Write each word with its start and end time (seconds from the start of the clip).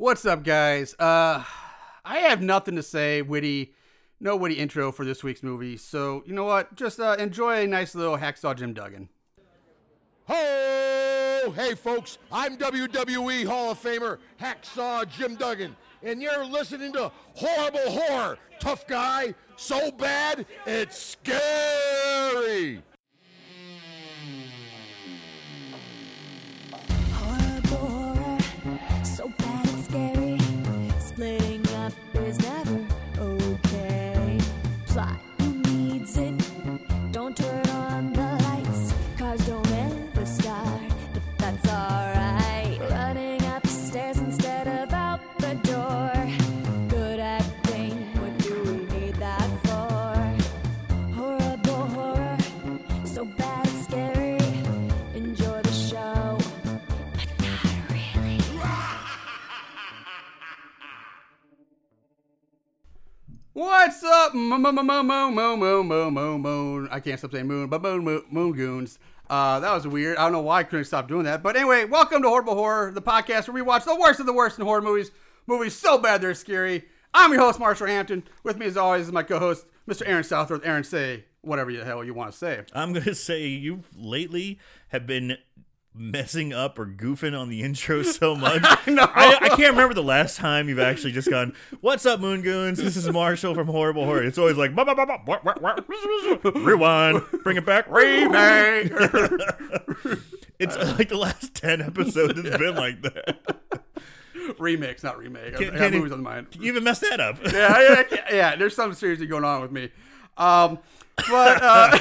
What's 0.00 0.24
up, 0.24 0.44
guys? 0.44 0.94
Uh, 0.96 1.42
I 2.04 2.18
have 2.18 2.40
nothing 2.40 2.76
to 2.76 2.84
say, 2.84 3.20
witty, 3.20 3.74
no 4.20 4.36
witty 4.36 4.54
intro 4.54 4.92
for 4.92 5.04
this 5.04 5.24
week's 5.24 5.42
movie. 5.42 5.76
So 5.76 6.22
you 6.24 6.32
know 6.34 6.44
what? 6.44 6.72
Just 6.76 7.00
uh, 7.00 7.16
enjoy 7.18 7.64
a 7.64 7.66
nice 7.66 7.96
little 7.96 8.16
hacksaw 8.16 8.54
Jim 8.56 8.74
Duggan. 8.74 9.08
Ho! 10.28 11.52
Hey, 11.52 11.74
folks, 11.74 12.18
I'm 12.30 12.56
WWE 12.56 13.44
Hall 13.44 13.72
of 13.72 13.82
Famer 13.82 14.18
Hacksaw 14.40 15.08
Jim 15.08 15.34
Duggan, 15.34 15.74
and 16.04 16.22
you're 16.22 16.46
listening 16.46 16.92
to 16.92 17.10
Horrible 17.34 17.90
Horror. 17.90 18.38
Tough 18.60 18.86
guy, 18.86 19.34
so 19.56 19.90
bad, 19.90 20.46
it's 20.64 20.96
scary. 20.96 22.84
What's 64.00 64.28
up, 64.28 64.32
mo 64.32 64.56
mo 64.58 64.70
mo 64.70 64.80
mo 64.80 65.02
mo 65.02 65.28
mo 65.28 65.56
mo 65.56 65.82
mo 65.82 66.08
mo 66.08 66.38
moon? 66.38 66.88
I 66.88 67.00
can't 67.00 67.18
stop 67.18 67.32
saying 67.32 67.48
moon, 67.48 67.66
but 67.66 67.82
moon 67.82 68.04
moon, 68.04 68.22
moon 68.30 68.52
goons. 68.52 69.00
Uh, 69.28 69.58
that 69.58 69.74
was 69.74 69.88
weird. 69.88 70.18
I 70.18 70.22
don't 70.22 70.30
know 70.30 70.40
why 70.40 70.60
I 70.60 70.62
couldn't 70.62 70.84
stop 70.84 71.08
doing 71.08 71.24
that. 71.24 71.42
But 71.42 71.56
anyway, 71.56 71.84
welcome 71.84 72.22
to 72.22 72.28
Horrible 72.28 72.54
Horror, 72.54 72.92
the 72.92 73.02
podcast 73.02 73.48
where 73.48 73.56
we 73.56 73.62
watch 73.62 73.84
the 73.84 73.96
worst 73.96 74.20
of 74.20 74.26
the 74.26 74.32
worst 74.32 74.56
in 74.56 74.64
horror 74.64 74.82
movies. 74.82 75.10
Movies 75.48 75.74
so 75.74 75.98
bad 75.98 76.22
they're 76.22 76.34
scary. 76.34 76.84
I'm 77.12 77.32
your 77.32 77.40
host, 77.40 77.58
Marshall 77.58 77.88
Hampton. 77.88 78.22
With 78.44 78.56
me, 78.56 78.66
as 78.66 78.76
always, 78.76 79.06
is 79.06 79.12
my 79.12 79.24
co-host, 79.24 79.66
Mr. 79.88 80.02
Aaron 80.06 80.22
Southworth. 80.22 80.64
Aaron, 80.64 80.84
say 80.84 81.24
whatever 81.40 81.72
the 81.72 81.84
hell 81.84 82.04
you 82.04 82.14
want 82.14 82.30
to 82.30 82.38
say. 82.38 82.62
I'm 82.72 82.92
gonna 82.92 83.16
say 83.16 83.48
you 83.48 83.82
lately 83.96 84.60
have 84.90 85.08
been 85.08 85.38
messing 85.94 86.52
up 86.52 86.78
or 86.78 86.86
goofing 86.86 87.38
on 87.38 87.48
the 87.48 87.62
intro 87.64 88.02
so 88.02 88.34
much. 88.36 88.62
know. 88.86 89.02
I, 89.14 89.38
I 89.42 89.48
can't 89.50 89.72
remember 89.72 89.94
the 89.94 90.02
last 90.02 90.36
time 90.36 90.68
you've 90.68 90.78
actually 90.78 91.12
just 91.12 91.28
gone, 91.30 91.54
"What's 91.80 92.06
up, 92.06 92.20
Moon 92.20 92.42
Goons? 92.42 92.78
This 92.78 92.96
is 92.96 93.08
Marshall 93.10 93.54
from 93.54 93.66
Horrible 93.66 94.04
Horror." 94.04 94.22
It's 94.24 94.38
always 94.38 94.56
like, 94.56 94.74
"Bah, 94.74 94.84
bah, 94.84 94.94
bah, 94.94 95.18
rewind, 96.54 97.22
bring 97.42 97.56
it 97.56 97.66
back, 97.66 97.86
remake. 97.90 98.92
it's 100.58 100.76
like 100.76 101.08
the 101.08 101.18
last 101.18 101.54
ten 101.54 101.80
episodes. 101.82 102.38
It's 102.38 102.56
been 102.56 102.74
like 102.76 103.02
that. 103.02 103.38
Remix, 104.58 105.04
not 105.04 105.18
remake. 105.18 105.54
I 105.54 105.58
Can- 105.58 105.66
have 105.72 105.74
can 105.76 105.94
it- 105.94 105.96
movies 105.98 106.12
on 106.12 106.18
the 106.18 106.24
mind. 106.24 106.46
You 106.58 106.68
even 106.68 106.84
messed 106.84 107.02
that 107.02 107.20
up. 107.20 107.36
yeah, 107.44 107.80
yeah, 107.80 108.02
yeah, 108.10 108.24
yeah. 108.34 108.56
There's 108.56 108.74
something 108.74 108.96
seriously 108.96 109.26
going 109.26 109.44
on 109.44 109.60
with 109.60 109.72
me. 109.72 109.90
Um, 110.38 110.78
but 111.28 111.58
uh, 111.62 111.98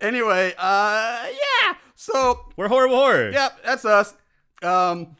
anyway, 0.00 0.54
uh, 0.58 1.26
yeah. 1.30 1.74
So, 2.00 2.46
We're 2.56 2.68
Horrible 2.68 2.94
Horror. 2.94 3.30
yep, 3.32 3.58
that's 3.64 3.84
us. 3.84 4.14
Um, 4.62 5.16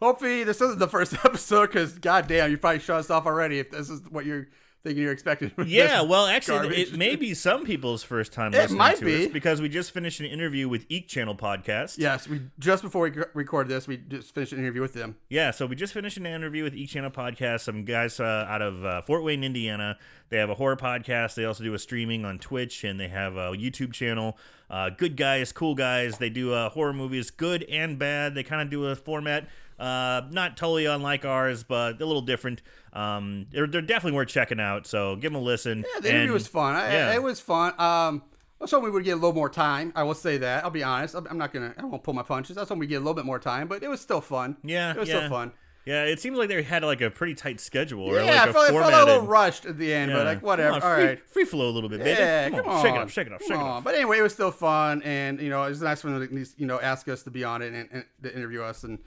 hopefully 0.00 0.42
this 0.42 0.58
isn't 0.62 0.78
the 0.78 0.88
first 0.88 1.12
episode 1.24 1.66
because, 1.66 1.98
goddamn, 1.98 2.50
you 2.50 2.56
probably 2.56 2.78
shut 2.80 3.00
us 3.00 3.10
off 3.10 3.26
already 3.26 3.58
if 3.58 3.70
this 3.70 3.90
is 3.90 4.00
what 4.08 4.24
you're 4.24 4.48
thinking 4.84 5.02
you're 5.02 5.12
expecting. 5.12 5.50
with 5.56 5.66
Yeah, 5.68 6.02
well, 6.02 6.26
actually, 6.26 6.58
garbage. 6.68 6.92
it 6.92 6.96
may 6.96 7.16
be 7.16 7.34
some 7.34 7.64
people's 7.64 8.04
first 8.04 8.32
time 8.32 8.54
It 8.54 8.58
listening 8.58 8.78
might 8.78 8.98
to 8.98 9.04
be. 9.04 9.24
us 9.26 9.32
because 9.32 9.60
we 9.60 9.68
just 9.68 9.90
finished 9.90 10.20
an 10.20 10.26
interview 10.26 10.68
with 10.68 10.86
Eek 10.88 11.08
Channel 11.08 11.34
Podcast. 11.34 11.98
Yes, 11.98 12.28
we 12.28 12.42
just 12.60 12.82
before 12.84 13.02
we 13.08 13.12
record 13.34 13.66
this, 13.68 13.88
we 13.88 13.96
just 13.96 14.32
finished 14.34 14.52
an 14.52 14.60
interview 14.60 14.82
with 14.82 14.92
them. 14.92 15.16
Yeah, 15.28 15.50
so 15.50 15.66
we 15.66 15.74
just 15.74 15.92
finished 15.92 16.16
an 16.18 16.26
interview 16.26 16.62
with 16.62 16.74
Eek 16.74 16.90
Channel 16.90 17.10
Podcast. 17.10 17.60
Some 17.62 17.84
guys 17.84 18.20
uh, 18.20 18.46
out 18.48 18.62
of 18.62 18.84
uh, 18.84 19.02
Fort 19.02 19.24
Wayne, 19.24 19.42
Indiana. 19.42 19.98
They 20.28 20.38
have 20.38 20.50
a 20.50 20.54
horror 20.54 20.76
podcast. 20.76 21.34
They 21.34 21.44
also 21.44 21.64
do 21.64 21.74
a 21.74 21.78
streaming 21.78 22.24
on 22.24 22.38
Twitch, 22.38 22.84
and 22.84 23.00
they 23.00 23.08
have 23.08 23.36
a 23.36 23.50
YouTube 23.52 23.92
channel. 23.92 24.38
Uh, 24.70 24.90
good 24.90 25.16
guys, 25.16 25.52
cool 25.52 25.74
guys. 25.74 26.18
They 26.18 26.30
do 26.30 26.52
uh, 26.52 26.70
horror 26.70 26.92
movies, 26.94 27.30
good 27.30 27.62
and 27.64 27.98
bad. 27.98 28.34
They 28.34 28.42
kind 28.42 28.62
of 28.62 28.70
do 28.70 28.86
a 28.86 28.96
format 28.96 29.48
uh, 29.78 30.22
not 30.30 30.56
totally 30.56 30.86
unlike 30.86 31.24
ours, 31.24 31.64
but 31.64 32.00
a 32.00 32.06
little 32.06 32.22
different. 32.22 32.62
Um, 32.92 33.46
they're, 33.50 33.66
they're 33.66 33.82
definitely 33.82 34.16
worth 34.16 34.28
checking 34.28 34.60
out. 34.60 34.86
So 34.86 35.16
give 35.16 35.32
them 35.32 35.40
a 35.40 35.44
listen. 35.44 35.84
Yeah, 35.94 36.00
the 36.00 36.08
interview 36.10 36.24
And- 36.24 36.32
was 36.32 36.46
fun. 36.46 36.74
I, 36.74 36.92
yeah. 36.92 37.14
It 37.14 37.22
was 37.22 37.40
fun. 37.40 37.72
Um, 37.78 38.22
I 38.60 38.64
was 38.64 38.70
hoping 38.70 38.84
we 38.84 38.90
would 38.92 39.04
get 39.04 39.12
a 39.12 39.16
little 39.16 39.34
more 39.34 39.50
time. 39.50 39.92
I 39.94 40.04
will 40.04 40.14
say 40.14 40.38
that. 40.38 40.64
I'll 40.64 40.70
be 40.70 40.82
honest. 40.84 41.14
I'm 41.14 41.36
not 41.36 41.52
gonna. 41.52 41.74
I 41.76 41.84
won't 41.84 42.02
pull 42.02 42.14
my 42.14 42.22
punches. 42.22 42.56
I 42.56 42.60
was 42.60 42.68
hoping 42.68 42.80
we 42.80 42.86
get 42.86 42.96
a 42.96 43.00
little 43.00 43.14
bit 43.14 43.26
more 43.26 43.38
time, 43.38 43.68
but 43.68 43.82
it 43.82 43.88
was 43.88 44.00
still 44.00 44.20
fun. 44.20 44.56
Yeah, 44.62 44.92
it 44.92 44.96
was 44.96 45.08
yeah. 45.08 45.18
still 45.18 45.28
fun. 45.28 45.52
Yeah, 45.84 46.04
it 46.04 46.18
seems 46.18 46.38
like 46.38 46.48
they 46.48 46.62
had 46.62 46.82
like 46.82 47.02
a 47.02 47.10
pretty 47.10 47.34
tight 47.34 47.60
schedule 47.60 48.04
or 48.04 48.14
Yeah, 48.14 48.22
like 48.22 48.30
I 48.30 48.48
a 48.48 48.52
felt, 48.54 48.70
I 48.70 48.90
felt 48.90 48.94
a 48.94 49.12
little 49.12 49.26
rushed 49.26 49.66
at 49.66 49.76
the 49.76 49.92
end, 49.92 50.12
but 50.12 50.24
like 50.24 50.42
whatever. 50.42 50.76
On, 50.76 50.82
All 50.82 50.94
free, 50.94 51.04
right. 51.04 51.28
free 51.28 51.44
flow 51.44 51.68
a 51.68 51.72
little 51.72 51.90
bit, 51.90 51.98
baby. 51.98 52.10
Yeah, 52.18 52.48
come, 52.48 52.60
come 52.60 52.68
on, 52.68 52.76
on. 52.76 52.82
shake 52.82 52.94
it 52.94 53.02
up, 53.02 53.10
shake 53.10 53.26
it 53.26 53.32
up, 53.34 53.42
shake 53.42 53.50
it 53.50 53.56
up. 53.58 53.84
But 53.84 53.94
anyway, 53.96 54.18
it 54.18 54.22
was 54.22 54.32
still 54.32 54.50
fun, 54.50 55.02
and 55.02 55.40
you 55.42 55.50
know, 55.50 55.62
it 55.64 55.68
was 55.68 55.82
nice 55.82 56.00
for 56.00 56.08
them 56.08 56.26
to 56.26 56.46
you 56.56 56.66
know 56.66 56.80
ask 56.80 57.06
us 57.08 57.22
to 57.24 57.30
be 57.30 57.44
on 57.44 57.60
it 57.60 57.74
and, 57.74 57.88
and 57.92 58.04
to 58.22 58.34
interview 58.34 58.62
us 58.62 58.84
and 58.84 58.98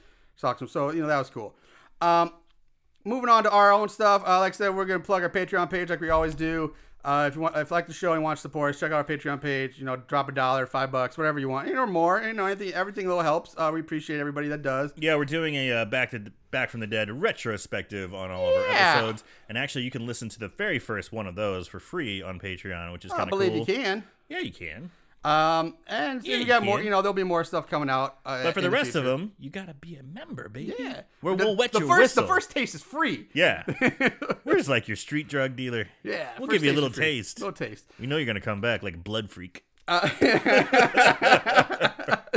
them. 0.41 0.67
So 0.67 0.91
you 0.91 1.01
know 1.01 1.07
that 1.07 1.17
was 1.17 1.29
cool. 1.29 1.55
Um, 2.01 2.33
moving 3.03 3.29
on 3.29 3.43
to 3.43 3.51
our 3.51 3.71
own 3.71 3.89
stuff. 3.89 4.23
Uh, 4.25 4.39
like 4.39 4.53
I 4.53 4.55
said, 4.55 4.75
we're 4.75 4.85
gonna 4.85 4.99
plug 4.99 5.23
our 5.23 5.29
Patreon 5.29 5.69
page 5.69 5.89
like 5.89 6.01
we 6.01 6.09
always 6.09 6.35
do. 6.35 6.73
Uh, 7.05 7.25
if 7.25 7.35
you 7.35 7.41
want, 7.41 7.55
if 7.55 7.69
you 7.69 7.73
like 7.73 7.87
the 7.87 7.93
show 7.93 8.11
and 8.11 8.21
want 8.21 8.37
to 8.37 8.41
support 8.41 8.73
us, 8.73 8.79
check 8.81 8.91
out 8.91 8.97
our 8.97 9.03
Patreon 9.03 9.39
page. 9.39 9.79
You 9.79 9.85
know, 9.85 9.95
drop 9.95 10.27
a 10.27 10.33
dollar, 10.33 10.65
five 10.65 10.91
bucks, 10.91 11.17
whatever 11.17 11.39
you 11.39 11.47
want, 11.47 11.69
you 11.69 11.73
know, 11.73 11.83
or 11.83 11.87
more. 11.87 12.21
You 12.21 12.33
know, 12.33 12.45
anything, 12.45 12.73
everything 12.73 13.07
little 13.07 13.23
helps. 13.23 13.55
Uh, 13.57 13.71
we 13.73 13.79
appreciate 13.79 14.19
everybody 14.19 14.49
that 14.49 14.61
does. 14.61 14.91
Yeah, 14.97 15.15
we're 15.15 15.23
doing 15.23 15.55
a 15.55 15.71
uh, 15.71 15.85
back 15.85 16.11
to 16.11 16.31
back 16.51 16.69
from 16.69 16.81
the 16.81 16.87
dead 16.87 17.09
retrospective 17.09 18.13
on 18.13 18.29
all 18.29 18.49
of 18.49 18.55
our 18.57 18.75
episodes, 18.75 19.23
and 19.47 19.57
actually, 19.57 19.85
you 19.85 19.91
can 19.91 20.05
listen 20.05 20.27
to 20.29 20.39
the 20.39 20.49
very 20.49 20.79
first 20.79 21.13
one 21.13 21.27
of 21.27 21.35
those 21.35 21.67
for 21.67 21.79
free 21.79 22.21
on 22.21 22.39
Patreon, 22.39 22.91
which 22.91 23.05
is 23.05 23.11
kind 23.11 23.23
of 23.23 23.29
believe 23.29 23.51
cool. 23.51 23.59
you 23.59 23.65
can. 23.65 24.03
Yeah, 24.27 24.39
you 24.39 24.51
can. 24.51 24.91
Um, 25.27 25.75
and 25.88 26.23
so 26.23 26.29
Yeah, 26.29 26.38
you 26.38 26.45
got 26.45 26.63
more. 26.63 26.81
You 26.81 26.89
know, 26.89 27.01
there'll 27.01 27.13
be 27.13 27.23
more 27.23 27.43
stuff 27.43 27.67
coming 27.67 27.89
out. 27.89 28.17
Uh, 28.25 28.43
But 28.43 28.53
for 28.53 28.61
the 28.61 28.69
rest 28.69 28.95
of 28.95 29.03
them, 29.03 29.33
you 29.38 29.49
gotta 29.49 29.73
be 29.73 29.97
a 29.97 30.03
member, 30.03 30.47
baby. 30.47 30.73
Yeah, 30.79 31.01
Where 31.19 31.35
the, 31.35 31.43
we'll 31.43 31.57
wet 31.57 31.73
the 31.73 31.79
your 31.79 31.88
first, 31.89 32.01
whistle. 32.01 32.23
The 32.23 32.27
first 32.29 32.51
taste 32.51 32.75
is 32.75 32.81
free. 32.81 33.27
Yeah, 33.33 33.63
we're 34.45 34.55
just 34.55 34.69
like 34.69 34.87
your 34.87 34.95
street 34.95 35.27
drug 35.27 35.57
dealer. 35.57 35.87
Yeah, 36.03 36.29
we'll 36.39 36.47
give 36.47 36.63
you 36.63 36.71
a 36.71 36.73
little 36.73 36.89
taste. 36.89 37.39
Little 37.39 37.51
taste. 37.51 37.85
We 37.99 38.07
know 38.07 38.16
you're 38.16 38.25
gonna 38.25 38.39
come 38.39 38.61
back 38.61 38.83
like 38.83 39.03
blood 39.03 39.29
freak. 39.29 39.66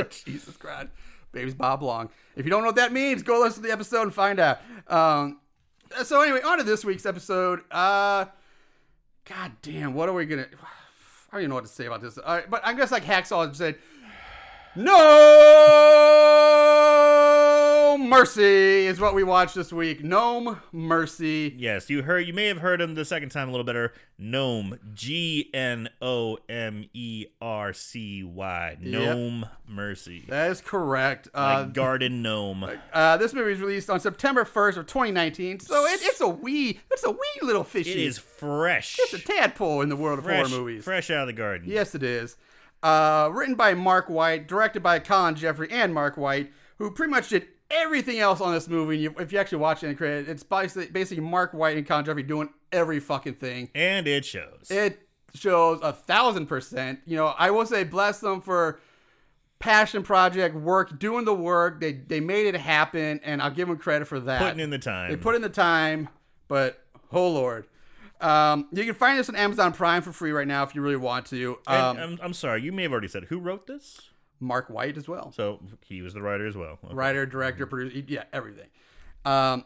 Jesus 0.09 0.57
Christ, 0.57 0.89
baby's 1.31 1.53
Bob 1.53 1.83
Long. 1.83 2.09
If 2.35 2.45
you 2.45 2.51
don't 2.51 2.61
know 2.61 2.67
what 2.67 2.75
that 2.75 2.91
means, 2.91 3.23
go 3.23 3.39
listen 3.39 3.61
to 3.61 3.67
the 3.67 3.73
episode 3.73 4.01
and 4.03 4.13
find 4.13 4.39
out. 4.39 4.59
Um, 4.87 5.39
so 6.03 6.21
anyway, 6.21 6.41
on 6.41 6.57
to 6.57 6.63
this 6.63 6.83
week's 6.83 7.05
episode. 7.05 7.61
Uh, 7.71 8.25
God 9.25 9.53
damn, 9.61 9.93
what 9.93 10.09
are 10.09 10.13
we 10.13 10.25
gonna? 10.25 10.47
I 11.31 11.37
don't 11.37 11.43
even 11.43 11.49
know 11.49 11.55
what 11.55 11.65
to 11.65 11.71
say 11.71 11.85
about 11.85 12.01
this. 12.01 12.17
All 12.17 12.35
right, 12.35 12.49
but 12.49 12.65
I 12.65 12.73
guess 12.73 12.91
like 12.91 13.05
Hacksaw 13.05 13.55
said, 13.55 13.77
no 14.75 14.91
mercy 17.97 18.85
is 18.87 18.99
what 18.99 19.13
we 19.15 19.23
watched 19.23 19.55
this 19.55 19.71
week. 19.73 20.03
No 20.03 20.57
mercy. 20.71 21.53
Yes, 21.57 21.89
you 21.89 22.03
heard. 22.03 22.27
You 22.27 22.33
may 22.33 22.47
have 22.47 22.59
heard 22.59 22.81
him 22.81 22.95
the 22.95 23.05
second 23.05 23.29
time 23.29 23.47
a 23.49 23.51
little 23.51 23.63
better. 23.65 23.93
Gnome, 24.17 24.77
G 24.93 25.49
N 25.53 25.89
O 26.01 26.37
M 26.49 26.85
E 26.93 27.25
R 27.41 27.73
C 27.73 28.23
Y. 28.23 28.77
Gnome 28.79 29.45
Mercy. 29.67 30.25
That 30.27 30.51
is 30.51 30.61
correct. 30.61 31.27
Uh, 31.33 31.63
Like 31.65 31.73
garden 31.73 32.21
gnome. 32.21 32.65
Uh, 32.93 33.17
this 33.17 33.33
movie 33.33 33.51
was 33.51 33.59
released 33.61 33.89
on 33.89 33.99
September 33.99 34.43
1st 34.43 34.77
of 34.77 34.85
2019, 34.87 35.59
so 35.59 35.85
it, 35.85 35.99
it's 36.03 36.21
a 36.21 36.27
wee, 36.27 36.79
it's 36.91 37.03
a 37.03 37.11
wee 37.11 37.17
little 37.41 37.63
fishy. 37.63 37.91
It 37.91 37.97
is 37.99 38.17
fresh. 38.17 38.97
It's 38.99 39.13
a 39.13 39.19
tadpole 39.19 39.81
in 39.81 39.89
the 39.89 39.95
world 39.95 40.19
of 40.19 40.25
fresh, 40.25 40.47
horror 40.49 40.59
movies. 40.59 40.83
fresh 40.83 41.09
out 41.09 41.21
of 41.21 41.27
the 41.27 41.33
garden. 41.33 41.67
Yes, 41.69 41.95
it 41.95 42.03
is. 42.03 42.37
Uh, 42.83 43.29
written 43.31 43.55
by 43.55 43.73
Mark 43.75 44.09
White, 44.09 44.47
directed 44.47 44.81
by 44.81 44.99
Colin 44.99 45.35
Jeffrey 45.35 45.69
and 45.71 45.93
Mark 45.93 46.17
White, 46.17 46.51
who 46.79 46.89
pretty 46.91 47.11
much 47.11 47.29
did 47.29 47.47
everything 47.71 48.19
else 48.19 48.41
on 48.41 48.53
this 48.53 48.67
movie. 48.67 48.97
You, 48.97 49.15
if 49.19 49.31
you 49.31 49.39
actually 49.39 49.59
watch 49.59 49.83
it 49.83 49.87
in 49.87 49.95
credit, 49.95 50.29
it's 50.29 50.43
basically, 50.43 50.87
basically 50.87 51.23
Mark 51.23 51.53
White 51.53 51.77
and 51.77 51.85
Colin 51.85 52.05
Jeffrey 52.05 52.23
doing 52.23 52.49
every 52.71 52.99
fucking 52.99 53.35
thing. 53.35 53.69
And 53.75 54.07
it 54.07 54.25
shows. 54.25 54.69
It 54.69 55.07
shows 55.33 55.79
a 55.81 55.93
thousand 55.93 56.47
percent. 56.47 56.99
You 57.05 57.17
know, 57.17 57.27
I 57.27 57.51
will 57.51 57.65
say 57.65 57.83
bless 57.83 58.19
them 58.19 58.41
for 58.41 58.79
passion 59.59 60.03
project 60.03 60.55
work, 60.55 60.99
doing 60.99 61.25
the 61.25 61.33
work. 61.33 61.79
They 61.79 61.93
they 61.93 62.19
made 62.19 62.47
it 62.47 62.55
happen, 62.55 63.19
and 63.23 63.41
I'll 63.41 63.51
give 63.51 63.67
them 63.67 63.77
credit 63.77 64.07
for 64.07 64.19
that. 64.19 64.41
Putting 64.41 64.59
in 64.59 64.69
the 64.69 64.79
time. 64.79 65.11
They 65.11 65.17
put 65.17 65.35
in 65.35 65.41
the 65.41 65.49
time, 65.49 66.09
but 66.47 66.83
oh 67.11 67.29
lord. 67.29 67.67
Um, 68.19 68.67
you 68.71 68.85
can 68.85 68.93
find 68.93 69.17
this 69.17 69.29
on 69.29 69.35
Amazon 69.35 69.73
Prime 69.73 70.03
for 70.03 70.11
free 70.11 70.31
right 70.31 70.47
now 70.47 70.61
if 70.61 70.75
you 70.75 70.81
really 70.83 70.95
want 70.95 71.25
to. 71.27 71.57
Um, 71.65 71.97
And, 71.97 71.99
I'm, 71.99 72.19
I'm 72.21 72.33
sorry, 72.33 72.61
you 72.61 72.71
may 72.71 72.83
have 72.83 72.91
already 72.91 73.07
said 73.07 73.23
who 73.25 73.39
wrote 73.39 73.65
this. 73.65 74.10
Mark 74.41 74.69
White 74.69 74.97
as 74.97 75.07
well. 75.07 75.31
So 75.31 75.59
he 75.85 76.01
was 76.01 76.13
the 76.13 76.21
writer 76.21 76.45
as 76.47 76.57
well. 76.57 76.79
Okay. 76.83 76.93
Writer, 76.93 77.25
director, 77.25 77.65
producer, 77.65 78.03
yeah, 78.07 78.23
everything. 78.33 78.67
Um, 79.23 79.63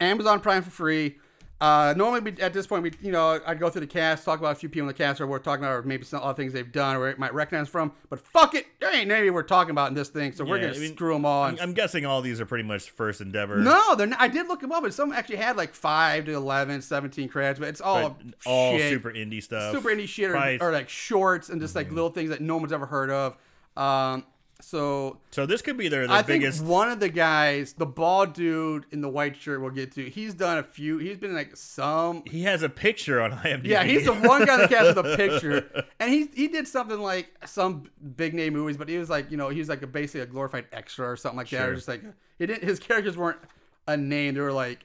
Amazon 0.00 0.40
Prime 0.40 0.62
for 0.62 0.70
free. 0.70 1.16
Uh, 1.60 1.92
normally, 1.96 2.20
we, 2.20 2.40
at 2.40 2.52
this 2.52 2.68
point, 2.68 2.84
we 2.84 2.92
you 3.02 3.10
know 3.10 3.40
I'd 3.44 3.58
go 3.58 3.68
through 3.68 3.80
the 3.80 3.86
cast, 3.88 4.24
talk 4.24 4.38
about 4.38 4.52
a 4.52 4.54
few 4.54 4.68
people 4.68 4.82
in 4.82 4.86
the 4.86 4.94
cast, 4.94 5.20
or 5.20 5.26
we're 5.26 5.40
talking 5.40 5.64
about, 5.64 5.72
or 5.74 5.82
maybe 5.82 6.04
some 6.04 6.22
other 6.22 6.34
things 6.36 6.52
they've 6.52 6.70
done, 6.70 6.94
or 6.94 7.08
it 7.08 7.18
might 7.18 7.34
recognize 7.34 7.68
from. 7.68 7.90
But 8.08 8.24
fuck 8.24 8.54
it, 8.54 8.64
there 8.78 8.94
ain't 8.94 9.10
any 9.10 9.28
we're 9.30 9.42
talking 9.42 9.72
about 9.72 9.88
in 9.88 9.94
this 9.94 10.08
thing, 10.08 10.30
so 10.30 10.44
we're 10.44 10.58
Yeah, 10.58 10.66
gonna 10.68 10.76
I 10.76 10.80
mean, 10.82 10.92
screw 10.94 11.12
them 11.14 11.24
all. 11.26 11.42
I'm, 11.42 11.58
I'm 11.60 11.72
guessing 11.72 12.06
all 12.06 12.22
these 12.22 12.40
are 12.40 12.46
pretty 12.46 12.62
much 12.62 12.90
first 12.90 13.20
endeavor. 13.20 13.56
no, 13.56 13.96
they're 13.96 14.06
not, 14.06 14.20
I 14.20 14.28
did 14.28 14.46
look 14.46 14.60
them 14.60 14.70
up, 14.70 14.84
and 14.84 14.94
some 14.94 15.10
actually 15.12 15.38
had 15.38 15.56
like 15.56 15.74
five 15.74 16.26
to 16.26 16.32
11, 16.36 16.80
17 16.80 17.28
credits, 17.28 17.58
but 17.58 17.68
it's 17.70 17.80
all 17.80 18.10
but 18.10 18.22
all 18.46 18.78
shit. 18.78 18.90
super 18.92 19.10
indie 19.10 19.42
stuff. 19.42 19.74
super 19.74 19.88
indie 19.88 20.06
shit, 20.06 20.30
or, 20.30 20.34
Probably- 20.34 20.60
or 20.60 20.70
like 20.70 20.88
shorts 20.88 21.48
and 21.48 21.60
just 21.60 21.74
Mm-hmm. 21.74 21.88
like 21.88 21.92
little 21.92 22.10
things 22.10 22.30
that 22.30 22.40
no 22.40 22.56
one's 22.56 22.72
ever 22.72 22.86
heard 22.86 23.10
of. 23.10 23.36
Um, 23.78 24.24
so 24.60 25.18
So 25.30 25.46
this 25.46 25.62
could 25.62 25.76
be 25.76 25.88
their, 25.88 26.06
their 26.08 26.16
I 26.16 26.22
biggest. 26.22 26.58
think 26.58 26.68
one 26.68 26.90
of 26.90 26.98
the 26.98 27.08
guys, 27.08 27.74
the 27.74 27.86
bald 27.86 28.32
dude 28.34 28.86
in 28.90 29.00
the 29.00 29.08
white 29.08 29.36
shirt, 29.36 29.60
we'll 29.60 29.70
get 29.70 29.92
to. 29.92 30.10
He's 30.10 30.34
done 30.34 30.58
a 30.58 30.64
few. 30.64 30.98
He's 30.98 31.16
been 31.16 31.32
like 31.32 31.56
some. 31.56 32.24
he 32.26 32.42
has 32.42 32.64
a 32.64 32.68
picture 32.68 33.20
on 33.20 33.30
IMDb. 33.30 33.66
Yeah, 33.66 33.84
he's 33.84 34.04
the 34.06 34.14
one 34.14 34.44
guy 34.44 34.56
that 34.56 34.68
cast 34.68 34.96
with 34.96 35.06
a 35.06 35.16
picture, 35.16 35.84
and 36.00 36.10
he 36.12 36.26
he 36.34 36.48
did 36.48 36.66
something 36.66 36.98
like 36.98 37.30
some 37.46 37.84
big 38.16 38.34
name 38.34 38.52
movies, 38.54 38.76
but 38.76 38.88
he 38.88 38.98
was 38.98 39.08
like 39.08 39.30
you 39.30 39.36
know 39.36 39.48
he 39.48 39.60
was 39.60 39.68
like 39.68 39.82
a, 39.82 39.86
basically 39.86 40.22
a 40.22 40.26
glorified 40.26 40.66
extra 40.72 41.08
or 41.08 41.16
something 41.16 41.36
like 41.38 41.50
that. 41.50 41.68
Or 41.68 41.74
just 41.76 41.86
like 41.88 42.02
he 42.38 42.46
didn't. 42.46 42.64
His 42.64 42.80
characters 42.80 43.16
weren't 43.16 43.38
a 43.86 43.96
name. 43.96 44.34
They 44.34 44.40
were 44.40 44.52
like 44.52 44.84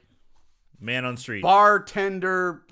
man 0.80 1.04
on 1.04 1.16
street. 1.16 1.42
bartender 1.42 2.62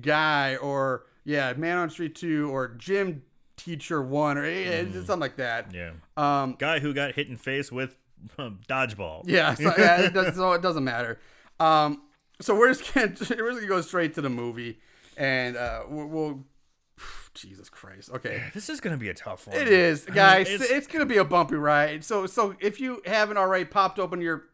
guy 0.00 0.56
or 0.56 1.04
yeah 1.24 1.52
man 1.54 1.78
on 1.78 1.90
street 1.90 2.14
two 2.14 2.50
or 2.54 2.68
gym 2.78 3.22
teacher 3.64 4.02
one 4.02 4.38
or 4.38 4.44
eh, 4.44 4.84
something 4.92 5.20
like 5.20 5.36
that. 5.36 5.72
yeah, 5.74 5.90
Um, 6.16 6.56
guy 6.58 6.78
who 6.80 6.92
got 6.94 7.12
hit 7.14 7.28
in 7.28 7.36
face 7.36 7.70
with 7.70 7.96
um, 8.38 8.60
dodgeball. 8.68 9.22
Yeah, 9.26 9.54
so, 9.54 9.72
yeah 9.78 10.00
it, 10.02 10.14
does, 10.14 10.34
so 10.36 10.52
it 10.52 10.62
doesn't 10.62 10.84
matter. 10.84 11.18
Um, 11.60 12.02
so 12.40 12.54
we're 12.56 12.72
just 12.72 12.92
gonna 12.94 13.06
we're 13.30 13.50
just 13.50 13.60
gonna 13.60 13.66
go 13.66 13.80
straight 13.80 14.14
to 14.14 14.20
the 14.20 14.30
movie, 14.30 14.78
and 15.16 15.56
uh, 15.56 15.82
we'll, 15.88 16.06
we'll 16.06 16.44
Jesus 17.34 17.68
Christ. 17.68 18.10
Okay, 18.12 18.42
This 18.54 18.68
is 18.68 18.80
gonna 18.80 18.96
be 18.96 19.08
a 19.08 19.14
tough 19.14 19.46
one. 19.46 19.56
it 19.56 19.68
is, 19.68 20.04
I 20.06 20.10
mean, 20.10 20.14
guys. 20.16 20.48
it's- 20.50 20.70
it's, 20.70 20.86
gonna 20.86 21.06
be 21.06 21.18
a 21.18 21.24
bumpy 21.24 21.54
ride. 21.56 22.04
So 22.04 22.26
so 22.26 22.54
if 22.60 22.80
you 22.80 23.00
haven't 23.06 23.36
already 23.36 23.64
popped 23.64 23.98
open 23.98 24.20
your 24.20 24.44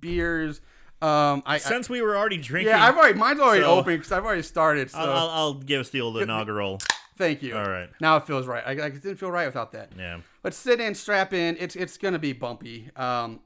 beers, 0.00 0.60
um, 1.02 1.42
I, 1.44 1.54
I 1.54 1.58
since 1.58 1.90
we 1.90 2.00
were 2.02 2.16
already 2.16 2.38
drinking. 2.38 2.70
yeah, 2.70 2.84
I've 2.84 2.96
already 2.96 3.18
mine's 3.18 3.40
already 3.40 3.62
So- 3.64 3.78
open 3.78 3.96
because 3.96 4.12
I've 4.12 4.24
already 4.24 4.42
started. 4.42 4.90
So 4.90 4.98
I'll, 4.98 5.10
I'll, 5.10 5.30
I'll 5.30 5.54
give 5.54 5.80
us 5.80 5.90
the 5.90 6.00
old 6.00 6.18
inaugural. 6.18 6.78
Thank 7.16 7.42
you. 7.42 7.56
All 7.56 7.64
right. 7.64 7.88
now 8.00 8.16
it 8.16 8.26
feels 8.26 8.46
right. 8.46 8.62
I, 8.66 8.72
I 8.72 8.90
didn't 8.90 9.16
feel 9.16 9.30
right 9.30 9.46
without 9.46 9.72
that. 9.72 9.92
Yeah. 9.98 10.20
But 10.42 10.54
sit 10.54 10.80
in, 10.80 10.94
strap 10.94 11.32
in. 11.32 11.56
It's 11.58 11.76
it's 11.76 11.96
gonna 11.96 12.18
be 12.18 12.32
bumpy. 12.32 12.90
Um, 12.96 13.40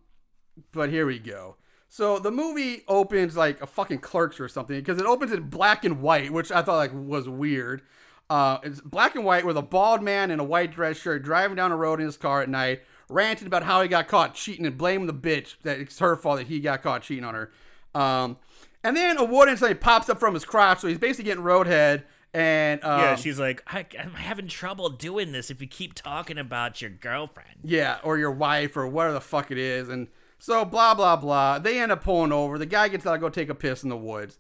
but 0.73 0.91
here 0.91 1.07
we 1.07 1.19
go. 1.19 1.57
So 1.89 2.19
the 2.19 2.31
movie 2.31 2.83
opens 2.87 3.37
like 3.37 3.63
a 3.63 3.67
fucking 3.67 3.99
Clerks 3.99 4.41
or 4.41 4.49
something 4.49 4.77
because 4.77 4.99
it 4.99 5.07
opens 5.07 5.33
in 5.33 5.45
black 5.45 5.85
and 5.85 6.03
white, 6.03 6.33
which 6.33 6.53
I 6.53 6.63
thought 6.63 6.77
like 6.77 6.93
was 6.93 7.29
weird. 7.29 7.83
Uh, 8.29 8.59
it's 8.63 8.81
black 8.83 9.15
and 9.15 9.25
white 9.25 9.47
with 9.47 9.57
a 9.57 9.63
bald 9.63 10.03
man 10.03 10.31
in 10.31 10.39
a 10.39 10.45
white 10.45 10.71
dress 10.71 10.99
shirt 10.99 11.23
driving 11.23 11.57
down 11.57 11.73
a 11.73 11.77
road 11.77 11.99
in 11.99 12.05
his 12.05 12.19
car 12.19 12.43
at 12.43 12.49
night, 12.49 12.83
ranting 13.09 13.47
about 13.47 13.63
how 13.63 13.81
he 13.81 13.89
got 13.89 14.07
caught 14.07 14.35
cheating 14.35 14.67
and 14.67 14.77
blaming 14.77 15.07
the 15.07 15.15
bitch 15.15 15.55
that 15.63 15.81
it's 15.81 15.99
her 15.99 16.15
fault 16.15 16.37
that 16.39 16.47
he 16.47 16.61
got 16.61 16.83
caught 16.83 17.03
cheating 17.03 17.25
on 17.25 17.35
her. 17.35 17.51
Um, 17.95 18.37
and 18.85 18.95
then 18.97 19.17
a 19.17 19.25
wooden 19.25 19.57
thing 19.57 19.77
pops 19.79 20.11
up 20.11 20.21
from 20.21 20.35
his 20.35 20.45
crotch, 20.45 20.81
so 20.81 20.89
he's 20.89 20.99
basically 20.99 21.25
getting 21.25 21.43
roadhead. 21.43 22.05
And 22.35 22.83
um, 22.85 23.01
Yeah, 23.01 23.15
she's 23.17 23.39
like, 23.39 23.63
I, 23.67 23.87
I'm 23.99 24.13
having 24.15 24.49
trouble 24.49 24.91
doing 24.91 25.33
this 25.33 25.51
if 25.51 25.61
you 25.63 25.67
keep 25.67 25.95
talking 25.95 26.39
about 26.39 26.81
your 26.83 26.91
girlfriend. 26.91 27.59
Yeah, 27.65 27.99
or 28.03 28.19
your 28.19 28.31
wife 28.33 28.77
or 28.77 28.87
whatever 28.87 29.15
the 29.15 29.21
fuck 29.21 29.51
it 29.51 29.59
is. 29.59 29.89
And 29.89 30.09
so 30.39 30.65
blah 30.65 30.95
blah 30.95 31.17
blah. 31.17 31.59
They 31.59 31.81
end 31.81 31.91
up 31.91 32.05
pulling 32.05 32.33
over. 32.33 32.59
The 32.59 32.67
guy 32.67 32.89
gets 32.89 33.07
out 33.07 33.13
to 33.15 33.19
go 33.19 33.29
take 33.29 33.49
a 33.49 33.55
piss 33.55 33.83
in 33.83 33.89
the 33.89 33.97
woods. 33.97 34.39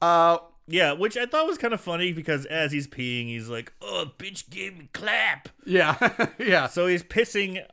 Uh 0.00 0.38
Yeah, 0.66 0.92
which 0.92 1.16
I 1.16 1.26
thought 1.26 1.46
was 1.46 1.58
kind 1.58 1.72
of 1.74 1.80
funny 1.80 2.12
because 2.12 2.44
as 2.46 2.70
he's 2.70 2.86
peeing, 2.86 3.26
he's 3.28 3.48
like, 3.48 3.72
"Oh, 3.80 4.12
bitch, 4.18 4.50
gave 4.50 4.76
me 4.78 4.88
clap." 4.92 5.48
yeah. 5.64 6.28
yeah. 6.38 6.66
So 6.66 6.86
he's 6.86 7.02
pissing 7.02 7.64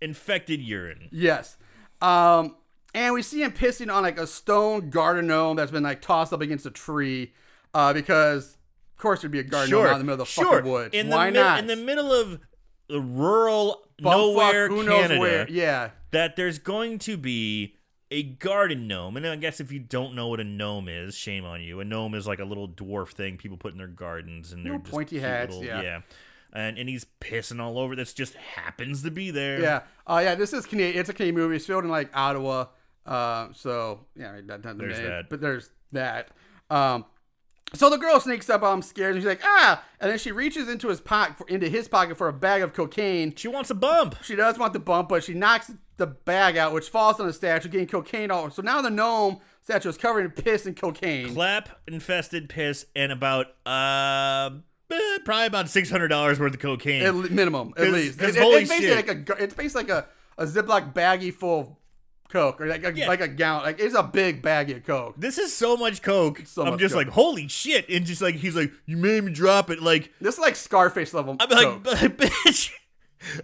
infected 0.00 0.60
urine. 0.60 1.08
Yes. 1.10 1.56
Um 2.00 2.56
and 2.94 3.12
we 3.14 3.22
see 3.22 3.42
him 3.42 3.52
pissing 3.52 3.92
on 3.92 4.02
like 4.02 4.18
a 4.18 4.26
stone 4.26 4.90
garden 4.90 5.26
gnome 5.26 5.56
that's 5.56 5.70
been 5.70 5.82
like 5.82 6.00
tossed 6.00 6.32
up 6.32 6.40
against 6.40 6.64
a 6.64 6.70
tree. 6.70 7.32
Uh 7.74 7.92
because 7.92 8.56
course 9.00 9.20
there'd 9.22 9.32
be 9.32 9.38
a 9.40 9.42
garden 9.44 9.70
gnome 9.70 9.86
out 9.86 9.92
in 9.92 9.98
the 9.98 10.04
middle 10.04 10.12
of 10.14 10.18
the 10.18 10.24
sure. 10.26 10.56
fucking 10.56 10.70
woods. 10.70 10.94
In 10.94 11.08
Why 11.08 11.30
the 11.30 11.40
not? 11.40 11.58
In 11.58 11.66
the 11.66 11.76
middle 11.76 12.12
of 12.12 12.40
the 12.88 13.00
rural 13.00 13.82
Bumfuck, 14.02 14.10
nowhere 14.16 14.68
who 14.68 14.82
knows 14.84 15.02
Canada, 15.02 15.20
where. 15.20 15.50
Yeah. 15.50 15.90
that 16.12 16.36
there's 16.36 16.58
going 16.58 16.98
to 17.00 17.16
be 17.16 17.76
a 18.10 18.22
garden 18.22 18.88
gnome. 18.88 19.16
And 19.16 19.26
I 19.26 19.36
guess 19.36 19.60
if 19.60 19.70
you 19.70 19.78
don't 19.78 20.14
know 20.14 20.28
what 20.28 20.40
a 20.40 20.44
gnome 20.44 20.88
is, 20.88 21.14
shame 21.14 21.44
on 21.44 21.60
you. 21.60 21.80
A 21.80 21.84
gnome 21.84 22.14
is 22.14 22.26
like 22.26 22.40
a 22.40 22.44
little 22.44 22.68
dwarf 22.68 23.10
thing 23.10 23.36
people 23.36 23.56
put 23.56 23.72
in 23.72 23.78
their 23.78 23.86
gardens, 23.86 24.52
and 24.52 24.64
they're 24.66 24.72
Little 24.72 24.90
pointy 24.90 25.18
hats, 25.20 25.54
little- 25.54 25.82
yeah. 25.82 26.00
And 26.52 26.78
and 26.78 26.88
he's 26.88 27.06
pissing 27.20 27.60
all 27.60 27.78
over. 27.78 27.94
This 27.94 28.12
just 28.12 28.34
happens 28.34 29.04
to 29.04 29.10
be 29.12 29.30
there. 29.30 29.60
Yeah. 29.60 29.82
Oh 30.04 30.18
yeah, 30.18 30.34
this 30.34 30.52
is 30.52 30.66
Canadian. 30.66 30.98
It's 30.98 31.08
a 31.08 31.12
Canadian 31.12 31.36
movie. 31.36 31.54
It's 31.54 31.66
filmed 31.66 31.84
in 31.84 31.90
like 31.92 32.10
Ottawa. 32.12 32.66
Uh, 33.06 33.48
so 33.54 34.00
yeah, 34.16 34.30
I 34.30 34.36
mean, 34.36 34.48
that 34.48 34.60
doesn't 34.62 34.78
There's 34.78 34.98
that. 34.98 35.30
But 35.30 35.40
there's 35.40 35.70
that. 35.92 36.30
Um, 36.68 37.04
so 37.74 37.88
the 37.90 37.96
girl 37.98 38.18
sneaks 38.20 38.48
up. 38.50 38.62
on 38.62 38.74
him 38.78 38.82
scared. 38.82 39.14
And 39.14 39.22
she's 39.22 39.28
like, 39.28 39.40
ah, 39.44 39.82
and 40.00 40.10
then 40.10 40.18
she 40.18 40.32
reaches 40.32 40.68
into 40.68 40.88
his 40.88 41.00
pocket, 41.00 41.36
for, 41.38 41.46
into 41.48 41.68
his 41.68 41.88
pocket 41.88 42.16
for 42.16 42.28
a 42.28 42.32
bag 42.32 42.62
of 42.62 42.72
cocaine. 42.72 43.34
She 43.34 43.48
wants 43.48 43.70
a 43.70 43.74
bump. 43.74 44.16
She 44.22 44.34
does 44.36 44.58
want 44.58 44.72
the 44.72 44.78
bump, 44.80 45.08
but 45.08 45.22
she 45.24 45.34
knocks 45.34 45.70
the 45.96 46.06
bag 46.06 46.56
out, 46.56 46.72
which 46.72 46.88
falls 46.88 47.20
on 47.20 47.26
the 47.26 47.32
statue, 47.32 47.68
getting 47.68 47.86
cocaine 47.86 48.30
all. 48.30 48.50
So 48.50 48.62
now 48.62 48.80
the 48.82 48.90
gnome 48.90 49.38
statue 49.62 49.88
is 49.90 49.96
covered 49.98 50.24
in 50.24 50.30
piss 50.30 50.64
and 50.66 50.74
cocaine. 50.76 51.34
Clap 51.34 51.68
infested 51.86 52.48
piss 52.48 52.86
and 52.96 53.12
about 53.12 53.46
uh 53.66 54.50
eh, 54.90 55.18
probably 55.24 55.46
about 55.46 55.68
six 55.68 55.90
hundred 55.90 56.08
dollars 56.08 56.40
worth 56.40 56.54
of 56.54 56.60
cocaine. 56.60 57.02
At 57.02 57.14
le- 57.14 57.28
minimum, 57.30 57.74
at 57.76 57.84
'Cause- 57.84 57.92
least. 57.92 58.18
'cause 58.18 58.30
It- 58.30 58.36
it- 58.38 58.42
holy 58.42 58.60
it's 58.62 58.70
basically 58.70 58.88
shit. 58.88 58.96
like 58.96 59.08
a. 59.08 59.14
gar- 59.20 59.38
It's 59.38 59.54
basically 59.54 59.92
like 59.92 60.04
a, 60.38 60.42
a 60.42 60.46
Ziploc 60.46 60.94
baggie 60.94 61.32
full 61.34 61.60
of 61.60 61.68
coke, 62.30 62.60
or 62.60 62.66
like 62.66 62.84
a, 62.84 62.94
Yeah. 62.94 63.08
like 63.08 63.20
a 63.20 63.28
gallon. 63.28 63.64
Like 63.64 63.80
it's 63.80 63.94
a 63.94 64.02
big 64.02 64.40
bag 64.42 64.70
of 64.70 64.84
coke. 64.86 65.14
this 65.18 65.36
is 65.38 65.54
so 65.54 65.76
much 65.76 66.00
coke. 66.02 66.42
So 66.46 66.62
I'm 66.64 66.70
much 66.72 66.80
just 66.80 66.94
coke. 66.94 67.04
like, 67.06 67.14
holy 67.14 67.48
shit! 67.48 67.88
And 67.88 68.06
just 68.06 68.22
like 68.22 68.36
he's 68.36 68.56
like, 68.56 68.72
you 68.86 68.96
made 68.96 69.24
me 69.24 69.32
drop 69.32 69.68
it. 69.70 69.82
Like 69.82 70.12
This 70.20 70.34
is 70.34 70.40
like 70.40 70.56
Scarface 70.56 71.12
level. 71.12 71.36
I'm 71.40 71.48
coke. 71.48 71.86
like, 71.86 72.16
bitch. 72.16 72.70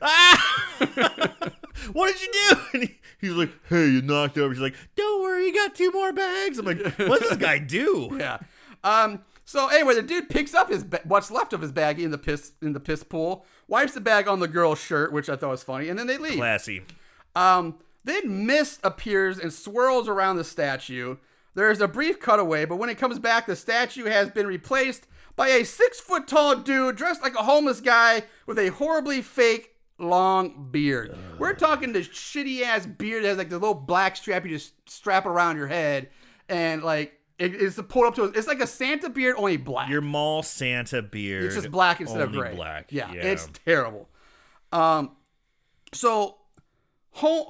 Ah! 0.00 0.73
what 1.93 2.12
did 2.12 2.23
you 2.23 2.33
do? 2.33 2.56
And 2.75 2.83
he, 2.85 2.99
he's 3.21 3.33
like, 3.33 3.50
hey, 3.69 3.88
you 3.88 4.03
knocked 4.03 4.37
over. 4.38 4.53
She's 4.55 4.62
like, 4.62 4.75
don't 4.97 5.23
worry, 5.23 5.47
you 5.47 5.55
got 5.55 5.75
two 5.75 5.91
more 5.93 6.12
bags. 6.12 6.59
I'm 6.59 6.67
like, 6.67 6.79
what 6.99 7.21
does 7.21 7.31
this 7.31 7.38
guy 7.38 7.59
do? 7.59 8.11
yeah. 8.19 8.38
Um. 8.85 9.21
So 9.45 9.69
anyway, 9.69 9.95
the 9.95 10.02
dude 10.02 10.28
picks 10.28 10.55
up 10.55 10.71
his 10.71 10.83
ba- 10.83 11.00
what's 11.05 11.31
left 11.31 11.52
of 11.52 11.61
his 11.61 11.73
baggie 11.73 12.00
in 12.00 12.11
the 12.11 12.19
piss 12.19 12.52
in 12.62 12.73
the 12.73 12.81
piss 12.81 13.02
pool, 13.05 13.47
wipes 13.69 13.93
the 13.95 14.00
bag 14.00 14.26
on 14.28 14.40
the 14.40 14.49
girl's 14.49 14.81
shirt, 14.81 15.12
which 15.12 15.28
I 15.28 15.37
thought 15.37 15.50
was 15.50 15.62
funny, 15.62 15.88
and 15.88 15.99
then 15.99 16.07
they 16.07 16.19
leave. 16.19 16.35
Classy. 16.37 16.83
Um. 17.35 17.76
Then 18.07 18.47
mist 18.47 18.79
appears 18.85 19.37
and 19.37 19.53
swirls 19.53 20.09
around 20.09 20.37
the 20.37 20.45
statue. 20.45 21.17
There's 21.55 21.81
a 21.81 21.89
brief 21.89 22.21
cutaway, 22.21 22.65
but 22.65 22.77
when 22.77 22.89
it 22.89 22.99
comes 22.99 23.19
back, 23.19 23.47
the 23.47 23.57
statue 23.57 24.05
has 24.05 24.31
been 24.31 24.47
replaced 24.47 25.09
by 25.35 25.49
a 25.49 25.65
six 25.65 25.99
foot 25.99 26.29
tall 26.29 26.55
dude 26.55 26.95
dressed 26.95 27.21
like 27.21 27.35
a 27.35 27.43
homeless 27.43 27.81
guy 27.81 28.23
with 28.47 28.61
a 28.61 28.69
horribly 28.69 29.23
fake 29.23 29.75
long 29.99 30.69
beard. 30.71 31.17
We're 31.37 31.55
talking 31.55 31.93
this 31.93 32.07
shitty 32.07 32.63
ass 32.63 32.87
beard 32.87 33.25
that 33.25 33.29
has 33.29 33.39
like 33.39 33.49
the 33.49 33.59
little 33.59 33.75
black 33.75 34.15
strap 34.15 34.45
you 34.45 34.51
just 34.51 34.75
strap 34.89 35.27
around 35.27 35.57
your 35.57 35.67
head, 35.67 36.09
and 36.49 36.85
like 36.85 37.13
it, 37.41 37.57
it's 37.57 37.81
pulled 37.89 38.07
up 38.07 38.15
to 38.15 38.25
it's 38.25 38.47
like 38.47 38.61
a 38.61 38.69
Santa 38.69 39.11
beard 39.11 39.35
only 39.37 39.57
black. 39.57 39.91
Your 39.91 40.01
mall 40.01 40.45
Santa 40.45 41.03
beard. 41.03 41.43
It's 41.43 41.57
just 41.57 41.73
black 41.73 42.01
instead 42.01 42.21
of 42.21 42.31
gray. 42.31 42.55
black. 42.55 42.93
Yeah, 42.93 43.11
it's 43.11 43.49
terrible. 43.65 44.09
Um, 44.71 45.17
so 45.93 46.37
home, 47.11 47.47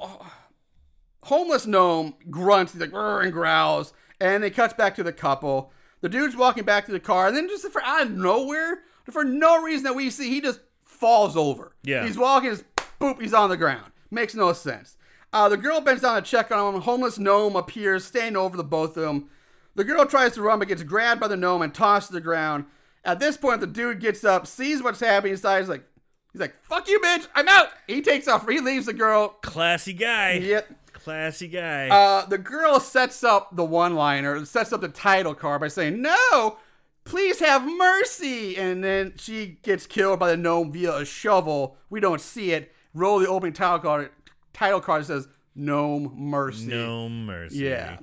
homeless 1.26 1.66
gnome 1.66 2.14
grunts, 2.30 2.72
he's 2.72 2.80
like 2.80 2.92
and 2.94 3.32
growls, 3.32 3.92
and 4.20 4.44
it 4.44 4.50
cuts 4.54 4.74
back 4.74 4.94
to 4.96 5.02
the 5.02 5.12
couple. 5.12 5.72
The 6.00 6.08
dude's 6.08 6.36
walking 6.36 6.64
back 6.64 6.86
to 6.86 6.92
the 6.92 7.00
car, 7.00 7.28
and 7.28 7.36
then 7.36 7.48
just 7.48 7.68
for 7.70 7.82
out 7.82 8.02
of 8.02 8.10
nowhere, 8.12 8.80
for 9.10 9.24
no 9.24 9.62
reason 9.62 9.84
that 9.84 9.94
we 9.94 10.10
see, 10.10 10.28
he 10.30 10.40
just 10.40 10.60
falls 10.84 11.36
over. 11.36 11.74
Yeah. 11.82 12.04
he's 12.06 12.18
walking, 12.18 12.50
just 12.50 12.64
boop, 13.00 13.20
he's 13.20 13.34
on 13.34 13.50
the 13.50 13.56
ground. 13.56 13.92
Makes 14.10 14.34
no 14.34 14.52
sense. 14.52 14.96
Uh, 15.32 15.48
the 15.48 15.56
girl 15.56 15.80
bends 15.80 16.02
down 16.02 16.22
to 16.22 16.28
check 16.28 16.50
on 16.50 16.74
him. 16.74 16.80
Homeless 16.82 17.18
gnome 17.18 17.56
appears, 17.56 18.04
standing 18.04 18.36
over 18.36 18.56
the 18.56 18.64
both 18.64 18.96
of 18.96 19.02
them. 19.02 19.28
The 19.74 19.84
girl 19.84 20.06
tries 20.06 20.32
to 20.34 20.42
run, 20.42 20.58
but 20.58 20.68
gets 20.68 20.82
grabbed 20.82 21.20
by 21.20 21.28
the 21.28 21.36
gnome 21.36 21.62
and 21.62 21.74
tossed 21.74 22.08
to 22.08 22.14
the 22.14 22.20
ground. 22.20 22.64
At 23.04 23.20
this 23.20 23.36
point, 23.36 23.60
the 23.60 23.66
dude 23.66 24.00
gets 24.00 24.24
up, 24.24 24.46
sees 24.46 24.82
what's 24.82 25.00
happening, 25.00 25.34
decides 25.34 25.68
like, 25.68 25.84
he's 26.32 26.40
like, 26.40 26.54
"Fuck 26.64 26.88
you, 26.88 26.98
bitch! 27.00 27.26
I'm 27.34 27.48
out." 27.48 27.68
He 27.86 28.00
takes 28.00 28.26
off. 28.26 28.48
He 28.48 28.60
leaves 28.60 28.86
the 28.86 28.92
girl. 28.92 29.28
Classy 29.42 29.92
guy. 29.92 30.34
Yep. 30.34 30.68
Classy 31.06 31.46
guy. 31.48 31.88
Uh, 31.88 32.26
the 32.26 32.36
girl 32.38 32.80
sets 32.80 33.22
up 33.22 33.54
the 33.54 33.64
one-liner, 33.64 34.44
sets 34.44 34.72
up 34.72 34.80
the 34.80 34.88
title 34.88 35.34
card 35.34 35.60
by 35.60 35.68
saying, 35.68 36.02
"No, 36.02 36.58
please 37.04 37.38
have 37.38 37.64
mercy," 37.64 38.56
and 38.56 38.82
then 38.82 39.14
she 39.16 39.58
gets 39.62 39.86
killed 39.86 40.18
by 40.18 40.30
the 40.32 40.36
gnome 40.36 40.72
via 40.72 40.96
a 40.96 41.04
shovel. 41.04 41.76
We 41.90 42.00
don't 42.00 42.20
see 42.20 42.50
it. 42.50 42.72
Roll 42.92 43.20
the 43.20 43.28
opening 43.28 43.52
title 43.52 43.78
card. 43.78 44.10
Title 44.52 44.80
card 44.80 45.06
says 45.06 45.28
"Gnome 45.54 46.12
Mercy." 46.16 46.66
no 46.66 47.08
mercy. 47.08 47.58
Yeah. 47.58 47.98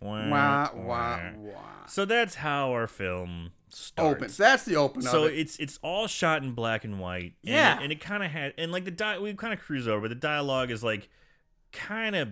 Wah, 0.00 0.28
Wah, 0.28 0.70
wah. 0.74 0.82
wah, 0.82 1.20
wah. 1.36 1.86
So 1.88 2.04
that's 2.06 2.36
how 2.36 2.70
our 2.72 2.86
film 2.86 3.52
starts. 3.68 4.16
Opens. 4.16 4.36
That's 4.38 4.64
the 4.64 4.76
open 4.76 5.02
So 5.02 5.24
it. 5.24 5.34
it's 5.38 5.56
it's 5.58 5.78
all 5.82 6.06
shot 6.06 6.42
in 6.42 6.52
black 6.52 6.84
and 6.84 6.98
white. 7.00 7.34
And 7.44 7.54
Yeah. 7.54 7.76
it, 7.78 7.82
and 7.82 7.92
it 7.92 8.00
kind 8.00 8.22
of 8.22 8.30
had 8.30 8.54
and 8.56 8.72
like 8.72 8.84
the 8.86 8.90
di- 8.90 9.18
we 9.18 9.34
kind 9.34 9.52
of 9.52 9.60
cruise 9.60 9.86
over. 9.86 10.08
The 10.08 10.14
dialogue 10.14 10.70
is 10.70 10.82
like 10.82 11.08
kind 11.72 12.16
of 12.16 12.28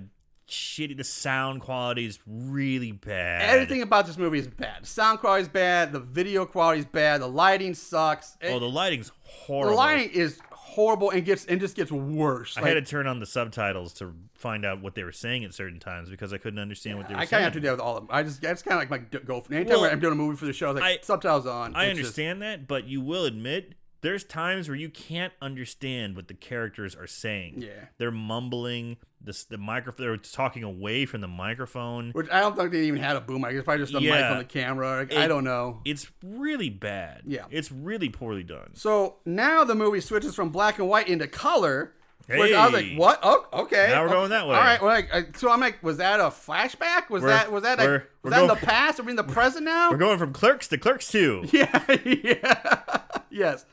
shitty. 0.49 0.97
The 0.97 1.05
sound 1.05 1.61
quality 1.61 2.05
is 2.07 2.19
really 2.27 2.93
bad. 2.93 3.43
Everything 3.43 3.83
about 3.83 4.07
this 4.07 4.17
movie 4.19 4.39
is 4.39 4.49
bad. 4.49 4.83
The 4.83 4.87
sound 4.87 5.21
quality 5.21 5.43
is 5.43 5.49
bad. 5.49 5.93
The 5.93 6.01
video 6.01 6.45
quality 6.47 6.81
is 6.81 6.87
bad. 6.87 7.21
The 7.21 7.27
lighting 7.29 7.75
sucks. 7.75 8.37
Oh, 8.43 8.57
It- 8.57 8.61
the 8.61 8.69
lighting's 8.69 9.13
horrible. 9.23 9.71
the 9.73 9.77
lighting 9.77 10.11
is 10.11 10.39
horrible 10.53 11.11
and 11.11 11.25
gets 11.25 11.45
and 11.47 11.61
just 11.61 11.77
gets 11.77 11.93
worse. 11.93 12.57
I 12.57 12.63
Like, 12.63 12.75
had 12.75 12.85
to 12.85 12.91
turn 12.91 13.07
on 13.07 13.21
the 13.21 13.27
subtitles 13.27 13.93
to 13.95 14.13
find 14.35 14.65
out 14.65 14.81
what 14.83 14.95
they 14.97 15.05
were 15.05 15.13
saying 15.13 15.45
at 15.45 15.55
certain 15.55 15.79
times 15.79 16.11
because 16.11 16.33
I 16.33 16.39
couldn't 16.39 16.59
understand 16.59 16.99
what 16.99 17.09
they 17.09 17.15
were 17.15 17.21
saying. 17.21 17.29
I 17.29 17.31
kind 17.31 17.41
of 17.43 17.45
have 17.45 17.53
to 17.55 17.61
do 17.61 17.67
that 17.67 17.73
with 17.73 17.81
all 17.81 17.97
of 17.97 18.07
them. 18.07 18.17
I 18.17 18.23
just 18.25 18.43
it's 18.43 18.63
kind 18.63 18.75
of 18.75 18.81
like 18.81 18.91
my 18.91 18.99
d- 18.99 19.25
go. 19.25 19.45
Anytime 19.51 19.81
Well, 19.81 19.85
I'm 19.91 20.01
doing 20.01 20.13
a 20.13 20.17
movie 20.17 20.37
for 20.37 20.47
the 20.47 20.53
show, 20.53 20.71
I 20.71 20.73
like 20.73 20.83
I- 20.83 20.99
subtitles 21.03 21.47
on. 21.47 21.75
I 21.77 21.85
It's 21.87 21.91
just- 21.99 21.99
understand 22.19 22.43
that, 22.43 22.67
but 22.67 22.87
you 22.89 23.01
will 23.01 23.25
admit 23.25 23.75
there's 24.01 24.25
times 24.25 24.69
where 24.69 24.77
you 24.77 24.91
can't 24.91 25.33
understand 25.41 26.17
what 26.17 26.29
the 26.29 26.35
characters 26.35 26.95
are 26.97 27.07
saying. 27.07 27.63
Yeah. 27.63 27.71
they're 27.99 28.11
mumbling. 28.11 28.97
This 29.25 29.45
the 29.45 29.57
microphone. 29.59 30.07
They're 30.07 30.17
talking 30.19 30.63
away 30.63 31.07
from 31.07 31.21
the 31.23 31.29
microphone. 31.29 32.11
Which 32.13 32.29
I 32.31 32.41
don't 32.41 32.57
think 32.57 32.73
they 32.73 32.85
even 32.85 33.01
had 33.01 33.17
a 33.17 33.21
boom 33.21 33.41
mic. 33.43 33.53
It's 33.53 33.65
probably 33.65 33.83
just 33.85 33.95
a 33.95 34.01
mic 34.01 34.13
on 34.25 34.39
the 34.39 34.45
camera. 34.45 34.99
Like, 34.99 35.15
I 35.15 35.27
don't 35.27 35.45
know. 35.45 35.81
It's 35.85 36.11
really 36.23 36.69
bad. 36.71 37.23
Yeah. 37.27 37.45
it's 37.51 37.73
really 37.73 38.09
poorly 38.11 38.43
done. 38.43 38.71
So 38.75 39.17
now 39.25 39.65
the 39.65 39.75
movie 39.75 40.01
switches 40.01 40.35
from 40.35 40.51
black 40.51 40.79
and 40.79 40.89
white 40.89 41.09
into 41.09 41.27
color. 41.27 41.95
Which 42.27 42.55
I 42.55 42.65
was 42.65 42.73
like, 42.73 42.85
Hey. 42.87 42.97
what? 42.97 43.21
Oh, 43.23 43.47
okay. 43.53 43.89
Now 43.91 44.01
we're 44.03 44.09
Oh, 44.09 44.13
going 44.13 44.31
that 44.31 44.47
way. 44.49 44.55
All 44.57 44.63
right. 44.63 44.81
Well, 44.81 44.91
like, 44.95 45.09
uh, 45.13 45.23
so 45.37 45.51
I'm 45.51 45.61
like, 45.61 45.83
was 45.83 45.99
that 45.99 46.21
a 46.21 46.25
flashback? 46.25 47.11
Was 47.11 47.23
We're- 47.23 47.35
that 47.35 47.53
was 47.53 47.65
that 47.65 47.79
we're- 47.79 47.99
was 47.99 48.03
we're 48.23 48.31
that 48.31 48.41
in 48.43 48.49
the 48.49 48.55
past? 48.57 48.99
Are 48.99 49.03
we 49.03 49.11
in 49.11 49.17
the 49.17 49.25
present 49.25 49.67
now? 49.67 49.91
We're 49.91 49.99
going 49.99 50.19
from 50.19 50.33
Clerks 50.33 50.67
to 50.69 50.79
Clerks 50.79 51.09
Two. 51.11 51.45
Yeah, 51.53 51.85
yeah, 52.05 53.01
yes. 53.31 53.67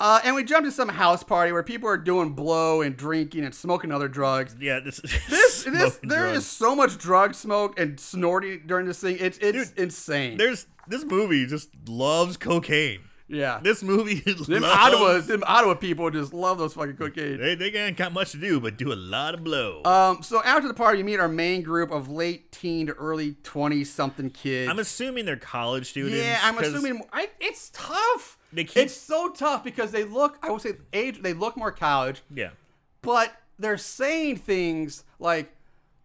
Uh, 0.00 0.20
and 0.24 0.34
we 0.34 0.42
jumped 0.42 0.66
to 0.66 0.72
some 0.72 0.88
house 0.88 1.22
party 1.22 1.52
where 1.52 1.62
people 1.62 1.88
are 1.88 1.96
doing 1.96 2.30
blow 2.32 2.82
and 2.82 2.96
drinking 2.96 3.44
and 3.44 3.54
smoking 3.54 3.92
other 3.92 4.08
drugs. 4.08 4.56
Yeah, 4.60 4.80
this 4.80 5.00
This, 5.30 5.64
this, 5.64 6.00
there 6.02 6.26
is 6.28 6.46
so 6.46 6.74
much 6.74 6.98
drug 6.98 7.34
smoke 7.34 7.78
and 7.78 7.98
snorting 7.98 8.62
during 8.66 8.86
this 8.86 9.00
thing. 9.00 9.16
It's 9.20 9.38
it's 9.38 9.70
Dude, 9.70 9.78
insane. 9.78 10.36
There's 10.36 10.66
this 10.88 11.04
movie 11.04 11.46
just 11.46 11.70
loves 11.88 12.36
cocaine. 12.36 13.00
yeah, 13.28 13.60
This 13.62 13.82
movie 13.84 14.14
them 14.20 14.62
loves, 14.62 14.64
Ottawa, 14.64 15.18
them 15.20 15.44
Ottawa 15.46 15.74
people 15.74 16.10
just 16.10 16.34
love 16.34 16.58
those 16.58 16.74
fucking 16.74 16.96
cocaine. 16.96 17.38
They 17.38 17.54
they 17.54 17.72
ain't 17.72 17.96
got 17.96 18.12
much 18.12 18.32
to 18.32 18.38
do 18.38 18.58
but 18.60 18.76
do 18.76 18.92
a 18.92 18.96
lot 18.96 19.34
of 19.34 19.44
blow. 19.44 19.80
Um, 19.84 20.22
so 20.24 20.42
after 20.42 20.66
the 20.66 20.74
party, 20.74 20.98
you 20.98 21.04
meet 21.04 21.20
our 21.20 21.28
main 21.28 21.62
group 21.62 21.92
of 21.92 22.10
late 22.10 22.50
teen 22.50 22.88
to 22.88 22.94
early 22.94 23.36
twenty 23.44 23.84
something 23.84 24.30
kids. 24.30 24.68
I'm 24.68 24.80
assuming 24.80 25.24
they're 25.24 25.36
college 25.36 25.86
students. 25.90 26.16
yeah, 26.18 26.40
I'm 26.42 26.58
assuming 26.58 27.02
I, 27.12 27.28
it's 27.40 27.70
tough. 27.72 28.38
They 28.54 28.64
keep- 28.64 28.84
it's 28.84 28.94
so 28.96 29.30
tough 29.30 29.64
because 29.64 29.90
they 29.90 30.04
look. 30.04 30.38
I 30.42 30.50
would 30.50 30.60
say 30.62 30.74
age. 30.92 31.20
They 31.22 31.32
look 31.34 31.56
more 31.56 31.72
college. 31.72 32.22
Yeah, 32.32 32.50
but 33.02 33.32
they're 33.58 33.78
saying 33.78 34.36
things 34.38 35.04
like 35.18 35.52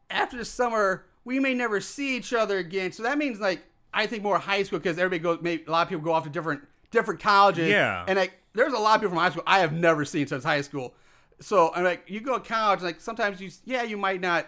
after 0.10 0.38
the 0.38 0.46
summer 0.46 1.06
we 1.26 1.40
may 1.40 1.54
never 1.54 1.80
see 1.82 2.16
each 2.16 2.32
other 2.34 2.58
again 2.58 2.92
so 2.92 3.02
that 3.04 3.18
means 3.18 3.40
like 3.40 3.64
i 3.94 4.06
think 4.06 4.22
more 4.24 4.38
high 4.38 4.62
school 4.64 4.78
because 4.80 4.98
everybody 5.00 5.20
goes 5.20 5.40
maybe 5.42 5.64
a 5.68 5.72
lot 5.72 5.82
of 5.82 5.90
people 5.90 6.04
go 6.04 6.12
off 6.12 6.24
to 6.24 6.30
different 6.30 6.62
different 6.92 7.20
colleges 7.20 7.68
Yeah. 7.70 8.06
and 8.08 8.18
like 8.20 8.34
there's 8.54 8.74
a 8.74 8.78
lot 8.78 8.96
of 8.96 9.02
people 9.02 9.10
from 9.16 9.20
high 9.20 9.30
school 9.32 9.44
i 9.48 9.60
have 9.60 9.74
never 9.74 10.06
seen 10.06 10.28
since 10.28 10.44
high 10.44 10.62
school 10.62 10.94
so 11.40 11.72
i'm 11.74 11.84
like 11.84 12.04
you 12.08 12.20
go 12.22 12.38
to 12.40 12.48
college 12.48 12.82
like 12.82 13.02
sometimes 13.02 13.42
you 13.42 13.50
yeah 13.66 13.82
you 13.84 13.98
might 13.98 14.22
not 14.22 14.46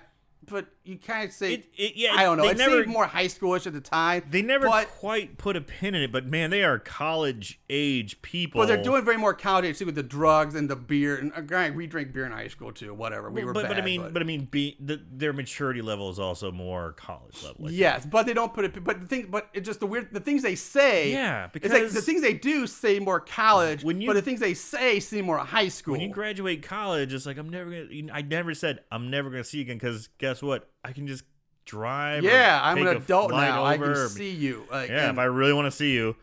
but 0.50 0.68
you 0.84 0.98
kind 0.98 1.28
of 1.28 1.34
say 1.34 1.54
It- 1.54 1.66
it- 1.78 1.96
yeah, 1.96 2.16
i 2.16 2.24
don't 2.24 2.38
know 2.38 2.44
they 2.44 2.52
it 2.52 2.58
never- 2.58 2.84
seemed 2.84 2.88
more 2.88 3.06
high 3.06 3.28
schoolish 3.28 3.68
at 3.68 3.74
the 3.74 3.82
time 3.82 4.24
they 4.30 4.42
never 4.42 4.68
but, 4.68 4.88
quite 4.90 5.38
put 5.38 5.56
a 5.56 5.62
pin 5.62 5.96
in 5.96 6.02
it, 6.02 6.12
but 6.12 6.26
man, 6.26 6.50
they 6.50 6.64
are 6.64 6.80
college 6.80 7.60
age 7.70 8.22
people. 8.22 8.62
but 8.62 8.68
they're 8.68 8.82
doing 8.82 9.06
very 9.06 9.18
more 9.18 9.34
college 9.34 9.66
age 9.66 9.80
too 9.80 9.86
with 9.86 9.96
the 9.96 10.04
drugs 10.04 10.56
and 10.56 10.70
the 10.70 10.76
beer 10.76 11.18
and 11.18 11.32
uh, 11.34 11.72
we 11.74 11.88
drink 11.88 12.14
beer 12.14 12.26
in 12.26 12.32
high 12.32 12.48
school 12.48 12.72
too 12.72 12.94
whatever 12.94 13.30
we 13.30 13.44
were 13.44 13.54
but, 13.54 13.64
bad, 13.64 13.70
but 13.70 13.78
I 13.78 13.82
mean, 13.82 14.10
but, 14.12 14.22
I 14.22 14.26
mean, 14.26 14.46
be, 14.46 14.78
the, 14.80 15.02
their 15.12 15.34
maturity 15.34 15.82
level 15.82 16.10
is 16.10 16.20
also 16.20 16.52
more 16.52 16.94
college 16.94 17.44
level. 17.44 17.66
I 17.66 17.70
think. 17.70 17.80
Yes, 17.80 18.06
but 18.06 18.26
they 18.26 18.34
don't 18.34 18.54
put 18.54 18.66
it. 18.66 18.84
But 18.84 19.02
the 19.02 19.08
thing, 19.08 19.28
but 19.30 19.50
it 19.54 19.62
just 19.62 19.80
the 19.80 19.86
weird. 19.86 20.12
The 20.12 20.20
things 20.20 20.42
they 20.42 20.56
say. 20.56 21.12
Yeah, 21.12 21.50
it's 21.54 21.74
like 21.74 21.90
the 21.90 22.02
things 22.02 22.22
they 22.22 22.34
do 22.34 22.68
say 22.68 23.00
more 23.00 23.20
college. 23.20 23.84
When 23.84 24.02
you- 24.02 24.08
but 24.08 24.14
the 24.14 24.22
things 24.22 24.40
they 24.40 24.54
say 24.54 25.00
seem 25.00 25.26
more 25.26 25.38
high 25.38 25.68
school. 25.70 25.94
When 25.94 26.02
you 26.02 26.10
graduate 26.10 26.64
college, 26.64 27.14
it's 27.14 27.26
like 27.26 27.38
I'm 27.38 27.50
never 27.50 27.70
gonna. 27.70 28.14
I 28.14 28.22
never 28.22 28.54
said 28.54 28.80
I'm 28.92 29.10
never 29.10 29.30
gonna 29.30 29.44
see 29.44 29.58
you 29.58 29.64
again 29.64 29.78
because 29.78 30.08
guess 30.18 30.31
what? 30.40 30.70
I 30.84 30.92
can 30.94 31.08
just 31.08 31.24
drive. 31.66 32.24
yeah, 32.24 32.60
I'm 32.62 32.78
an 32.78 32.88
adult 32.98 33.32
now. 33.32 33.64
I 33.66 33.78
can 33.78 33.88
or- 33.88 34.08
see 34.10 34.30
you. 34.32 34.66
Like, 34.70 34.90
Yeah, 34.90 35.08
and- 35.10 35.12
if 35.14 35.20
I 35.20 35.24
really 35.26 35.54
want 35.54 35.66
to 35.66 35.72
see 35.72 35.94
you, 35.94 36.16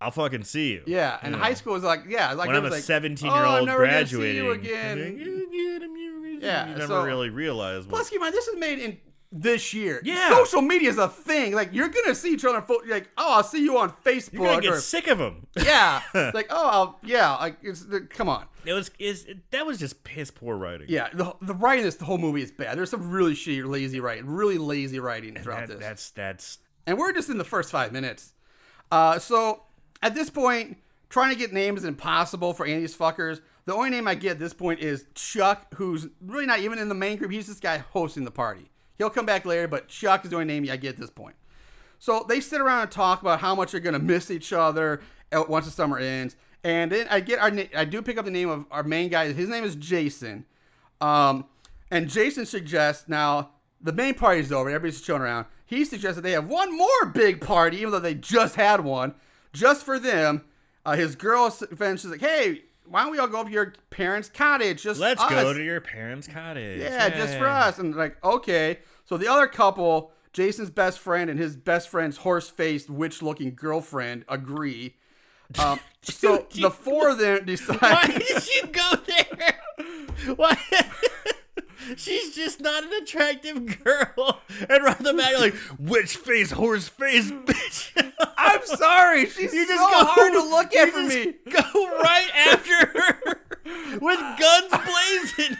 I'll 0.00 0.10
fucking 0.10 0.44
see 0.44 0.72
you. 0.72 0.82
yeah, 0.86 1.18
and 1.22 1.34
You 1.34 1.40
high 1.40 1.54
school 1.54 1.74
is 1.76 1.82
like 1.82 2.02
yeah, 2.08 2.32
like 2.34 2.48
when 2.48 2.56
I'm 2.56 2.62
a 2.62 2.66
was 2.66 2.72
like, 2.74 2.82
17 2.82 3.28
oh, 3.28 3.34
year 3.34 3.44
old 3.44 3.66
never 3.66 3.84
gonna 3.86 4.06
see 4.06 4.16
graduating, 4.16 4.44
you 4.44 4.50
again. 4.52 4.98
you 4.98 5.04
get 5.50 5.82
'em, 5.82 5.96
you- 5.96 6.38
Yeah, 6.42 6.66
you 6.68 6.74
never 6.74 6.86
so- 6.86 7.04
really 7.04 7.30
realize. 7.30 7.84
What, 7.84 7.90
Plus, 7.90 8.10
keep 8.10 8.16
in 8.16 8.20
mind, 8.22 8.34
this 8.34 8.46
is 8.48 8.58
made 8.58 8.78
in 8.78 8.98
this 9.36 9.74
year. 9.74 10.00
Yeah. 10.04 10.28
social 10.30 10.62
media 10.62 10.88
is 10.88 10.96
a 10.98 11.08
thing. 11.08 11.52
Like 11.54 11.70
you're 11.74 11.88
gonna 11.88 12.14
see 12.14 12.32
each 12.32 12.44
other. 12.44 12.62
pho- 12.62 12.80
Like, 12.88 13.10
oh, 13.18 13.34
I'll 13.36 13.42
see 13.42 13.62
you 13.62 13.76
on 13.78 13.90
Facebook. 14.04 14.34
you're 14.34 14.46
gonna 14.46 14.62
get 14.62 14.72
or, 14.74 14.80
sick 14.80 15.08
of 15.08 15.18
them. 15.18 15.46
yeah, 15.62 16.02
like 16.32 16.46
oh, 16.50 16.68
I'll, 16.70 17.00
yeah, 17.02 17.34
like 17.36 17.56
it's 17.62 17.84
come 18.10 18.28
on. 18.28 18.46
It 18.64 18.72
was 18.72 18.90
is 18.98 19.26
that 19.50 19.66
was 19.66 19.78
just 19.78 20.04
piss 20.04 20.30
poor 20.30 20.56
writing. 20.56 20.86
Yeah, 20.88 21.08
the, 21.12 21.34
the 21.42 21.52
writing 21.54 21.80
in 21.80 21.86
this 21.86 21.96
the 21.96 22.04
whole 22.04 22.16
movie 22.18 22.42
is 22.42 22.52
bad. 22.52 22.78
There's 22.78 22.90
some 22.90 23.10
really 23.10 23.34
shitty, 23.34 23.66
lazy 23.68 23.98
writing, 24.00 24.26
really 24.26 24.56
lazy 24.56 25.00
writing 25.00 25.34
throughout 25.34 25.66
That- 25.68 25.78
this. 25.80 25.80
that's 25.80 26.10
that's 26.10 26.58
and 26.86 26.96
we're 26.96 27.12
just 27.12 27.28
in 27.28 27.36
the 27.38 27.44
first 27.44 27.70
five 27.72 27.92
minutes. 27.92 28.32
Uh, 28.92 29.18
so 29.18 29.62
at 30.02 30.14
this 30.14 30.30
point, 30.30 30.78
trying 31.08 31.32
to 31.32 31.36
get 31.38 31.52
names 31.52 31.80
is 31.80 31.84
impossible 31.86 32.54
for 32.54 32.64
any 32.66 32.74
of 32.76 32.80
these 32.80 32.96
fuckers. 32.96 33.40
The 33.66 33.74
only 33.74 33.88
name 33.90 34.06
I 34.06 34.14
get 34.14 34.32
at 34.32 34.38
this 34.38 34.52
point 34.52 34.80
is 34.80 35.06
Chuck, 35.14 35.74
who's 35.74 36.06
really 36.20 36.44
not 36.46 36.58
even 36.60 36.78
in 36.78 36.88
the 36.90 36.94
main 36.94 37.16
group. 37.16 37.30
He's 37.32 37.46
this 37.46 37.58
guy 37.60 37.78
hosting 37.78 38.24
the 38.24 38.30
party. 38.30 38.70
He'll 38.96 39.10
come 39.10 39.26
back 39.26 39.44
later, 39.44 39.68
but 39.68 39.88
Chuck 39.88 40.24
is 40.24 40.30
the 40.30 40.36
only 40.36 40.46
name 40.46 40.70
I 40.70 40.76
get 40.76 40.96
this 40.96 41.10
point. 41.10 41.34
So 41.98 42.24
they 42.28 42.40
sit 42.40 42.60
around 42.60 42.82
and 42.82 42.90
talk 42.90 43.22
about 43.22 43.40
how 43.40 43.54
much 43.54 43.72
they're 43.72 43.80
gonna 43.80 43.98
miss 43.98 44.30
each 44.30 44.52
other 44.52 45.00
once 45.32 45.64
the 45.64 45.70
summer 45.70 45.98
ends. 45.98 46.36
And 46.62 46.90
then 46.90 47.06
I 47.10 47.20
get 47.20 47.38
our 47.38 47.52
I 47.76 47.84
do 47.84 48.02
pick 48.02 48.18
up 48.18 48.24
the 48.24 48.30
name 48.30 48.48
of 48.48 48.66
our 48.70 48.82
main 48.82 49.10
guy. 49.10 49.32
His 49.32 49.48
name 49.48 49.64
is 49.64 49.74
Jason. 49.76 50.46
Um, 51.00 51.46
and 51.90 52.08
Jason 52.08 52.46
suggests 52.46 53.08
now 53.08 53.50
the 53.80 53.92
main 53.92 54.14
party 54.14 54.40
is 54.40 54.52
over. 54.52 54.70
Everybody's 54.70 55.02
chilling 55.02 55.22
around. 55.22 55.46
He 55.66 55.84
suggests 55.84 56.16
that 56.16 56.22
they 56.22 56.32
have 56.32 56.48
one 56.48 56.76
more 56.76 57.06
big 57.12 57.40
party, 57.40 57.78
even 57.78 57.90
though 57.90 58.00
they 58.00 58.14
just 58.14 58.56
had 58.56 58.80
one, 58.82 59.14
just 59.52 59.84
for 59.84 59.98
them. 59.98 60.44
Uh, 60.86 60.96
his 60.96 61.16
girl 61.16 61.50
friend 61.50 61.98
she's 61.98 62.10
like, 62.10 62.20
"Hey, 62.20 62.64
why 62.86 63.02
don't 63.02 63.12
we 63.12 63.18
all 63.18 63.28
go 63.28 63.40
up 63.40 63.46
to 63.46 63.52
your 63.52 63.74
parents' 63.90 64.28
cottage? 64.28 64.82
Just 64.82 65.00
let's 65.00 65.22
us. 65.22 65.30
go 65.30 65.52
to 65.52 65.62
your 65.62 65.80
parents' 65.80 66.26
cottage. 66.26 66.80
yeah, 66.80 67.08
just 67.08 67.36
for 67.36 67.48
us." 67.48 67.78
And 67.78 67.94
like, 67.94 68.22
okay. 68.24 68.80
So 69.04 69.16
the 69.16 69.28
other 69.28 69.46
couple, 69.46 70.12
Jason's 70.32 70.70
best 70.70 70.98
friend 70.98 71.28
and 71.30 71.38
his 71.38 71.56
best 71.56 71.88
friend's 71.88 72.18
horse-faced, 72.18 72.88
witch-looking 72.88 73.54
girlfriend, 73.54 74.24
agree. 74.28 74.96
Um, 75.58 75.78
so 76.02 76.46
the 76.54 76.70
four 76.70 77.10
of 77.10 77.18
them 77.18 77.44
decide. 77.44 77.80
Why 77.80 78.06
did 78.06 78.46
you 78.54 78.66
go 78.68 78.92
there? 79.06 79.60
Why? 80.36 80.56
She's 81.96 82.34
just 82.34 82.60
not 82.60 82.84
an 82.84 82.90
attractive 83.02 83.82
girl. 83.84 84.40
And 84.68 84.84
the 85.04 85.14
back, 85.14 85.38
like, 85.38 85.54
witch 85.78 86.16
face, 86.16 86.50
horse 86.52 86.88
face, 86.88 87.30
bitch. 87.30 88.12
I'm 88.38 88.64
sorry. 88.66 89.26
She's 89.26 89.52
You 89.52 89.66
just 89.66 89.78
so 89.82 89.88
go 89.90 90.04
hard 90.04 90.32
to 90.32 90.40
look 90.40 90.74
at 90.74 90.90
for 90.90 91.02
me. 91.02 91.34
Go 91.50 91.88
right 91.98 92.30
after 92.46 92.86
her 92.86 93.40
with 94.00 94.20
guns 94.38 94.84
blazing. 94.86 95.56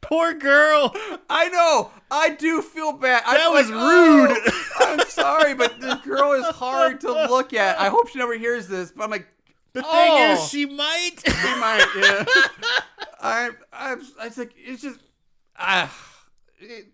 Poor 0.00 0.34
girl. 0.34 0.94
I 1.28 1.48
know. 1.48 1.90
I 2.10 2.30
do 2.30 2.62
feel 2.62 2.92
bad. 2.92 3.22
I 3.26 3.36
That 3.38 3.48
was 3.50 3.70
like, 3.70 3.78
oh, 3.80 4.26
rude. 4.78 4.98
I'm 5.00 5.06
sorry, 5.08 5.54
but 5.54 5.80
the 5.80 5.96
girl 6.04 6.32
is 6.32 6.46
hard 6.56 7.00
to 7.02 7.12
look 7.12 7.52
at. 7.52 7.78
I 7.80 7.88
hope 7.88 8.08
she 8.08 8.18
never 8.18 8.36
hears 8.38 8.68
this. 8.68 8.92
But 8.92 9.04
I'm 9.04 9.10
like, 9.10 9.26
The 9.72 9.82
thing 9.82 9.90
Oh. 9.92 10.32
is, 10.34 10.48
she 10.48 10.66
might. 10.66 11.16
she 11.26 11.32
might. 11.58 11.86
Yeah. 11.96 12.24
I, 13.20 13.50
I'm. 13.72 14.00
It's 14.22 14.38
like 14.38 14.54
it's 14.56 14.82
just. 14.82 14.98
Ah, 15.58 15.94
it, 16.60 16.86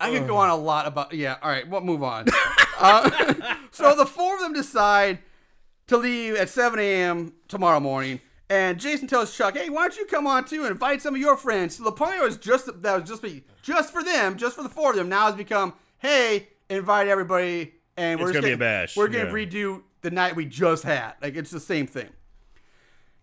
I 0.00 0.10
could 0.10 0.26
go 0.26 0.36
on 0.36 0.50
a 0.50 0.56
lot 0.56 0.86
about. 0.86 1.12
Yeah. 1.12 1.36
All 1.42 1.50
right. 1.50 1.68
We'll 1.68 1.80
move 1.80 2.02
on. 2.02 2.26
uh, 2.78 3.34
so 3.70 3.94
the 3.96 4.06
four 4.06 4.36
of 4.36 4.40
them 4.40 4.52
decide 4.52 5.18
to 5.88 5.96
leave 5.96 6.36
at 6.36 6.48
7 6.48 6.78
a.m. 6.78 7.32
tomorrow 7.48 7.80
morning. 7.80 8.20
And 8.50 8.80
Jason 8.80 9.08
tells 9.08 9.36
Chuck, 9.36 9.56
"Hey, 9.56 9.68
why 9.68 9.88
don't 9.88 9.96
you 9.98 10.06
come 10.06 10.26
on 10.26 10.44
too 10.46 10.62
and 10.62 10.70
invite 10.70 11.02
some 11.02 11.14
of 11.14 11.20
your 11.20 11.36
friends?" 11.36 11.76
So 11.76 11.84
the 11.84 11.92
party 11.92 12.18
was 12.18 12.38
just 12.38 12.66
that 12.82 13.00
was 13.00 13.08
just 13.08 13.20
be 13.20 13.44
just 13.62 13.92
for 13.92 14.02
them, 14.02 14.38
just 14.38 14.56
for 14.56 14.62
the 14.62 14.70
four 14.70 14.90
of 14.90 14.96
them. 14.96 15.08
Now 15.10 15.28
it's 15.28 15.36
become, 15.36 15.74
"Hey, 15.98 16.48
invite 16.70 17.08
everybody," 17.08 17.74
and 17.98 18.18
we're 18.18 18.28
It's 18.28 18.36
just 18.36 18.42
gonna 18.42 18.46
be 18.46 18.54
a 18.54 18.56
bash, 18.56 18.96
We're 18.96 19.08
gonna 19.08 19.24
yeah. 19.24 19.30
redo 19.46 19.82
the 20.00 20.10
night 20.10 20.34
we 20.34 20.46
just 20.46 20.82
had. 20.84 21.14
Like 21.20 21.36
it's 21.36 21.50
the 21.50 21.60
same 21.60 21.86
thing. 21.86 22.08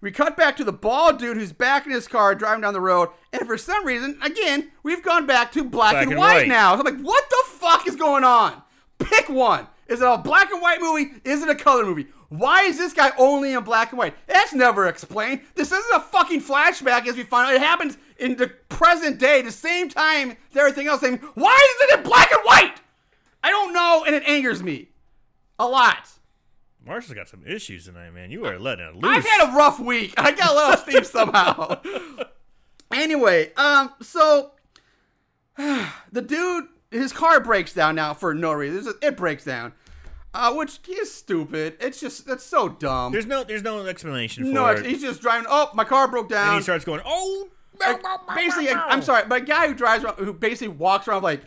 We 0.05 0.11
cut 0.11 0.37
back 0.37 0.55
to 0.57 0.63
the 0.63 0.71
bald 0.71 1.17
dude 1.17 1.35
who's 1.35 1.51
back 1.51 1.87
in 1.87 1.91
his 1.91 2.07
car 2.07 2.35
driving 2.35 2.61
down 2.61 2.75
the 2.75 2.79
road, 2.79 3.09
and 3.33 3.47
for 3.47 3.57
some 3.57 3.83
reason, 3.83 4.19
again, 4.21 4.69
we've 4.83 5.01
gone 5.01 5.25
back 5.25 5.51
to 5.53 5.63
black, 5.63 5.93
Black 5.93 6.03
and, 6.03 6.11
and 6.11 6.19
white, 6.19 6.35
white. 6.41 6.47
now. 6.47 6.75
I'm 6.75 6.81
like, 6.81 6.99
what 6.99 7.27
the 7.27 7.43
fuck 7.47 7.87
is 7.87 7.95
going 7.95 8.23
on? 8.23 8.61
Pick 8.99 9.29
one. 9.29 9.65
Is 9.87 10.01
it 10.01 10.07
a 10.07 10.19
black 10.19 10.51
and 10.51 10.61
white 10.61 10.79
movie? 10.79 11.09
Is 11.23 11.41
it 11.41 11.49
a 11.49 11.55
color 11.55 11.83
movie? 11.83 12.05
Why 12.29 12.65
is 12.65 12.77
this 12.77 12.93
guy 12.93 13.13
only 13.17 13.53
in 13.53 13.63
black 13.63 13.93
and 13.93 13.97
white? 13.97 14.13
That's 14.27 14.53
never 14.53 14.85
explained. 14.85 15.41
This 15.55 15.71
isn't 15.71 15.95
a 15.95 16.01
fucking 16.01 16.43
flashback 16.43 17.07
as 17.07 17.15
we 17.15 17.23
find 17.23 17.49
out. 17.49 17.55
It 17.55 17.61
happens 17.61 17.97
in 18.19 18.35
the 18.35 18.49
present 18.69 19.17
day, 19.17 19.41
the 19.41 19.51
same 19.51 19.89
time 19.89 20.37
as 20.51 20.55
everything 20.55 20.85
else. 20.85 21.01
Saying, 21.01 21.17
why 21.33 21.55
is 21.55 21.89
it 21.89 21.97
in 21.97 22.03
black 22.03 22.31
and 22.31 22.43
white? 22.43 22.75
I 23.43 23.49
don't 23.49 23.73
know, 23.73 24.03
and 24.05 24.13
it 24.15 24.21
angers 24.27 24.61
me 24.61 24.89
a 25.57 25.67
lot. 25.67 26.09
Marshall's 26.85 27.15
got 27.15 27.27
some 27.27 27.43
issues 27.45 27.85
tonight, 27.85 28.11
man. 28.11 28.29
You 28.31 28.45
are 28.45 28.59
letting 28.59 28.85
it 28.85 28.95
loose. 28.95 29.03
I've 29.05 29.25
had 29.25 29.49
a 29.49 29.57
rough 29.57 29.79
week. 29.79 30.13
I 30.17 30.31
got 30.31 30.51
a 30.51 30.55
little 30.55 30.77
steam 30.77 31.03
somehow. 31.03 31.81
anyway, 32.93 33.51
um, 33.55 33.91
so 34.01 34.51
the 35.57 36.21
dude, 36.21 36.65
his 36.91 37.11
car 37.11 37.39
breaks 37.39 37.73
down 37.73 37.95
now 37.95 38.13
for 38.13 38.33
no 38.33 38.53
reason. 38.53 38.93
It 39.01 39.17
breaks 39.17 39.43
down, 39.43 39.73
uh, 40.33 40.53
which 40.53 40.79
is 40.87 41.11
stupid. 41.13 41.77
It's 41.79 41.99
just 41.99 42.27
that's 42.27 42.43
so 42.43 42.69
dumb. 42.69 43.11
There's 43.11 43.25
no, 43.25 43.43
there's 43.43 43.63
no 43.63 43.85
explanation 43.87 44.43
for 44.45 44.49
no, 44.51 44.67
it. 44.67 44.85
he's 44.85 45.01
just 45.01 45.21
driving. 45.21 45.47
Oh, 45.49 45.71
my 45.73 45.85
car 45.85 46.07
broke 46.07 46.25
and 46.25 46.31
down. 46.31 46.55
he 46.57 46.61
starts 46.61 46.85
going, 46.85 47.01
"Oh, 47.03 47.49
Like, 47.79 48.01
basically, 48.35 48.69
I'm 48.69 49.01
sorry, 49.01 49.23
but 49.27 49.41
a 49.41 49.45
guy 49.45 49.67
who 49.67 49.73
drives 49.73 50.03
around, 50.03 50.17
who 50.17 50.33
basically 50.33 50.69
walks 50.75 51.07
around 51.07 51.17
with 51.17 51.23
like 51.23 51.41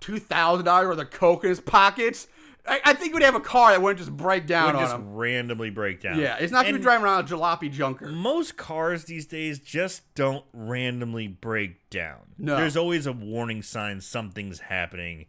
two 0.00 0.18
thousand 0.18 0.64
dollars 0.64 0.88
worth 0.88 0.98
of 0.98 1.10
coke 1.10 1.44
in 1.44 1.50
his 1.50 1.60
pockets. 1.60 2.26
I, 2.68 2.80
I 2.84 2.92
think 2.94 3.14
would 3.14 3.22
have 3.22 3.34
a 3.34 3.40
car 3.40 3.70
that 3.72 3.80
wouldn't 3.82 3.98
just 3.98 4.16
break 4.16 4.46
down 4.46 4.66
would 4.66 4.74
on 4.76 4.82
just 4.82 4.94
him. 4.94 5.14
randomly 5.14 5.70
break 5.70 6.00
down." 6.00 6.18
Yeah, 6.18 6.36
it's 6.38 6.52
not 6.52 6.64
gonna 6.64 6.76
be 6.78 6.82
driving 6.82 7.04
around 7.04 7.24
a 7.24 7.34
jalopy 7.34 7.70
junker. 7.72 8.06
Most 8.08 8.56
cars 8.56 9.04
these 9.04 9.26
days 9.26 9.58
just 9.58 10.02
don't 10.14 10.44
randomly 10.52 11.26
break 11.28 11.88
down. 11.90 12.18
No. 12.38 12.56
There's 12.56 12.76
always 12.76 13.06
a 13.06 13.12
warning 13.12 13.62
sign 13.62 14.00
something's 14.00 14.60
happening. 14.60 15.26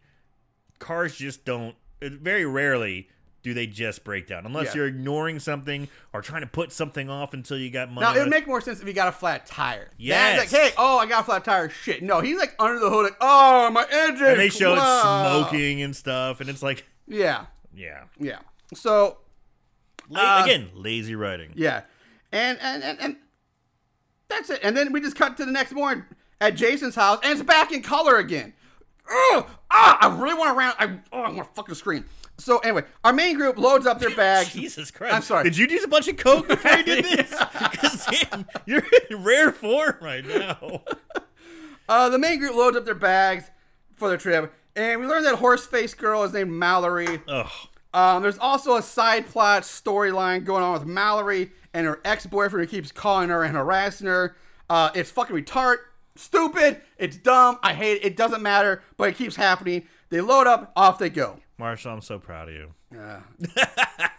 Cars 0.80 1.16
just 1.16 1.46
don't. 1.46 1.76
it- 2.02 2.14
Very 2.14 2.46
rarely 2.46 3.10
do 3.42 3.54
they 3.54 3.66
just 3.68 4.04
break 4.04 4.28
down, 4.28 4.46
unless 4.46 4.68
Yeah. 4.68 4.74
you're 4.76 4.88
ignoring 4.88 5.40
something 5.40 5.88
or 6.12 6.22
trying 6.22 6.42
to 6.42 6.48
put 6.48 6.74
something 6.74 7.10
off 7.10 7.34
until 7.34 7.58
you 7.58 7.70
got 7.72 7.90
money. 7.90 8.02
Now 8.06 8.12
it 8.12 8.18
on 8.20 8.26
would 8.26 8.28
it. 8.28 8.30
make 8.38 8.48
more 8.48 8.60
sense 8.60 8.82
if 8.82 8.88
he 8.88 8.92
got 8.92 9.08
a 9.08 9.14
flat 9.14 9.46
tire. 9.46 9.90
Yes. 9.98 10.38
like, 10.40 10.50
hey, 10.50 10.74
oh, 10.78 10.98
I 11.00 11.06
got 11.06 11.22
a 11.22 11.24
flat 11.24 11.46
tire. 11.46 11.70
Shit. 11.70 12.04
No, 12.04 12.20
he's 12.20 12.38
like 12.38 12.54
under 12.60 12.80
the 12.80 12.90
hood, 12.90 13.04
like, 13.06 13.16
oh, 13.22 13.70
my 13.72 13.86
engine. 13.90 14.28
and 14.28 14.40
they 14.40 14.50
show 14.50 14.74
it 14.76 14.80
smoking 15.02 15.82
and 15.82 15.96
stuff, 15.96 16.42
and 16.42 16.50
it's 16.50 16.62
like, 16.62 16.86
Yeah, 17.10 17.48
yeah, 17.74 18.04
yeah. 18.20 18.40
So 18.74 19.18
La- 20.10 20.40
Uh, 20.40 20.44
again, 20.46 20.70
lazy 20.74 21.16
writing. 21.16 21.52
yeah, 21.56 21.82
and 22.32 22.58
and 22.62 22.84
and 22.84 23.00
and 23.02 23.16
that's 24.28 24.50
it. 24.50 24.60
And 24.64 24.78
then 24.78 24.94
we 24.94 25.02
just 25.02 25.16
cut 25.16 25.36
to 25.38 25.46
the 25.46 25.52
next 25.52 25.72
morning 25.74 26.06
at 26.40 26.56
Jason's 26.56 26.96
house, 26.96 27.20
and 27.24 27.34
it's 27.34 27.44
back 27.44 27.72
in 27.72 27.82
color 27.82 28.18
again. 28.18 28.54
Ugh, 29.12 29.46
ah, 29.72 29.98
I 30.02 30.22
really 30.22 30.38
want 30.38 30.50
to 30.52 30.58
round. 30.58 30.76
I 30.80 31.00
oh, 31.12 31.22
I 31.24 31.30
want 31.32 31.48
to 31.50 31.54
fucking 31.56 31.76
scream. 31.76 32.06
So 32.38 32.60
anyway, 32.60 32.84
our 33.04 33.12
main 33.12 33.36
group 33.36 33.58
loads 33.58 33.86
up 33.88 34.00
their 34.00 34.16
bags. 34.16 34.54
Jesus 34.54 34.92
Christ! 34.92 35.16
I'm 35.16 35.22
sorry. 35.24 35.44
Did 35.44 35.58
you 35.58 35.66
use 35.68 35.84
a 35.84 35.88
bunch 35.88 36.08
of 36.08 36.18
coke 36.18 36.48
before 36.48 36.72
you 36.78 36.84
did 36.84 37.06
this? 37.18 37.30
Because 37.72 38.08
you're 38.68 38.84
in 39.10 39.24
rare 39.24 39.52
form 39.52 39.96
right 40.02 40.26
now. 40.26 40.84
Uh, 41.90 42.08
the 42.08 42.20
main 42.20 42.38
group 42.38 42.54
loads 42.54 42.78
up 42.78 42.86
their 42.86 42.94
bags 42.94 43.50
for 43.96 44.10
their 44.10 44.18
trip, 44.20 44.54
and 44.80 45.02
we 45.02 45.08
learned 45.08 45.26
that 45.26 45.36
horse 45.36 45.66
face 45.66 45.94
girl 45.94 46.24
is 46.24 46.34
named 46.34 46.52
Mallory. 46.52 47.22
Ugh. 47.28 47.52
Um, 47.94 48.22
there's 48.22 48.38
also 48.38 48.76
a 48.78 48.82
side 48.82 49.28
plot 49.28 49.64
storyline 49.64 50.46
going 50.46 50.64
on 50.64 50.74
with 50.74 50.86
Mallory 50.86 51.52
and 51.74 51.86
her 51.86 52.00
ex 52.06 52.26
boyfriend 52.26 52.70
who 52.70 52.76
keeps 52.76 52.92
calling 52.92 53.30
her 53.30 53.44
and 53.44 53.56
harassing 53.56 54.08
her. 54.08 54.36
Uh, 54.70 54.92
it's 54.94 55.10
fucking 55.12 55.36
retard, 55.36 55.78
stupid, 56.16 56.82
it's 56.98 57.18
dumb, 57.18 57.58
I 57.64 57.74
hate 57.74 57.98
it, 57.98 58.06
it 58.06 58.18
doesn't 58.18 58.42
matter, 58.42 58.84
but 58.98 59.10
it 59.10 59.16
keeps 59.16 59.36
happening. 59.36 59.88
They 60.10 60.22
load 60.22 60.48
up, 60.48 60.72
off 60.76 61.00
they 61.00 61.10
go. 61.10 61.40
Marshall, 61.58 61.94
I'm 61.94 62.02
so 62.02 62.20
proud 62.20 62.48
of 62.50 62.54
you. 62.54 62.74
Yeah. 62.94 63.22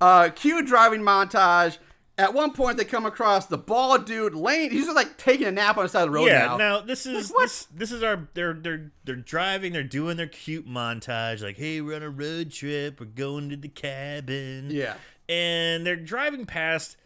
Uh, 0.00 0.28
cue 0.28 0.62
driving 0.62 1.00
montage. 1.00 1.78
At 2.16 2.32
one 2.32 2.52
point, 2.52 2.76
they 2.76 2.84
come 2.84 3.06
across 3.06 3.46
the 3.46 3.58
bald 3.58 4.06
dude 4.06 4.34
laying. 4.34 4.70
He's 4.70 4.84
just 4.84 4.94
like 4.94 5.18
taking 5.18 5.48
a 5.48 5.52
nap 5.52 5.76
on 5.76 5.84
the 5.84 5.88
side 5.88 6.02
of 6.02 6.12
the 6.12 6.16
road 6.16 6.26
yeah. 6.26 6.46
now. 6.46 6.56
Now 6.56 6.80
this 6.80 7.06
is 7.06 7.30
what? 7.30 7.42
this 7.42 7.66
this 7.74 7.90
is 7.90 8.04
our 8.04 8.28
they're 8.34 8.54
they're 8.54 8.92
they're 9.04 9.16
driving. 9.16 9.72
They're 9.72 9.82
doing 9.82 10.16
their 10.16 10.28
cute 10.28 10.68
montage. 10.68 11.42
Like, 11.42 11.56
hey, 11.56 11.80
we're 11.80 11.96
on 11.96 12.02
a 12.04 12.10
road 12.10 12.52
trip. 12.52 13.00
We're 13.00 13.06
going 13.06 13.50
to 13.50 13.56
the 13.56 13.68
cabin. 13.68 14.68
Yeah. 14.70 14.94
And 15.28 15.84
they're 15.84 15.96
driving 15.96 16.46
past 16.46 16.96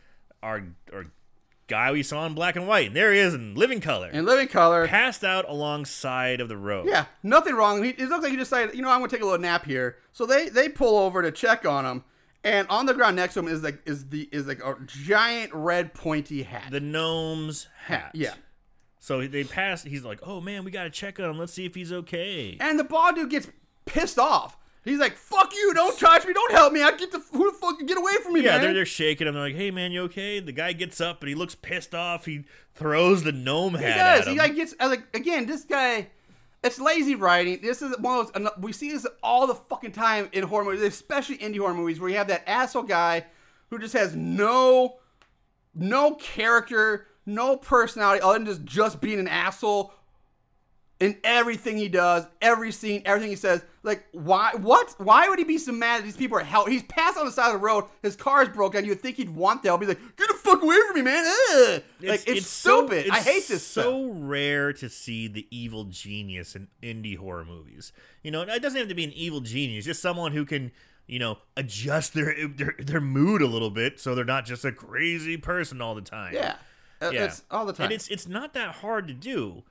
our 0.43 0.65
our 0.93 1.07
guy 1.69 1.93
we 1.93 2.03
saw 2.03 2.27
in 2.27 2.35
black 2.35 2.57
and 2.57 2.67
white. 2.67 2.89
And 2.89 2.97
there 2.97 3.13
he 3.13 3.21
is 3.21 3.35
in 3.35 3.55
living 3.55 3.81
color, 3.81 4.09
In 4.09 4.25
living 4.25 4.49
color. 4.49 4.89
passed 4.89 5.23
out 5.23 5.49
alongside 5.49 6.41
of 6.41 6.49
the 6.49 6.57
road. 6.57 6.89
Yeah, 6.89 7.07
nothing 7.23 7.55
wrong. 7.55 7.85
He, 7.85 7.91
it 7.91 8.09
looks 8.09 8.25
like 8.25 8.33
he 8.33 8.37
decided, 8.37 8.75
you 8.75 8.83
know, 8.83 8.91
I'm 8.91 8.99
gonna 8.99 9.09
take 9.09 9.21
a 9.21 9.25
little 9.25 9.39
nap 9.39 9.65
here. 9.65 9.99
So 10.13 10.27
they 10.27 10.49
they 10.49 10.69
pull 10.69 10.99
over 10.99 11.23
to 11.23 11.31
check 11.31 11.65
on 11.65 11.87
him, 11.87 12.05
and 12.45 12.67
on 12.69 12.87
the 12.87 12.95
ground 12.95 13.17
next 13.17 13.35
to 13.35 13.41
him 13.41 13.49
is 13.49 13.63
like 13.63 13.81
is 13.87 14.09
the 14.09 14.29
is 14.33 14.47
like 14.47 14.63
a 14.65 14.77
giant 14.87 15.53
red 15.55 15.95
pointy 15.95 16.43
hat. 16.43 16.71
The 16.71 16.81
gnome's 16.81 17.69
hat. 17.87 18.11
yeah, 18.15 18.35
So 19.01 19.27
they 19.27 19.45
pass. 19.45 19.83
He's 19.83 20.05
like, 20.05 20.21
"Oh 20.23 20.41
man, 20.41 20.65
we 20.65 20.71
gotta 20.71 20.91
check 20.91 21.19
on 21.21 21.31
him. 21.31 21.39
Let's 21.39 21.53
see 21.53 21.67
if 21.67 21.75
he's 21.75 21.93
okay." 21.93 22.57
and 22.61 22.79
the 22.79 22.85
bald 22.85 23.17
dude 23.17 23.31
gets 23.31 23.49
pissed 23.87 24.19
off. 24.19 24.57
He's 24.85 24.99
like, 25.01 25.17
"Fuck 25.17 25.53
you! 25.55 25.75
Don't 25.75 25.99
touch 25.99 26.27
me! 26.27 26.33
Don't 26.33 26.53
help 26.53 26.73
me! 26.73 26.83
I 26.83 26.93
get 26.93 27.13
the 27.13 27.21
who 27.33 27.51
the 27.51 27.59
fuck 27.59 27.79
get 27.87 27.99
away 27.99 28.15
from 28.23 28.33
me, 28.35 28.41
Yeah, 28.41 28.53
man!" 28.53 28.61
they're, 28.63 28.75
they're 28.75 28.87
shaking 28.87 29.27
him. 29.27 29.35
They're 29.35 29.43
like, 29.43 29.57
"Hey 29.57 29.71
man, 29.71 29.93
you 29.93 30.03
okay?" 30.05 30.41
The 30.41 30.53
guy 30.53 30.73
gets 30.73 31.01
up 31.01 31.21
and 31.21 31.29
he 31.29 31.35
looks 31.35 31.55
pissed 31.55 31.95
off. 31.95 32.25
He 32.25 32.45
throws 32.75 33.23
the 33.25 33.33
gnome 33.33 33.75
hat. 33.75 33.93
he 33.93 33.99
does. 33.99 34.27
He 34.33 34.39
like 34.39 34.55
gets 34.55 34.75
uh, 34.81 34.89
like 34.89 35.03
again. 35.15 35.45
This 35.47 35.65
guy, 35.65 36.09
it's 36.63 36.81
lazy 36.81 37.15
writing. 37.15 37.61
This 37.63 37.83
is 37.83 37.97
one 37.99 38.19
of 38.21 38.33
those. 38.33 38.51
We 38.59 38.73
see 38.73 38.91
this 38.93 39.07
all 39.23 39.47
the 39.47 39.55
fucking 39.55 39.93
time 39.93 40.29
in 40.33 40.45
horror 40.45 40.65
movies, 40.65 40.83
especially 40.83 41.39
indie 41.39 41.59
horror 41.59 41.75
movies, 41.75 42.01
where 42.01 42.11
you 42.11 42.17
have 42.17 42.29
that 42.29 42.49
asshole 42.49 42.83
guy 42.83 43.27
who 43.71 43.79
just 43.79 43.95
has 43.95 44.15
no 44.17 44.99
no 45.75 46.15
character, 46.17 47.07
no 47.27 47.57
personality, 47.57 48.21
other 48.21 48.39
than 48.39 48.47
just 48.47 48.65
just 48.65 49.01
being 49.01 49.21
an 49.21 49.29
asshole 49.29 49.93
in 51.01 51.17
everything 51.23 51.77
he 51.77 51.89
does, 51.89 52.27
every 52.43 52.73
scene, 52.73 53.03
everything 53.05 53.31
he 53.31 53.37
says. 53.37 53.63
Like, 53.85 54.05
why? 54.13 54.53
What? 54.57 54.95
Why 54.99 55.29
would 55.29 55.39
he 55.39 55.45
be 55.45 55.57
so 55.59 55.71
mad 55.73 56.01
that 56.01 56.05
these 56.05 56.17
people 56.17 56.37
are 56.39 56.43
hell? 56.45 56.67
He's 56.67 56.83
passed 56.83 57.17
on 57.17 57.25
the 57.25 57.31
side 57.33 57.55
of 57.55 57.61
the 57.61 57.65
road. 57.65 57.85
His 58.03 58.17
car 58.17 58.43
is 58.43 58.49
broken. 58.49 58.85
You'd 58.85 59.01
think 59.01 59.17
he'd 59.17 59.31
want 59.31 59.63
that. 59.63 59.69
He'll 59.69 59.79
be 59.79 59.87
like, 59.87 60.01
"Get 60.17 60.29
the 60.29 60.35
fuck 60.35 60.61
away 60.63 60.77
from 60.89 60.97
me, 60.97 61.03
man!" 61.03 61.25
Ugh. 61.53 61.83
like, 62.03 62.27
it's, 62.27 62.47
so- 62.49 62.81
stupid. 62.87 63.07
it's 63.07 63.11
I 63.17 63.21
hate 63.21 63.47
this. 63.49 63.65
So 63.67 63.83
stuff. 64.09 64.17
rare 64.21 64.73
to 64.75 64.89
see 64.89 65.29
the 65.29 65.47
evil 65.51 65.85
genius 65.85 66.57
in 66.57 66.69
indie 66.83 67.17
horror 67.17 67.45
movies. 67.45 67.93
You 68.23 68.31
know, 68.33 68.43
it 68.43 68.61
doesn't 68.61 68.79
have 68.79 68.89
to 68.89 68.95
be 68.95 69.05
an 69.05 69.13
evil 69.13 69.41
genius. 69.41 69.85
Just 69.85 70.03
someone 70.03 70.33
who 70.33 70.45
can, 70.45 70.73
you 71.07 71.21
know, 71.21 71.39
adjust 71.57 72.13
their 72.15 72.35
their, 72.49 72.75
their 72.79 73.01
mood 73.01 73.41
a 73.41 73.47
little 73.47 73.71
bit 73.71 74.01
so 74.01 74.15
they're 74.17 74.25
not 74.25 74.45
just 74.47 74.65
a 74.65 74.73
crazy 74.73 75.37
person 75.37 75.81
all 75.81 75.95
the 75.95 76.03
time. 76.03 76.35
Yeah, 76.35 76.57
Uh, 77.01 77.11
Yeah. 77.15 77.25
it's 77.27 77.45
all 77.53 77.65
the 77.65 77.73
time. 77.73 77.85
And 77.85 77.93
it's 77.93 78.09
it's 78.09 78.27
not 78.27 78.53
that 78.55 78.75
hard 78.77 79.07
to 79.07 79.15
do, 79.15 79.63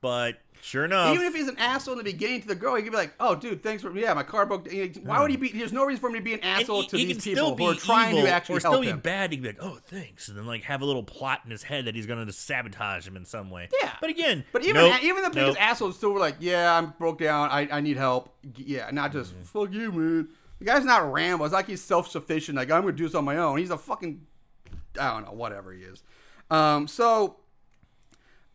but 0.00 0.38
sure 0.62 0.84
enough, 0.86 1.12
Even 1.14 1.26
if 1.26 1.34
he's 1.34 1.48
an 1.48 1.58
asshole 1.58 1.92
in 1.92 1.98
the 1.98 2.04
beginning 2.04 2.40
to 2.40 2.48
the 2.48 2.54
girl, 2.54 2.76
he 2.76 2.82
could 2.82 2.92
be 2.92 2.96
like, 2.96 3.12
"Oh, 3.20 3.34
dude, 3.34 3.62
thanks 3.62 3.82
for 3.82 3.94
yeah, 3.98 4.14
my 4.14 4.22
car 4.22 4.46
broke." 4.46 4.66
Why 5.02 5.20
would 5.20 5.30
he 5.30 5.36
be? 5.36 5.48
There's 5.50 5.72
no 5.72 5.84
reason 5.84 6.00
for 6.00 6.08
him 6.08 6.14
to 6.14 6.20
be 6.20 6.32
an 6.34 6.40
asshole 6.40 6.82
he- 6.82 6.88
to 6.88 6.96
he 6.96 7.04
these 7.06 7.22
can 7.22 7.34
people 7.34 7.56
who 7.56 7.64
are 7.66 7.74
trying 7.74 8.14
to 8.16 8.30
actually 8.30 8.56
or 8.56 8.60
still 8.60 8.80
be 8.80 8.86
him. 8.88 9.00
bad. 9.00 9.32
He'd 9.32 9.42
be 9.42 9.48
like, 9.48 9.58
"Oh, 9.60 9.78
thanks," 9.86 10.28
and 10.28 10.38
then 10.38 10.46
like 10.46 10.62
have 10.62 10.80
a 10.80 10.84
little 10.84 11.02
plot 11.02 11.40
in 11.44 11.50
his 11.50 11.64
head 11.64 11.84
that 11.86 11.94
he's 11.94 12.06
going 12.06 12.24
to 12.24 12.32
sabotage 12.32 13.06
him 13.06 13.16
in 13.16 13.24
some 13.24 13.50
way. 13.50 13.68
Yeah. 13.82 13.92
but 14.00 14.08
again, 14.08 14.44
But 14.52 14.62
even 14.62 14.76
nope, 14.76 15.02
even 15.02 15.22
the 15.24 15.30
biggest 15.30 15.58
assholes 15.58 15.96
still 15.96 16.12
were 16.12 16.20
like, 16.20 16.36
"Yeah, 16.40 16.78
I'm 16.78 16.94
broke 16.98 17.18
down. 17.18 17.50
I, 17.50 17.68
I 17.70 17.80
need 17.80 17.96
help." 17.96 18.34
Yeah, 18.56 18.88
not 18.92 19.12
just 19.12 19.34
fuck 19.42 19.72
you, 19.72 19.90
man. 19.92 20.28
The 20.60 20.64
guy's 20.66 20.84
not 20.84 21.12
Rambo. 21.12 21.44
It's 21.44 21.52
like 21.52 21.66
he's 21.66 21.82
self 21.82 22.08
sufficient. 22.08 22.56
Like 22.56 22.70
I'm 22.70 22.82
gonna 22.82 22.92
do 22.92 23.04
this 23.04 23.14
on 23.16 23.24
my 23.24 23.36
own. 23.38 23.58
He's 23.58 23.70
a 23.70 23.78
fucking 23.78 24.20
I 25.00 25.12
don't 25.12 25.24
know, 25.24 25.32
whatever 25.32 25.72
he 25.72 25.82
is. 25.82 26.02
Um, 26.50 26.86
so. 26.86 27.36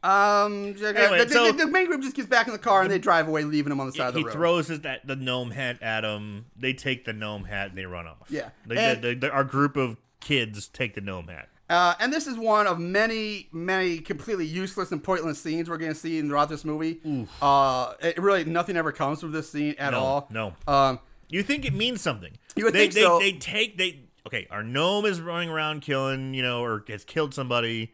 Um, 0.07 0.73
the, 0.73 0.87
Anyway, 0.97 1.25
the- 1.25 1.33
so- 1.33 1.51
the- 1.51 1.65
the 1.65 1.67
main 1.71 1.87
group 1.87 2.01
just 2.01 2.15
gets 2.15 2.27
back 2.27 2.47
in 2.47 2.53
the 2.53 2.59
car 2.59 2.81
and 2.81 2.89
they 2.91 2.99
drive 2.99 3.27
away, 3.27 3.43
leaving 3.43 3.71
him 3.71 3.79
on 3.79 3.87
the 3.87 3.93
side 3.93 4.07
of 4.09 4.13
the 4.13 4.19
he 4.19 4.25
road. 4.25 4.31
He 4.31 4.37
throws 4.37 4.67
his, 4.67 4.81
that 4.81 5.05
the 5.05 5.15
gnome 5.15 5.51
hat 5.51 5.81
at 5.81 6.03
him. 6.03 6.45
They 6.55 6.73
take 6.73 7.05
the 7.05 7.13
gnome 7.13 7.43
hat 7.45 7.69
and 7.69 7.77
they 7.77 7.85
run 7.85 8.07
off. 8.07 8.17
Yeah. 8.29 8.49
They, 8.65 8.77
And- 8.77 9.23
our 9.25 9.43
group 9.43 9.75
of 9.75 9.97
kids 10.21 10.67
take 10.69 10.95
the 10.95 11.01
gnome 11.01 11.27
hat. 11.27 11.49
Uh, 11.69 11.93
and 11.99 12.13
this 12.13 12.27
is 12.27 12.37
one 12.37 12.65
of 12.65 12.79
many, 12.79 13.49
many 13.51 13.99
completely 13.99 14.45
useless 14.45 14.93
and 14.93 15.03
pointless 15.03 15.41
scenes 15.41 15.69
we're 15.69 15.77
going 15.77 15.91
to 15.91 15.99
see 15.99 16.21
throughout 16.21 16.47
this 16.47 16.63
movie. 16.63 17.01
Uh, 17.41 17.93
it 18.01 18.17
really 18.17 18.45
nothing 18.45 18.77
ever 18.77 18.93
comes 18.93 19.19
from 19.19 19.33
this 19.33 19.51
scene 19.51 19.75
at 19.77 19.91
No, 19.91 19.99
all. 19.99 20.27
no. 20.31 20.53
Um, 20.65 20.99
You 21.27 21.43
think 21.43 21.65
it 21.65 21.73
means 21.73 21.99
something? 22.01 22.31
You 22.55 22.63
would 22.65 22.73
they, 22.73 22.83
think 22.87 22.93
they, 22.93 23.01
so. 23.01 23.19
They 23.19 23.33
take 23.33 23.77
they 23.77 23.99
okay. 24.25 24.47
Our 24.49 24.63
gnome 24.63 25.03
is 25.05 25.19
running 25.19 25.49
around 25.49 25.81
killing, 25.81 26.33
you 26.33 26.41
know, 26.41 26.63
or 26.63 26.85
has 26.87 27.03
killed 27.03 27.33
somebody. 27.33 27.93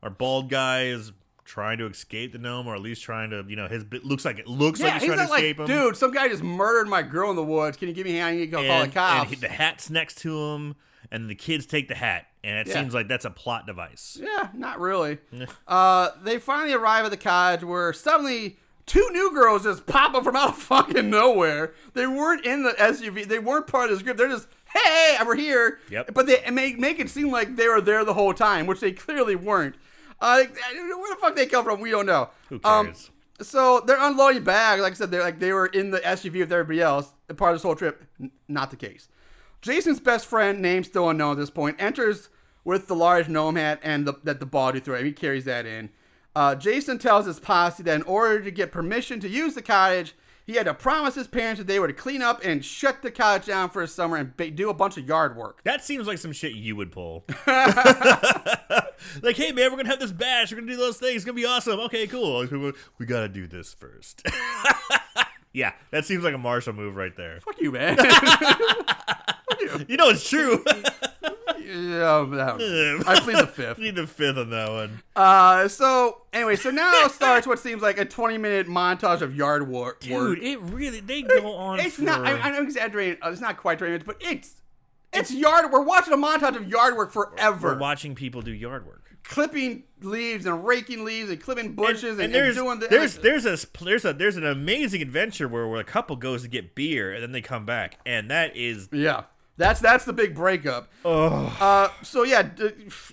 Our 0.00 0.10
bald 0.10 0.48
guy 0.48 0.84
is 0.84 1.10
trying 1.48 1.78
to 1.78 1.86
escape 1.86 2.32
the 2.32 2.38
gnome, 2.38 2.66
or 2.68 2.74
at 2.74 2.80
least 2.82 3.02
trying 3.02 3.30
to, 3.30 3.42
you 3.48 3.56
know, 3.56 3.66
his 3.66 3.84
it 3.90 4.04
looks 4.04 4.24
like 4.24 4.38
it 4.38 4.46
looks 4.46 4.78
yeah, 4.78 4.86
like 4.86 4.94
he's, 4.94 5.02
he's 5.02 5.14
trying 5.14 5.26
to 5.26 5.30
like, 5.32 5.42
escape 5.42 5.60
him. 5.60 5.66
dude, 5.66 5.96
some 5.96 6.12
guy 6.12 6.28
just 6.28 6.42
murdered 6.42 6.88
my 6.88 7.02
girl 7.02 7.30
in 7.30 7.36
the 7.36 7.42
woods. 7.44 7.76
Can 7.76 7.88
you 7.88 7.94
give 7.94 8.06
me 8.06 8.18
a 8.18 8.22
hand? 8.22 8.26
I 8.26 8.36
need 8.38 8.50
to 8.50 8.52
call 8.52 8.62
the 8.84 8.88
cops. 8.92 9.20
and 9.22 9.28
he- 9.30 9.36
the 9.36 9.48
hat's 9.48 9.88
next 9.90 10.18
to 10.18 10.38
him, 10.38 10.76
and 11.10 11.28
the 11.28 11.34
kids 11.34 11.64
take 11.66 11.88
the 11.88 11.94
hat, 11.94 12.26
and 12.44 12.58
it 12.58 12.66
Yeah. 12.68 12.74
seems 12.80 12.92
like 12.94 13.08
that's 13.08 13.24
a 13.24 13.30
plot 13.30 13.66
device. 13.66 14.18
Yeah, 14.22 14.48
not 14.54 14.78
really. 14.78 15.18
uh, 15.66 16.10
they 16.22 16.38
finally 16.38 16.74
arrive 16.74 17.06
at 17.06 17.10
the 17.10 17.16
cottage 17.16 17.64
where 17.64 17.92
suddenly 17.94 18.58
two 18.84 19.08
new 19.12 19.32
girls 19.32 19.62
just 19.64 19.86
pop 19.86 20.14
up 20.14 20.24
from 20.24 20.36
out 20.36 20.50
of 20.50 20.58
fucking 20.58 21.08
nowhere. 21.08 21.72
They 21.94 22.06
weren't 22.06 22.44
in 22.44 22.62
the 22.62 22.72
SUV. 22.72 23.26
They 23.26 23.38
weren't 23.38 23.66
part 23.66 23.90
of 23.90 23.96
this 23.96 24.02
group. 24.02 24.16
They're 24.18 24.28
just, 24.28 24.48
hey, 24.74 25.16
we're 25.24 25.34
here. 25.36 25.78
Yep. 25.90 26.12
But 26.14 26.26
they 26.26 26.42
make, 26.50 26.78
make 26.78 26.98
it 27.00 27.08
seem 27.10 27.30
like 27.30 27.56
they 27.56 27.68
were 27.68 27.80
there 27.80 28.04
the 28.04 28.14
whole 28.14 28.34
time, 28.34 28.66
which 28.66 28.80
they 28.80 28.92
clearly 28.92 29.34
weren't. 29.36 29.76
Uh, 30.20 30.42
where 30.44 31.14
the 31.14 31.20
fuck 31.20 31.36
they 31.36 31.46
come 31.46 31.64
from, 31.64 31.80
we 31.80 31.90
don't 31.90 32.06
know. 32.06 32.30
Who 32.48 32.60
Um, 32.64 32.86
cares? 32.86 33.10
so 33.40 33.80
they're 33.80 34.00
unloading 34.00 34.42
bags. 34.44 34.82
Like 34.82 34.92
I 34.92 34.96
said, 34.96 35.10
they're 35.10 35.22
like 35.22 35.38
they 35.38 35.52
were 35.52 35.66
in 35.66 35.90
the 35.90 36.00
SUV 36.00 36.40
with 36.40 36.52
everybody 36.52 36.80
else. 36.80 37.12
Part 37.36 37.52
of 37.52 37.56
this 37.56 37.62
whole 37.62 37.76
trip, 37.76 38.02
N- 38.20 38.32
not 38.48 38.70
the 38.70 38.76
case. 38.76 39.08
Jason's 39.62 40.00
best 40.00 40.26
friend, 40.26 40.60
name 40.62 40.84
still 40.84 41.08
unknown 41.08 41.32
at 41.32 41.38
this 41.38 41.50
point, 41.50 41.76
enters 41.80 42.28
with 42.64 42.86
the 42.88 42.94
large 42.94 43.28
gnome 43.28 43.56
hat 43.56 43.80
and 43.82 44.06
the, 44.06 44.14
that 44.24 44.40
the 44.40 44.46
body 44.46 44.80
threw. 44.80 45.02
He 45.02 45.12
carries 45.12 45.44
that 45.46 45.66
in. 45.66 45.90
Uh, 46.36 46.54
Jason 46.54 46.98
tells 46.98 47.26
his 47.26 47.40
posse 47.40 47.82
that 47.82 47.94
in 47.94 48.02
order 48.02 48.40
to 48.40 48.50
get 48.50 48.70
permission 48.70 49.18
to 49.20 49.28
use 49.28 49.54
the 49.54 49.62
cottage, 49.62 50.14
he 50.46 50.54
had 50.54 50.66
to 50.66 50.74
promise 50.74 51.14
his 51.16 51.26
parents 51.26 51.58
that 51.58 51.66
they 51.66 51.80
would 51.80 51.96
clean 51.96 52.22
up 52.22 52.40
and 52.44 52.64
shut 52.64 53.02
the 53.02 53.10
cottage 53.10 53.46
down 53.46 53.68
for 53.70 53.82
a 53.82 53.88
summer 53.88 54.16
and 54.16 54.36
ba- 54.36 54.50
do 54.50 54.70
a 54.70 54.74
bunch 54.74 54.96
of 54.96 55.06
yard 55.08 55.36
work. 55.36 55.62
That 55.64 55.84
seems 55.84 56.06
like 56.06 56.18
some 56.18 56.32
shit 56.32 56.52
you 56.54 56.76
would 56.76 56.92
pull. 56.92 57.24
like, 59.22 59.36
hey 59.36 59.52
man, 59.52 59.70
we're 59.70 59.76
gonna 59.78 59.88
have 59.90 60.00
this 60.00 60.12
bash. 60.12 60.50
We're 60.52 60.58
gonna 60.60 60.72
do 60.72 60.76
those 60.76 60.98
things. 60.98 61.16
It's 61.16 61.24
gonna 61.24 61.34
be 61.36 61.46
awesome. 61.46 61.80
Okay, 61.80 62.06
cool. 62.06 62.46
We 62.98 63.06
gotta 63.06 63.28
do 63.28 63.46
this 63.46 63.74
first. 63.74 64.26
yeah, 65.52 65.72
that 65.90 66.04
seems 66.04 66.24
like 66.24 66.34
a 66.34 66.38
Marshall 66.38 66.72
move 66.74 66.96
right 66.96 67.16
there. 67.16 67.40
Fuck 67.40 67.60
you, 67.60 67.72
man. 67.72 67.96
You 69.88 69.96
know 69.96 70.08
it's 70.08 70.28
true. 70.28 70.62
yeah, 70.66 72.24
that- 72.30 73.04
I 73.06 73.20
plead 73.20 73.38
the 73.38 73.46
fifth. 73.46 73.78
Need 73.78 73.96
the 73.96 74.06
fifth 74.06 74.38
on 74.38 74.50
that 74.50 74.70
one. 74.70 75.02
Uh, 75.16 75.68
so 75.68 76.22
anyway, 76.32 76.56
so 76.56 76.70
now 76.70 77.08
starts 77.08 77.46
what 77.46 77.58
seems 77.58 77.82
like 77.82 77.98
a 77.98 78.04
20 78.04 78.38
minute 78.38 78.66
montage 78.66 79.20
of 79.20 79.34
yard 79.36 79.68
war- 79.68 79.78
work. 79.88 80.00
Dude, 80.00 80.42
it 80.42 80.60
really 80.60 81.00
they 81.00 81.22
go 81.22 81.54
on. 81.54 81.80
it's 81.80 81.96
for, 81.96 82.02
not. 82.02 82.24
I, 82.26 82.38
I'm 82.38 82.62
exaggerating. 82.64 83.18
Uh, 83.22 83.30
it's 83.30 83.40
not 83.40 83.56
quite 83.56 83.78
20 83.78 83.92
minutes, 83.92 84.06
but 84.06 84.16
it's 84.20 84.54
it's 85.12 85.32
yard. 85.32 85.70
We're 85.72 85.82
watching 85.82 86.12
a 86.12 86.16
montage 86.16 86.56
of 86.56 86.68
yard 86.68 86.96
work 86.96 87.12
forever. 87.12 87.74
We're 87.74 87.78
watching 87.78 88.14
people 88.14 88.42
do 88.42 88.52
yard 88.52 88.86
work. 88.86 89.16
clipping 89.24 89.84
leaves 90.00 90.46
and 90.46 90.64
raking 90.64 91.04
leaves 91.04 91.30
and 91.30 91.40
clipping 91.40 91.74
bushes 91.74 92.12
and, 92.12 92.22
and, 92.22 92.34
there's 92.34 92.56
doing 92.56 92.78
the. 92.78 92.88
there's 92.88 93.18
there's 93.18 93.44
a 93.46 93.58
there's 93.82 94.04
a 94.04 94.12
there's 94.12 94.36
an 94.36 94.46
amazing 94.46 95.02
adventure 95.02 95.48
where, 95.48 95.66
where 95.66 95.80
a 95.80 95.84
couple 95.84 96.16
goes 96.16 96.42
to 96.42 96.48
get 96.48 96.74
beer 96.74 97.12
and 97.12 97.22
then 97.22 97.32
they 97.32 97.40
come 97.40 97.66
back 97.66 97.98
and 98.06 98.30
that 98.30 98.56
is 98.56 98.88
yeah. 98.92 99.24
That's 99.56 99.80
that's 99.80 100.04
the 100.04 100.12
big 100.12 100.36
breakup. 100.36 100.88
Oh. 101.04 101.56
Uh, 101.60 101.88
so 102.04 102.22
yeah, 102.22 102.48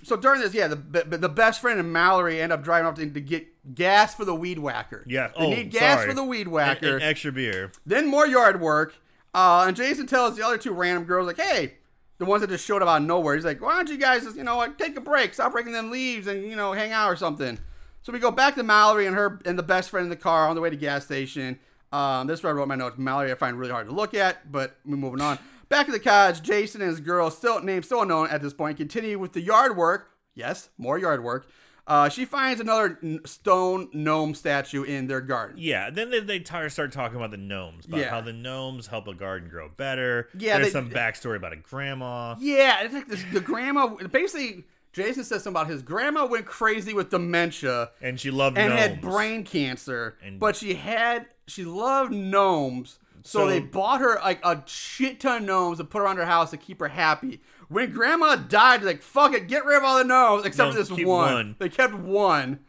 so 0.04 0.16
during 0.16 0.40
this, 0.40 0.54
yeah, 0.54 0.68
the 0.68 0.76
the 1.18 1.28
best 1.28 1.60
friend 1.60 1.80
and 1.80 1.92
Mallory 1.92 2.40
end 2.40 2.52
up 2.52 2.62
driving 2.62 2.86
off 2.86 2.94
to, 2.94 3.10
to 3.10 3.20
get 3.20 3.48
gas 3.74 4.14
for 4.14 4.24
the 4.24 4.34
weed 4.34 4.60
whacker. 4.60 5.02
yeah. 5.08 5.32
they 5.36 5.44
oh, 5.44 5.50
need 5.50 5.72
gas 5.72 5.98
sorry. 5.98 6.08
for 6.08 6.14
the 6.14 6.22
weed 6.22 6.42
And- 6.42 6.52
whacker. 6.52 6.94
and 6.94 7.02
extra 7.02 7.32
beer. 7.32 7.72
Then 7.84 8.06
more 8.06 8.28
yard 8.28 8.60
work. 8.60 8.94
Uh, 9.34 9.64
and 9.66 9.76
Jason 9.76 10.06
tells 10.06 10.36
the 10.36 10.46
other 10.46 10.56
two 10.56 10.72
random 10.72 11.04
girls, 11.04 11.26
like, 11.26 11.36
hey, 11.36 11.74
the 12.18 12.24
ones 12.24 12.40
that 12.40 12.50
just 12.50 12.64
showed 12.64 12.82
up 12.82 12.88
out 12.88 13.02
of 13.02 13.06
nowhere, 13.06 13.34
he's 13.34 13.44
like, 13.44 13.60
why 13.60 13.74
don't 13.74 13.90
you 13.90 13.98
guys 13.98 14.24
just, 14.24 14.36
you 14.36 14.44
know 14.44 14.56
what, 14.56 14.78
take 14.78 14.96
a 14.96 15.00
break, 15.00 15.34
stop 15.34 15.52
breaking 15.52 15.72
them 15.72 15.90
leaves 15.90 16.26
and, 16.26 16.42
you 16.44 16.56
know, 16.56 16.72
hang 16.72 16.92
out 16.92 17.10
or 17.10 17.16
something. 17.16 17.58
So 18.02 18.12
we 18.12 18.18
go 18.18 18.30
back 18.30 18.54
to 18.54 18.62
Mallory 18.62 19.06
and 19.06 19.16
her 19.16 19.40
and 19.44 19.58
the 19.58 19.62
best 19.62 19.90
friend 19.90 20.04
in 20.04 20.10
the 20.10 20.16
car 20.16 20.48
on 20.48 20.54
the 20.54 20.60
way 20.60 20.70
to 20.70 20.76
gas 20.76 21.04
station. 21.04 21.58
Um, 21.92 22.26
this 22.26 22.38
is 22.38 22.44
where 22.44 22.52
I 22.52 22.56
wrote 22.56 22.68
my 22.68 22.76
notes. 22.76 22.96
Mallory 22.98 23.32
I 23.32 23.34
find 23.34 23.58
really 23.58 23.72
hard 23.72 23.88
to 23.88 23.94
look 23.94 24.14
at, 24.14 24.50
but 24.50 24.76
we're 24.84 24.96
moving 24.96 25.20
on. 25.20 25.38
Back 25.68 25.88
at 25.88 25.92
the 25.92 26.00
cottage, 26.00 26.42
Jason 26.42 26.80
and 26.80 26.90
his 26.90 27.00
girl, 27.00 27.30
still 27.30 27.60
named 27.60 27.84
still 27.84 28.02
unknown 28.02 28.28
at 28.28 28.40
this 28.40 28.52
point, 28.54 28.76
continue 28.76 29.18
with 29.18 29.32
the 29.32 29.40
yard 29.40 29.76
work. 29.76 30.10
Yes, 30.34 30.68
more 30.78 30.98
yard 30.98 31.24
work. 31.24 31.48
Uh, 31.86 32.08
she 32.08 32.24
finds 32.24 32.60
another 32.60 32.98
n- 33.02 33.20
stone 33.24 33.88
gnome 33.92 34.34
statue 34.34 34.82
in 34.82 35.06
their 35.06 35.20
garden. 35.20 35.56
Yeah, 35.58 35.88
then 35.90 36.10
they, 36.10 36.18
they 36.20 36.40
tar- 36.40 36.68
start 36.68 36.90
talking 36.90 37.16
about 37.16 37.30
the 37.30 37.36
gnomes, 37.36 37.86
about 37.86 38.00
Yeah. 38.00 38.10
how 38.10 38.20
the 38.20 38.32
gnomes 38.32 38.88
help 38.88 39.06
a 39.06 39.14
garden 39.14 39.48
grow 39.48 39.68
better. 39.68 40.28
Yeah, 40.36 40.56
there's 40.56 40.68
they- 40.68 40.72
some 40.72 40.90
backstory 40.90 41.36
about 41.36 41.52
a 41.52 41.56
grandma. 41.56 42.34
Yeah, 42.40 42.82
it's 42.82 42.92
like 42.94 43.06
this, 43.06 43.22
the 43.32 43.40
grandma. 43.40 43.86
Basically, 44.10 44.64
Jason 44.92 45.22
says 45.22 45.44
something 45.44 45.60
about 45.60 45.70
his 45.70 45.82
grandma 45.82 46.26
went 46.26 46.46
crazy 46.46 46.92
with 46.92 47.10
dementia 47.10 47.90
And 48.00 48.18
she 48.18 48.30
loved 48.32 48.58
and 48.58 48.70
gnomes. 48.70 48.80
had 48.80 49.00
brain 49.00 49.44
cancer, 49.44 50.16
And- 50.24 50.40
but 50.40 50.56
she 50.56 50.74
had 50.74 51.26
she 51.46 51.64
loved 51.64 52.12
gnomes, 52.12 52.98
so, 53.26 53.40
So- 53.40 53.46
they 53.48 53.60
bought 53.60 54.00
her 54.00 54.18
like 54.22 54.44
a 54.44 54.62
shit 54.66 55.20
ton 55.20 55.38
of 55.38 55.42
gnomes 55.44 55.78
to 55.78 55.84
put 55.84 56.02
around 56.02 56.16
her 56.18 56.26
house 56.26 56.50
to 56.50 56.56
keep 56.56 56.80
her 56.80 56.88
happy. 56.88 57.40
When 57.68 57.90
grandma 57.90 58.36
died, 58.36 58.82
like 58.84 59.02
fuck 59.02 59.34
it, 59.34 59.48
get 59.48 59.64
rid 59.64 59.76
of 59.78 59.84
all 59.84 59.98
the 59.98 60.04
gnomes 60.04 60.44
except 60.46 60.72
for 60.72 60.78
this 60.78 60.90
one. 60.90 61.06
one. 61.06 61.56
They 61.58 61.68
kept 61.68 61.94
one, 61.94 62.60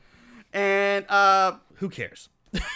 and 0.54 1.06
uh, 1.10 1.58
Who 1.76 1.90
cares? 1.90 2.30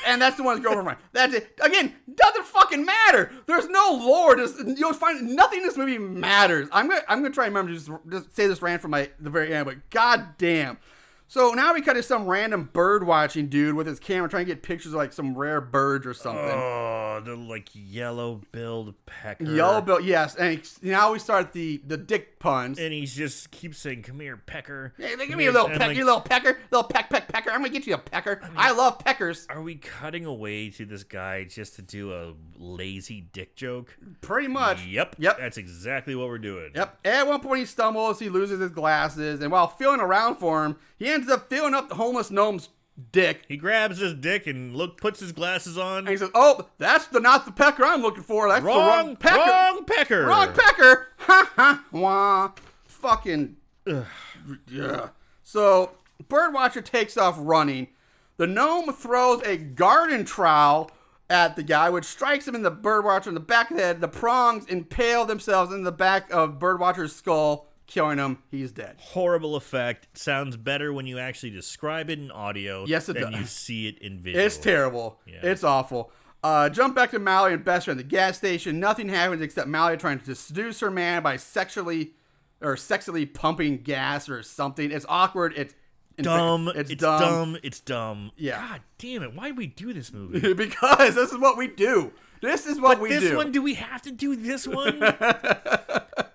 and 0.05 0.21
that's 0.21 0.35
the 0.37 0.43
one 0.43 0.61
that's 0.61 0.67
girlfriend. 0.73 0.99
That's 1.13 1.33
it. 1.33 1.57
Again, 1.61 1.95
doesn't 2.13 2.45
fucking 2.45 2.85
matter. 2.85 3.31
There's 3.47 3.67
no 3.69 3.99
lore. 4.01 4.35
Just, 4.35 4.57
you'll 4.77 4.93
find 4.93 5.35
nothing 5.35 5.59
in 5.59 5.65
this 5.65 5.77
movie 5.77 5.97
matters. 5.97 6.67
I'm 6.71 6.87
gonna 6.89 7.01
I'm 7.07 7.23
gonna 7.23 7.33
try 7.33 7.45
and 7.47 7.55
remember 7.55 7.71
to 7.73 7.83
just, 7.83 7.89
just 8.11 8.35
say 8.35 8.47
this 8.47 8.61
rant 8.61 8.81
from 8.81 8.91
my 8.91 9.09
the 9.19 9.29
very 9.29 9.53
end, 9.53 9.65
but 9.65 9.89
god 9.89 10.37
damn. 10.37 10.77
So 11.31 11.51
now 11.53 11.73
we 11.73 11.79
cut 11.79 11.93
to 11.93 12.03
some 12.03 12.25
random 12.25 12.69
bird 12.73 13.07
watching 13.07 13.47
dude 13.47 13.73
with 13.73 13.87
his 13.87 14.01
camera 14.01 14.27
trying 14.27 14.45
to 14.47 14.53
get 14.53 14.63
pictures 14.63 14.91
of 14.91 14.97
like 14.97 15.13
some 15.13 15.33
rare 15.33 15.61
birds 15.61 16.05
or 16.05 16.13
something. 16.13 16.43
Oh, 16.43 17.21
the 17.23 17.37
like 17.37 17.69
yellow 17.73 18.41
billed 18.51 18.95
pecker. 19.05 19.45
Yellow 19.45 19.79
bill, 19.79 20.01
yes. 20.01 20.35
And 20.35 20.61
now 20.81 21.13
we 21.13 21.19
start 21.19 21.53
the 21.53 21.81
the 21.87 21.95
dick 21.95 22.37
puns. 22.37 22.79
And 22.79 22.91
he 22.91 23.05
just 23.05 23.49
keeps 23.49 23.77
saying, 23.77 24.01
"Come 24.01 24.19
here, 24.19 24.35
pecker." 24.35 24.93
Hey, 24.97 25.15
Come 25.15 25.25
give 25.25 25.37
me 25.37 25.45
a 25.45 25.53
little 25.53 25.69
pecker, 25.69 25.87
like, 25.87 25.95
you 25.95 26.03
little 26.03 26.19
pecker, 26.19 26.59
little 26.69 26.83
peck, 26.83 27.09
peck, 27.09 27.29
pecker. 27.29 27.49
I'm 27.49 27.61
gonna 27.61 27.69
get 27.69 27.87
you 27.87 27.93
a 27.93 27.97
pecker. 27.97 28.41
I 28.57 28.73
love 28.73 28.99
peckers. 28.99 29.47
Are 29.49 29.61
we 29.61 29.75
cutting 29.75 30.25
away 30.25 30.69
to 30.71 30.85
this 30.85 31.05
guy 31.05 31.45
just 31.45 31.77
to 31.77 31.81
do 31.81 32.11
a 32.11 32.33
lazy 32.57 33.21
dick 33.31 33.55
joke? 33.55 33.95
Pretty 34.19 34.49
much. 34.49 34.85
Yep. 34.85 35.15
Yep. 35.17 35.37
That's 35.39 35.57
exactly 35.57 36.13
what 36.13 36.27
we're 36.27 36.39
doing. 36.39 36.71
Yep. 36.75 36.99
At 37.05 37.25
one 37.25 37.39
point, 37.39 37.59
he 37.59 37.65
stumbles, 37.65 38.19
he 38.19 38.27
loses 38.27 38.59
his 38.59 38.71
glasses, 38.71 39.39
and 39.39 39.49
while 39.49 39.69
feeling 39.69 40.01
around 40.01 40.35
for 40.35 40.65
him, 40.65 40.75
he 40.97 41.07
ends 41.07 41.20
up 41.29 41.49
filling 41.49 41.73
up 41.73 41.89
the 41.89 41.95
homeless 41.95 42.31
gnome's 42.31 42.69
dick. 43.11 43.43
He 43.47 43.57
grabs 43.57 43.99
his 43.99 44.13
dick 44.13 44.47
and 44.47 44.75
look 44.75 44.97
puts 44.97 45.19
his 45.19 45.31
glasses 45.31 45.77
on. 45.77 45.99
And 45.99 46.09
he 46.09 46.17
says, 46.17 46.29
"Oh, 46.33 46.69
that's 46.77 47.07
the 47.07 47.19
not 47.19 47.45
the 47.45 47.51
pecker 47.51 47.83
I'm 47.83 48.01
looking 48.01 48.23
for. 48.23 48.47
That's 48.47 48.61
the 48.61 48.67
wrong, 48.67 48.87
wrong 48.87 49.15
pecker. 49.15 49.37
wrong 49.37 49.85
pecker. 49.85 50.25
Wrong 50.25 50.53
pecker. 50.53 51.07
Ha 51.19 51.51
ha. 51.55 51.85
Wah. 51.91 52.51
Fucking. 52.85 53.57
Yeah. 54.67 55.09
So 55.43 55.91
Birdwatcher 56.23 56.83
takes 56.83 57.17
off 57.17 57.35
running. 57.39 57.87
The 58.37 58.47
gnome 58.47 58.93
throws 58.93 59.41
a 59.43 59.57
garden 59.57 60.25
trowel 60.25 60.91
at 61.29 61.55
the 61.55 61.63
guy, 61.63 61.89
which 61.89 62.05
strikes 62.05 62.47
him 62.47 62.55
in 62.55 62.63
the 62.63 62.71
Birdwatcher 62.71 63.27
in 63.27 63.33
the 63.33 63.39
back 63.39 63.71
of 63.71 63.77
the 63.77 63.83
head. 63.83 64.01
The 64.01 64.07
prongs 64.07 64.65
impale 64.65 65.25
themselves 65.25 65.73
in 65.73 65.83
the 65.83 65.91
back 65.91 66.31
of 66.31 66.59
Birdwatcher's 66.59 67.15
skull, 67.15 67.67
killing 67.91 68.17
him. 68.17 68.39
He's 68.49 68.71
dead. 68.71 68.95
Horrible 68.99 69.55
effect. 69.55 70.17
Sounds 70.17 70.57
better 70.57 70.91
when 70.93 71.05
you 71.05 71.19
actually 71.19 71.51
describe 71.51 72.09
it 72.09 72.17
in 72.17 72.31
audio. 72.31 72.85
Yes, 72.85 73.09
it 73.09 73.13
than 73.13 73.31
does. 73.31 73.41
you 73.41 73.45
see 73.45 73.87
it 73.87 73.99
in 73.99 74.19
video. 74.19 74.41
It's 74.41 74.57
terrible. 74.57 75.19
Yeah. 75.27 75.39
It's 75.43 75.63
awful. 75.63 76.11
Uh, 76.43 76.69
jump 76.69 76.95
back 76.95 77.11
to 77.11 77.19
Mallory 77.19 77.53
and 77.53 77.63
Bester 77.63 77.91
at 77.91 77.97
the 77.97 78.03
gas 78.03 78.37
station. 78.37 78.79
Nothing 78.79 79.09
happens 79.09 79.41
except 79.41 79.67
Mallory 79.67 79.97
trying 79.97 80.19
to 80.21 80.33
seduce 80.33 80.79
her 80.79 80.89
man 80.89 81.21
by 81.21 81.37
sexually 81.37 82.13
or 82.61 82.75
sexually 82.77 83.25
pumping 83.25 83.77
gas 83.77 84.27
or 84.29 84.41
something. 84.41 84.89
It's 84.91 85.05
awkward. 85.07 85.53
It's 85.55 85.75
Dumb. 86.17 86.67
It's, 86.67 86.91
It's, 86.91 87.01
dumb. 87.01 87.19
dumb. 87.19 87.57
It's 87.63 87.79
dumb. 87.79 88.31
Yeah. 88.35 88.59
God 88.59 88.81
damn 88.99 89.23
it! 89.23 89.33
Why 89.33 89.47
did 89.47 89.57
we 89.57 89.65
do 89.67 89.91
this 89.91 90.13
movie? 90.13 90.53
because 90.53 91.15
this 91.15 91.31
is 91.31 91.37
what 91.39 91.57
we 91.57 91.67
do. 91.67 92.11
This 92.41 92.67
is 92.67 92.79
what 92.79 92.99
we 92.99 93.09
this 93.09 93.21
do. 93.21 93.27
This 93.29 93.37
one, 93.37 93.51
do 93.51 93.61
we 93.61 93.75
have 93.75 94.01
to 94.03 94.11
do 94.11 94.35
this 94.35 94.67
one? 94.67 94.99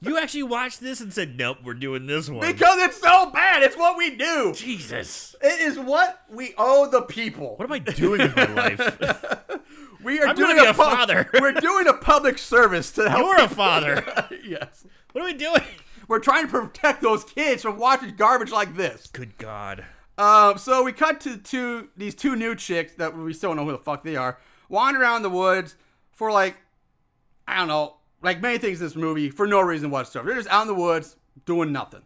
you 0.00 0.18
actually 0.18 0.44
watched 0.44 0.80
this 0.80 1.00
and 1.00 1.12
said, 1.12 1.36
"Nope, 1.36 1.58
we're 1.64 1.74
doing 1.74 2.06
this 2.06 2.28
one." 2.30 2.40
because 2.40 2.78
it's 2.82 3.00
so 3.00 3.30
bad. 3.30 3.62
It's 3.62 3.76
what 3.76 3.96
we 3.96 4.16
do. 4.16 4.52
Jesus, 4.54 5.34
It 5.42 5.60
is 5.60 5.78
what 5.78 6.22
we 6.30 6.54
owe 6.58 6.88
the 6.88 7.02
people. 7.02 7.56
what 7.56 7.64
am 7.64 7.72
I 7.72 7.78
doing 7.80 8.20
in 8.20 8.32
my 8.34 8.46
life? 8.46 8.98
We 10.00 10.20
are 10.20 10.28
I'm 10.28 10.36
doing 10.36 10.56
a, 10.60 10.62
a 10.62 10.66
pub- 10.66 10.76
father. 10.76 11.28
we're 11.40 11.52
doing 11.52 11.88
a 11.88 11.92
public 11.92 12.38
service 12.38 12.92
to 12.92 13.10
help. 13.10 13.20
You're 13.26 13.44
a 13.44 13.48
father. 13.64 14.04
yes. 14.44 14.86
What 15.10 15.22
are 15.22 15.24
we 15.24 15.34
doing? 15.34 15.60
We're 16.06 16.20
trying 16.20 16.46
to 16.46 16.50
protect 16.52 17.02
those 17.02 17.24
kids 17.24 17.62
from 17.62 17.78
watching 17.78 18.14
garbage 18.14 18.52
like 18.52 18.76
this. 18.76 19.08
Good 19.08 19.36
God. 19.38 19.84
Um, 20.16 20.56
so 20.56 20.84
we 20.84 20.92
cut 20.92 21.20
to 21.22 21.36
two 21.36 21.90
these 21.96 22.14
two 22.14 22.36
new 22.36 22.54
chicks 22.54 22.92
that 22.94 23.16
we 23.18 23.32
still 23.34 23.50
don't 23.50 23.56
know 23.56 23.64
who 23.64 23.72
the 23.72 23.78
fuck 23.78 24.04
they 24.04 24.14
are, 24.14 24.38
wander 24.68 25.02
around 25.02 25.22
the 25.22 25.30
woods 25.30 25.74
for 26.12 26.30
like 26.30 26.56
I 27.48 27.56
don't 27.56 27.68
know, 27.68 27.96
like 28.22 28.40
many 28.40 28.58
things 28.58 28.80
in 28.80 28.86
this 28.86 28.96
movie 28.96 29.30
for 29.30 29.46
no 29.46 29.60
reason 29.60 29.90
whatsoever. 29.90 30.28
They're 30.28 30.38
just 30.38 30.48
out 30.50 30.62
in 30.62 30.68
the 30.68 30.74
woods 30.74 31.16
doing 31.46 31.72
nothing. 31.72 32.02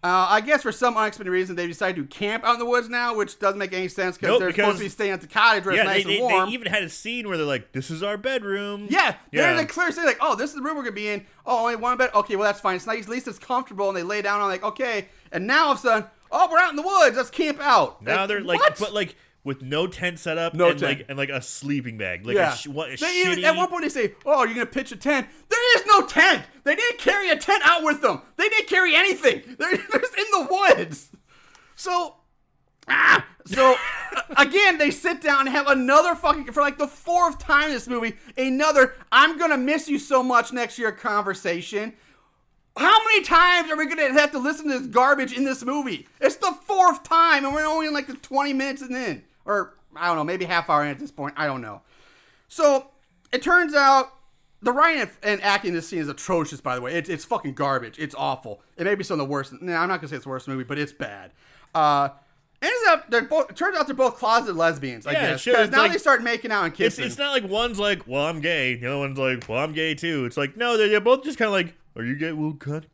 Uh, 0.00 0.26
I 0.30 0.40
guess 0.42 0.62
for 0.62 0.70
some 0.70 0.96
unexpected 0.96 1.28
reason 1.32 1.56
they 1.56 1.66
decided 1.66 1.96
to 1.96 2.04
camp 2.16 2.44
out 2.44 2.52
in 2.52 2.58
the 2.60 2.64
woods 2.66 2.88
now, 2.88 3.16
which 3.16 3.40
doesn't 3.40 3.58
make 3.58 3.72
any 3.72 3.88
sense 3.88 4.16
Nope, 4.22 4.38
they're 4.38 4.48
because- 4.50 4.62
supposed 4.64 4.78
to 4.78 4.84
be 4.84 4.88
staying 4.90 5.10
at 5.10 5.20
the 5.20 5.26
cottage 5.26 5.64
where 5.64 5.74
Yeah, 5.74 5.80
it's 5.82 5.88
nice 5.88 6.04
they, 6.04 6.10
they, 6.10 6.18
and 6.20 6.22
warm. 6.32 6.46
they 6.48 6.54
even 6.54 6.68
had 6.68 6.84
a 6.84 6.88
scene 6.88 7.26
where 7.26 7.36
they're 7.36 7.44
like, 7.44 7.72
"This 7.72 7.90
is 7.90 8.00
our 8.04 8.16
bedroom." 8.16 8.86
yeah, 8.90 9.14
Yeah. 9.32 9.42
they're 9.48 9.56
like 9.56 9.68
clear 9.68 9.90
scene 9.90 10.04
like, 10.04 10.18
"Oh, 10.20 10.36
this 10.36 10.50
is 10.50 10.56
the 10.56 10.62
room 10.62 10.76
we're 10.76 10.84
gonna 10.84 10.92
be 10.92 11.08
in. 11.08 11.26
Oh, 11.44 11.62
only 11.64 11.74
one 11.74 11.96
bed. 11.98 12.10
Okay, 12.14 12.36
well 12.36 12.44
that's 12.46 12.60
fine. 12.60 12.76
It's 12.76 12.86
nice. 12.86 13.04
At 13.04 13.08
least 13.08 13.26
it's 13.26 13.40
comfortable." 13.40 13.88
And 13.88 13.96
they 13.96 14.04
lay 14.04 14.22
down 14.22 14.40
on 14.40 14.48
like, 14.48 14.62
"Okay." 14.62 15.08
And 15.32 15.48
now 15.48 15.66
all 15.66 15.72
of 15.72 15.78
a 15.78 15.80
sudden, 15.80 16.08
oh, 16.30 16.48
we're 16.48 16.58
out 16.58 16.70
in 16.70 16.76
the 16.76 16.82
woods. 16.82 17.16
Let's 17.16 17.30
camp 17.30 17.58
out. 17.60 18.00
Now 18.00 18.26
they're 18.26 18.40
like, 18.40 18.60
what? 18.60 18.78
but 18.78 18.94
like 18.94 19.16
with 19.48 19.62
no 19.62 19.88
tent 19.88 20.20
set 20.20 20.38
up, 20.38 20.54
No 20.54 20.68
and 20.70 20.78
tent. 20.78 20.98
like 21.00 21.06
and 21.08 21.18
like 21.18 21.30
a 21.30 21.42
sleeping 21.42 21.98
bag, 21.98 22.24
like 22.24 22.36
yeah. 22.36 22.52
a, 22.52 22.56
sh- 22.56 22.68
what 22.68 22.88
a 22.92 22.96
They 22.96 23.24
shitty. 23.24 23.42
at 23.42 23.56
one 23.56 23.66
point 23.68 23.82
they 23.82 23.88
say, 23.88 24.14
"Oh, 24.24 24.44
you're 24.44 24.54
gonna 24.54 24.66
pitch 24.66 24.92
a 24.92 24.96
tent." 24.96 25.26
There 25.48 25.76
is 25.78 25.86
no 25.86 26.02
tent. 26.06 26.44
They 26.62 26.76
didn't 26.76 26.98
carry 27.00 27.30
a 27.30 27.36
tent 27.36 27.62
out 27.64 27.82
with 27.82 28.00
them. 28.02 28.22
They 28.36 28.48
didn't 28.48 28.68
carry 28.68 28.94
anything. 28.94 29.42
They're 29.58 29.76
just 29.76 30.16
in 30.18 30.24
the 30.32 30.48
woods. 30.50 31.10
So, 31.74 32.16
ah, 32.88 33.26
so 33.46 33.74
again, 34.36 34.78
they 34.78 34.90
sit 34.90 35.20
down 35.20 35.40
and 35.40 35.48
have 35.48 35.66
another 35.68 36.14
fucking 36.14 36.52
for 36.52 36.60
like 36.60 36.78
the 36.78 36.86
fourth 36.88 37.38
time 37.38 37.64
in 37.68 37.72
this 37.72 37.88
movie. 37.88 38.14
Another, 38.36 38.94
I'm 39.10 39.38
gonna 39.38 39.58
miss 39.58 39.88
you 39.88 39.98
so 39.98 40.22
much 40.22 40.52
next 40.52 40.78
year 40.78 40.92
conversation. 40.92 41.94
How 42.76 42.96
many 43.06 43.22
times 43.24 43.72
are 43.72 43.76
we 43.76 43.86
gonna 43.86 44.12
have 44.12 44.30
to 44.32 44.38
listen 44.38 44.68
to 44.68 44.78
this 44.78 44.86
garbage 44.86 45.32
in 45.36 45.42
this 45.44 45.64
movie? 45.64 46.06
It's 46.20 46.36
the 46.36 46.52
fourth 46.62 47.02
time, 47.02 47.44
and 47.44 47.52
we're 47.52 47.66
only 47.66 47.88
in 47.88 47.92
like 47.92 48.06
the 48.06 48.14
20 48.14 48.52
minutes 48.52 48.82
and 48.82 48.94
in, 48.94 49.24
or 49.48 49.74
I 49.96 50.06
don't 50.06 50.16
know, 50.16 50.24
maybe 50.24 50.44
half 50.44 50.70
hour 50.70 50.84
in 50.84 50.90
at 50.90 50.98
this 51.00 51.10
point. 51.10 51.34
I 51.36 51.46
don't 51.46 51.62
know. 51.62 51.80
So 52.46 52.88
it 53.32 53.42
turns 53.42 53.74
out 53.74 54.12
the 54.62 54.72
Ryan 54.72 55.10
and- 55.22 55.42
acting 55.42 55.70
in 55.70 55.74
this 55.74 55.88
scene 55.88 55.98
is 56.00 56.08
atrocious. 56.08 56.60
By 56.60 56.76
the 56.76 56.80
way, 56.82 56.94
it's 56.94 57.08
it's 57.08 57.24
fucking 57.24 57.54
garbage. 57.54 57.98
It's 57.98 58.14
awful. 58.16 58.62
It 58.76 58.84
may 58.84 58.94
be 58.94 59.02
some 59.04 59.18
of 59.20 59.26
the 59.26 59.30
worst. 59.32 59.52
Nah, 59.60 59.80
I'm 59.82 59.88
not 59.88 60.00
gonna 60.00 60.08
say 60.08 60.16
it's 60.16 60.24
the 60.24 60.28
worst 60.30 60.46
movie, 60.46 60.64
but 60.64 60.78
it's 60.78 60.92
bad. 60.92 61.32
Uh, 61.74 62.10
ends 62.60 62.76
up 62.88 63.10
they're 63.10 63.22
both. 63.22 63.50
It 63.50 63.56
turns 63.56 63.76
out 63.76 63.86
they're 63.86 63.94
both 63.96 64.16
closeted 64.16 64.56
lesbians. 64.56 65.06
I 65.06 65.12
Yeah, 65.12 65.30
guess 65.30 65.40
sure, 65.40 65.52
because 65.54 65.68
it's 65.68 65.76
now 65.76 65.82
like- 65.82 65.92
they 65.92 65.98
start 65.98 66.22
making 66.22 66.52
out 66.52 66.64
and 66.64 66.72
it's, 66.72 66.78
kissing. 66.78 67.04
it's 67.06 67.18
not 67.18 67.30
like 67.32 67.50
one's 67.50 67.78
like, 67.78 68.06
well, 68.06 68.26
I'm 68.26 68.40
gay. 68.40 68.74
The 68.76 68.86
other 68.88 68.98
one's 68.98 69.18
like, 69.18 69.48
well, 69.48 69.58
I'm 69.62 69.72
gay 69.72 69.94
too. 69.94 70.24
It's 70.26 70.36
like, 70.36 70.56
no, 70.56 70.76
they're, 70.76 70.88
they're 70.88 71.00
both 71.00 71.24
just 71.24 71.38
kind 71.38 71.46
of 71.46 71.52
like, 71.52 71.74
are 71.96 72.04
you 72.04 72.16
gay? 72.16 72.32
Well, 72.32 72.52
cut. 72.52 72.84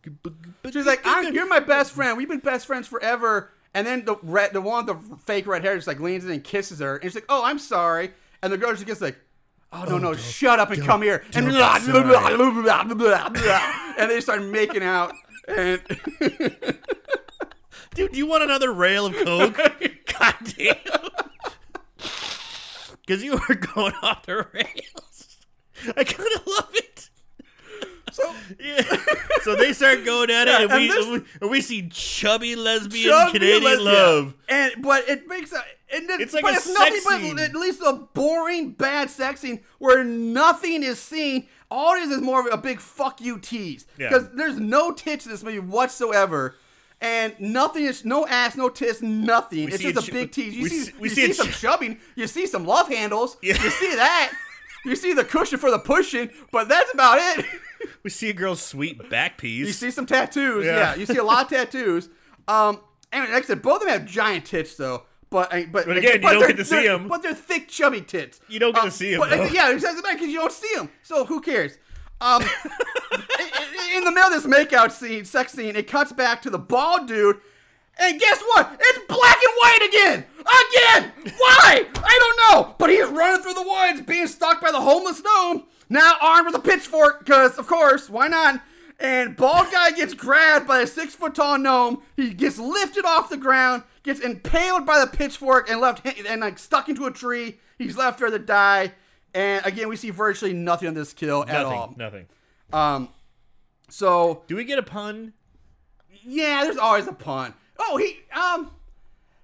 She's 0.73 0.87
like, 0.87 1.05
"You're 1.05 1.47
my 1.49 1.61
best 1.61 1.93
friend. 1.93 2.17
We've 2.17 2.29
been 2.29 2.39
best 2.39 2.67
friends 2.67 2.89
forever." 2.89 3.51
And 3.75 3.87
then 3.87 4.05
the 4.05 4.17
red, 4.23 4.53
the 4.53 4.61
one 4.61 4.87
with 4.87 5.11
the 5.11 5.17
fake 5.19 5.47
red 5.47 5.63
hair, 5.63 5.75
just 5.75 5.89
like 5.89 6.01
leans 6.01 6.25
in 6.25 6.31
and 6.31 6.45
kisses 6.45 6.79
her, 6.79 6.97
and 6.97 7.05
she's 7.05 7.17
like, 7.17 7.27
"Oh, 7.29 7.45
I'm 7.45 7.59
sorry." 7.59 8.13
And 8.43 8.53
the 8.53 8.57
girl 8.57 8.73
just 8.73 8.87
gets 8.87 9.01
like, 9.01 9.19
"Oh 9.73 9.85
no, 9.85 9.97
oh, 9.97 9.99
no, 9.99 10.15
shut 10.15 10.61
up 10.61 10.71
and 10.71 10.83
come 10.83 11.03
here." 11.03 11.25
And 11.35 11.49
blah, 11.49 11.79
blah, 11.81 12.03
blah, 12.03 12.85
blah, 12.85 13.29
blah, 13.29 13.95
and 13.99 14.11
they 14.11 14.21
start 14.21 14.43
making 14.45 14.85
out, 14.85 15.13
and 15.49 15.83
Dude, 17.95 18.11
do 18.11 18.19
you 18.19 18.27
want 18.27 18.43
another 18.43 18.73
rail 18.73 19.07
of 19.07 19.15
coke? 19.15 19.57
God 20.19 20.35
damn. 20.57 20.77
Because 23.07 23.23
you 23.23 23.33
were 23.33 23.55
going 23.55 23.93
off 24.01 24.25
the 24.25 24.47
rails. 24.55 25.37
I 25.95 26.05
kind 26.05 26.31
of 26.37 26.47
love 26.47 26.71
it. 26.73 26.94
So 28.15 28.35
Yeah. 28.61 28.83
So 29.43 29.55
they 29.57 29.73
start 29.73 30.05
going 30.05 30.31
at 30.31 30.49
it, 30.49 30.51
Yeah, 30.53 30.63
and, 30.63 30.73
and 30.73 30.81
we, 30.81 30.89
this- 30.89 31.07
and 31.41 31.51
we 31.51 31.57
we 31.57 31.61
see 31.61 31.89
chubby 31.89 32.57
lesbian 32.57 33.11
Chubby 33.11 33.39
Canadian 33.39 33.63
lesbian. 33.65 33.85
love. 33.85 34.35
And 34.49 34.73
but 34.83 35.09
it 35.09 35.27
makes 35.29 35.53
a 35.53 35.63
and 35.95 36.09
it, 36.11 36.21
It's 36.21 36.33
like 36.35 36.43
but 36.43 36.55
a 36.55 36.57
it's 36.57 36.67
nothing 36.73 37.01
sex 37.01 37.05
but 37.35 37.41
at 37.41 37.55
least 37.55 37.81
a 37.85 37.93
boring 38.15 38.71
bad 38.73 39.11
sex 39.11 39.41
scene 39.41 39.61
where 39.79 40.03
nothing 40.05 40.83
is 40.83 40.99
seen. 40.99 41.47
All 41.71 41.95
it 41.95 42.03
is 42.05 42.11
is 42.11 42.21
more 42.21 42.41
of 42.41 42.53
a 42.53 42.57
big 42.57 42.81
fuck 42.81 43.21
you 43.21 43.39
tease 43.39 43.87
Yeah. 43.99 44.09
because 44.09 44.29
there's 44.35 44.59
no 44.59 44.93
tits 44.93 45.27
in 45.27 45.33
this 45.33 45.43
movie 45.43 45.59
whatsoever. 45.59 46.57
And 47.01 47.35
nothing 47.39 47.85
is 47.85 48.05
no 48.05 48.27
ass, 48.27 48.57
no 48.57 48.69
tits, 48.71 49.03
nothing. 49.03 49.69
it's 49.69 49.79
just 49.83 50.09
a 50.09 50.11
a 50.11 50.15
big 50.15 50.33
tease. 50.33 50.55
You 50.55 50.63
we 50.63 50.69
see, 50.71 50.93
we 50.99 51.09
see 51.11 51.27
see, 51.27 51.33
some 51.35 51.49
ch- 51.49 51.59
shoving. 51.59 51.99
You 52.17 52.27
see 52.29 52.47
some 52.47 52.65
love 52.65 52.89
handles. 52.89 53.37
Yeah. 53.43 53.63
You 53.63 53.71
see 53.71 53.95
that. 53.97 54.33
You 54.85 54.97
see 54.97 55.13
the 55.15 55.25
cushion 55.25 55.59
for 55.59 55.71
the 55.71 55.79
pushing, 55.79 56.31
but 56.53 56.69
that's 56.69 56.93
about 56.93 57.19
it. 57.39 57.47
We 58.03 58.09
see 58.09 58.31
a 58.31 58.33
girl's 58.33 58.63
sweet 58.63 59.11
back 59.11 59.37
piece. 59.37 59.67
You 59.67 59.73
see 59.73 59.91
some 59.91 60.07
tattoos. 60.07 60.65
Yeah. 60.65 60.77
Yeah, 60.77 60.95
you 60.95 61.05
see 61.05 61.19
a 61.19 61.25
lot 61.25 61.45
of 61.45 61.51
tattoos. 61.51 62.09
Um, 62.49 62.81
and 63.13 63.31
like 63.31 63.45
I 63.45 63.47
said, 63.47 63.61
both 63.61 63.83
of 63.83 63.89
them 63.89 63.99
have 64.01 64.07
giant 64.09 64.47
tits 64.47 64.77
though. 64.77 65.05
But 65.29 65.51
but, 65.71 65.87
But 65.87 65.99
again, 65.99 66.23
you 66.23 66.31
don't 66.31 66.47
get 66.47 66.57
to 66.57 66.65
see 66.65 66.77
they're- 66.83 66.99
But 66.99 67.23
they're 67.23 67.35
thick, 67.35 67.69
chubby 67.69 68.01
tits. 68.01 68.41
You 68.49 68.59
don't 68.59 68.73
get 68.75 68.81
to 68.81 68.85
Um, 68.87 68.91
see 68.91 69.13
'em, 69.15 69.21
But, 69.21 69.53
yeah, 69.53 69.71
exactly 69.71 70.01
because 70.15 70.29
you 70.29 70.39
don't 70.39 70.53
see 70.53 70.75
them. 70.77 70.89
So 71.03 71.27
who 71.27 71.41
cares? 71.43 71.77
Um, 72.23 72.43
in, 73.13 73.19
in- 73.21 73.97
in 73.99 74.05
the 74.05 74.11
middle 74.13 74.33
of 74.33 74.43
this 74.43 74.47
makeout 74.47 74.91
scene, 74.91 75.25
sex 75.27 75.53
scene, 75.53 75.77
it 75.77 75.87
cuts 75.87 76.13
back 76.13 76.41
to 76.43 76.51
the 76.51 76.59
bald 76.59 77.07
dude. 77.07 77.39
And 77.99 78.19
guess 78.21 78.41
what? 78.43 78.77
It's 78.81 78.99
black 79.07 79.39
and 79.43 79.53
white 79.59 79.89
again! 79.89 80.25
Again! 80.41 81.13
Why? 81.39 81.87
I 81.95 82.19
don't 82.21 82.67
know! 82.67 82.75
But 82.79 82.91
he's 82.91 83.07
running 83.09 83.43
through 83.43 83.55
the 83.55 83.63
woods, 83.63 84.03
being 84.03 84.27
stalked 84.27 84.61
by 84.63 84.73
the 84.73 84.81
homeless 84.81 85.23
gnome, 85.23 85.65
now 85.89 86.15
armed 86.21 86.47
with 86.47 86.57
a 86.57 86.59
pitchfork, 86.59 87.21
because, 87.21 87.57
of 87.59 87.67
course, 87.67 88.11
why 88.11 88.29
not? 88.29 88.61
And 89.01 89.37
bald 89.37 89.71
guy 89.73 89.91
gets 89.93 90.15
grabbed 90.15 90.67
by 90.67 90.81
a 90.81 90.87
six 90.87 91.15
foot 91.15 91.35
tall 91.35 91.59
gnome. 91.59 92.03
He 92.17 92.33
gets 92.33 92.59
lifted 92.59 93.05
off 93.05 93.29
the 93.29 93.37
ground, 93.37 93.83
gets 94.03 94.21
impaled 94.21 94.87
by 94.87 95.01
the 95.01 95.07
pitchfork, 95.07 95.69
and 95.69 95.81
left 95.81 96.07
and 96.07 96.41
like 96.41 96.59
stuck 96.59 96.89
into 96.89 97.07
a 97.07 97.11
tree. 97.11 97.59
He's 97.79 97.97
left 97.97 98.21
there 98.21 98.31
to 98.31 98.39
die. 98.39 98.93
And 99.35 99.67
again, 99.67 99.89
we 99.89 99.97
see 99.97 100.11
virtually 100.11 100.53
nothing 100.53 100.87
on 100.89 100.95
this 100.95 101.13
kill 101.13 101.43
at 101.43 101.49
nothing. 101.49 101.67
all. 101.79 101.95
Nothing. 101.97 102.27
Um, 102.73 103.09
so 103.89 104.45
Do 104.47 104.55
we 104.57 104.65
get 104.65 104.79
a 104.79 104.83
pun? 104.83 105.33
yeah, 106.23 106.63
there's 106.65 106.77
always 106.79 107.07
a 107.09 107.13
pun. 107.13 107.53
Oh, 107.79 107.97
he 107.97 108.19
um, 108.33 108.71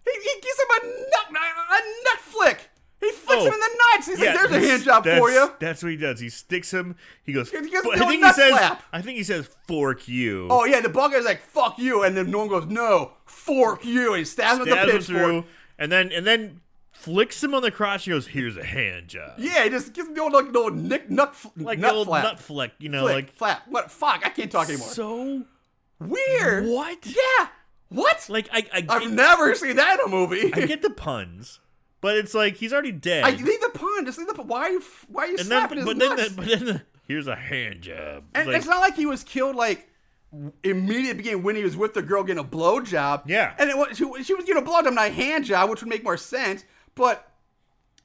he, 0.04 0.10
he 0.10 0.40
gives 0.40 0.58
him 0.58 0.82
a 0.82 0.86
nut 0.86 1.42
a 1.70 2.04
nut 2.04 2.20
flick. 2.20 2.68
He 3.00 3.10
flicks 3.12 3.42
Oh. 3.42 3.46
him 3.46 3.54
in 3.54 3.60
the 3.60 3.78
nuts. 3.94 4.06
He's 4.08 4.20
like, 4.20 4.34
"There's 4.34 4.50
a 4.52 4.60
hand 4.68 4.84
job 4.84 5.04
for 5.04 5.30
you." 5.30 5.52
That's 5.58 5.82
what 5.82 5.90
he 5.90 5.96
does. 5.96 6.20
He 6.20 6.28
sticks 6.28 6.70
him. 6.72 6.96
He 7.24 7.32
goes. 7.32 7.50
He 7.50 7.58
gives 7.62 7.82
"Fu- 7.82 7.92
a 7.92 7.96
think 7.98 8.10
he 8.12 8.16
nut 8.18 8.34
says. 8.34 8.50
slap. 8.50 8.82
I 8.92 9.00
think 9.00 9.16
he 9.16 9.24
says 9.24 9.48
fork 9.66 10.06
you. 10.06 10.48
Oh 10.50 10.64
yeah, 10.66 10.80
the 10.80 10.90
bug 10.90 11.12
guy's 11.12 11.24
like, 11.24 11.40
"Fuck 11.42 11.78
you," 11.78 12.02
and 12.02 12.14
then 12.16 12.30
Norm 12.30 12.48
goes, 12.48 12.66
"No, 12.66 13.12
fork 13.24 13.84
you," 13.86 14.08
and 14.10 14.18
he 14.18 14.24
stabs 14.24 14.54
him 14.58 14.60
with 14.60 14.68
stabs 14.68 14.86
the 14.86 14.92
him 14.92 14.98
pitchfork. 15.00 15.18
through, 15.18 15.44
and 15.78 15.90
then 15.90 16.12
and 16.12 16.26
then 16.26 16.60
flicks 16.92 17.42
him 17.42 17.54
on 17.54 17.62
the 17.62 17.70
crotch. 17.70 18.04
He 18.04 18.10
goes, 18.10 18.26
"Here's 18.26 18.58
a 18.58 18.64
hand 18.64 19.08
job." 19.08 19.32
Yeah, 19.38 19.64
he 19.64 19.70
just 19.70 19.94
gives 19.94 20.06
him 20.08 20.14
the 20.14 20.20
old 20.20 20.34
like 20.34 20.52
the 20.52 20.58
old 20.58 20.76
nick 20.76 21.08
nut 21.08 21.34
fl- 21.34 21.48
like 21.56 21.78
nut 21.78 21.92
the 21.92 21.96
old 21.96 22.06
flap. 22.08 22.22
nut 22.24 22.38
flick. 22.38 22.72
You 22.78 22.90
know, 22.90 23.02
flick, 23.04 23.14
like 23.14 23.32
flap. 23.34 23.62
What? 23.66 23.90
Fuck! 23.90 24.20
I 24.26 24.28
can't 24.28 24.52
talk 24.52 24.68
anymore. 24.68 24.88
so 24.88 25.44
Weird. 25.98 26.66
what? 26.66 27.06
Yeah. 27.06 27.48
What? 27.90 28.26
Like 28.28 28.48
I 28.52 28.66
I 28.72 28.78
I've 28.88 29.02
get, 29.02 29.10
never 29.10 29.54
seen 29.54 29.76
that 29.76 30.00
in 30.00 30.06
a 30.06 30.08
movie. 30.08 30.52
I 30.54 30.66
get 30.66 30.80
the 30.82 30.90
puns, 30.90 31.60
but 32.00 32.16
it's 32.16 32.34
like 32.34 32.56
he's 32.56 32.72
already 32.72 32.92
dead. 32.92 33.24
I 33.24 33.30
leave 33.30 33.60
the 33.60 33.70
pun. 33.74 34.06
Just 34.06 34.16
leave 34.18 34.28
the 34.28 34.34
pun. 34.34 34.46
Why 34.48 34.60
are 34.62 34.70
you? 34.70 34.82
Why 35.08 35.22
are 35.24 35.26
you 35.26 35.30
and 35.38 35.38
then 35.40 35.46
slapping 35.68 35.84
but 35.84 35.96
his 35.96 35.98
then 36.08 36.16
nuts? 36.16 36.28
the, 36.30 36.36
but 36.36 36.46
then 36.46 36.64
the, 36.64 36.82
here's 37.08 37.26
a 37.26 37.36
hand 37.36 37.82
job. 37.82 38.24
And 38.34 38.46
Like, 38.46 38.56
it's 38.56 38.66
not 38.66 38.80
like 38.80 38.94
he 38.96 39.06
was 39.06 39.22
killed 39.24 39.56
like 39.56 39.88
immediately 40.62 41.14
beginning 41.14 41.42
when 41.42 41.56
he 41.56 41.64
was 41.64 41.76
with 41.76 41.94
the 41.94 42.02
girl 42.02 42.22
getting 42.22 42.42
a 42.42 42.46
blowjob. 42.46 43.22
Yeah. 43.26 43.52
And 43.58 43.68
it 43.68 43.76
was, 43.76 43.96
she, 43.96 44.04
she 44.22 44.34
was 44.34 44.44
getting 44.44 44.62
a 44.62 44.64
blowjob, 44.64 44.94
not 44.94 45.08
a 45.08 45.12
hand 45.12 45.44
job, 45.44 45.68
which 45.70 45.80
would 45.80 45.88
make 45.88 46.04
more 46.04 46.16
sense. 46.16 46.64
But 46.94 47.28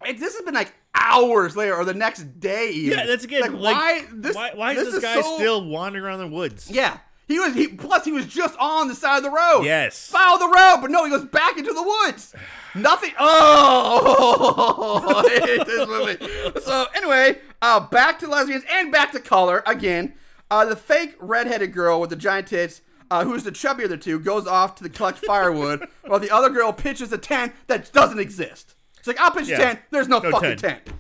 it, 0.04 0.20
this 0.20 0.34
has 0.36 0.44
been 0.44 0.56
like 0.56 0.74
hours 0.96 1.56
later 1.56 1.76
or 1.76 1.86
the 1.86 1.94
next 1.94 2.40
day. 2.40 2.72
Even. 2.72 2.98
yeah, 2.98 3.06
that's 3.06 3.24
again 3.24 3.42
Like, 3.42 3.52
like, 3.52 3.76
why? 3.76 4.06
This, 4.12 4.36
why 4.36 4.52
why 4.56 4.72
is 4.74 4.92
this, 4.92 5.04
guy 5.04 5.22
so- 5.22 5.36
still 5.38 5.64
wandering 5.66 6.04
around 6.04 6.20
the 6.20 6.28
woods? 6.28 6.72
Yeah. 6.72 6.98
He 7.28 7.40
was. 7.40 7.56
He 7.56 7.68
plus 7.70 8.06
he 8.06 8.12
was 8.12 8.26
just 8.28 8.56
on 8.60 8.88
the 8.88 8.94
side 8.96 9.18
of 9.18 9.24
the 9.24 9.32
road. 9.32 9.64
Yes. 9.64 10.08
Follow 10.10 10.38
the 10.38 10.46
road, 10.54 10.78
but 10.82 10.92
no, 10.92 11.06
he 11.06 11.10
goes 11.12 11.26
back 11.26 11.58
into 11.58 11.74
the 11.74 11.82
woods. 11.84 12.34
Nothing. 12.76 13.12
Oh, 13.18 15.24
I 15.26 15.46
hate 15.46 15.66
this 15.66 15.88
movie. 15.88 16.62
So 16.62 16.86
anyway, 16.96 17.40
uh, 17.62 17.80
back 17.88 18.20
to 18.20 18.28
lesbians 18.28 18.64
and 18.70 18.92
back 18.92 19.12
to 19.14 19.20
color 19.20 19.64
again. 19.66 20.14
Uh, 20.52 20.66
the 20.66 20.76
fake 20.76 21.16
redheaded 21.20 21.74
girl 21.74 22.00
with 22.00 22.10
the 22.12 22.16
giant 22.16 22.48
tits, 22.48 22.82
uh, 23.10 23.24
who's 23.24 23.44
the 23.44 23.52
chubbier 23.52 23.86
of 23.86 23.90
the 23.90 23.98
two, 23.98 24.20
goes 24.20 24.46
off 24.46 24.76
to 24.76 24.88
collect 24.90 25.20
firewood, 25.20 25.88
while 26.06 26.20
the 26.20 26.30
other 26.30 26.50
girl 26.50 26.72
pitches 26.72 27.12
a 27.12 27.18
tent 27.18 27.54
that 27.68 27.92
doesn't 27.94 28.20
exist. 28.20 28.76
It's 28.98 29.08
like 29.08 29.20
I'll 29.20 29.32
pitch 29.32 29.48
Yeah. 29.48 29.56
a 29.56 29.60
tent. 29.60 29.80
There's 29.92 30.08
no, 30.08 30.20
No 30.20 30.32
fucking 30.32 30.58
tent. 30.58 30.86
tent. 30.86 30.98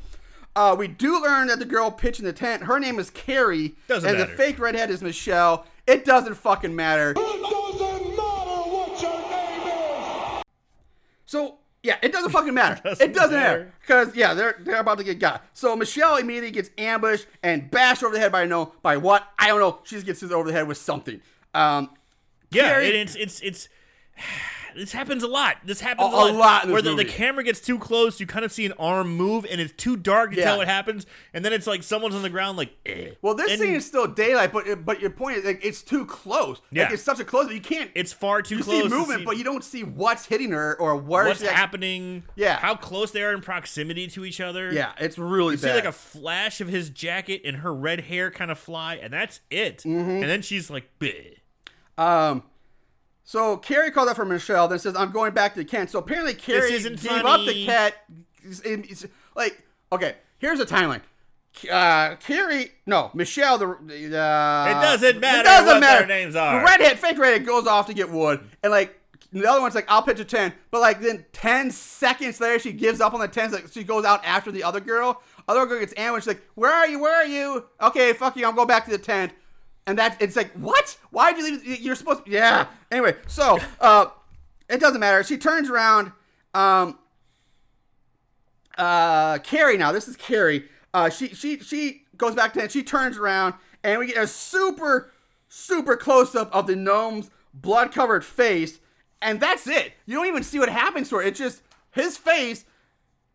Uh, 0.55 0.75
we 0.77 0.88
do 0.88 1.21
learn 1.21 1.47
that 1.47 1.59
the 1.59 1.65
girl 1.65 1.91
pitching 1.91 2.25
the 2.25 2.33
tent, 2.33 2.63
her 2.63 2.79
name 2.79 2.97
is 2.97 3.09
Carrie, 3.09 3.75
Doesn't 3.88 4.09
and 4.09 4.17
matter. 4.17 4.31
the 4.31 4.38
fake 4.38 4.57
redhead 4.57 4.89
is 4.89 5.01
Michelle. 5.03 5.65
It 5.88 6.06
doesn't 6.06 6.36
fucking 6.36 6.76
matter. 6.76 7.12
It 7.12 7.15
doesn't 7.15 8.17
matter 8.17 8.62
what 8.71 9.02
your 9.02 9.19
name 9.30 9.67
is. 10.39 10.43
So 11.26 11.58
yeah, 11.84 11.98
it 12.02 12.12
doesn't 12.12 12.32
fucking 12.32 12.54
matter. 12.56 12.82
Doesn't 12.84 13.10
it 13.12 13.13
doesn't 13.13 13.32
matter. 13.36 13.60
matter 13.60 13.74
because 13.82 14.15
yeah, 14.15 14.34
they're 14.34 14.56
they're 14.62 14.80
about 14.80 14.98
to 14.98 15.04
get 15.04 15.19
got. 15.19 15.45
So 15.54 15.76
Michelle 15.76 16.17
immediately 16.17 16.50
gets 16.52 16.71
ambushed 16.80 17.28
and 17.43 17.69
bashed 17.69 18.04
over 18.04 18.13
the 18.15 18.19
head 18.19 18.32
by 18.32 18.45
no 18.45 18.74
by 18.82 18.98
what 18.98 19.28
I 19.38 19.48
don't 19.50 19.60
know. 19.60 19.80
She 19.84 19.95
just 19.95 20.06
gets 20.08 20.21
hit 20.21 20.32
over 20.32 20.48
the 20.48 20.54
head 20.54 20.67
with 20.67 20.78
something. 20.80 21.21
Um, 21.54 21.91
Yeah, 22.50 22.69
Carrie- 22.69 22.88
and 22.88 22.95
it's 22.95 23.15
it's 23.15 23.39
it's 23.41 23.69
this 24.75 24.91
happens 24.91 25.23
a 25.23 25.27
lot. 25.27 25.57
This 25.65 25.79
happens 25.79 26.13
A- 26.13 26.15
a, 26.15 26.31
a 26.31 26.31
lot. 26.31 26.35
lot 26.35 26.67
where 26.67 26.81
the, 26.81 26.93
the 26.95 27.05
camera 27.05 27.43
gets 27.43 27.59
too 27.61 27.79
close, 27.79 28.19
you 28.19 28.27
kind 28.27 28.45
of 28.45 28.51
see 28.51 28.65
an 28.65 28.73
arm 28.77 29.15
move, 29.15 29.45
and 29.49 29.59
it's 29.61 29.73
too 29.73 29.95
dark 29.97 30.31
to 30.31 30.38
Yeah. 30.38 30.43
tell 30.45 30.57
what 30.57 30.67
happens, 30.67 31.05
and 31.33 31.43
then 31.43 31.53
it's 31.53 31.65
like 31.67 31.81
someone's 31.83 32.15
on 32.15 32.21
the 32.21 32.29
ground, 32.29 32.57
like. 32.57 32.71
Eh. 32.85 33.11
Well, 33.21 33.33
this 33.35 33.51
And 33.51 33.59
scene 33.61 33.73
is 33.75 33.85
still 33.85 34.07
daylight, 34.07 34.51
but 34.53 34.85
but 34.85 34.99
your 35.01 35.09
point 35.11 35.38
is 35.38 35.45
like 35.45 35.63
it's 35.63 35.81
too 35.81 36.05
close. 36.05 36.61
Yeah. 36.71 36.83
Like 36.83 36.93
it's 36.93 37.03
such 37.03 37.19
a 37.19 37.25
close. 37.25 37.45
But 37.47 37.55
you 37.55 37.61
can't. 37.61 37.89
It's 37.95 38.13
far 38.13 38.41
too 38.41 38.57
you 38.57 38.63
close. 38.63 38.83
see 38.83 38.89
movement, 38.89 39.19
see 39.19 39.25
but 39.25 39.38
you 39.38 39.43
don't 39.43 39.63
see 39.63 39.83
what's 39.83 40.25
hitting 40.25 40.51
her 40.51 40.75
or 40.79 40.95
where 40.97 41.25
what's 41.25 41.41
act- 41.43 41.51
happening. 41.53 42.23
Yeah. 42.35 42.57
how 42.57 42.75
close 42.75 43.11
they 43.11 43.23
are 43.23 43.33
in 43.33 43.41
proximity 43.41 44.07
to 44.07 44.25
each 44.25 44.41
other. 44.41 44.71
Yeah, 44.71 44.91
it's 44.99 45.17
really 45.17 45.53
You 45.53 45.57
see 45.57 45.73
like 45.73 45.85
a 45.85 45.91
flash 45.91 46.61
of 46.61 46.67
his 46.67 46.89
jacket 46.89 47.41
and 47.45 47.57
her 47.57 47.73
red 47.73 48.01
hair 48.01 48.31
kind 48.31 48.51
of 48.51 48.59
fly, 48.59 48.95
and 48.95 49.11
that's 49.13 49.39
it. 49.49 49.79
Mm-hmm. 49.79 50.09
And 50.09 50.23
then 50.23 50.41
she's 50.41 50.69
like, 50.69 50.89
Bleh. 50.99 51.38
Um, 51.97 52.43
so 53.25 53.57
Carrie 53.57 53.91
called 53.91 54.07
up 54.07 54.15
for 54.15 54.23
Michelle, 54.25 54.67
then 54.69 54.79
says, 54.79 54.95
"I'm 54.95 55.11
going 55.11 55.33
back 55.33 55.53
to 55.55 55.59
the 55.59 55.65
Kent." 55.65 55.89
So 55.89 55.99
apparently 55.99 56.33
Carrie 56.33 56.71
gave 56.79 57.25
up 57.25 57.45
the 57.45 57.65
cat. 57.65 57.95
It's- 58.43 58.61
it's- 58.63 59.05
like, 59.35 59.63
okay, 59.91 60.15
here's 60.38 60.59
a 60.61 60.65
timeline. 60.65 61.01
Uh, 61.71 62.15
Carrie, 62.17 62.71
no, 62.85 63.11
Michelle. 63.13 63.57
The 63.57 63.65
uh, 63.67 63.75
it 63.77 64.11
doesn't 64.11 65.19
matter 65.19 65.39
It 65.39 65.43
doesn't 65.43 65.79
matter. 65.79 66.05
their 66.05 66.07
names 66.07 66.35
are. 66.35 66.59
The 66.59 66.65
redhead, 66.65 66.99
fake 66.99 67.17
redhead, 67.17 67.45
goes 67.45 67.65
off 67.65 67.88
to 67.88 67.93
get 67.93 68.09
wood, 68.09 68.41
and 68.61 68.71
like 68.71 68.99
the 69.31 69.49
other 69.49 69.61
one's 69.61 69.73
like, 69.73 69.85
"I'll 69.89 70.01
pitch 70.03 70.19
a 70.19 70.25
10. 70.25 70.53
But 70.69 70.81
like 70.81 71.01
then 71.01 71.25
ten 71.33 71.71
seconds 71.71 72.39
later, 72.41 72.59
she 72.59 72.73
gives 72.73 72.99
up 73.01 73.13
on 73.13 73.21
the 73.21 73.27
ten. 73.27 73.51
Like 73.51 73.67
she 73.71 73.83
goes 73.85 74.03
out 74.05 74.23
after 74.25 74.51
the 74.51 74.63
other 74.63 74.79
girl. 74.81 75.21
Other 75.47 75.65
girl 75.65 75.79
gets 75.79 75.93
ambushed. 75.95 76.23
She's 76.25 76.33
like, 76.33 76.43
where 76.55 76.73
are 76.73 76.88
you? 76.88 76.99
Where 76.99 77.15
are 77.15 77.25
you? 77.25 77.65
Okay, 77.79 78.13
fuck 78.13 78.35
you. 78.35 78.47
I'm 78.47 78.55
going 78.55 78.67
back 78.67 78.85
to 78.85 78.91
the 78.91 78.97
tent. 78.97 79.31
And 79.88 80.00
that 80.00 80.17
it's 80.19 80.36
like, 80.36 80.52
what? 80.54 80.98
Why 81.12 81.32
did 81.32 81.45
you 81.45 81.60
leave? 81.60 81.82
You're 81.82 81.95
supposed 81.95 82.26
to. 82.26 82.32
Yeah. 82.32 82.67
Anyway, 82.91 83.15
so 83.28 83.60
uh, 83.80 84.08
it 84.67 84.80
doesn't 84.80 85.00
matter. 85.00 85.24
She 85.24 85.38
turns 85.38 85.69
around. 85.69 86.12
Um, 86.54 86.98
uh, 88.78 89.38
Carrie 89.39 89.78
now. 89.78 89.91
This 89.91 90.08
is 90.08 90.15
Carrie. 90.15 90.67
Uh, 90.93 91.10
she 91.10 91.30
she 91.30 91.60
she 91.60 92.04
goes 92.17 92.34
back 92.34 92.54
to 92.54 92.62
and 92.62 92.71
she 92.71 92.82
turns 92.82 93.17
around 93.17 93.54
and 93.84 94.00
we 94.00 94.08
get 94.08 94.17
a 94.17 94.28
super 94.28 95.12
super 95.48 95.95
close 95.95 96.36
up 96.36 96.54
of 96.54 96.67
the 96.67 96.76
gnome's 96.76 97.30
blood 97.54 97.91
covered 97.91 98.26
face, 98.26 98.80
and 99.21 99.39
that's 99.39 99.67
it. 99.67 99.93
You 100.06 100.15
don't 100.15 100.28
even 100.28 100.43
see 100.43 100.60
what 100.60 100.69
happens 100.69 101.10
to 101.10 101.17
her. 101.17 101.21
It's 101.21 101.39
just 101.39 101.62
his 101.91 102.17
face, 102.17 102.65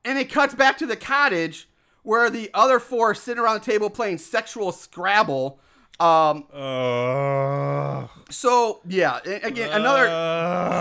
and 0.04 0.18
it 0.18 0.30
cuts 0.30 0.54
back 0.54 0.76
to 0.78 0.86
the 0.86 0.96
cottage 0.96 1.68
where 2.02 2.28
the 2.30 2.50
other 2.52 2.80
four 2.80 3.14
sit 3.14 3.38
around 3.38 3.60
the 3.60 3.70
table 3.72 3.90
playing 3.90 4.18
sexual 4.18 4.72
Scrabble. 4.72 5.60
Um, 6.00 6.44
Uh, 6.52 8.06
so 8.30 8.80
yeah, 8.88 9.18
again 9.42 9.70
another 9.72 10.08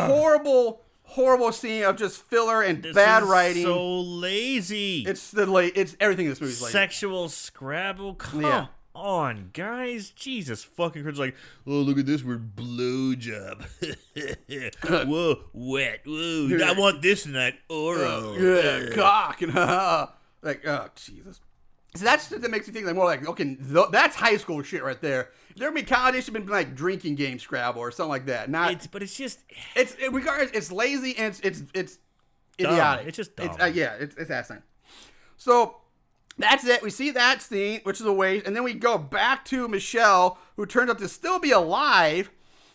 horrible 0.07 0.81
horrible 1.03 1.51
scene 1.51 1.83
of 1.83 1.97
just 1.97 2.21
filler 2.23 2.61
and 2.61 2.81
bad 2.93 3.23
writing. 3.23 3.63
So 3.63 3.99
lazy. 4.01 5.03
It's 5.05 5.31
the 5.31 5.45
late. 5.45 5.73
It's 5.75 5.95
everything 5.99 6.25
in 6.27 6.31
this 6.31 6.39
movie's 6.41 6.61
like. 6.61 6.71
sexual 6.71 7.27
Scrabble. 7.29 8.13
Come 8.15 8.41
Yeah. 8.43 8.67
on, 8.95 9.49
guys. 9.53 10.11
Jesus 10.11 10.63
fucking 10.63 11.03
Christ. 11.03 11.17
Like, 11.19 11.35
oh, 11.67 11.71
look 11.71 11.97
at 11.97 12.05
this 12.05 12.23
word 12.23 12.55
blowjob. 12.55 13.65
Whoa, 15.07 15.39
wet. 15.51 16.01
Whoa, 16.05 16.59
I 16.65 16.73
want 16.77 17.01
this 17.01 17.25
and 17.25 17.35
that 17.35 17.55
oral. 17.69 18.39
yeah, 18.39 18.89
cock 18.95 19.41
and 19.41 19.53
like 20.41 20.65
oh 20.65 20.87
Jesus. 20.95 21.41
So 21.95 22.05
that's 22.05 22.29
shit 22.29 22.41
that 22.41 22.51
makes 22.51 22.67
me 22.67 22.73
think 22.73 22.85
like 22.85 22.95
more 22.95 23.05
like 23.05 23.27
okay, 23.27 23.55
th- 23.55 23.87
that's 23.91 24.15
high 24.15 24.37
school 24.37 24.61
shit 24.61 24.83
right 24.83 24.99
there. 25.01 25.29
There 25.55 25.71
be 25.71 25.81
college, 25.83 26.23
should 26.23 26.33
have 26.35 26.45
been 26.45 26.51
like 26.51 26.75
drinking 26.75 27.15
game 27.15 27.39
Scrabble 27.39 27.81
or 27.81 27.91
something 27.91 28.09
like 28.11 28.27
that. 28.27 28.49
Not 28.49 28.71
It's, 28.71 28.87
but 28.87 29.01
it's 29.03 29.17
just. 29.17 29.39
it's 29.75 29.95
it, 29.95 30.13
regardless, 30.13 30.51
it's 30.53 30.71
lazy 30.71 31.17
and 31.17 31.27
it's 31.27 31.39
it's 31.43 31.63
it's 31.73 31.97
Dumb. 32.57 32.73
idiotic. 32.73 33.07
It's 33.07 33.17
just 33.17 33.31
It's, 33.39 33.57
dumb. 33.57 33.61
uh, 33.61 33.65
yeah, 33.71 33.93
it's 33.99 34.15
it's 34.17 34.29
asinine. 34.29 34.63
So 35.37 35.77
that's 36.37 36.63
it. 36.65 36.81
We 36.81 36.89
see 36.91 37.11
that 37.11 37.41
scene, 37.41 37.81
which 37.83 37.99
is 37.99 38.05
a 38.05 38.13
waste, 38.13 38.45
and 38.45 38.55
then 38.55 38.63
we 38.63 38.73
go 38.73 38.97
back 38.97 39.43
to 39.45 39.67
Michelle, 39.67 40.37
who 40.55 40.65
turns 40.65 40.89
out 40.91 40.99
to 40.99 41.07
still 41.07 41.39
be 41.39 41.51
alive. 41.51 42.29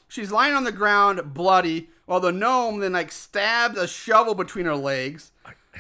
She's 0.09 0.31
lying 0.33 0.55
on 0.55 0.65
the 0.65 0.73
ground, 0.73 1.33
bloody, 1.35 1.89
while 2.07 2.21
the 2.21 2.33
gnome 2.33 2.81
then 2.81 2.93
like 2.93 3.13
stabs 3.13 3.79
a 3.79 3.87
shovel 3.87 4.35
between 4.35 4.67
her 4.67 4.77
legs. 4.77 5.31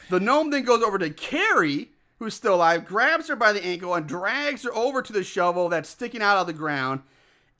The 0.08 0.20
gnome 0.20 0.50
then 0.50 0.62
goes 0.64 0.82
over 0.82 0.98
to 0.98 1.10
Carrie, 1.10 1.90
who's 2.18 2.34
still 2.34 2.54
alive, 2.54 2.84
grabs 2.84 3.28
her 3.28 3.36
by 3.36 3.52
the 3.52 3.64
ankle, 3.64 3.94
and 3.94 4.06
drags 4.06 4.62
her 4.62 4.74
over 4.74 5.02
to 5.02 5.12
the 5.12 5.24
shovel 5.24 5.68
that's 5.68 5.88
sticking 5.88 6.22
out 6.22 6.38
of 6.38 6.46
the 6.46 6.52
ground. 6.52 7.00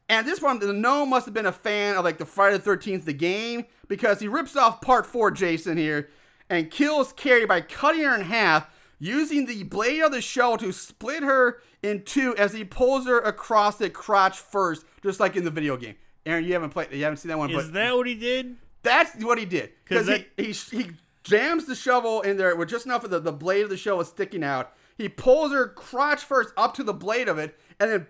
And 0.09 0.27
this 0.27 0.41
one, 0.43 0.59
the 0.59 0.73
gnome 0.73 1.11
must 1.11 1.25
have 1.25 1.35
been 1.35 1.47
a 1.47 1.53
fan 1.53 1.97
of 1.97 2.05
like 2.05 2.19
the 2.19 2.27
Friday 2.27 2.57
the 2.59 2.63
Thirteenth, 2.63 3.05
the 3.05 3.13
game, 3.15 3.65
because 3.89 4.21
he 4.21 4.29
rips 4.29 4.55
off 4.57 4.81
Part 4.81 5.07
Four 5.07 5.31
Jason 5.31 5.77
here 5.79 6.11
and 6.51 6.71
kills 6.71 7.13
Carrie 7.15 7.47
by 7.47 7.63
cutting 7.63 8.03
her 8.03 8.15
in 8.15 8.21
half, 8.23 8.69
using 8.99 9.47
the 9.47 9.63
blade 9.65 10.03
of 10.03 10.13
the 10.13 10.21
shovel 10.21 10.59
to 10.59 10.73
split 10.73 11.23
her 11.23 11.61
in 11.83 12.03
two 12.03 12.37
as 12.37 12.53
he 12.53 12.65
pulls 12.65 13.07
her 13.07 13.19
across 13.21 13.77
the 13.77 13.89
crotch 13.89 14.39
first, 14.39 14.85
just 15.03 15.21
like 15.21 15.37
in 15.37 15.45
the 15.45 15.51
video 15.51 15.77
game. 15.77 15.95
Aaron, 16.27 16.45
you 16.45 16.53
haven't 16.53 16.71
played, 16.71 16.93
you 16.93 17.03
haven't 17.03 17.17
seen 17.19 17.31
that 17.31 17.39
one, 17.39 17.51
Is 17.51 17.71
that 17.73 17.97
what 17.97 18.07
he 18.07 18.15
did? 18.15 18.57
that's 18.83 19.23
what 19.25 19.39
he 19.39 19.47
did. 19.47 19.71
because 19.85 20.07
he, 20.07 20.27
he, 20.37 20.53
he 20.53 20.91
jams 21.25 21.65
the 21.65 21.75
shovel 21.75 22.21
in 22.21 22.37
there 22.37 22.55
with 22.55 22.69
just 22.69 22.87
enough 22.87 23.05
of 23.05 23.11
the, 23.11 23.19
the 23.19 23.33
blade 23.33 23.65
of 23.65 23.71
the 23.71 23.77
shovel 23.77 24.05
sticking 24.05 24.45
out. 24.45 24.73
He 24.97 25.09
pulls 25.09 25.51
her 25.51 25.67
crotch 25.67 26.23
first 26.23 26.55
up 26.57 26.75
to 26.75 26.85
the 26.85 26.95
blade 26.95 27.29
of 27.29 27.39
it, 27.39 27.59
and 27.81 27.91
then 27.91 28.07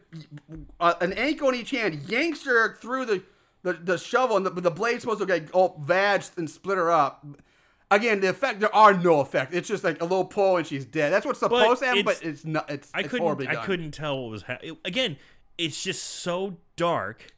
uh, 0.78 0.94
an 1.00 1.14
ankle 1.14 1.48
in 1.48 1.54
each 1.54 1.70
hand 1.70 2.10
yanks 2.10 2.44
her 2.44 2.76
through 2.76 3.06
the, 3.06 3.22
the, 3.62 3.72
the 3.72 3.96
shovel, 3.96 4.36
and 4.36 4.44
the, 4.44 4.50
the 4.50 4.70
blade's 4.70 5.00
supposed 5.02 5.20
to 5.20 5.26
get 5.26 5.50
all 5.52 5.80
vaged 5.82 6.36
and 6.36 6.50
split 6.50 6.76
her 6.76 6.90
up. 6.90 7.24
Again, 7.90 8.20
the 8.20 8.28
effect 8.28 8.60
there 8.60 8.74
are 8.74 8.92
no 8.92 9.20
effect. 9.20 9.54
It's 9.54 9.68
just 9.68 9.84
like 9.84 10.00
a 10.00 10.04
little 10.04 10.24
pull 10.24 10.56
and 10.56 10.66
she's 10.66 10.84
dead. 10.84 11.12
That's 11.12 11.24
what's 11.24 11.38
supposed 11.38 11.80
to 11.80 11.86
happen, 11.86 12.04
but 12.04 12.22
it's 12.22 12.44
not. 12.44 12.68
It's, 12.68 12.90
I 12.92 13.00
it's 13.00 13.08
couldn't. 13.08 13.46
I 13.46 13.56
couldn't 13.56 13.92
tell 13.92 14.22
what 14.22 14.30
was 14.30 14.42
happening. 14.42 14.76
Again, 14.84 15.16
it's 15.58 15.82
just 15.82 16.02
so 16.02 16.56
dark, 16.76 17.32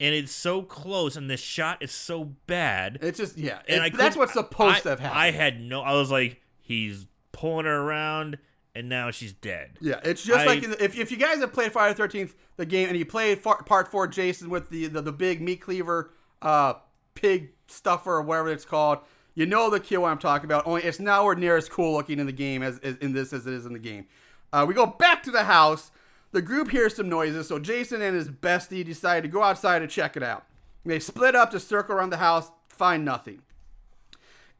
and 0.00 0.14
it's 0.14 0.32
so 0.32 0.62
close, 0.62 1.16
and 1.16 1.28
the 1.28 1.36
shot 1.36 1.82
is 1.82 1.92
so 1.92 2.24
bad. 2.46 2.98
It's 3.02 3.18
just 3.18 3.36
yeah. 3.36 3.60
and 3.68 3.84
it- 3.84 3.94
I 3.94 3.96
that's 3.96 4.16
what's 4.16 4.32
supposed 4.32 4.76
I, 4.76 4.80
to 4.80 4.88
have 4.90 5.00
happened. 5.00 5.18
I 5.18 5.30
had 5.30 5.60
no. 5.60 5.80
I 5.82 5.94
was 5.94 6.10
like, 6.10 6.40
he's 6.60 7.06
pulling 7.32 7.66
her 7.66 7.80
around, 7.80 8.38
and 8.74 8.88
now 8.88 9.10
she's 9.10 9.32
dead. 9.32 9.78
Yeah, 9.80 10.00
it's 10.04 10.22
just 10.24 10.40
I- 10.40 10.46
like 10.46 10.62
the, 10.62 10.82
if, 10.82 10.98
if 10.98 11.10
you 11.10 11.16
guys 11.16 11.38
have 11.38 11.52
played 11.52 11.72
Friday 11.72 11.94
Thirteenth, 11.94 12.34
the 12.56 12.66
game, 12.66 12.88
and 12.88 12.96
you 12.96 13.06
played 13.06 13.40
far, 13.40 13.62
Part 13.62 13.90
Four, 13.90 14.06
Jason 14.06 14.50
with 14.50 14.70
the, 14.70 14.86
the 14.86 15.02
the 15.02 15.12
big 15.12 15.40
meat 15.40 15.60
cleaver, 15.60 16.12
uh, 16.42 16.74
pig 17.14 17.50
stuffer 17.66 18.14
or 18.14 18.22
whatever 18.22 18.50
it's 18.50 18.64
called, 18.64 18.98
you 19.34 19.46
know 19.46 19.68
the 19.68 19.80
kill 19.80 20.04
I'm 20.04 20.18
talking 20.18 20.44
about. 20.46 20.66
Only 20.66 20.82
it's 20.82 21.00
nowhere 21.00 21.34
near 21.34 21.56
as 21.56 21.68
cool 21.68 21.92
looking 21.94 22.18
in 22.18 22.26
the 22.26 22.32
game 22.32 22.62
as, 22.62 22.78
as 22.78 22.96
in 22.96 23.12
this 23.12 23.32
as 23.32 23.46
it 23.46 23.52
is 23.52 23.66
in 23.66 23.72
the 23.72 23.78
game. 23.78 24.06
Uh, 24.52 24.64
we 24.66 24.74
go 24.74 24.86
back 24.86 25.22
to 25.24 25.30
the 25.30 25.44
house. 25.44 25.90
The 26.32 26.42
group 26.42 26.70
hears 26.70 26.94
some 26.96 27.08
noises, 27.08 27.48
so 27.48 27.58
Jason 27.58 28.02
and 28.02 28.14
his 28.14 28.28
bestie 28.28 28.84
decide 28.84 29.22
to 29.22 29.28
go 29.28 29.42
outside 29.42 29.78
to 29.80 29.86
check 29.86 30.16
it 30.16 30.22
out. 30.22 30.44
They 30.84 30.98
split 30.98 31.34
up 31.34 31.50
to 31.52 31.60
circle 31.60 31.94
around 31.96 32.10
the 32.10 32.18
house, 32.18 32.50
find 32.68 33.04
nothing. 33.04 33.42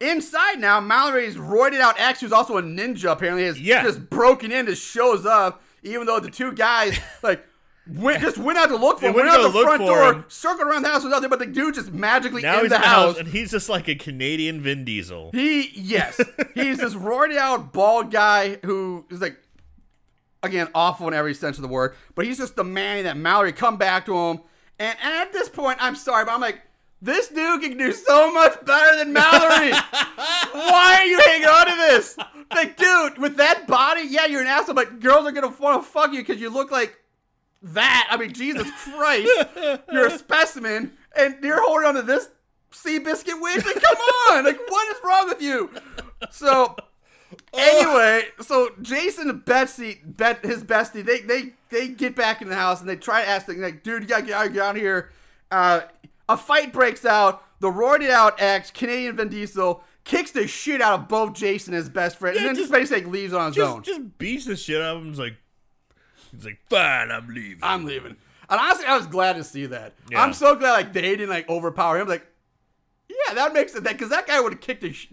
Inside 0.00 0.60
now, 0.60 0.78
Mallory's 0.80 1.36
roided 1.36 1.80
out 1.80 1.96
ex, 1.98 2.20
who's 2.20 2.32
also 2.32 2.56
a 2.56 2.62
ninja, 2.62 3.10
apparently, 3.12 3.44
has 3.44 3.60
Yeah. 3.60 3.82
just 3.82 4.08
broken 4.08 4.52
in, 4.52 4.66
just 4.66 4.82
shows 4.82 5.26
up, 5.26 5.62
even 5.82 6.06
though 6.06 6.20
the 6.20 6.30
two 6.30 6.52
guys, 6.52 6.96
like, 7.22 7.44
went, 7.92 8.20
just 8.22 8.38
went 8.38 8.58
out 8.58 8.68
to 8.68 8.76
look 8.76 8.98
for 8.98 9.02
They 9.02 9.08
him, 9.08 9.14
went 9.16 9.28
went 9.28 9.40
out 9.44 9.52
the 9.52 9.60
front 9.60 9.80
door, 9.84 10.12
him. 10.14 10.24
circled 10.28 10.68
around 10.68 10.82
the 10.82 10.88
house, 10.88 11.02
was 11.02 11.12
out 11.12 11.20
there, 11.20 11.28
but 11.28 11.40
the 11.40 11.46
dude 11.46 11.74
just 11.74 11.92
magically 11.92 12.42
Now 12.42 12.58
in 12.58 12.60
he's 12.60 12.70
the 12.70 12.76
in 12.76 12.80
the 12.82 12.86
house, 12.86 13.06
house. 13.14 13.18
and 13.18 13.28
he's 13.28 13.50
just 13.50 13.68
like 13.68 13.88
a 13.88 13.96
Canadian 13.96 14.60
Vin 14.60 14.84
Diesel. 14.84 15.30
He, 15.32 15.68
yes, 15.74 16.20
he's 16.54 16.78
this 16.78 16.94
roided 16.94 17.36
out 17.36 17.72
bald 17.72 18.12
guy 18.12 18.58
who 18.64 19.04
is 19.10 19.20
like, 19.20 19.36
again, 20.42 20.68
awful 20.74 21.08
in 21.08 21.14
every 21.14 21.34
sense 21.34 21.56
of 21.56 21.62
the 21.62 21.68
word, 21.68 21.94
but 22.14 22.24
he's 22.24 22.38
just 22.38 22.56
the 22.56 22.64
man 22.64 23.04
that 23.04 23.16
Mallory 23.16 23.52
come 23.52 23.76
back 23.76 24.06
to 24.06 24.16
him. 24.16 24.40
And, 24.78 24.96
and 25.02 25.14
at 25.14 25.32
this 25.32 25.48
point, 25.48 25.78
I'm 25.80 25.96
sorry, 25.96 26.24
but 26.24 26.32
I'm 26.32 26.40
like, 26.40 26.60
this 27.00 27.28
dude 27.28 27.62
can 27.62 27.76
do 27.76 27.92
so 27.92 28.32
much 28.32 28.64
better 28.64 28.96
than 28.96 29.12
Mallory. 29.12 29.70
Why 30.52 30.98
are 31.00 31.06
you 31.06 31.18
hanging 31.20 31.46
on 31.46 31.66
to 31.66 31.76
this? 31.76 32.18
Like, 32.52 32.76
dude, 32.76 33.18
with 33.18 33.36
that 33.36 33.66
body, 33.66 34.02
yeah, 34.08 34.26
you're 34.26 34.40
an 34.40 34.48
asshole, 34.48 34.74
but 34.74 35.00
girls 35.00 35.26
are 35.26 35.32
gonna 35.32 35.54
want 35.60 35.82
to 35.82 35.88
fuck 35.88 36.12
you 36.12 36.20
because 36.20 36.40
you 36.40 36.50
look 36.50 36.70
like 36.70 36.98
that. 37.62 38.08
I 38.10 38.16
mean, 38.16 38.32
Jesus 38.32 38.68
Christ, 38.82 39.30
you're 39.92 40.06
a 40.06 40.18
specimen, 40.18 40.92
and 41.16 41.36
you're 41.42 41.62
holding 41.62 41.86
on 41.86 41.94
to 41.94 42.02
this 42.02 42.28
sea 42.72 42.98
biscuit 42.98 43.34
wig. 43.38 43.64
Like, 43.64 43.80
come 43.80 43.96
on, 44.30 44.44
like, 44.44 44.58
what 44.68 44.96
is 44.96 45.02
wrong 45.04 45.28
with 45.28 45.42
you? 45.42 45.70
So, 46.30 46.74
anyway, 47.52 48.24
so 48.40 48.70
Jason 48.82 49.28
and 49.30 49.44
Betsy, 49.44 50.00
bet 50.04 50.44
his 50.44 50.62
bestie, 50.64 51.04
they 51.04 51.20
they 51.20 51.52
they 51.70 51.88
get 51.88 52.14
back 52.16 52.40
in 52.42 52.48
the 52.48 52.54
house 52.56 52.80
and 52.80 52.88
they 52.88 52.96
try 52.96 53.22
to 53.22 53.28
ask 53.28 53.46
them, 53.46 53.60
like, 53.60 53.82
dude, 53.82 54.02
you 54.02 54.08
gotta 54.08 54.22
get 54.24 54.34
out, 54.34 54.52
get 54.52 54.62
out 54.62 54.76
of 54.76 54.80
here. 54.82 55.10
Uh, 55.50 55.80
a 56.28 56.36
fight 56.36 56.72
breaks 56.72 57.04
out. 57.04 57.42
The 57.60 57.68
roided 57.68 58.10
out 58.10 58.40
ex, 58.40 58.70
Canadian 58.70 59.16
Vin 59.16 59.28
Diesel, 59.30 59.82
kicks 60.04 60.30
the 60.30 60.46
shit 60.46 60.80
out 60.80 61.00
of 61.00 61.08
both 61.08 61.32
Jason 61.34 61.74
and 61.74 61.80
his 61.82 61.88
best 61.88 62.16
friend, 62.18 62.36
Yeah, 62.36 62.42
and 62.42 62.48
then 62.50 62.54
just- 62.54 62.70
just 62.70 62.72
basically 62.90 63.10
leaves 63.10 63.32
on 63.32 63.52
his 63.52 63.58
own. 63.58 63.82
Just, 63.82 63.98
just 63.98 64.18
beats 64.18 64.44
the 64.46 64.54
shit 64.56 64.80
out 64.80 64.96
of 64.98 65.02
him. 65.02 65.08
He's 65.08 65.18
like, 65.18 65.34
he's 66.30 66.44
like, 66.44 66.58
fine, 66.70 67.10
I'm 67.10 67.26
leaving. 67.28 67.58
I'm 67.62 67.84
leaving. 67.84 68.16
And 68.50 68.60
honestly, 68.60 68.86
I 68.86 68.96
was 68.96 69.06
glad 69.08 69.34
to 69.36 69.44
see 69.44 69.66
that. 69.66 69.94
Yeah. 70.10 70.22
I'm 70.22 70.32
so 70.32 70.54
glad 70.54 70.72
like 70.72 70.92
they 70.92 71.02
didn't 71.02 71.28
like 71.30 71.48
overpower 71.48 71.98
him. 71.98 72.06
Like, 72.08 72.26
Yeah, 73.08 73.34
that 73.34 73.52
makes 73.52 73.74
it 73.74 73.82
that 73.84 73.94
because 73.94 74.10
that 74.10 74.26
guy 74.26 74.40
would 74.40 74.52
have 74.52 74.60
kicked 74.60 74.82
his 74.84 75.06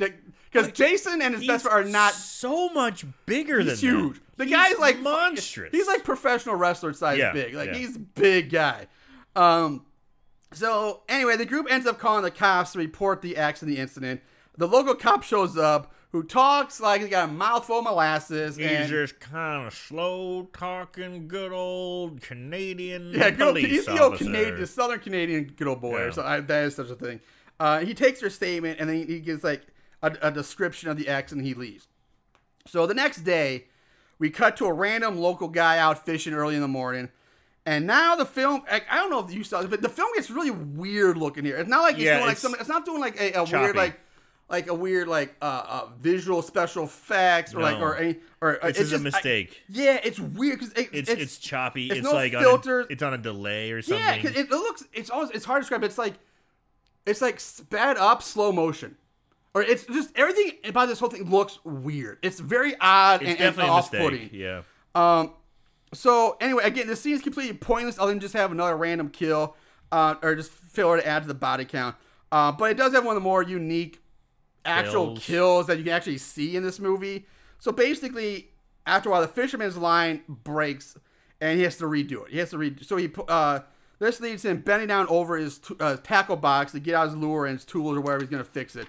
because 0.55 0.71
Jason 0.71 1.21
and 1.21 1.35
his 1.35 1.45
best 1.45 1.65
friend 1.65 1.85
are 1.85 1.89
not 1.89 2.13
so 2.13 2.69
much 2.69 3.05
bigger 3.25 3.59
he's 3.59 3.81
than 3.81 3.89
huge. 3.89 4.13
that. 4.15 4.21
The 4.37 4.45
He's 4.45 4.53
guy's 4.53 4.79
like 4.79 4.99
monstrous. 4.99 5.71
He's 5.71 5.87
like 5.87 6.03
professional 6.03 6.55
wrestler 6.55 6.93
size 6.93 7.17
Yeah, 7.17 7.31
big. 7.31 7.53
Like 7.53 7.69
yeah. 7.69 7.77
he's 7.77 7.97
big 7.97 8.49
guy. 8.49 8.87
Um 9.35 9.85
so 10.51 11.01
anyway, 11.09 11.35
the 11.35 11.45
group 11.45 11.67
ends 11.69 11.85
up 11.85 11.99
calling 11.99 12.23
the 12.23 12.31
cops 12.31 12.73
to 12.73 12.79
report 12.79 13.21
the 13.21 13.37
accident, 13.37 13.75
the 13.75 13.81
incident. 13.81 14.21
The 14.57 14.67
local 14.67 14.95
cop 14.95 15.23
shows 15.23 15.57
up, 15.57 15.93
who 16.11 16.23
talks 16.23 16.79
like 16.79 17.01
he's 17.01 17.09
got 17.09 17.27
a 17.27 17.31
mouthful 17.31 17.79
of 17.79 17.83
molasses. 17.83 18.55
He's 18.55 18.67
and, 18.67 18.87
just 18.87 19.19
kind 19.19 19.67
of 19.67 19.73
slow 19.73 20.43
talking, 20.53 21.27
good 21.27 21.51
old 21.51 22.21
Canadian 22.21 23.11
yeah, 23.13 23.31
good 23.31 23.47
old, 23.47 23.57
he's 23.57 23.85
the 23.85 24.01
old. 24.01 24.17
Canadian, 24.17 24.59
the 24.59 24.67
Southern 24.67 24.99
Canadian 24.99 25.51
good 25.57 25.67
old 25.67 25.81
boy. 25.81 26.05
Yeah. 26.05 26.11
So 26.11 26.23
I, 26.23 26.39
that 26.39 26.63
is 26.63 26.75
such 26.75 26.89
a 26.89 26.95
thing. 26.95 27.19
Uh, 27.59 27.79
he 27.79 27.93
takes 27.93 28.21
her 28.21 28.29
statement 28.29 28.79
and 28.79 28.89
then 28.89 29.05
he 29.07 29.19
gives 29.19 29.43
like 29.43 29.63
a, 30.01 30.15
a 30.21 30.31
description 30.31 30.89
of 30.89 30.97
the 30.97 31.07
accident. 31.07 31.45
He 31.45 31.53
leaves. 31.53 31.87
So 32.67 32.85
the 32.87 32.93
next 32.93 33.17
day, 33.23 33.65
we 34.19 34.29
cut 34.29 34.57
to 34.57 34.65
a 34.65 34.73
random 34.73 35.17
local 35.17 35.47
guy 35.47 35.77
out 35.77 36.05
fishing 36.05 36.33
early 36.33 36.55
in 36.55 36.61
the 36.61 36.67
morning. 36.67 37.09
And 37.67 37.87
now 37.87 38.15
the 38.15 38.25
film, 38.25 38.61
like, 38.71 38.85
I 38.91 38.97
don't 38.97 39.09
know 39.09 39.25
if 39.25 39.33
you 39.33 39.43
saw 39.43 39.61
this, 39.61 39.69
but 39.69 39.81
the 39.81 39.89
film 39.89 40.09
gets 40.15 40.29
really 40.29 40.51
weird 40.51 41.17
looking 41.17 41.45
here. 41.45 41.57
It's 41.57 41.69
not 41.69 41.81
like 41.81 41.95
it's 41.95 42.03
Yeah, 42.03 42.15
doing 42.17 42.25
like 42.27 42.31
it's 42.33 42.41
some. 42.41 42.55
It's 42.59 42.69
not 42.69 42.85
doing 42.85 43.01
like 43.01 43.19
a, 43.19 43.33
a 43.39 43.43
weird 43.43 43.75
like, 43.75 43.99
like 44.49 44.67
a 44.67 44.73
weird 44.75 45.07
like 45.07 45.35
uh, 45.41 45.63
uh 45.67 45.87
visual 45.99 46.43
special 46.43 46.83
effects 46.83 47.55
or 47.55 47.61
like 47.61 47.79
or 47.79 47.97
any 47.97 48.17
or 48.41 48.63
uh, 48.63 48.67
This 48.67 48.77
it's 48.77 48.79
is 48.79 48.87
a 48.93 48.95
just- 48.97 49.01
I- 49.15 49.17
mistake. 49.17 49.61
yeah, 49.67 49.99
it's 50.03 50.19
weird 50.19 50.59
because 50.59 50.73
it, 50.75 50.89
It's, 50.93 51.09
it's 51.09 51.37
choppy. 51.39 51.87
it's 51.87 51.95
It's, 51.97 52.03
no 52.05 52.13
like 52.13 52.33
filters. 52.33 52.85
On 52.85 52.89
a, 52.91 52.93
it's 52.93 53.01
on 53.03 53.13
a 53.15 53.17
delay 53.17 53.71
or 53.71 53.81
something. 53.81 54.05
yeah, 54.05 54.17
'cause 54.21 54.31
it, 54.35 54.45
it 54.45 54.51
looks. 54.51 54.83
It's 54.93 55.09
always. 55.09 55.31
It's 55.31 55.45
hard 55.45 55.61
to 55.61 55.63
describe. 55.63 55.83
It's 55.83 55.97
like, 55.97 56.13
it's 57.07 57.21
like 57.21 57.39
sped 57.39 57.97
up 57.97 58.21
slow 58.21 58.51
motion, 58.51 58.95
or 59.55 59.63
it's 59.63 59.85
just 59.85 60.11
everything 60.15 60.51
about 60.65 60.87
this 60.89 60.99
whole 60.99 61.09
thing 61.09 61.29
looks 61.29 61.57
weird. 61.63 62.19
It's 62.21 62.39
very 62.39 62.75
odd 62.79 63.21
It's 63.21 63.31
and, 63.31 63.39
and 63.39 63.55
definitely 63.55 63.69
a 63.69 63.73
off-putting. 63.73 64.29
Yeah. 64.33 64.61
Um. 64.93 65.31
So 65.93 66.35
anyway, 66.41 66.65
again, 66.65 66.87
the 66.87 66.95
scene 66.95 67.13
is 67.13 67.21
completely 67.21 67.57
pointless. 67.57 67.97
Other 67.97 68.11
than 68.11 68.19
just 68.19 68.33
have 68.33 68.51
another 68.51 68.75
random 68.75 69.09
kill, 69.09 69.55
uh, 69.91 70.15
or 70.21 70.35
just 70.35 70.51
filler 70.51 70.97
to 70.97 71.07
add 71.07 71.23
to 71.23 71.27
the 71.27 71.33
body 71.33 71.63
count. 71.65 71.95
Uh, 72.31 72.51
but 72.51 72.69
it 72.69 72.77
does 72.77 72.93
have 72.93 73.05
one 73.05 73.15
of 73.15 73.23
the 73.23 73.27
more 73.27 73.41
unique 73.41 74.01
actual 74.65 75.13
Kills. 75.13 75.25
kills 75.25 75.67
that 75.67 75.77
you 75.77 75.83
can 75.85 75.93
actually 75.93 76.17
see 76.17 76.55
in 76.57 76.63
this 76.63 76.79
movie. 76.79 77.25
So 77.59 77.71
basically, 77.71 78.49
after 78.85 79.09
a 79.09 79.11
while, 79.13 79.21
the 79.21 79.27
fisherman's 79.27 79.77
line 79.77 80.21
breaks, 80.27 80.97
and 81.39 81.57
he 81.57 81.63
has 81.63 81.77
to 81.77 81.85
redo 81.85 82.25
it. 82.25 82.31
He 82.31 82.39
has 82.39 82.49
to 82.49 82.57
redo. 82.57 82.83
So 82.83 82.97
he 82.97 83.09
uh, 83.29 83.59
this 83.99 84.19
leads 84.19 84.43
him 84.43 84.57
bending 84.57 84.89
down 84.89 85.07
over 85.07 85.37
his 85.37 85.59
t- 85.59 85.75
uh, 85.79 85.95
tackle 85.97 86.35
box 86.35 86.73
to 86.73 86.81
get 86.81 86.95
out 86.95 87.07
his 87.07 87.15
lure 87.15 87.45
and 87.45 87.57
his 87.57 87.63
tools 87.63 87.95
or 87.95 88.01
whatever 88.01 88.23
he's 88.23 88.29
gonna 88.29 88.43
fix 88.43 88.75
it. 88.75 88.87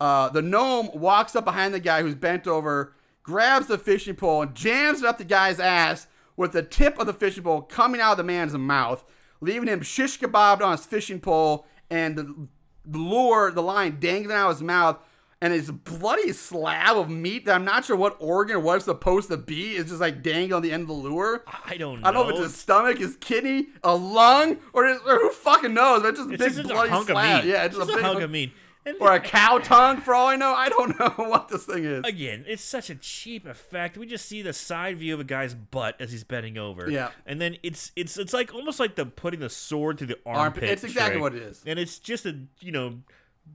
Uh, 0.00 0.28
the 0.28 0.42
gnome 0.42 0.90
walks 0.94 1.34
up 1.34 1.44
behind 1.44 1.74
the 1.74 1.80
guy 1.80 2.02
who's 2.02 2.14
bent 2.14 2.46
over, 2.46 2.94
grabs 3.22 3.66
the 3.66 3.78
fishing 3.78 4.14
pole, 4.14 4.42
and 4.42 4.54
jams 4.54 5.00
it 5.02 5.06
up 5.06 5.18
the 5.18 5.24
guy's 5.24 5.58
ass 5.58 6.06
with 6.36 6.52
the 6.52 6.62
tip 6.62 6.98
of 6.98 7.06
the 7.06 7.12
fishing 7.12 7.42
pole 7.42 7.62
coming 7.62 8.00
out 8.00 8.12
of 8.12 8.18
the 8.18 8.24
man's 8.24 8.54
mouth, 8.54 9.04
leaving 9.40 9.68
him 9.68 9.82
shish 9.82 10.18
kebabbed 10.20 10.62
on 10.62 10.76
his 10.76 10.86
fishing 10.86 11.20
pole 11.20 11.66
and 11.90 12.16
the, 12.16 12.48
the 12.84 12.98
lure, 12.98 13.50
the 13.50 13.62
line 13.62 13.98
dangling 13.98 14.36
out 14.36 14.50
of 14.50 14.56
his 14.56 14.62
mouth. 14.62 14.98
And 15.40 15.52
his 15.52 15.70
bloody 15.70 16.32
slab 16.32 16.96
of 16.96 17.08
meat 17.08 17.44
that 17.46 17.54
I'm 17.54 17.64
not 17.64 17.84
sure 17.84 17.94
what 17.94 18.16
organ 18.18 18.56
or 18.56 18.58
what 18.58 18.74
it's 18.74 18.86
supposed 18.86 19.28
to 19.28 19.36
be 19.36 19.76
is 19.76 19.86
just 19.86 20.00
like 20.00 20.20
dangling 20.20 20.52
on 20.52 20.62
the 20.62 20.72
end 20.72 20.82
of 20.82 20.88
the 20.88 20.94
lure. 20.94 21.44
I 21.64 21.76
don't 21.76 22.00
know. 22.00 22.08
I 22.08 22.10
don't 22.10 22.26
know 22.26 22.34
if 22.34 22.40
it's 22.40 22.52
his 22.52 22.60
stomach, 22.60 22.98
his 22.98 23.14
kidney, 23.20 23.68
a 23.84 23.94
lung, 23.94 24.56
or, 24.72 24.84
or 24.88 25.18
who 25.20 25.30
fucking 25.30 25.72
knows. 25.72 26.02
But 26.02 26.08
it's 26.08 26.18
just 26.18 26.30
a 26.30 26.44
It's 26.44 26.56
big 26.56 26.66
bloody 26.66 26.90
a 26.90 27.04
slab. 27.04 27.44
Yeah, 27.44 27.66
it's 27.66 27.76
just, 27.76 27.86
just 27.86 27.90
a 27.90 28.02
big 28.02 28.04
hunk 28.04 28.20
of 28.20 28.32
meat. 28.32 28.52
Or 29.00 29.12
a 29.12 29.20
cow 29.20 29.58
tongue 29.58 29.98
for 30.00 30.14
all 30.14 30.28
I 30.28 30.36
know. 30.36 30.52
I 30.54 30.68
don't 30.68 30.98
know 30.98 31.08
what 31.28 31.48
this 31.48 31.64
thing 31.64 31.84
is. 31.84 32.02
again, 32.04 32.44
it's 32.48 32.62
such 32.62 32.90
a 32.90 32.94
cheap 32.94 33.46
effect. 33.46 33.96
We 33.96 34.06
just 34.06 34.26
see 34.26 34.42
the 34.42 34.52
side 34.52 34.98
view 34.98 35.14
of 35.14 35.20
a 35.20 35.24
guy's 35.24 35.54
butt 35.54 35.96
as 36.00 36.10
he's 36.12 36.24
bending 36.24 36.58
over. 36.58 36.90
Yeah. 36.90 37.10
and 37.26 37.40
then 37.40 37.56
it's 37.62 37.92
it's 37.96 38.18
it's 38.18 38.32
like 38.32 38.54
almost 38.54 38.80
like 38.80 38.94
the 38.96 39.06
putting 39.06 39.40
the 39.40 39.50
sword 39.50 39.98
through 39.98 40.08
the 40.08 40.18
Armpit. 40.26 40.40
armpit. 40.40 40.64
It's 40.64 40.84
exactly 40.84 41.12
trick. 41.20 41.22
what 41.22 41.34
it 41.34 41.42
is. 41.42 41.62
and 41.66 41.78
it's 41.78 41.98
just 41.98 42.26
a 42.26 42.36
you 42.60 42.72
know, 42.72 42.98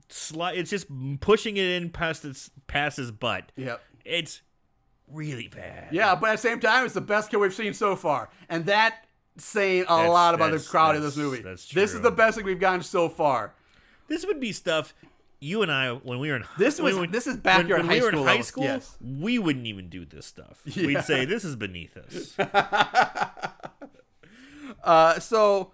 sli- 0.08 0.56
It's 0.56 0.70
just 0.70 0.86
pushing 1.20 1.56
it 1.56 1.66
in 1.66 1.90
past 1.90 2.24
its 2.24 2.50
past 2.66 2.96
his 2.96 3.10
butt. 3.10 3.52
Yep. 3.56 3.80
It's 4.04 4.42
really 5.08 5.48
bad. 5.48 5.88
Yeah, 5.92 6.14
but 6.14 6.30
at 6.30 6.32
the 6.34 6.38
same 6.48 6.60
time, 6.60 6.84
it's 6.84 6.94
the 6.94 7.00
best 7.00 7.30
kill 7.30 7.40
we've 7.40 7.54
seen 7.54 7.74
so 7.74 7.94
far, 7.96 8.30
and 8.48 8.66
that 8.66 9.04
saying 9.36 9.82
a 9.82 9.86
That's- 9.86 10.08
lot 10.10 10.34
about 10.34 10.52
the 10.52 10.58
crowd 10.60 10.96
of 10.96 11.02
this 11.02 11.16
movie. 11.16 11.42
that's 11.42 11.68
This 11.68 11.92
is 11.92 12.00
the 12.00 12.10
best 12.10 12.36
thing 12.36 12.44
we've 12.46 12.60
gotten 12.60 12.82
so 12.82 13.08
far. 13.08 13.52
This 14.06 14.24
would 14.26 14.38
be 14.38 14.52
stuff 14.52 14.94
you 15.40 15.62
and 15.62 15.70
I 15.70 15.92
when 15.92 16.18
we 16.18 16.30
were 16.30 16.36
in 16.36 16.44
This 16.58 16.80
was- 16.80 16.96
we- 16.96 17.06
this 17.06 17.26
is 17.26 17.36
backyard 17.36 17.68
when, 17.70 17.86
when 17.86 17.86
high 17.88 17.94
we 17.94 18.00
were 18.02 18.08
in 18.08 18.14
school 18.14 18.24
high 18.24 18.30
levels, 18.32 18.46
school. 18.48 18.64
yes. 18.64 18.96
We 19.02 19.38
wouldn't 19.38 19.66
even 19.66 19.88
do 19.88 20.04
this 20.04 20.26
stuff. 20.26 20.60
Yeah. 20.64 20.86
We'd 20.86 21.02
say 21.04 21.24
this 21.24 21.44
is 21.44 21.56
beneath 21.56 21.96
us. 21.96 22.34
Uh, 24.82 25.18
so 25.18 25.70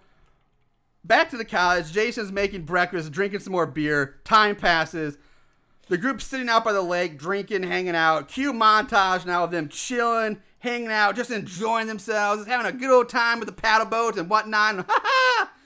back 1.03 1.29
to 1.29 1.37
the 1.37 1.43
college. 1.45 1.91
Jason's 1.91 2.31
making 2.31 2.63
breakfast, 2.63 3.11
drinking 3.11 3.39
some 3.41 3.51
more 3.51 3.65
beer. 3.65 4.19
Time 4.23 4.55
passes. 4.55 5.17
The 5.89 5.97
group's 5.97 6.25
sitting 6.25 6.47
out 6.47 6.63
by 6.63 6.71
the 6.71 6.81
lake, 6.81 7.17
drinking, 7.17 7.63
hanging 7.63 7.95
out. 7.95 8.29
Cue 8.29 8.53
montage 8.53 9.25
now 9.25 9.43
of 9.43 9.51
them 9.51 9.67
chilling, 9.67 10.41
hanging 10.59 10.91
out, 10.91 11.15
just 11.17 11.29
enjoying 11.31 11.87
themselves, 11.87 12.41
just 12.41 12.49
having 12.49 12.65
a 12.65 12.71
good 12.77 12.89
old 12.91 13.09
time 13.09 13.39
with 13.39 13.47
the 13.47 13.53
paddle 13.53 13.87
boats 13.87 14.17
and 14.17 14.29
whatnot. 14.29 14.89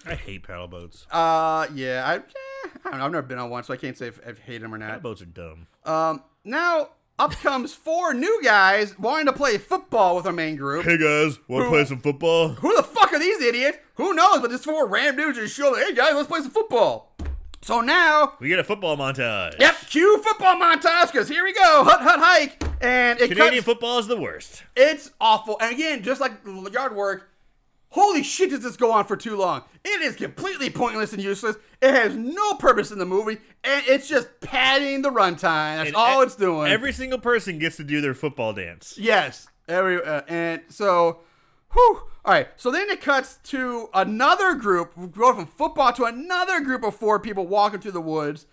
I 0.06 0.16
hate 0.16 0.44
paddle 0.44 0.68
boats. 0.68 1.06
uh, 1.12 1.68
yeah, 1.74 2.04
I, 2.06 2.16
eh, 2.18 2.70
I 2.86 2.90
don't 2.92 3.00
know. 3.00 3.06
I've 3.06 3.12
never 3.12 3.22
been 3.28 3.40
on 3.40 3.50
one, 3.50 3.64
so 3.64 3.74
I 3.74 3.78
can't 3.78 3.98
say 3.98 4.08
if 4.08 4.20
I've 4.28 4.40
hated 4.40 4.64
them 4.64 4.74
or 4.74 4.80
Paddle 4.80 4.94
not. 4.96 5.04
boats 5.04 5.22
are 5.22 5.26
dumb. 5.26 5.68
Um, 5.84 6.24
now 6.44 6.90
up 7.18 7.32
comes 7.32 7.74
four 7.74 8.14
new 8.14 8.42
guys 8.44 8.98
wanting 9.00 9.26
to 9.28 9.34
play 9.34 9.58
football 9.58 10.16
with 10.16 10.26
our 10.26 10.34
main 10.34 10.56
group. 10.58 10.86
Hey 10.86 10.98
guys, 10.98 11.40
want 11.48 11.66
to 11.66 11.70
play 11.70 11.86
some 11.86 12.00
football? 12.00 12.50
Who 12.50 12.76
the 12.76 12.84
fuck 12.84 13.14
are 13.14 13.20
these 13.20 13.42
idiots? 13.42 13.78
Who 13.96 14.14
knows? 14.14 14.42
But 14.42 14.50
this 14.52 14.64
four 14.66 14.88
random 14.88 15.16
dudes 15.28 15.38
just 15.40 15.56
show, 15.56 15.74
hey 15.76 15.94
guys, 15.96 16.14
let's 16.14 16.28
play 16.28 16.42
some 16.42 16.52
football. 16.52 17.14
So 17.62 17.82
now, 17.82 18.34
We 18.40 18.50
get 18.50 18.60
a 18.60 18.64
football 18.64 18.96
montage. 18.96 19.60
yep, 19.60 19.76
cue 19.90 20.22
football 20.22 20.56
montage 20.56 21.12
because 21.12 21.28
here 21.28 21.44
we 21.44 21.52
go, 21.54 21.84
hut 21.84 22.00
hut 22.02 22.20
hike, 22.20 22.62
and 22.80 23.20
it 23.20 23.30
Canadian 23.30 23.56
cuts, 23.56 23.66
football 23.66 23.98
is 23.98 24.06
the 24.06 24.18
worst. 24.20 24.62
It's 24.76 25.10
awful, 25.20 25.58
and 25.60 25.74
again, 25.74 26.04
just 26.04 26.22
like 26.22 26.34
yard 26.72 26.96
work. 26.96 27.32
Holy 27.96 28.24
shit, 28.24 28.50
does 28.50 28.62
this 28.62 28.76
go 28.76 28.92
on 28.92 29.06
for 29.06 29.16
too 29.16 29.38
long? 29.38 29.64
It 29.86 30.02
is 30.02 30.18
completely 30.18 30.70
pointless 30.70 31.14
and 31.14 31.24
useless. 31.24 31.56
It 31.82 31.94
has 31.94 32.14
no 32.14 32.56
purpose 32.56 32.92
in 32.92 33.00
the 33.00 33.06
movie, 33.06 33.38
and 33.64 33.84
it's 33.88 34.10
just 34.10 34.28
padding 34.42 35.02
the 35.02 35.10
runtime. 35.12 35.78
That's 35.78 35.88
And 35.88 35.96
all 35.96 36.20
e- 36.22 36.26
it's 36.26 36.36
doing. 36.36 36.70
Every 36.70 36.92
single 36.92 37.20
person 37.20 37.58
gets 37.58 37.78
to 37.78 37.86
do 37.86 38.02
their 38.02 38.14
football 38.14 38.52
dance. 38.52 38.98
Yes. 38.98 39.48
Every 39.70 40.04
uh, 40.04 40.24
and 40.28 40.64
so, 40.68 41.22
whew. 41.72 42.02
All 42.26 42.34
right. 42.34 42.50
So 42.58 42.70
then 42.70 42.90
it 42.90 43.00
cuts 43.00 43.38
to 43.52 43.88
another 43.94 44.56
group. 44.56 44.98
We 44.98 45.08
go 45.08 45.34
from 45.34 45.46
football 45.46 45.94
to 45.94 46.04
another 46.04 46.60
group 46.60 46.84
of 46.84 46.98
four 46.98 47.18
people 47.22 47.48
walking 47.48 47.80
through 47.80 47.94
the 47.94 48.02
woods. 48.02 48.46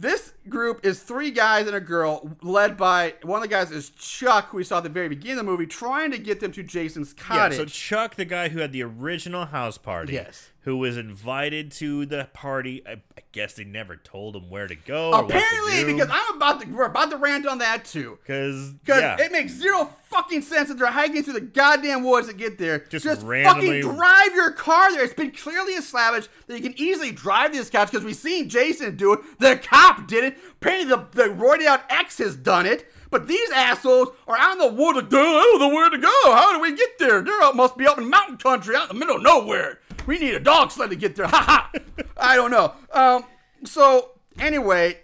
This 0.00 0.32
group 0.48 0.80
is 0.82 1.02
three 1.02 1.30
guys 1.30 1.66
and 1.66 1.76
a 1.76 1.80
girl, 1.80 2.34
led 2.40 2.78
by 2.78 3.16
one 3.22 3.36
of 3.36 3.42
the 3.42 3.54
guys 3.54 3.70
is 3.70 3.90
Chuck, 3.90 4.48
who 4.48 4.56
we 4.56 4.64
saw 4.64 4.78
at 4.78 4.84
the 4.84 4.88
very 4.88 5.10
beginning 5.10 5.40
of 5.40 5.44
the 5.44 5.50
movie, 5.50 5.66
trying 5.66 6.10
to 6.12 6.18
get 6.18 6.40
them 6.40 6.52
to 6.52 6.62
Jason's 6.62 7.12
cottage. 7.12 7.58
Yeah, 7.58 7.64
so 7.64 7.66
Chuck, 7.66 8.14
the 8.14 8.24
guy 8.24 8.48
who 8.48 8.60
had 8.60 8.72
the 8.72 8.82
original 8.82 9.44
house 9.44 9.76
party, 9.76 10.14
Yes. 10.14 10.48
Who 10.62 10.76
was 10.76 10.96
invited 10.98 11.72
to 11.72 12.04
the 12.06 12.28
party. 12.34 12.82
I, 12.86 12.92
I 12.92 13.22
guess 13.32 13.54
they 13.54 13.64
never 13.64 13.96
told 13.96 14.36
him 14.36 14.50
where 14.50 14.66
to 14.66 14.74
go. 14.74 15.12
or 15.12 15.20
to 15.22 15.26
Apparently, 15.26 15.84
because 15.92 16.08
I'm 16.12 16.36
about 16.36 16.60
to 16.60 16.68
we're 16.68 16.84
about 16.84 17.10
to 17.10 17.16
rant 17.16 17.46
on 17.46 17.58
that 17.58 17.84
too. 17.84 18.18
because 18.22 18.74
yeah, 18.86 19.16
it 19.18 19.32
makes 19.32 19.52
zero 19.54 19.90
fucking 20.04 20.42
sense 20.42 20.68
that 20.68 20.78
they're 20.78 20.88
hiking 20.88 21.22
through 21.22 21.34
the 21.34 21.40
goddamn 21.40 22.04
woods 22.04 22.28
to 22.28 22.34
get 22.34 22.58
there. 22.58 22.80
Just 22.80 23.04
Just 23.04 23.24
randomly- 23.26 23.80
fucking 23.82 23.96
drive 23.96 24.34
your 24.34 24.50
car 24.50 24.92
there. 24.92 25.02
It's 25.04 25.14
been 25.14 25.30
clearly 25.30 25.72
established 25.74 26.28
that 26.46 26.56
you 26.56 26.62
can 26.62 26.74
easily 26.78 27.12
drive 27.12 27.52
this 27.52 27.70
couch 27.70 27.90
because 27.90 28.04
we've 28.04 28.16
seen 28.16 28.48
Jason 28.48 28.96
do 28.96 29.12
it. 29.14 29.20
The 29.38 29.56
cop 29.56 30.06
did 30.08 30.24
it. 30.24 30.38
Apparently, 30.60 30.88
the, 30.88 31.06
the 31.12 31.32
roided 31.34 31.66
out 31.66 31.82
ex 31.88 32.18
has 32.18 32.36
done 32.36 32.66
it. 32.66 32.90
But 33.10 33.26
these 33.26 33.50
assholes 33.50 34.10
are 34.28 34.36
out 34.38 34.52
in 34.52 34.58
the 34.58 34.72
woods 34.72 34.94
like, 34.96 35.06
I 35.06 35.10
don't 35.10 35.58
know 35.58 35.68
where 35.70 35.90
to 35.90 35.98
go. 35.98 36.12
How 36.26 36.52
do 36.54 36.60
we 36.60 36.76
get 36.76 36.96
there? 37.00 37.22
They're 37.22 37.42
up, 37.42 37.56
must 37.56 37.76
be 37.76 37.84
up 37.84 37.98
in 37.98 38.08
mountain 38.08 38.36
country 38.36 38.76
out 38.76 38.88
in 38.88 38.88
the 38.96 39.00
middle 39.04 39.16
of 39.16 39.22
nowhere. 39.22 39.80
We 40.06 40.18
need 40.18 40.34
a 40.34 40.40
dog 40.40 40.70
sled 40.70 40.90
to 40.90 40.96
get 40.96 41.16
there. 41.16 41.26
Ha 41.30 41.70
ha. 41.72 41.72
I 42.16 42.36
don't 42.36 42.50
know. 42.50 42.74
Um, 42.92 43.24
so, 43.64 44.12
anyway, 44.38 44.98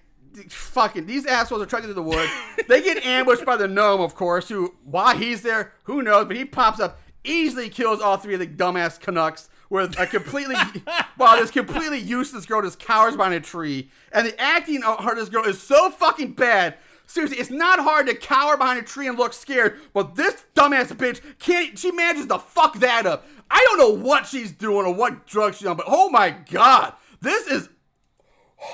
fucking 0.49 1.07
these 1.07 1.27
assholes 1.27 1.63
are 1.63 1.67
trekking 1.67 1.87
through 1.87 1.95
the 1.95 2.03
woods. 2.03 2.31
they 2.69 2.83
get 2.83 3.05
ambushed 3.05 3.45
by 3.45 3.57
the 3.57 3.69
gnome, 3.69 4.01
of 4.01 4.15
course, 4.15 4.49
who, 4.49 4.75
why 4.85 5.15
he's 5.17 5.43
there, 5.43 5.73
who 5.85 6.03
knows, 6.03 6.27
but 6.27 6.37
he 6.37 6.45
pops 6.45 6.81
up, 6.81 7.01
easily 7.25 7.69
kills 7.69 8.01
all 8.01 8.17
three 8.17 8.35
of 8.35 8.41
the 8.41 8.47
dumbass 8.47 9.01
Canucks 9.01 9.49
with 9.71 9.99
a 9.99 10.07
completely, 10.07 10.57
while 11.17 11.37
this 11.39 11.51
completely 11.51 11.99
useless 11.99 12.47
girl 12.47 12.63
just 12.63 12.79
cowers 12.79 13.17
behind 13.17 13.35
a 13.35 13.41
tree. 13.41 13.91
And 14.13 14.27
the 14.27 14.41
acting 14.41 14.83
of 14.83 15.05
her, 15.05 15.15
this 15.15 15.29
girl, 15.29 15.45
is 15.45 15.61
so 15.61 15.91
fucking 15.91 16.33
bad. 16.33 16.77
Seriously, 17.09 17.39
it's 17.39 17.51
not 17.51 17.79
hard 17.79 18.09
to 18.09 18.15
cower 18.15 18.57
behind 18.57 18.81
a 18.81 18.83
tree 18.83 19.07
and 19.07 19.17
look 19.17 19.33
scared, 19.33 19.79
but 19.95 20.17
this 20.17 20.45
dumbass 20.57 20.89
bitch 20.89 21.21
can't. 21.39 21.79
She 21.79 21.93
manages 21.93 22.27
to 22.27 22.39
fuck 22.41 22.79
that 22.81 23.07
up. 23.07 23.27
I 23.51 23.65
don't 23.69 23.79
know 23.79 24.05
what 24.07 24.27
she's 24.27 24.53
doing 24.53 24.87
or 24.87 24.95
what 24.95 25.27
drug 25.27 25.55
she's 25.55 25.67
on, 25.67 25.77
but 25.77 25.87
oh 25.89 26.09
my 26.11 26.31
god, 26.51 26.95
this 27.21 27.47
is 27.47 27.69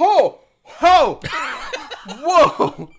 Oh, 0.00 0.40
Ho! 0.64 1.20
Whoa! 2.20 2.90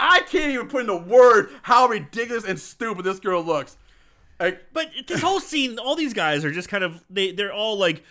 I 0.00 0.20
can't 0.20 0.52
even 0.52 0.68
put 0.68 0.82
into 0.82 0.96
word 0.96 1.50
how 1.62 1.86
ridiculous 1.88 2.44
and 2.44 2.58
stupid 2.58 3.04
this 3.04 3.20
girl 3.20 3.42
looks. 3.42 3.76
Like, 4.40 4.66
But 4.72 4.90
this 5.06 5.20
whole 5.20 5.40
scene, 5.40 5.78
all 5.78 5.96
these 5.96 6.14
guys 6.14 6.44
are 6.44 6.50
just 6.52 6.68
kind 6.68 6.84
of 6.84 7.02
they 7.10 7.32
they're 7.32 7.52
all 7.52 7.76
like 7.78 8.02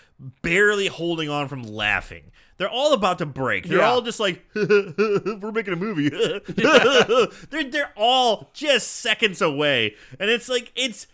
barely 0.42 0.88
holding 0.88 1.30
on 1.30 1.48
from 1.48 1.64
laughing. 1.64 2.24
They're 2.58 2.70
all 2.70 2.94
about 2.94 3.20
to 3.20 3.26
break. 3.26 3.66
They're 3.68 3.80
Yeah. 3.80 3.90
all 3.90 4.02
just 4.02 4.20
like 4.20 4.44
we're 4.56 5.52
making 5.54 5.74
a 5.74 5.78
movie. 5.78 6.10
they're 7.50 7.64
they're 7.70 7.94
all 7.96 8.50
just 8.54 8.88
seconds 8.98 9.42
away. 9.42 9.96
And 10.20 10.30
it's 10.30 10.50
like 10.50 10.72
it's 10.76 11.08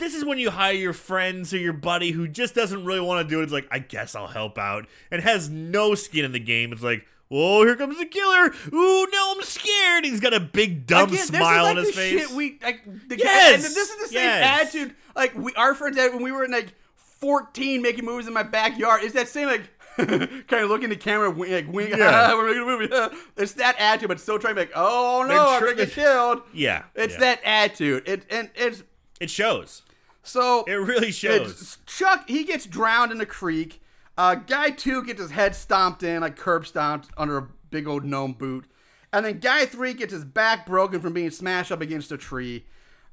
this 0.00 0.14
is 0.14 0.24
when 0.24 0.38
you 0.38 0.50
hire 0.50 0.72
your 0.72 0.92
friends 0.92 1.54
or 1.54 1.58
your 1.58 1.72
buddy 1.72 2.10
who 2.10 2.26
just 2.26 2.54
doesn't 2.54 2.84
really 2.84 3.00
want 3.00 3.26
to 3.26 3.32
do 3.32 3.40
it. 3.40 3.44
It's 3.44 3.52
like, 3.52 3.68
I 3.70 3.78
guess 3.78 4.14
I'll 4.16 4.26
help 4.26 4.58
out 4.58 4.86
and 5.10 5.22
has 5.22 5.48
no 5.48 5.94
skin 5.94 6.24
in 6.24 6.32
the 6.32 6.40
game. 6.40 6.72
It's 6.72 6.82
like, 6.82 7.06
oh, 7.30 7.62
here 7.64 7.76
comes 7.76 7.96
the 7.98 8.06
killer. 8.06 8.52
Ooh, 8.72 9.06
no, 9.12 9.34
I'm 9.36 9.42
scared. 9.42 10.04
He's 10.04 10.18
got 10.20 10.34
a 10.34 10.40
big 10.40 10.86
dumb 10.86 11.10
again, 11.10 11.26
smile 11.26 11.66
this 11.66 11.70
on 11.70 11.76
his 11.84 11.94
face. 11.94 12.20
Shit 12.20 12.30
we 12.36 12.58
like. 12.62 12.84
The 13.08 13.16
Yes! 13.18 13.54
and 13.54 13.74
this 13.76 13.90
is 13.90 13.96
the 14.00 14.08
same 14.08 14.24
Yes. 14.24 14.60
attitude. 14.66 14.94
Like 15.14 15.34
we, 15.36 15.52
our 15.54 15.74
friends 15.74 15.96
had 15.96 16.12
when 16.12 16.22
we 16.24 16.32
were 16.32 16.44
in 16.44 16.50
like 16.50 16.74
14 16.96 17.82
making 17.82 18.04
movies 18.04 18.26
in 18.26 18.32
my 18.32 18.42
backyard. 18.42 19.02
It's 19.04 19.14
that 19.14 19.28
same 19.28 19.46
like. 19.48 19.62
kind 19.96 20.64
of 20.64 20.70
looking 20.70 20.88
the 20.88 20.96
camera, 20.96 21.30
wink, 21.30 21.52
like 21.52 21.72
wink. 21.74 21.90
Yeah. 21.96 22.32
we're 22.34 22.46
making 22.46 22.62
a 22.62 22.64
movie. 22.64 23.16
it's 23.36 23.52
that 23.54 23.76
attitude, 23.78 24.08
but 24.08 24.18
still 24.20 24.38
trying 24.38 24.54
to 24.54 24.60
be 24.62 24.66
like, 24.66 24.72
oh 24.74 25.26
no, 25.28 25.50
I'm 25.50 25.60
gonna 25.60 25.74
get 25.74 25.90
killed. 25.90 26.42
yeah. 26.54 26.84
It's 26.94 27.14
yeah. 27.14 27.20
that 27.20 27.40
attitude. 27.44 28.08
It 28.08 28.22
and 28.30 28.48
it's 28.54 28.82
It 29.20 29.28
shows. 29.30 29.82
So 30.22 30.64
It 30.64 30.74
really 30.74 31.12
shows. 31.12 31.78
Chuck, 31.86 32.28
he 32.28 32.44
gets 32.44 32.66
drowned 32.66 33.12
in 33.12 33.18
the 33.18 33.26
creek. 33.26 33.82
Uh, 34.16 34.34
guy 34.34 34.70
two 34.70 35.02
gets 35.04 35.20
his 35.20 35.30
head 35.30 35.54
stomped 35.54 36.02
in, 36.02 36.20
like 36.20 36.36
curb 36.36 36.66
stomped 36.66 37.08
under 37.16 37.38
a 37.38 37.48
big 37.70 37.86
old 37.86 38.04
gnome 38.04 38.32
boot. 38.32 38.66
And 39.12 39.24
then 39.24 39.38
guy 39.38 39.66
three 39.66 39.94
gets 39.94 40.12
his 40.12 40.24
back 40.24 40.66
broken 40.66 41.00
from 41.00 41.12
being 41.12 41.30
smashed 41.30 41.72
up 41.72 41.80
against 41.80 42.12
a 42.12 42.16
tree. 42.16 42.66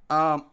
Um, 0.09 0.45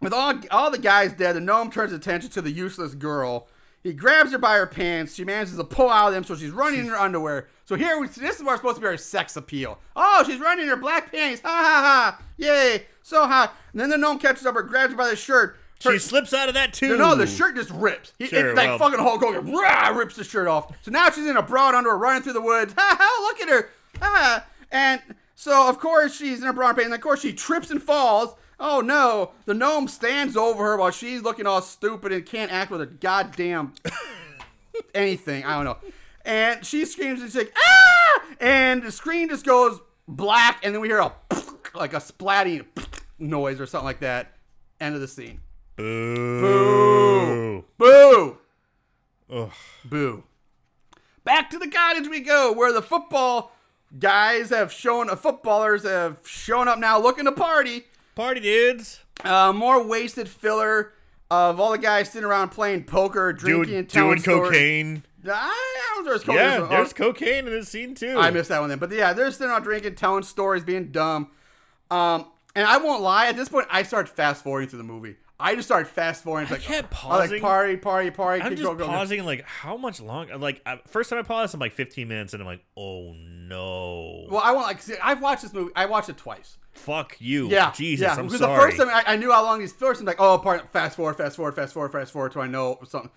with 0.00 0.12
all 0.12 0.34
all 0.50 0.70
the 0.70 0.78
guys 0.78 1.12
dead, 1.12 1.36
the 1.36 1.40
gnome 1.40 1.70
turns 1.70 1.92
attention 1.92 2.30
to 2.30 2.42
the 2.42 2.50
useless 2.50 2.94
girl. 2.94 3.48
He 3.82 3.94
grabs 3.94 4.32
her 4.32 4.38
by 4.38 4.56
her 4.56 4.66
pants. 4.66 5.14
She 5.14 5.24
manages 5.24 5.56
to 5.56 5.64
pull 5.64 5.88
out 5.88 6.08
of 6.08 6.14
them, 6.14 6.24
so 6.24 6.36
she's 6.36 6.50
running 6.50 6.80
in 6.80 6.86
her 6.86 6.98
underwear. 6.98 7.48
So 7.64 7.76
here, 7.76 7.98
we, 7.98 8.08
this 8.08 8.36
is 8.36 8.42
what's 8.42 8.60
supposed 8.60 8.76
to 8.76 8.82
be 8.82 8.86
our 8.86 8.96
sex 8.98 9.36
appeal. 9.36 9.78
Oh, 9.96 10.22
she's 10.26 10.38
running 10.38 10.64
in 10.64 10.68
her 10.68 10.76
black 10.76 11.10
panties. 11.10 11.40
Ha 11.40 11.48
ha 11.48 12.18
ha! 12.18 12.22
Yay! 12.36 12.86
So 13.02 13.26
hot. 13.26 13.56
And 13.72 13.80
then 13.80 13.88
the 13.88 13.96
gnome 13.96 14.18
catches 14.18 14.44
up 14.44 14.54
her, 14.54 14.62
grabs 14.62 14.92
her 14.92 14.98
by 14.98 15.08
the 15.08 15.16
shirt. 15.16 15.56
Her- 15.82 15.92
she 15.92 15.98
slips 15.98 16.32
out 16.34 16.48
of 16.48 16.54
that 16.54 16.72
too. 16.72 16.88
no, 16.96 17.10
no, 17.10 17.14
the 17.14 17.26
shirt 17.26 17.56
just 17.56 17.70
rips. 17.70 18.12
He, 18.18 18.26
Sure, 18.26 18.50
it, 18.50 18.56
like 18.56 18.68
well- 18.68 18.78
fucking 18.78 18.98
Hulk 18.98 19.20
Hogan, 19.22 19.52
rah, 19.52 19.88
rips 19.88 20.16
the 20.16 20.24
shirt 20.24 20.46
off. 20.48 20.72
So 20.82 20.90
now 20.90 21.10
she's 21.10 21.26
in 21.26 21.36
a 21.36 21.42
broad 21.42 21.74
underwear 21.74 21.96
running 21.98 22.22
through 22.22 22.34
the 22.34 22.40
woods. 22.42 22.74
Ha 22.78 22.96
ha! 22.98 23.22
Look 23.28 23.40
at 23.40 23.48
her. 23.48 23.70
Ha! 24.02 24.46
And 24.70 25.00
so 25.34 25.68
of 25.68 25.78
course 25.78 26.14
she's 26.14 26.42
in 26.42 26.46
a 26.48 26.52
broad 26.52 26.74
pants. 26.76 26.86
And 26.86 26.94
of 26.94 27.00
course 27.00 27.20
she 27.22 27.32
trips 27.32 27.70
and 27.70 27.82
falls. 27.82 28.34
Oh 28.58 28.80
no! 28.82 29.30
The 29.46 29.54
gnome 29.54 29.88
stands 29.88 30.36
over 30.36 30.62
her 30.64 30.76
while 30.76 30.90
she's 30.90 31.22
looking 31.22 31.46
all 31.46 31.62
stupid 31.62 32.12
and 32.12 32.26
can't 32.26 32.52
act 32.52 32.70
with 32.70 32.82
a 32.82 32.86
goddamn 32.86 33.72
anything. 34.94 35.44
I 35.44 35.56
don't 35.56 35.64
know. 35.64 35.78
And 36.24 36.64
she 36.64 36.84
screams 36.84 37.20
and 37.22 37.30
she's 37.30 37.36
like, 37.36 37.54
ah! 37.56 38.22
And 38.40 38.82
the 38.82 38.92
screen 38.92 39.28
just 39.30 39.44
goes 39.46 39.80
black, 40.06 40.60
and 40.62 40.74
then 40.74 40.80
we 40.82 40.88
hear 40.88 40.98
a 40.98 41.12
like 41.74 41.94
a 41.94 41.98
splatting 41.98 42.66
noise 43.18 43.60
or 43.60 43.66
something 43.66 43.86
like 43.86 44.00
that. 44.00 44.32
End 44.80 44.94
of 44.94 45.00
the 45.00 45.08
scene. 45.08 45.40
Boo. 45.80 47.64
Boo! 47.78 48.38
Ugh. 49.32 49.50
Boo. 49.84 50.24
Back 51.24 51.50
to 51.50 51.58
the 51.58 51.68
cottage 51.68 52.08
we 52.08 52.20
go, 52.20 52.52
where 52.52 52.72
the 52.72 52.82
football 52.82 53.52
guys 53.98 54.50
have 54.50 54.72
shown, 54.72 55.08
uh, 55.10 55.16
footballers 55.16 55.84
have 55.84 56.18
shown 56.26 56.68
up 56.68 56.78
now 56.78 56.98
looking 57.00 57.24
to 57.24 57.32
party. 57.32 57.84
Party 58.14 58.40
dudes. 58.40 59.00
Uh, 59.24 59.52
more 59.52 59.82
wasted 59.82 60.28
filler 60.28 60.92
of 61.30 61.60
all 61.60 61.70
the 61.72 61.78
guys 61.78 62.10
sitting 62.10 62.26
around 62.28 62.48
playing 62.50 62.84
poker, 62.84 63.32
drinking, 63.32 63.84
Doing, 63.86 64.18
doing 64.18 64.22
cocaine. 64.22 65.02
I 65.26 65.92
don't 65.94 66.04
know 66.04 66.12
if 66.12 66.22
there's 66.22 66.24
cocaine. 66.24 66.36
Yeah, 66.42 66.56
There's- 66.56 66.70
there's 66.70 66.92
cocaine 66.92 67.46
in 67.46 67.52
this 67.52 67.68
scene 67.68 67.94
too. 67.94 68.16
I 68.18 68.30
missed 68.30 68.48
that 68.48 68.60
one 68.60 68.68
then. 68.70 68.78
But 68.78 68.90
yeah, 68.90 69.12
they're 69.12 69.30
sitting 69.30 69.50
around 69.50 69.62
drinking, 69.62 69.94
telling 69.96 70.22
stories, 70.24 70.64
being 70.64 70.90
dumb. 70.90 71.30
Um, 71.90 72.26
and 72.54 72.66
I 72.66 72.78
won't 72.78 73.02
lie, 73.02 73.26
at 73.28 73.36
this 73.36 73.48
point, 73.48 73.66
I 73.70 73.82
started 73.82 74.10
fast 74.12 74.42
forwarding 74.42 74.68
through 74.68 74.78
the 74.78 74.84
movie. 74.84 75.16
I 75.40 75.54
just 75.54 75.66
started 75.68 75.88
fast 75.88 76.22
forwarding. 76.24 76.48
I 76.48 76.52
Like, 76.52 76.62
kept 76.62 76.92
I 77.04 77.08
like 77.08 77.20
pausing. 77.20 77.40
party, 77.40 77.76
party, 77.76 78.10
party. 78.10 78.42
I'm 78.42 78.50
keep 78.50 78.58
just 78.58 78.66
going, 78.66 78.76
going, 78.78 78.88
going. 78.90 78.98
pausing, 78.98 79.24
like, 79.24 79.44
how 79.44 79.76
much 79.76 80.00
longer? 80.00 80.36
Like, 80.36 80.62
first 80.88 81.10
time 81.10 81.18
I 81.18 81.22
paused, 81.22 81.54
I'm 81.54 81.60
like 81.60 81.72
15 81.72 82.06
minutes, 82.08 82.32
and 82.34 82.42
I'm 82.42 82.46
like, 82.46 82.64
oh 82.76 83.14
no. 83.14 84.26
Well, 84.30 84.40
I 84.44 84.52
won't 84.52 84.66
like. 84.66 84.82
See, 84.82 84.94
I've 85.02 85.20
watched 85.22 85.42
this 85.42 85.52
movie. 85.52 85.72
I 85.74 85.86
watched 85.86 86.08
it 86.08 86.16
twice. 86.16 86.56
Fuck 86.72 87.16
you. 87.20 87.48
Yeah, 87.48 87.72
Jesus, 87.72 88.04
yeah. 88.04 88.14
I'm 88.14 88.26
because 88.26 88.38
sorry. 88.40 88.54
the 88.54 88.60
first 88.62 88.76
time 88.78 88.88
I, 88.88 89.14
I 89.14 89.16
knew 89.16 89.32
how 89.32 89.42
long 89.42 89.58
these 89.58 89.72
first, 89.72 90.00
I'm 90.00 90.06
like, 90.06 90.20
oh, 90.20 90.38
part 90.38 90.68
fast 90.70 90.96
forward, 90.96 91.14
fast 91.16 91.36
forward, 91.36 91.54
fast 91.56 91.72
forward, 91.74 91.90
fast 91.92 92.12
forward, 92.12 92.32
so 92.32 92.40
I 92.40 92.46
know 92.46 92.78
something. 92.86 93.10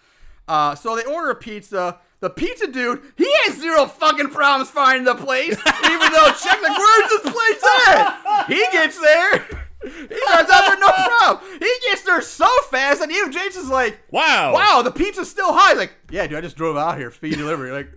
Uh, 0.47 0.75
so 0.75 0.95
they 0.95 1.05
order 1.05 1.29
a 1.29 1.35
pizza. 1.35 1.99
The 2.19 2.29
pizza 2.29 2.67
dude, 2.67 3.01
he 3.17 3.29
has 3.43 3.57
zero 3.59 3.85
fucking 3.85 4.29
problems 4.29 4.69
finding 4.69 5.03
the 5.03 5.15
place, 5.15 5.49
even 5.51 6.11
though 6.13 6.31
check 6.41 6.61
like, 6.61 6.77
where's 6.77 7.09
this 7.09 7.21
place 7.33 7.63
at? 7.87 8.45
He 8.47 8.65
gets 8.71 8.99
there. 8.99 9.62
He 9.83 10.07
drives 10.07 10.49
out 10.49 10.67
there, 10.67 10.79
no 10.79 10.91
problem. 10.91 11.59
He 11.59 11.71
gets 11.89 12.03
there 12.03 12.21
so 12.21 12.47
fast, 12.71 13.01
and 13.01 13.11
even 13.11 13.31
James 13.31 13.55
is 13.55 13.69
like, 13.69 13.99
wow. 14.11 14.53
wow, 14.53 14.81
the 14.81 14.91
pizza's 14.91 15.29
still 15.29 15.53
high. 15.53 15.71
He's 15.71 15.77
like, 15.77 15.93
yeah, 16.09 16.25
dude, 16.27 16.37
I 16.37 16.41
just 16.41 16.55
drove 16.55 16.77
out 16.77 16.97
here, 16.97 17.11
speed 17.11 17.35
delivery. 17.37 17.71
Like, 17.71 17.91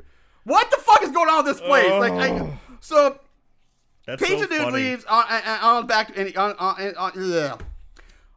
what 0.44 0.70
the 0.70 0.78
fuck 0.78 1.02
is 1.02 1.10
going 1.10 1.28
on 1.28 1.44
with 1.44 1.56
this 1.56 1.66
place? 1.66 1.90
Like, 1.90 2.12
I, 2.12 2.30
oh. 2.40 2.58
so 2.80 3.20
That's 4.06 4.22
Pizza 4.22 4.44
so 4.44 4.46
dude 4.46 4.58
funny. 4.58 4.72
leaves 4.72 5.04
uh, 5.08 5.22
uh, 5.28 5.40
uh, 5.44 5.50
on, 5.50 5.58
on, 5.58 5.76
on 5.76 5.86
back 5.86 6.16
and 6.16 6.36
on, 6.36 6.52
on, 6.58 6.96
on, 6.96 7.34
ugh. 7.34 7.64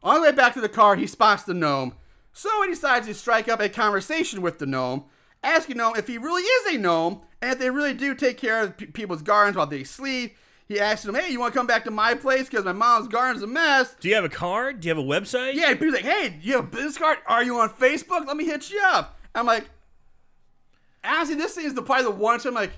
on 0.02 0.14
the 0.16 0.20
way 0.20 0.32
back 0.32 0.54
to 0.54 0.60
the 0.60 0.68
car. 0.68 0.96
He 0.96 1.06
spots 1.06 1.44
the 1.44 1.54
gnome, 1.54 1.94
so 2.32 2.62
he 2.62 2.70
decides 2.70 3.06
to 3.06 3.14
strike 3.14 3.48
up 3.48 3.60
a 3.60 3.68
conversation 3.68 4.42
with 4.42 4.58
the 4.58 4.66
gnome, 4.66 5.04
asking 5.42 5.76
gnome 5.76 5.94
if 5.96 6.08
he 6.08 6.18
really 6.18 6.42
is 6.42 6.74
a 6.74 6.78
gnome 6.78 7.22
and 7.42 7.52
if 7.52 7.58
they 7.58 7.70
really 7.70 7.94
do 7.94 8.14
take 8.14 8.38
care 8.38 8.62
of 8.62 8.76
pe- 8.76 8.86
people's 8.86 9.22
gardens 9.22 9.56
while 9.56 9.66
they 9.66 9.84
sleep. 9.84 10.36
He 10.70 10.78
asked 10.78 11.04
him, 11.04 11.16
"Hey, 11.16 11.32
you 11.32 11.40
want 11.40 11.52
to 11.52 11.58
come 11.58 11.66
back 11.66 11.82
to 11.86 11.90
my 11.90 12.14
place 12.14 12.48
because 12.48 12.64
my 12.64 12.72
mom's 12.72 13.08
garden's 13.08 13.42
a 13.42 13.46
mess?" 13.48 13.96
Do 13.98 14.08
you 14.08 14.14
have 14.14 14.22
a 14.24 14.28
card? 14.28 14.78
Do 14.80 14.86
you 14.88 14.94
have 14.94 15.04
a 15.04 15.06
website? 15.06 15.54
Yeah, 15.54 15.74
he's 15.74 15.92
like, 15.92 16.02
"Hey, 16.04 16.38
you 16.40 16.54
have 16.56 16.64
a 16.66 16.68
business 16.68 16.96
card? 16.96 17.18
Are 17.26 17.42
you 17.42 17.58
on 17.58 17.70
Facebook? 17.70 18.24
Let 18.26 18.36
me 18.36 18.44
hit 18.44 18.70
you 18.70 18.80
up." 18.84 19.18
I'm 19.34 19.46
like, 19.46 19.68
honestly, 21.04 21.34
this 21.34 21.56
is 21.56 21.74
the 21.74 21.82
probably 21.82 22.04
the 22.04 22.10
one 22.12 22.38
time 22.38 22.54
like 22.54 22.72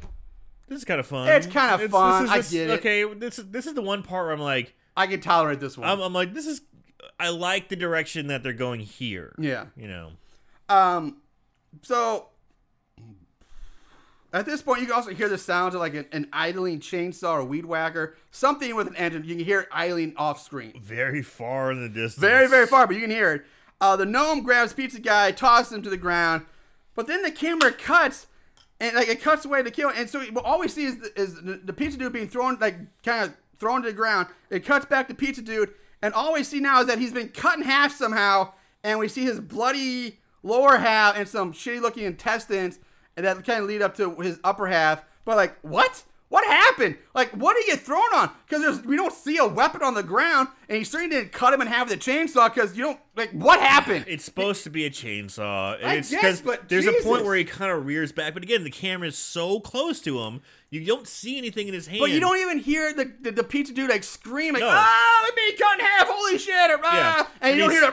This 0.68 0.78
is 0.78 0.84
kind 0.86 1.00
of 1.00 1.06
fun. 1.06 1.28
It's 1.28 1.46
kinda 1.46 1.74
It's- 1.74 1.90
fun. 1.90 2.22
This 2.22 2.32
I 2.32 2.38
is, 2.38 2.50
get 2.50 2.70
it. 2.70 2.72
Okay, 2.80 3.04
this 3.14 3.38
is 3.38 3.50
this 3.50 3.66
is 3.66 3.74
the 3.74 3.82
one 3.82 4.02
part 4.02 4.24
where 4.26 4.32
I'm 4.34 4.40
like, 4.40 4.74
I 4.96 5.06
can 5.06 5.20
tolerate 5.20 5.60
this 5.60 5.76
one. 5.76 5.86
I'm, 5.88 6.00
I'm 6.00 6.12
like, 6.14 6.32
this 6.32 6.46
is. 6.46 6.62
I 7.20 7.28
like 7.28 7.68
the 7.68 7.76
direction 7.76 8.28
that 8.28 8.42
they're 8.42 8.52
going 8.54 8.80
here. 8.80 9.34
yeah. 9.38 9.66
You 9.76 9.88
know. 9.88 10.10
Um, 10.70 11.18
so 11.82 12.28
at 14.40 14.46
this 14.46 14.62
point, 14.62 14.80
you 14.80 14.86
can 14.86 14.94
also 14.94 15.10
hear 15.10 15.28
the 15.28 15.38
sounds 15.38 15.74
of 15.74 15.80
like 15.80 15.94
an, 15.94 16.06
an 16.12 16.26
idling 16.32 16.80
chainsaw 16.80 17.34
or 17.34 17.44
weed 17.44 17.66
whacker, 17.66 18.16
something 18.30 18.74
with 18.74 18.86
an 18.86 18.96
engine. 18.96 19.24
You 19.24 19.36
can 19.36 19.44
hear 19.44 19.60
it 19.60 19.68
idling 19.70 20.14
off 20.16 20.42
screen, 20.42 20.80
Very 20.82 21.22
far 21.22 21.70
in 21.72 21.82
the 21.82 21.88
distance. 21.88 22.16
very 22.20 22.48
very 22.48 22.66
far, 22.66 22.86
but 22.86 22.96
you 22.96 23.02
can 23.02 23.10
hear 23.10 23.32
it. 23.32 23.42
Uh, 23.80 23.96
the 23.96 24.06
gnome 24.06 24.42
grabs 24.42 24.72
pizza 24.72 25.00
guy, 25.00 25.32
tosses 25.32 25.72
him 25.72 25.82
to 25.82 25.90
the 25.90 25.96
ground, 25.96 26.46
but 26.94 27.06
then 27.06 27.22
the 27.22 27.30
camera 27.30 27.72
cuts. 27.72 28.26
And 28.80 28.96
like 28.96 29.08
it 29.08 29.22
cuts 29.22 29.44
away 29.44 29.62
to 29.62 29.70
kill, 29.70 29.90
and 29.90 30.10
so 30.10 30.24
all 30.44 30.58
we 30.58 30.66
see 30.66 30.86
is 30.86 30.96
the, 30.98 31.20
is 31.20 31.34
the, 31.36 31.60
the 31.62 31.72
pizza 31.72 31.96
dude 31.96 32.12
being 32.12 32.26
thrown 32.26 32.58
like 32.60 32.76
kind 33.04 33.22
of 33.24 33.34
thrown 33.60 33.80
to 33.82 33.88
the 33.88 33.94
ground. 33.94 34.26
It 34.50 34.64
cuts 34.64 34.86
back 34.86 35.06
to 35.06 35.14
pizza 35.14 35.40
dude, 35.40 35.70
and 36.02 36.12
all 36.14 36.32
we 36.32 36.42
see 36.42 36.58
now 36.58 36.80
is 36.80 36.88
that 36.88 36.98
he's 36.98 37.12
been 37.12 37.28
cut 37.28 37.58
in 37.58 37.62
half 37.64 37.94
somehow, 37.94 38.54
and 38.82 38.98
we 38.98 39.06
see 39.06 39.22
his 39.22 39.38
bloody 39.38 40.18
lower 40.42 40.78
half 40.78 41.16
and 41.16 41.28
some 41.28 41.52
shitty 41.52 41.80
looking 41.80 42.02
intestines, 42.02 42.80
and 43.16 43.26
that 43.26 43.44
kind 43.44 43.60
of 43.60 43.66
lead 43.66 43.82
up 43.82 43.96
to 43.96 44.14
his 44.16 44.38
upper 44.44 44.66
half. 44.66 45.04
But 45.24 45.36
like, 45.36 45.56
what? 45.62 46.02
What 46.28 46.46
happened? 46.46 46.96
Like, 47.14 47.28
what 47.32 47.54
did 47.56 47.66
he 47.66 47.72
get 47.72 47.80
thrown 47.80 48.14
on? 48.14 48.30
Because 48.46 48.62
there's 48.62 48.80
we 48.86 48.96
don't 48.96 49.12
see 49.12 49.36
a 49.36 49.46
weapon 49.46 49.82
on 49.82 49.92
the 49.92 50.02
ground, 50.02 50.48
and 50.66 50.78
he 50.78 50.82
certainly 50.82 51.14
didn't 51.14 51.30
cut 51.32 51.52
him 51.52 51.60
in 51.60 51.66
half 51.66 51.90
with 51.90 51.98
a 51.98 52.10
chainsaw. 52.10 52.52
Because 52.52 52.74
you 52.74 52.84
don't 52.84 52.98
like 53.14 53.32
what 53.32 53.60
happened? 53.60 54.06
It's 54.08 54.24
supposed 54.24 54.64
to 54.64 54.70
be 54.70 54.86
a 54.86 54.90
chainsaw. 54.90 55.76
I 55.84 55.96
it's 55.96 56.10
guess, 56.10 56.40
but 56.40 56.70
there's 56.70 56.86
a 56.86 56.94
point 57.02 57.26
where 57.26 57.36
he 57.36 57.44
kind 57.44 57.70
of 57.70 57.84
rears 57.84 58.12
back, 58.12 58.32
but 58.32 58.42
again, 58.42 58.64
the 58.64 58.70
camera 58.70 59.08
is 59.08 59.18
so 59.18 59.60
close 59.60 60.00
to 60.00 60.20
him, 60.20 60.40
you 60.70 60.82
don't 60.86 61.06
see 61.06 61.36
anything 61.36 61.68
in 61.68 61.74
his 61.74 61.86
hand. 61.86 62.00
But 62.00 62.12
you 62.12 62.20
don't 62.20 62.38
even 62.38 62.58
hear 62.58 62.94
the, 62.94 63.12
the, 63.20 63.30
the 63.30 63.44
pizza 63.44 63.74
dude 63.74 63.90
like 63.90 64.02
scream 64.02 64.54
like, 64.54 64.62
No. 64.62 64.70
ah, 64.72 65.26
I'm 65.28 65.34
being 65.36 65.54
cut 65.58 65.78
in 65.78 65.84
half, 65.84 66.08
holy 66.08 66.38
shit, 66.38 66.70
or, 66.70 66.80
ah, 66.82 67.18
Yeah. 67.18 67.26
and 67.42 67.56
you 67.58 67.62
don't 67.64 67.70
hear 67.72 67.82
the, 67.82 67.92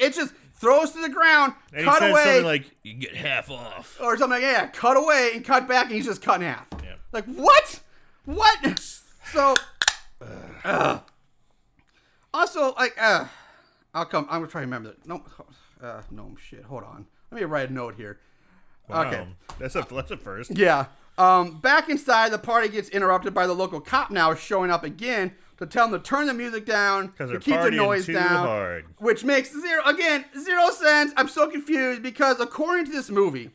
it 0.00 0.14
just 0.14 0.34
throws 0.58 0.90
to 0.92 1.00
the 1.00 1.08
ground, 1.08 1.54
And 1.72 1.84
cut 1.84 1.94
he 1.94 1.98
says 2.00 2.10
away, 2.10 2.24
something 2.24 2.44
like, 2.44 2.70
"You 2.82 2.94
get 2.94 3.14
half 3.14 3.50
off." 3.50 3.98
or 4.00 4.16
something 4.16 4.40
like, 4.40 4.42
yeah, 4.42 4.66
cut 4.66 4.96
away 4.96 5.30
and 5.34 5.44
cut 5.44 5.68
back, 5.68 5.86
and 5.86 5.94
he's 5.94 6.06
just 6.06 6.22
cut 6.22 6.40
in 6.40 6.46
half. 6.46 6.68
Yeah. 6.84 6.94
Like 7.12 7.24
what? 7.26 7.80
What? 8.24 8.80
So, 9.32 9.56
uh, 10.64 11.00
also 12.34 12.74
like, 12.74 12.94
uh, 13.00 13.26
I'll 13.94 14.04
come. 14.06 14.26
I'm 14.30 14.40
gonna 14.40 14.50
try 14.50 14.60
to 14.62 14.66
remember 14.66 14.90
that. 14.90 15.06
No, 15.06 15.22
uh, 15.82 16.02
no 16.10 16.36
shit. 16.40 16.64
Hold 16.64 16.84
on. 16.84 17.06
Let 17.30 17.40
me 17.40 17.44
write 17.44 17.70
a 17.70 17.72
note 17.72 17.94
here. 17.96 18.18
Wow. 18.88 19.06
Okay. 19.06 19.26
That's 19.58 19.76
a 19.76 19.86
that's 19.90 20.10
a 20.10 20.16
first. 20.16 20.56
Yeah. 20.56 20.86
Um, 21.18 21.58
back 21.60 21.88
inside, 21.88 22.30
the 22.30 22.38
party 22.38 22.68
gets 22.68 22.88
interrupted 22.90 23.34
by 23.34 23.46
the 23.46 23.52
local 23.52 23.80
cop 23.80 24.10
now 24.10 24.34
showing 24.34 24.70
up 24.70 24.84
again 24.84 25.34
to 25.58 25.66
tell 25.66 25.88
them 25.88 26.00
to 26.00 26.08
turn 26.08 26.26
the 26.26 26.34
music 26.34 26.64
down, 26.64 27.12
to 27.18 27.38
keep 27.38 27.60
the 27.60 27.70
noise 27.70 28.06
too 28.06 28.14
down, 28.14 28.46
hard. 28.46 28.84
which 28.98 29.24
makes 29.24 29.50
zero 29.50 29.82
again 29.84 30.24
zero 30.38 30.70
sense. 30.70 31.12
I'm 31.16 31.28
so 31.28 31.48
confused 31.48 32.02
because 32.02 32.40
according 32.40 32.86
to 32.86 32.92
this 32.92 33.10
movie, 33.10 33.50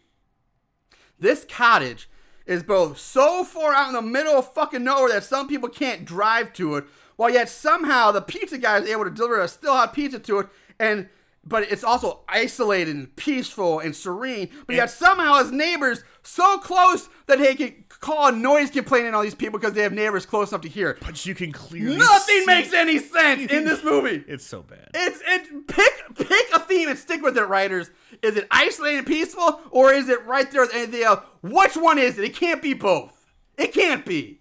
this 1.19 1.45
cottage 1.49 2.09
is 2.45 2.61
both 2.61 2.99
so 2.99 3.45
far 3.45 3.73
out 3.73 3.87
in 3.87 3.93
the 3.93 4.01
middle 4.01 4.33
of 4.33 4.53
fucking 4.53 4.83
nowhere 4.83 5.09
that 5.09 5.23
some 5.23 5.47
people 5.47 5.69
can't 5.69 6.03
drive 6.03 6.51
to 6.53 6.75
it, 6.75 6.85
while 7.15 7.29
yet 7.29 7.47
somehow 7.47 8.11
the 8.11 8.21
pizza 8.21 8.57
guy 8.57 8.77
is 8.79 8.89
able 8.89 9.05
to 9.05 9.09
deliver 9.09 9.39
a 9.39 9.47
still 9.47 9.73
hot 9.73 9.93
pizza 9.93 10.19
to 10.19 10.39
it, 10.39 10.47
and 10.79 11.07
but 11.45 11.63
it's 11.63 11.83
also 11.83 12.21
isolated 12.29 12.95
and 12.95 13.15
peaceful 13.15 13.79
and 13.79 13.95
serene. 13.95 14.49
But 14.65 14.75
yet 14.75 14.89
somehow 14.89 15.39
his 15.39 15.51
neighbors 15.51 16.03
so 16.23 16.57
close 16.59 17.09
that 17.27 17.39
he 17.39 17.55
can 17.55 17.83
call 17.89 18.27
a 18.27 18.31
noise 18.31 18.69
complaint 18.69 19.07
on 19.07 19.13
all 19.13 19.23
these 19.23 19.35
people 19.35 19.59
because 19.59 19.73
they 19.73 19.83
have 19.83 19.93
neighbors 19.93 20.25
close 20.25 20.51
enough 20.51 20.61
to 20.61 20.69
hear 20.69 20.89
it. 20.91 20.99
But 21.01 21.25
you 21.25 21.35
can 21.35 21.51
clearly 21.51 21.97
Nothing 21.97 22.45
makes 22.45 22.73
any 22.73 22.99
sense 22.99 23.51
in 23.51 23.65
this 23.65 23.83
movie. 23.83 24.23
It's 24.27 24.45
so 24.45 24.61
bad. 24.61 24.89
It's 24.93 25.21
it's 25.25 25.49
pick 25.67 26.27
pick 26.27 26.45
a 26.53 26.59
theme 26.59 26.89
and 26.89 26.97
stick 26.97 27.21
with 27.21 27.37
it, 27.37 27.43
writers. 27.43 27.91
Is 28.21 28.37
it 28.37 28.47
isolated 28.51 28.99
and 28.99 29.07
peaceful, 29.07 29.59
or 29.71 29.93
is 29.93 30.09
it 30.09 30.25
right 30.25 30.49
there 30.51 30.61
with 30.61 30.73
anything 30.73 31.03
else? 31.03 31.21
Which 31.41 31.75
one 31.75 31.97
is 31.97 32.17
it? 32.17 32.23
It 32.25 32.35
can't 32.35 32.61
be 32.61 32.73
both. 32.73 33.33
It 33.57 33.73
can't 33.73 34.05
be. 34.05 34.39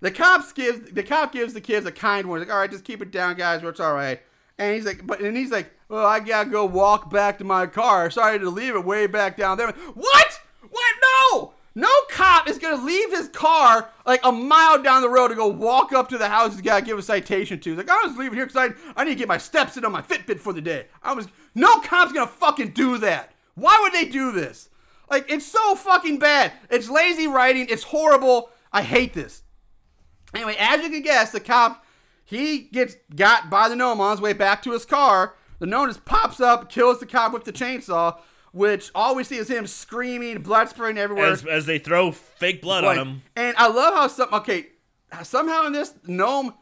The 0.00 0.10
cops 0.10 0.52
gives 0.52 0.92
the 0.92 1.02
cop 1.02 1.32
gives 1.32 1.54
the 1.54 1.60
kids 1.60 1.86
a 1.86 1.92
kind. 1.92 2.26
He's 2.26 2.38
like, 2.38 2.50
all 2.50 2.58
right, 2.58 2.70
just 2.70 2.84
keep 2.84 3.02
it 3.02 3.10
down, 3.10 3.36
guys. 3.36 3.62
It's 3.62 3.80
all 3.80 3.94
right. 3.94 4.20
And 4.58 4.74
he's 4.74 4.84
like, 4.84 5.06
but 5.06 5.20
and 5.20 5.36
he's 5.36 5.50
like, 5.50 5.70
well, 5.88 6.06
I 6.06 6.20
gotta 6.20 6.50
go 6.50 6.64
walk 6.64 7.10
back 7.10 7.38
to 7.38 7.44
my 7.44 7.66
car. 7.66 8.10
Sorry 8.10 8.38
to 8.38 8.50
leave 8.50 8.74
it 8.74 8.84
way 8.84 9.06
back 9.06 9.36
down 9.36 9.58
there. 9.58 9.68
What? 9.70 10.40
What? 10.70 10.94
No! 11.02 11.52
No 11.74 11.90
cop 12.10 12.48
is 12.48 12.58
gonna 12.58 12.82
leave 12.82 13.10
his 13.10 13.28
car 13.28 13.90
like 14.06 14.20
a 14.24 14.32
mile 14.32 14.82
down 14.82 15.02
the 15.02 15.10
road 15.10 15.28
to 15.28 15.34
go 15.34 15.48
walk 15.48 15.92
up 15.92 16.08
to 16.08 16.18
the 16.18 16.28
house 16.28 16.52
he's 16.52 16.62
gotta 16.62 16.84
give 16.84 16.98
a 16.98 17.02
citation 17.02 17.60
to. 17.60 17.70
He's 17.70 17.76
like, 17.76 17.90
I 17.90 18.06
was 18.06 18.16
leaving 18.16 18.34
here 18.34 18.46
because 18.46 18.70
I, 18.70 19.00
I 19.00 19.04
need 19.04 19.10
to 19.10 19.16
get 19.16 19.28
my 19.28 19.38
steps 19.38 19.76
in 19.76 19.84
on 19.84 19.92
my 19.92 20.02
Fitbit 20.02 20.40
for 20.40 20.52
the 20.54 20.62
day. 20.62 20.86
I 21.02 21.12
was 21.12 21.28
no 21.54 21.80
cop's 21.80 22.12
gonna 22.12 22.26
fucking 22.26 22.70
do 22.70 22.98
that. 22.98 23.32
Why 23.54 23.78
would 23.82 23.92
they 23.92 24.10
do 24.10 24.32
this? 24.32 24.70
Like, 25.10 25.30
it's 25.30 25.46
so 25.46 25.74
fucking 25.74 26.18
bad. 26.18 26.52
It's 26.70 26.88
lazy 26.88 27.26
writing. 27.26 27.66
It's 27.68 27.84
horrible. 27.84 28.50
I 28.72 28.82
hate 28.82 29.14
this. 29.14 29.42
Anyway, 30.34 30.56
as 30.58 30.82
you 30.82 30.90
can 30.90 31.02
guess, 31.02 31.30
the 31.32 31.40
cop 31.40 31.84
he 32.24 32.58
gets 32.72 32.96
got 33.14 33.48
by 33.48 33.68
the 33.68 33.76
gnome 33.76 34.00
on 34.00 34.10
his 34.10 34.20
way 34.20 34.32
back 34.32 34.62
to 34.62 34.72
his 34.72 34.84
car. 34.84 35.34
The 35.58 35.66
gnome 35.66 35.88
just 35.88 36.04
pops 36.04 36.40
up, 36.40 36.68
kills 36.68 37.00
the 37.00 37.06
cop 37.06 37.32
with 37.32 37.44
the 37.44 37.52
chainsaw, 37.52 38.18
which 38.52 38.90
all 38.94 39.14
we 39.14 39.24
see 39.24 39.36
is 39.36 39.48
him 39.48 39.66
screaming, 39.66 40.42
blood 40.42 40.68
spraying 40.68 40.98
everywhere. 40.98 41.30
as, 41.30 41.46
as 41.46 41.66
they 41.66 41.78
throw 41.78 42.10
fake 42.10 42.60
blood 42.60 42.84
Like, 42.84 42.98
on 42.98 43.06
him. 43.06 43.22
And 43.36 43.56
I 43.56 43.68
love 43.68 43.94
how 43.94 44.08
some 44.08 44.28
okay, 44.34 44.66
somehow 45.22 45.66
in 45.66 45.72
this 45.72 45.94
gnome 46.06 46.54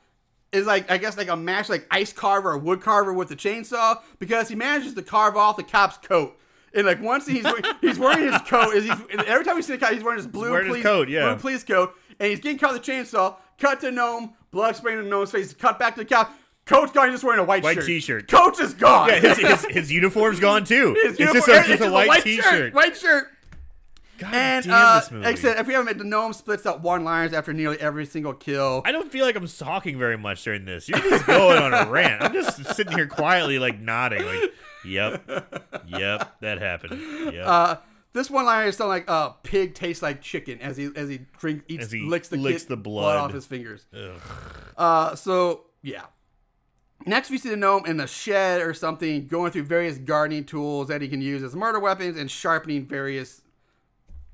is 0.53 0.67
like 0.67 0.91
I 0.91 0.99
guess 0.99 1.17
like 1.17 1.29
a 1.29 1.37
match 1.37 1.69
like 1.69 1.87
ice 1.91 2.13
carver 2.13 2.53
or 2.53 2.59
wood 2.59 2.81
carver 2.81 3.13
with 3.13 3.29
the 3.29 3.37
chainsaw 3.37 4.01
because 4.19 4.49
he 4.49 4.55
manages 4.55 4.95
to 4.95 5.03
carve 5.03 5.37
off 5.37 5.57
the 5.57 5.65
cop's 5.65 5.97
coat. 6.07 6.39
And 6.75 6.87
like 6.87 7.01
once 7.01 7.27
he's 7.27 7.45
wearing, 7.45 7.65
he's 7.81 7.99
wearing 7.99 8.33
his 8.33 8.41
coat, 8.43 8.75
is 8.75 8.89
every 9.27 9.45
time 9.45 9.57
we 9.57 9.63
see 9.63 9.73
the 9.73 9.79
cop, 9.79 9.93
he's 9.93 10.03
wearing 10.03 10.19
his 10.19 10.27
blue 10.27 10.51
wearing 10.51 10.67
his 10.67 10.73
police 10.73 10.83
coat, 10.83 11.09
yeah. 11.09 11.29
blue 11.33 11.37
police 11.41 11.65
coat, 11.65 11.95
and 12.21 12.31
he's 12.31 12.41
getting 12.41 12.59
cut 12.59 12.73
with 12.73 12.85
the 12.85 12.93
chainsaw. 12.93 13.37
Cut 13.59 13.81
to 13.81 13.91
gnome, 13.91 14.35
blood 14.51 14.77
spraying 14.77 14.99
in 14.99 15.09
gnome's 15.09 15.31
face. 15.31 15.53
Cut 15.55 15.79
back 15.79 15.95
to 15.97 16.05
the. 16.05 16.29
Coat's 16.67 16.93
gone. 16.93 17.07
He's 17.09 17.15
just 17.17 17.25
wearing 17.25 17.41
a 17.41 17.45
white, 17.45 17.63
White 17.63 17.75
shirt. 17.77 17.87
t-shirt. 17.87 18.29
Coach 18.31 18.59
is 18.59 18.73
gone. 18.73 19.09
Yeah, 19.11 19.21
his, 19.21 19.37
his, 19.39 19.65
his 19.67 19.93
uniform's 19.93 20.41
gone 20.41 20.65
too. 20.65 20.95
His 21.03 21.13
it's 21.13 21.21
uniform- 21.21 21.41
just 21.45 21.49
a, 21.49 21.59
it's 21.59 21.69
just 21.69 21.81
a 21.83 21.85
just 21.85 21.93
white, 22.09 22.23
t-shirt. 22.23 22.45
Shirt, 22.45 22.75
white 22.75 22.97
shirt. 22.97 23.29
God 24.17 24.33
And 24.33 24.65
damn 24.65 24.73
uh, 24.75 25.01
this 25.01 25.11
movie. 25.11 25.25
like 25.27 25.37
I 25.37 25.41
said, 25.41 25.59
if 25.59 25.67
we 25.67 25.73
haven't 25.75 25.87
met 25.87 25.99
the 25.99 26.05
gnome 26.05 26.33
splits 26.33 26.65
up 26.67 26.81
one 26.81 27.05
liners 27.05 27.33
after 27.35 27.53
nearly 27.53 27.79
every 27.81 28.07
single 28.07 28.33
kill. 28.33 28.81
I 28.87 28.93
don't 28.93 29.11
feel 29.13 29.27
like 29.27 29.35
I'm 29.37 29.47
talking 29.49 29.99
very 29.99 30.17
much 30.17 30.43
during 30.45 30.65
this. 30.65 30.89
You're 30.89 31.01
just 31.01 31.27
going 31.27 31.59
on 31.59 31.75
a 31.75 31.91
rant. 31.91 32.23
I'm 32.23 32.33
just 32.33 32.75
sitting 32.77 32.93
here 32.97 33.09
quietly, 33.09 33.59
like 33.59 33.79
nodding, 33.81 34.25
like, 34.25 34.53
"Yep, 34.87 35.85
yep, 35.89 36.37
that 36.41 36.61
happened." 36.63 37.01
Yep. 37.35 37.45
Uh, 37.47 37.77
this 38.15 38.31
one 38.31 38.47
line 38.47 38.67
is 38.69 38.77
something 38.77 38.89
like 38.89 39.05
uh, 39.11 39.31
"Pig 39.43 39.75
tastes 39.75 40.03
like 40.03 40.23
chicken" 40.23 40.59
as 40.63 40.77
he 40.79 40.89
as 40.97 41.09
he 41.11 41.21
drink 41.39 41.65
eats 41.69 41.85
As 41.85 41.93
he 41.93 42.01
licks 42.01 42.29
the 42.29 42.39
licks 42.39 42.65
the 42.65 42.77
blood. 42.79 43.17
off 43.17 43.33
his 43.35 43.45
fingers. 43.45 43.87
Uh, 44.77 45.15
so 45.15 45.65
yeah. 45.83 46.05
Next, 47.07 47.29
we 47.29 47.37
see 47.37 47.51
the 47.51 47.57
gnome 47.57 47.85
in 47.85 47.99
the 47.99 48.07
shed 48.07 48.63
or 48.63 48.73
something, 48.73 49.27
going 49.27 49.53
through 49.53 49.65
various 49.65 49.99
gardening 49.99 50.45
tools 50.45 50.89
that 50.89 51.03
he 51.03 51.09
can 51.09 51.21
use 51.21 51.43
as 51.43 51.55
murder 51.55 51.79
weapons 51.79 52.17
and 52.19 52.31
sharpening 52.31 52.87
various 52.87 53.43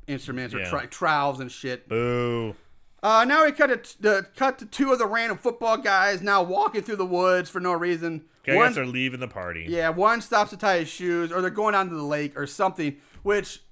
instruments 0.06 0.54
or 0.54 0.64
tri- 0.64 0.86
trowels 0.86 1.40
and 1.40 1.50
shit. 1.50 1.88
Boo. 1.88 2.54
Uh, 3.02 3.24
now 3.26 3.44
we 3.44 3.50
cut 3.52 3.82
to 3.82 4.02
the 4.02 4.26
cut 4.36 4.58
to 4.58 4.66
two 4.66 4.92
of 4.92 4.98
the 4.98 5.06
random 5.06 5.38
football 5.38 5.78
guys 5.78 6.20
now 6.22 6.42
walking 6.42 6.82
through 6.82 6.96
the 6.96 7.06
woods 7.06 7.48
for 7.50 7.58
no 7.58 7.72
reason. 7.72 8.24
Okay, 8.44 8.52
I 8.52 8.56
One- 8.56 8.68
guess 8.68 8.76
they're 8.76 8.86
leaving 8.86 9.20
the 9.20 9.28
party. 9.28 9.66
yeah, 9.68 9.88
one 9.88 10.20
stops 10.20 10.50
to 10.50 10.56
tie 10.56 10.78
his 10.80 10.88
shoes, 10.88 11.32
or 11.32 11.40
they're 11.40 11.50
going 11.50 11.72
down 11.72 11.88
to 11.88 11.94
the 11.96 12.02
lake 12.02 12.38
or 12.38 12.46
something. 12.46 12.96
Which, 13.22 13.62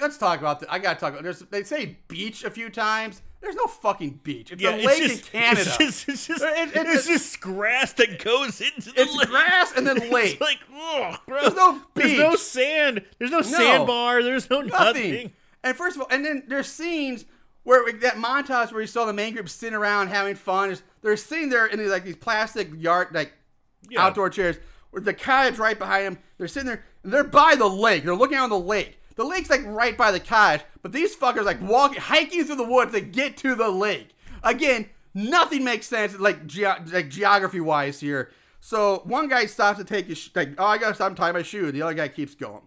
let's 0.00 0.18
talk 0.18 0.40
about 0.40 0.60
that. 0.60 0.72
I 0.72 0.78
gotta 0.78 0.98
talk 1.00 1.12
about. 1.12 1.22
There's 1.22 1.40
they 1.40 1.62
say 1.64 1.98
beach 2.08 2.44
a 2.44 2.50
few 2.50 2.70
times. 2.70 3.22
There's 3.40 3.56
no 3.56 3.66
fucking 3.66 4.20
beach. 4.22 4.52
It's 4.52 4.62
Yeah, 4.62 4.70
a 4.70 4.76
it's 4.76 4.86
lake 4.86 5.02
just, 5.02 5.24
in 5.34 5.40
Canada. 5.40 5.60
It's 5.60 5.78
just, 5.78 6.08
it's 6.08 6.26
just, 6.28 6.42
It- 6.44 6.76
it- 6.76 6.86
it's 6.86 7.06
just 7.08 7.40
grass 7.40 7.92
that 7.94 8.22
goes 8.22 8.60
into 8.60 8.92
the 8.92 9.00
It's 9.02 9.16
lake. 9.16 9.28
grass 9.28 9.72
and 9.76 9.84
then 9.84 9.96
It's 10.02 10.12
lake. 10.12 10.40
like, 10.40 10.58
ugh, 10.72 11.18
bro. 11.26 11.40
There's 11.40 11.54
no 11.54 11.72
beach. 11.94 12.04
There's 12.04 12.18
no 12.18 12.36
sand. 12.36 13.04
There's 13.18 13.32
no, 13.32 13.42
sandbar. 13.42 14.22
There's 14.22 14.48
no 14.48 14.60
nothing. 14.60 15.12
nothing. 15.12 15.32
And 15.64 15.76
first 15.76 15.96
of 15.96 16.02
all, 16.02 16.08
and 16.12 16.24
then 16.24 16.44
there's 16.46 16.68
scenes 16.68 17.24
where 17.64 17.92
that 17.92 18.14
montage 18.14 18.70
where 18.72 18.80
you 18.80 18.86
saw 18.86 19.06
the 19.06 19.12
main 19.12 19.32
group 19.34 19.48
sitting 19.48 19.74
around 19.74 20.08
having 20.08 20.36
fun. 20.36 20.76
They're 21.02 21.16
sitting 21.16 21.48
there 21.48 21.66
in 21.66 21.80
these 21.80 21.90
like 21.90 22.04
these 22.04 22.16
plastic 22.16 22.68
yard 22.76 23.08
like 23.12 23.32
Yeah. 23.90 24.04
outdoor 24.06 24.30
chairs 24.30 24.56
with 24.92 25.04
the 25.04 25.14
cottage 25.14 25.58
right 25.58 25.76
behind 25.78 26.06
them. 26.06 26.18
They're 26.38 26.46
sitting 26.48 26.66
there 26.68 26.84
and 27.02 27.12
they're 27.12 27.24
by 27.24 27.56
the 27.56 27.66
lake. 27.68 28.04
They're 28.04 28.14
looking 28.14 28.36
out 28.38 28.44
on 28.44 28.50
the 28.50 28.58
lake. 28.58 28.98
The 29.22 29.28
lake's 29.28 29.50
like 29.50 29.64
right 29.64 29.96
by 29.96 30.10
the 30.10 30.18
cottage, 30.18 30.66
but 30.82 30.90
these 30.90 31.14
fuckers 31.14 31.44
like 31.44 31.62
walking, 31.62 32.00
hiking 32.00 32.42
through 32.42 32.56
the 32.56 32.64
woods 32.64 32.90
to 32.90 33.00
get 33.00 33.36
to 33.36 33.54
the 33.54 33.68
lake. 33.68 34.16
Again, 34.42 34.88
nothing 35.14 35.62
makes 35.62 35.86
sense 35.86 36.18
like 36.18 36.44
ge- 36.48 36.64
like 36.92 37.08
geography 37.08 37.60
wise 37.60 38.00
here. 38.00 38.32
So 38.58 39.02
one 39.04 39.28
guy 39.28 39.46
stops 39.46 39.78
to 39.78 39.84
take 39.84 40.06
his 40.06 40.18
sh- 40.18 40.30
like, 40.34 40.54
oh, 40.58 40.64
I 40.66 40.76
gotta 40.76 40.96
stop 40.96 41.14
tie 41.14 41.30
my 41.30 41.42
shoe. 41.42 41.70
The 41.70 41.82
other 41.82 41.94
guy 41.94 42.08
keeps 42.08 42.34
going. 42.34 42.62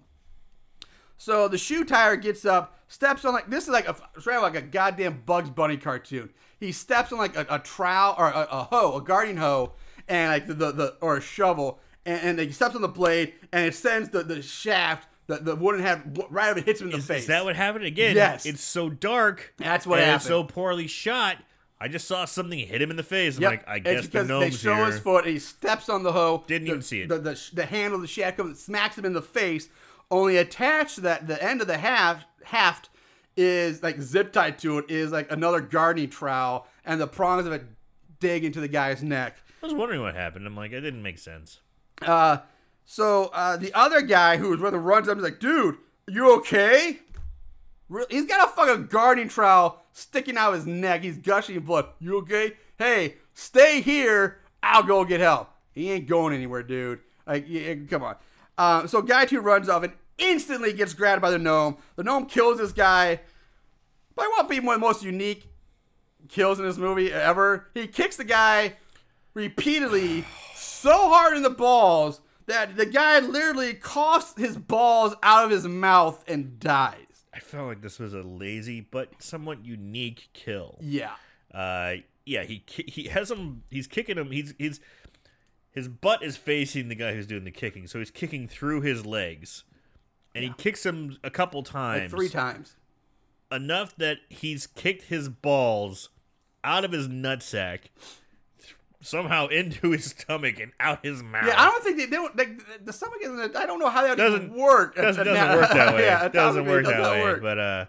So 1.17 1.49
the 1.49 1.57
shoe 1.57 1.83
tire 1.83 2.15
gets 2.15 2.45
up, 2.45 2.79
steps 2.87 3.25
on 3.25 3.33
like 3.33 3.49
this 3.49 3.65
is 3.65 3.69
like 3.71 3.89
a 3.89 3.97
right 4.25 4.41
like 4.41 4.55
a 4.55 4.61
goddamn 4.61 5.23
Bugs 5.25 5.49
Bunny 5.49 5.75
cartoon. 5.75 6.29
He 6.57 6.71
steps 6.71 7.11
on 7.11 7.17
like 7.17 7.35
a, 7.35 7.45
a 7.49 7.59
trowel 7.59 8.15
or 8.17 8.29
a, 8.29 8.47
a 8.49 8.63
hoe, 8.63 8.95
a 8.95 9.01
gardening 9.01 9.35
hoe, 9.35 9.73
and 10.07 10.31
like 10.31 10.47
the, 10.47 10.53
the, 10.53 10.71
the 10.71 10.95
or 11.01 11.17
a 11.17 11.21
shovel, 11.21 11.81
and, 12.05 12.39
and 12.39 12.39
he 12.39 12.53
steps 12.53 12.75
on 12.75 12.81
the 12.81 12.87
blade, 12.87 13.33
and 13.51 13.65
it 13.65 13.75
sends 13.75 14.07
the, 14.07 14.23
the 14.23 14.41
shaft, 14.41 15.09
the, 15.27 15.37
the 15.37 15.55
wooden 15.55 15.81
hat 15.81 16.13
w- 16.13 16.27
right 16.33 16.49
up 16.51 16.57
and 16.57 16.65
hits 16.65 16.81
him 16.81 16.87
in 16.87 16.91
the 16.93 16.97
Is, 16.99 17.05
face. 17.07 17.21
is 17.21 17.27
that 17.27 17.45
what 17.45 17.55
happened 17.55 17.85
again? 17.85 18.15
Yes. 18.15 18.45
It's 18.45 18.61
so 18.63 18.89
dark. 18.89 19.53
That's 19.57 19.85
what 19.87 19.99
and 19.99 20.15
It's 20.15 20.25
so 20.25 20.43
poorly 20.43 20.87
shot. 20.87 21.37
I 21.79 21.87
just 21.89 22.07
saw 22.07 22.25
something 22.25 22.57
hit 22.57 22.81
him 22.81 22.89
in 22.89 22.95
the 22.95 23.03
face. 23.03 23.35
I'm 23.35 23.41
Yep. 23.43 23.51
like, 23.51 23.67
I 23.67 23.75
It's 23.77 23.83
guess 23.83 24.01
the 24.03 24.09
because 24.23 24.27
they 24.27 24.49
show 24.51 24.75
here. 24.75 24.85
his 24.85 24.99
foot 24.99 25.25
he 25.25 25.39
steps 25.39 25.89
on 25.89 26.03
the 26.03 26.11
hoe. 26.13 26.43
Didn't 26.47 26.65
the, 26.65 26.71
even 26.71 26.81
see 26.81 27.01
it. 27.01 27.09
The, 27.09 27.17
the, 27.19 27.49
the 27.53 27.65
handle 27.65 27.95
of 27.95 28.01
the 28.01 28.07
shaft 28.07 28.37
comes, 28.37 28.59
smacks 28.61 28.97
him 28.97 29.05
in 29.05 29.13
the 29.13 29.21
face. 29.21 29.67
Only 30.11 30.37
attached 30.37 30.95
to 30.95 31.01
that, 31.01 31.27
the 31.27 31.41
end 31.43 31.61
of 31.61 31.67
the 31.67 31.77
haft, 31.77 32.27
haft 32.43 32.89
is 33.35 33.83
like 33.83 33.99
zip 34.01 34.31
tied 34.31 34.57
to 34.59 34.77
it 34.77 34.85
is 34.89 35.11
like 35.11 35.29
another 35.31 35.59
gardening 35.59 36.09
trowel, 36.09 36.67
and 36.85 37.01
the 37.01 37.07
prongs 37.07 37.45
of 37.45 37.51
it 37.51 37.65
dig 38.19 38.45
into 38.45 38.61
the 38.61 38.67
guy's 38.69 39.03
neck. 39.03 39.35
I 39.61 39.65
was 39.65 39.73
wondering 39.75 40.01
what 40.01 40.15
happened. 40.15 40.45
I'm 40.47 40.55
like, 40.55 40.71
it 40.71 40.79
didn't 40.81 41.01
make 41.01 41.17
sense. 41.17 41.59
Uh, 42.01 42.37
so 42.85 43.31
uh, 43.33 43.57
the 43.57 43.73
other 43.73 44.01
guy 44.01 44.37
who 44.37 44.49
was 44.49 44.59
with 44.59 44.73
him 44.73 44.83
runs 44.83 45.09
up 45.09 45.17
is 45.17 45.23
like, 45.23 45.39
dude, 45.39 45.77
you 46.07 46.35
okay? 46.37 46.99
He's 48.09 48.25
got 48.25 48.47
a 48.47 48.51
fucking 48.51 48.87
gardening 48.87 49.29
trowel 49.29 49.83
sticking 49.91 50.37
out 50.37 50.53
his 50.53 50.65
neck. 50.65 51.01
He's 51.01 51.17
gushing 51.17 51.59
blood. 51.59 51.87
You 51.99 52.17
okay? 52.19 52.53
Hey, 52.77 53.15
stay 53.33 53.81
here. 53.81 54.39
I'll 54.61 54.83
go 54.83 55.05
get 55.05 55.19
help. 55.19 55.49
He 55.73 55.91
ain't 55.91 56.07
going 56.07 56.33
anywhere, 56.33 56.63
dude. 56.63 56.99
Like, 57.27 57.45
yeah, 57.47 57.75
come 57.89 58.03
on. 58.03 58.15
Um, 58.57 58.87
so 58.87 59.01
guy 59.01 59.25
two 59.25 59.41
runs 59.41 59.67
off 59.67 59.83
and 59.83 59.93
instantly 60.17 60.73
gets 60.73 60.93
grabbed 60.93 61.21
by 61.21 61.31
the 61.31 61.39
gnome. 61.39 61.77
The 61.95 62.03
gnome 62.03 62.25
kills 62.25 62.57
this 62.57 62.71
guy. 62.71 63.19
By 64.15 64.23
what 64.27 64.47
be 64.47 64.59
one 64.59 64.75
of 64.75 64.81
the 64.81 64.87
most 64.87 65.03
unique 65.03 65.49
kills 66.29 66.59
in 66.59 66.65
this 66.65 66.77
movie 66.77 67.11
ever. 67.11 67.67
He 67.73 67.87
kicks 67.87 68.17
the 68.17 68.23
guy 68.23 68.73
repeatedly 69.33 70.23
so 70.55 71.09
hard 71.09 71.35
in 71.35 71.43
the 71.43 71.49
balls 71.49 72.21
that 72.47 72.75
the 72.77 72.85
guy 72.85 73.19
literally 73.19 73.73
coughs 73.73 74.33
his 74.37 74.57
balls 74.57 75.15
out 75.23 75.45
of 75.45 75.51
his 75.51 75.67
mouth 75.67 76.23
and 76.27 76.59
dies. 76.59 77.25
I 77.33 77.39
felt 77.39 77.67
like 77.67 77.81
this 77.81 77.99
was 77.99 78.13
a 78.13 78.21
lazy 78.21 78.79
but 78.81 79.21
somewhat 79.21 79.65
unique 79.65 80.29
kill. 80.33 80.77
Yeah. 80.81 81.15
Uh, 81.53 81.95
yeah, 82.25 82.43
he 82.43 82.63
he 82.67 83.03
has 83.09 83.29
him. 83.31 83.63
He's 83.69 83.87
kicking 83.87 84.17
him. 84.17 84.31
He's 84.31 84.53
he's 84.57 84.79
his 85.71 85.87
butt 85.87 86.23
is 86.23 86.37
facing 86.37 86.87
the 86.87 86.95
guy 86.95 87.13
who's 87.13 87.27
doing 87.27 87.43
the 87.43 87.51
kicking, 87.51 87.87
so 87.87 87.99
he's 87.99 88.09
kicking 88.11 88.47
through 88.47 88.81
his 88.81 89.05
legs, 89.05 89.63
and 90.33 90.43
he 90.43 90.51
kicks 90.57 90.85
him 90.85 91.17
a 91.23 91.29
couple 91.29 91.61
times, 91.63 92.13
Like 92.13 92.19
three 92.19 92.29
times. 92.29 92.75
enough 93.51 93.95
that 93.97 94.19
he's 94.29 94.65
kicked 94.67 95.03
his 95.03 95.27
balls 95.29 96.09
out 96.63 96.83
of 96.85 96.93
his 96.93 97.07
nutsack, 97.09 97.89
somehow 99.05 99.47
into 99.59 99.91
his 99.91 100.05
stomach 100.05 100.59
and 100.59 100.71
out 100.79 101.05
his 101.05 101.21
mouth. 101.23 101.45
Yeah, 101.47 101.61
I 101.61 101.65
don't 101.69 101.83
think 101.83 101.97
they, 101.97 102.05
they 102.05 102.11
don't. 102.17 102.35
Like, 102.37 102.85
the 102.85 102.93
stomach 102.93 103.19
isn't. 103.21 103.55
I 103.55 103.65
don't 103.65 103.79
know 103.79 103.89
how 103.89 104.03
that 104.03 104.17
Doesn't- 104.17 104.53
work. 104.53 104.95
doesn't, 104.95 105.23
doesn't 105.25 105.57
work 105.59 105.69
that 105.71 105.95
way. 105.95 106.03
yeah, 106.03 106.27
doesn't 106.27 106.65
work 106.65 106.85
does 106.85 106.93
that 106.93 107.11
way. 107.11 107.21
work. 107.21 107.41
But 107.41 107.59
uh, 107.59 107.85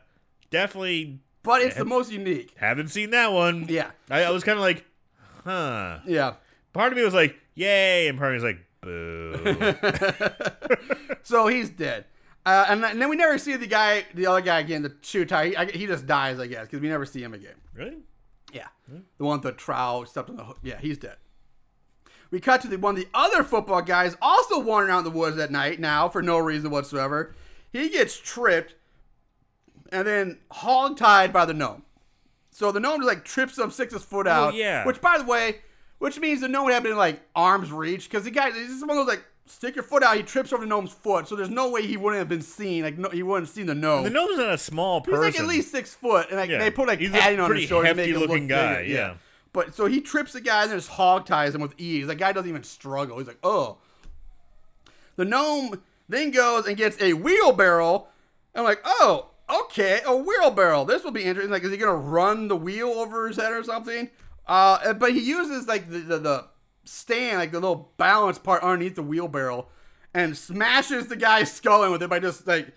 definitely 0.51 1.21
But 1.43 1.63
it's 1.63 1.77
the 1.77 1.85
most 1.85 2.11
unique. 2.13 2.55
haven't 2.57 2.89
seen 2.89 3.11
that 3.11 3.33
one. 3.33 3.67
Yeah. 3.69 3.91
I, 4.11 4.25
I 4.25 4.31
was 4.31 4.45
kind 4.45 4.59
of 4.59 4.63
like, 4.63 4.85
huh. 5.45 5.99
Yeah. 6.07 6.35
Part 6.73 6.93
of 6.93 6.99
me 6.99 7.05
was 7.05 7.15
like, 7.15 7.37
yay, 7.55 8.09
and 8.09 8.19
part 8.19 8.35
of 8.35 8.43
me 8.43 8.45
was 8.47 8.55
like, 8.55 8.65
boo. 8.83 9.75
So 11.23 11.47
he's 11.49 11.71
dead. 11.71 12.05
Uh, 12.45 12.67
and, 12.69 12.85
and 12.85 13.01
then 13.03 13.09
we 13.09 13.17
never 13.17 13.39
see 13.39 13.57
the 13.57 13.67
guy, 13.67 14.05
the 14.15 14.27
other 14.29 14.41
guy 14.41 14.61
again, 14.61 14.83
the 14.83 14.95
shoe 15.03 15.25
tie. 15.25 15.47
He, 15.49 15.57
I, 15.57 15.65
he 15.67 15.87
just 15.87 16.07
dies, 16.07 16.39
I 16.39 16.47
guess, 16.47 16.67
because 16.67 16.81
we 16.81 16.89
never 16.89 17.05
see 17.05 17.21
him 17.23 17.35
again. 17.35 17.55
really? 17.75 17.97
Yeah. 18.57 18.69
Hmm? 18.91 19.01
The 19.19 19.25
one 19.25 19.39
with 19.39 19.43
the 19.43 19.53
trowel 19.53 20.07
stepped 20.07 20.31
on 20.31 20.37
the 20.37 20.45
hook. 20.45 20.59
Yeah, 20.63 20.79
he's 20.79 20.99
dead. 20.99 21.17
We 22.31 22.41
cut 22.41 22.61
to 22.63 22.69
the 22.69 22.79
one 22.79 22.97
of 22.97 23.01
the 23.01 23.09
other 23.15 23.45
football 23.45 23.83
guys 23.83 24.17
also 24.21 24.59
wandering 24.59 24.93
out 24.93 24.99
in 24.99 25.05
the 25.05 25.11
woods 25.11 25.39
at 25.39 25.51
night 25.51 25.79
now 25.79 26.09
for 26.09 26.23
no 26.23 26.39
reason 26.39 26.71
whatsoever. 26.71 27.35
He 27.73 27.89
gets 27.89 28.19
tripped 28.19 28.75
and 29.93 30.07
then 30.07 30.39
hog 30.51 30.97
tied 30.97 31.33
by 31.33 31.45
the 31.45 31.55
gnome. 31.55 31.85
So 32.51 32.73
the 32.73 32.81
gnome 32.81 33.01
just 33.01 33.09
like 33.09 33.25
trips 33.25 33.59
him, 33.59 33.71
sticks 33.71 33.93
his 33.93 34.03
foot 34.03 34.27
oh, 34.27 34.31
out. 34.31 34.55
yeah. 34.55 34.85
Which, 34.87 35.01
by 35.01 35.19
the 35.19 35.25
way, 35.25 35.61
which 35.99 36.19
means 36.19 36.41
the 36.41 36.49
gnome 36.49 36.65
would 36.65 36.75
have 36.75 36.83
been 36.83 36.97
like 36.97 37.21
arm's 37.35 37.71
reach 37.71 38.09
because 38.09 38.25
the 38.25 38.31
guy, 38.31 38.51
this 38.51 38.71
is 38.71 38.81
one 38.81 38.91
of 38.91 39.07
those 39.07 39.15
like 39.15 39.25
stick 39.47 39.75
your 39.77 39.85
foot 39.85 40.03
out. 40.03 40.17
He 40.17 40.23
trips 40.23 40.53
over 40.53 40.63
the 40.65 40.69
gnome's 40.69 40.93
foot, 40.93 41.29
so 41.29 41.37
there's 41.37 41.51
no 41.51 41.71
way 41.71 41.87
he 41.87 41.97
wouldn't 41.97 42.19
have 42.19 42.29
been 42.29 42.43
seen. 42.43 42.83
Like 42.85 42.99
no, 42.99 43.09
he 43.11 43.23
wouldn't 43.23 43.47
have 43.49 43.55
seen 43.55 43.67
the 43.67 43.75
gnome. 43.75 44.05
The 44.05 44.11
gnome's 44.11 44.37
not 44.39 44.53
a 44.53 44.59
small 44.59 45.01
person. 45.01 45.23
He's 45.25 45.35
like 45.35 45.41
at 45.41 45.47
least 45.49 45.71
six 45.71 45.95
foot, 45.95 46.29
and 46.31 46.39
like 46.39 46.51
Yeah. 46.51 46.59
they 46.59 46.71
put 46.71 46.89
like 46.89 46.99
He's 47.01 47.11
a 47.11 47.13
padding 47.13 47.41
on 47.41 47.55
his 47.55 47.65
shoulder 47.65 47.89
to 47.89 47.95
make 47.95 48.09
him 48.11 48.21
look 48.21 48.49
guy, 48.49 48.79
bigger. 48.83 48.83
yeah. 48.93 49.15
But 49.53 49.75
so 49.75 49.87
he 49.87 50.01
trips 50.03 50.33
the 50.35 50.41
guy 50.41 50.65
and 50.65 50.73
just 50.73 50.89
hog 50.91 51.25
ties 51.27 51.55
him 51.55 51.61
with 51.63 51.75
ease. 51.79 52.07
That 52.09 52.17
guy 52.17 52.33
doesn't 52.33 52.49
even 52.49 52.63
struggle. 52.63 53.17
He's 53.19 53.27
like, 53.27 53.39
oh. 53.43 53.79
The 55.17 55.25
gnome 55.25 55.83
then 56.09 56.31
goes 56.31 56.67
and 56.67 56.77
gets 56.77 57.01
a 57.01 57.15
wheelbarrow. 57.15 58.07
I'm 58.55 58.65
like, 58.65 58.81
oh, 58.85 59.31
okay, 59.65 60.01
a 60.05 60.15
wheelbarrow. 60.15 60.85
This 60.85 61.05
will 61.05 61.11
be 61.11 61.23
interesting. 61.25 61.51
Like, 61.51 61.63
is 61.65 61.71
he 61.71 61.77
gonna 61.79 61.95
run 61.95 62.49
the 62.49 62.57
wheel 62.57 62.89
over 62.89 63.29
his 63.29 63.37
head 63.39 63.53
or 63.53 63.65
something? 63.65 64.11
Uh, 64.47 64.93
but 64.93 65.13
he 65.13 65.21
uses 65.21 65.67
like 65.67 65.91
the, 65.91 65.99
the, 66.01 66.19
the 66.19 66.45
stand, 66.87 67.39
like 67.39 67.53
the 67.53 67.61
little 67.61 67.93
balance 67.97 68.39
part 68.39 68.63
underneath 68.63 68.95
the 68.95 69.03
wheelbarrow, 69.03 69.69
and 70.15 70.37
smashes 70.37 71.09
the 71.09 71.17
guy's 71.17 71.53
skull 71.53 71.85
in 71.85 71.93
with 71.93 72.03
it 72.03 72.09
by 72.09 72.19
just 72.19 72.47
like 72.47 72.73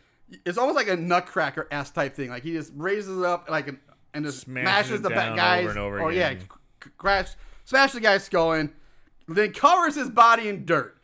it's 0.45 0.57
almost 0.57 0.75
like 0.75 0.87
a 0.87 0.95
nutcracker 0.95 1.67
ass 1.71 1.91
type 1.91 2.15
thing. 2.15 2.29
Like 2.29 2.43
he 2.43 2.53
just 2.53 2.71
raises 2.75 3.17
it 3.17 3.25
up 3.25 3.49
like 3.49 3.67
an, 3.67 3.79
and 4.13 4.25
just 4.25 4.41
Smashes 4.41 4.99
smashes 4.99 5.01
the 5.01 5.09
guy's 5.09 5.61
over 5.61 5.69
and 5.69 5.79
over 5.79 6.01
or 6.01 6.11
yeah, 6.11 6.29
again. 6.29 6.47
crash, 6.97 7.29
smash 7.65 7.93
the 7.93 7.99
guy's 7.99 8.23
skull 8.23 8.53
in, 8.53 8.71
then 9.27 9.53
covers 9.53 9.95
his 9.95 10.09
body 10.09 10.49
in 10.49 10.65
dirt. 10.65 10.95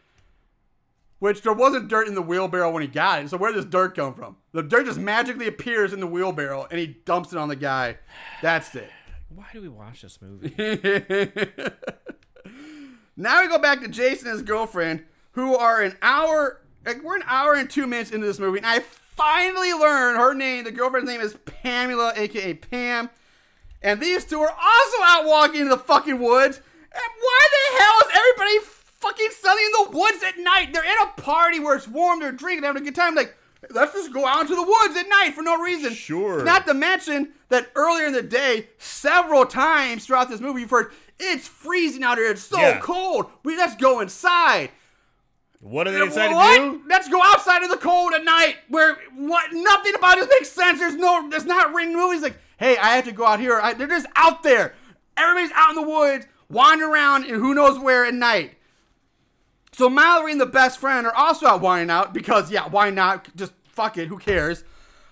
Which 1.20 1.42
there 1.42 1.54
wasn't 1.54 1.88
dirt 1.88 2.08
in 2.08 2.14
the 2.14 2.22
wheelbarrow 2.22 2.72
when 2.72 2.82
he 2.82 2.90
got 2.90 3.24
it. 3.24 3.30
So 3.30 3.38
where 3.38 3.52
does 3.52 3.66
dirt 3.66 3.96
come 3.96 4.14
from? 4.14 4.36
The 4.52 4.62
dirt 4.62 4.86
just 4.86 5.00
magically 5.00 5.48
appears 5.48 5.94
in 5.94 6.02
the 6.02 6.08
wheelbarrow 6.08 6.68
and 6.70 6.80
he 6.80 6.88
dumps 7.06 7.32
it 7.32 7.40
on 7.40 7.48
the 7.48 7.56
guy. 7.56 7.98
That's 8.42 8.76
it. 8.76 8.90
Why 9.30 9.46
do 9.54 9.62
we 9.62 9.70
watch 9.70 10.02
this 10.02 10.20
movie? 10.22 10.50
Now 13.18 13.42
we 13.42 13.48
go 13.48 13.58
back 13.58 13.82
to 13.82 13.88
Jason 13.88 14.28
and 14.28 14.36
his 14.38 14.42
girlfriend, 14.42 15.04
who 15.32 15.56
are 15.56 15.82
an 15.82 15.98
hour, 16.02 16.62
like 16.86 17.02
we're 17.04 17.16
an 17.16 17.24
hour 17.28 17.54
and 17.54 17.70
two 17.70 17.88
minutes 17.88 18.12
into 18.12 18.26
this 18.28 18.40
movie, 18.40 18.58
and 18.58 18.68
I 18.68 18.80
finally 18.80 19.74
learned 19.74 20.18
her 20.18 20.34
name. 20.34 20.66
The 20.66 20.72
girlfriend's 20.72 21.10
name 21.10 21.22
is 21.22 21.38
Pamela, 21.46 22.14
aka 22.16 22.54
Pam, 22.56 23.10
and 23.82 24.02
these 24.02 24.26
two 24.26 24.40
are 24.40 24.50
also 24.50 24.98
out 25.04 25.26
walking 25.26 25.62
in 25.62 25.70
the 25.70 25.78
fucking 25.78 26.20
woods. 26.20 26.58
And 26.58 27.04
why 27.20 27.48
the 27.52 27.84
hell 27.84 28.10
is 28.10 28.18
everybody 28.18 28.60
fucking 29.00 29.30
suddenly 29.32 29.64
in 29.66 29.72
the 29.72 29.98
woods 29.98 30.24
at 30.24 30.38
night? 30.38 30.74
They're 30.74 30.86
at 30.86 31.08
a 31.18 31.22
party 31.22 31.60
where 31.60 31.76
it's 31.76 31.88
warm, 31.88 32.20
they're 32.20 32.32
drinking, 32.32 32.62
they're 32.62 32.70
having 32.70 32.84
a 32.84 32.86
good 32.86 32.96
time. 32.96 33.16
Like, 33.16 33.36
let's 33.70 33.94
just 33.94 34.14
go 34.14 34.26
out 34.26 34.42
into 34.42 34.56
the 34.56 34.64
woods 34.64 34.98
at 34.98 35.08
night 35.10 35.34
for 35.36 35.42
no 35.42 35.62
reason. 35.62 35.94
Sure. 35.94 36.44
Not 36.44 36.66
to 36.68 36.74
mention 36.74 37.34
that 37.50 37.70
earlier 37.76 38.08
in 38.08 38.14
the 38.14 38.22
day, 38.22 38.68
several 38.78 39.46
times 39.46 40.06
throughout 40.06 40.30
this 40.30 40.40
movie, 40.40 40.62
you've 40.62 40.70
heard 40.70 40.92
it's 41.20 41.48
freezing 41.48 42.04
out 42.04 42.18
here. 42.18 42.32
It's 42.32 42.44
so 42.44 42.60
Yeah. 42.60 42.80
cold. 42.80 43.30
We 43.44 43.58
let's 43.58 43.76
go 43.76 44.00
inside. 44.00 44.72
What 45.60 45.88
are 45.88 45.92
they 45.92 46.00
what? 46.02 46.58
to 46.58 46.72
do? 46.80 46.82
Let's 46.88 47.10
go 47.10 47.22
outside 47.24 47.64
in 47.64 47.70
the 47.70 47.78
cold 47.78 48.14
at 48.14 48.24
night. 48.24 48.58
Where 48.70 48.98
what? 49.16 49.52
Nothing 49.52 49.96
about 49.96 50.18
it 50.18 50.30
makes 50.30 50.52
sense. 50.52 50.80
There's 50.80 50.96
no. 50.96 51.28
There's 51.30 51.46
not 51.46 51.74
written 51.74 51.96
movies 51.96 52.22
like, 52.22 52.38
hey, 52.58 52.78
I 52.78 52.96
have 52.96 53.06
to 53.06 53.12
go 53.12 53.26
out 53.26 53.40
here. 53.40 53.60
I, 53.62 53.74
they're 53.74 53.88
just 53.88 54.06
out 54.16 54.44
there. 54.44 54.76
Everybody's 55.18 55.52
out 55.56 55.70
in 55.70 55.76
the 55.76 55.88
woods, 55.90 56.28
wandering 56.50 56.92
around, 56.92 57.24
and 57.26 57.36
who 57.36 57.54
knows 57.56 57.80
where 57.80 58.06
at 58.06 58.14
night. 58.14 58.56
So 59.72 59.90
Mallory 59.90 60.34
and 60.34 60.42
the 60.42 60.46
best 60.46 60.80
friend 60.80 61.06
are 61.08 61.16
also 61.16 61.48
out 61.48 61.62
wandering 61.62 61.90
out 61.90 62.14
because 62.14 62.52
yeah, 62.52 62.68
why 62.68 62.90
not? 62.92 63.36
Just 63.36 63.54
fuck 63.68 63.98
it. 63.98 64.08
Who 64.08 64.18
cares? 64.18 64.64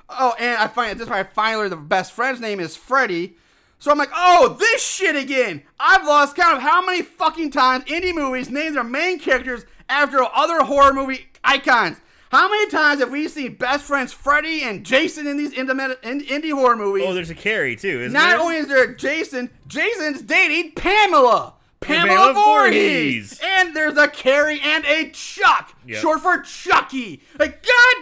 Oh, 0.07 0.35
and 0.39 0.57
I 0.57 0.67
find 0.67 0.91
at 0.91 0.97
this 0.97 1.07
point 1.07 1.19
I 1.19 1.23
finally 1.23 1.69
the 1.69 1.75
best 1.75 2.11
friend's 2.13 2.39
name 2.39 2.59
is 2.59 2.75
Freddy. 2.75 3.37
So 3.83 3.91
I'm 3.91 3.97
like, 3.97 4.11
oh, 4.15 4.55
this 4.57 4.81
shit 4.81 5.17
again. 5.17 5.61
I've 5.77 6.05
lost 6.05 6.37
count 6.37 6.55
of 6.55 6.63
how 6.63 6.85
many 6.85 7.01
fucking 7.01 7.51
times 7.51 7.83
indie 7.83 8.15
movies 8.15 8.49
name 8.49 8.75
their 8.75 8.83
main 8.85 9.19
characters 9.19 9.65
after 9.89 10.23
other 10.23 10.63
horror 10.63 10.93
movie 10.93 11.27
icons. 11.43 11.97
How 12.31 12.47
many 12.49 12.69
times 12.69 13.01
have 13.01 13.11
we 13.11 13.27
seen 13.27 13.55
best 13.55 13.83
friends 13.83 14.13
Freddy 14.13 14.63
and 14.63 14.85
Jason 14.85 15.27
in 15.27 15.35
these 15.35 15.53
indie, 15.53 15.99
indie 16.01 16.53
horror 16.53 16.77
movies? 16.77 17.03
Oh, 17.05 17.13
there's 17.13 17.29
a 17.29 17.35
Carrie 17.35 17.75
too, 17.75 17.99
isn't 18.03 18.13
Not 18.13 18.29
there? 18.29 18.39
only 18.39 18.55
is 18.55 18.69
there 18.69 18.93
Jason, 18.93 19.49
Jason's 19.67 20.21
dating 20.21 20.71
Pamela. 20.75 21.55
Pamela, 21.81 22.07
Pamela 22.07 22.33
Voorhees. 22.35 23.33
Voorhees. 23.33 23.39
And 23.43 23.75
there's 23.75 23.97
a 23.97 24.07
Carrie 24.07 24.61
and 24.63 24.85
a 24.85 25.09
Chuck. 25.09 25.75
Yep. 25.85 26.01
Short 26.01 26.21
for 26.21 26.39
Chucky. 26.39 27.21
Like, 27.37 27.61
God 27.61 27.95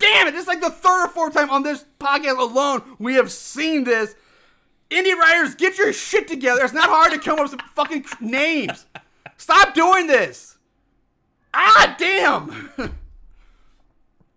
damn 0.00 0.26
it. 0.26 0.32
This 0.32 0.42
is 0.42 0.48
like 0.48 0.60
the 0.60 0.70
third 0.70 1.04
or 1.04 1.08
fourth 1.10 1.34
time 1.34 1.48
on 1.50 1.62
this 1.62 1.84
podcast 2.00 2.40
alone 2.40 2.82
we 2.98 3.14
have 3.14 3.30
seen 3.30 3.84
this. 3.84 4.16
Indie 4.90 5.14
writers, 5.16 5.54
get 5.54 5.76
your 5.78 5.92
shit 5.92 6.28
together. 6.28 6.64
It's 6.64 6.72
not 6.72 6.88
hard 6.88 7.12
to 7.12 7.18
come 7.18 7.38
up 7.38 7.50
with 7.50 7.50
some 7.50 7.68
fucking 7.74 8.04
names. 8.20 8.86
Stop 9.36 9.74
doing 9.74 10.06
this. 10.06 10.56
Ah, 11.52 11.94
damn. 11.98 12.70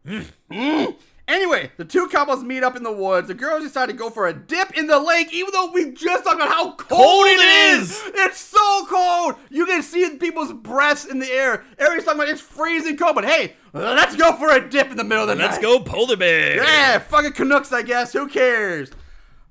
Mm. 0.06 0.96
Anyway, 1.28 1.72
the 1.78 1.86
two 1.86 2.08
couples 2.10 2.44
meet 2.44 2.62
up 2.62 2.76
in 2.76 2.84
the 2.84 2.92
woods. 2.92 3.30
The 3.30 3.34
girls 3.34 3.64
decide 3.64 3.86
to 3.86 3.94
go 3.94 4.10
for 4.10 4.28
a 4.28 4.34
dip 4.34 4.78
in 4.78 4.88
the 4.88 5.00
lake, 5.00 5.32
even 5.34 5.52
though 5.54 5.72
we 5.72 5.92
just 5.92 6.26
talked 6.26 6.36
about 6.36 6.50
how 6.50 6.74
cold, 6.74 6.90
Cold 6.90 7.26
it 7.28 7.40
is. 7.40 7.92
is. 7.92 8.04
It's 8.16 8.42
so 8.42 8.86
cold. 8.88 9.36
You 9.50 9.66
can 9.66 9.82
see 9.82 10.18
people's 10.18 10.52
breaths 10.52 11.06
in 11.06 11.20
the 11.20 11.32
air. 11.32 11.64
Everybody's 11.78 12.04
talking 12.04 12.20
about 12.20 12.30
it's 12.30 12.42
freezing 12.42 12.98
cold, 12.98 13.16
but 13.16 13.24
hey, 13.24 13.56
let's 13.72 14.18
go 14.18 14.34
for 14.34 14.50
a 14.52 14.68
dip 14.68 14.92
in 14.92 14.98
the 14.98 15.06
middle 15.06 15.24
of 15.24 15.30
the 15.30 15.36
night. 15.36 15.52
Let's 15.52 15.60
go 15.60 15.80
polar 15.80 16.18
bear. 16.18 16.58
Yeah, 16.58 17.00
fucking 17.00 17.32
Canucks, 17.32 17.72
I 17.72 17.84
guess. 17.84 18.12
Who 18.12 18.28
cares? 18.28 18.92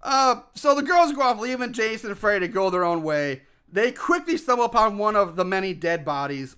Uh, 0.03 0.41
so 0.55 0.75
the 0.75 0.83
girls 0.83 1.13
go 1.13 1.23
off, 1.23 1.41
leaving 1.41 1.73
Jason 1.73 2.11
and 2.11 2.19
Freddy 2.19 2.47
to 2.47 2.53
go 2.53 2.71
their 2.71 2.85
own 2.85 3.03
way. 3.03 3.43
They 3.71 3.93
quickly 3.93 4.37
stumble 4.37 4.65
upon 4.65 4.99
one 4.99 5.17
of 5.17 5.37
the 5.37 5.45
many 5.45 5.75
dead 5.75 6.05
bodies. 6.05 6.57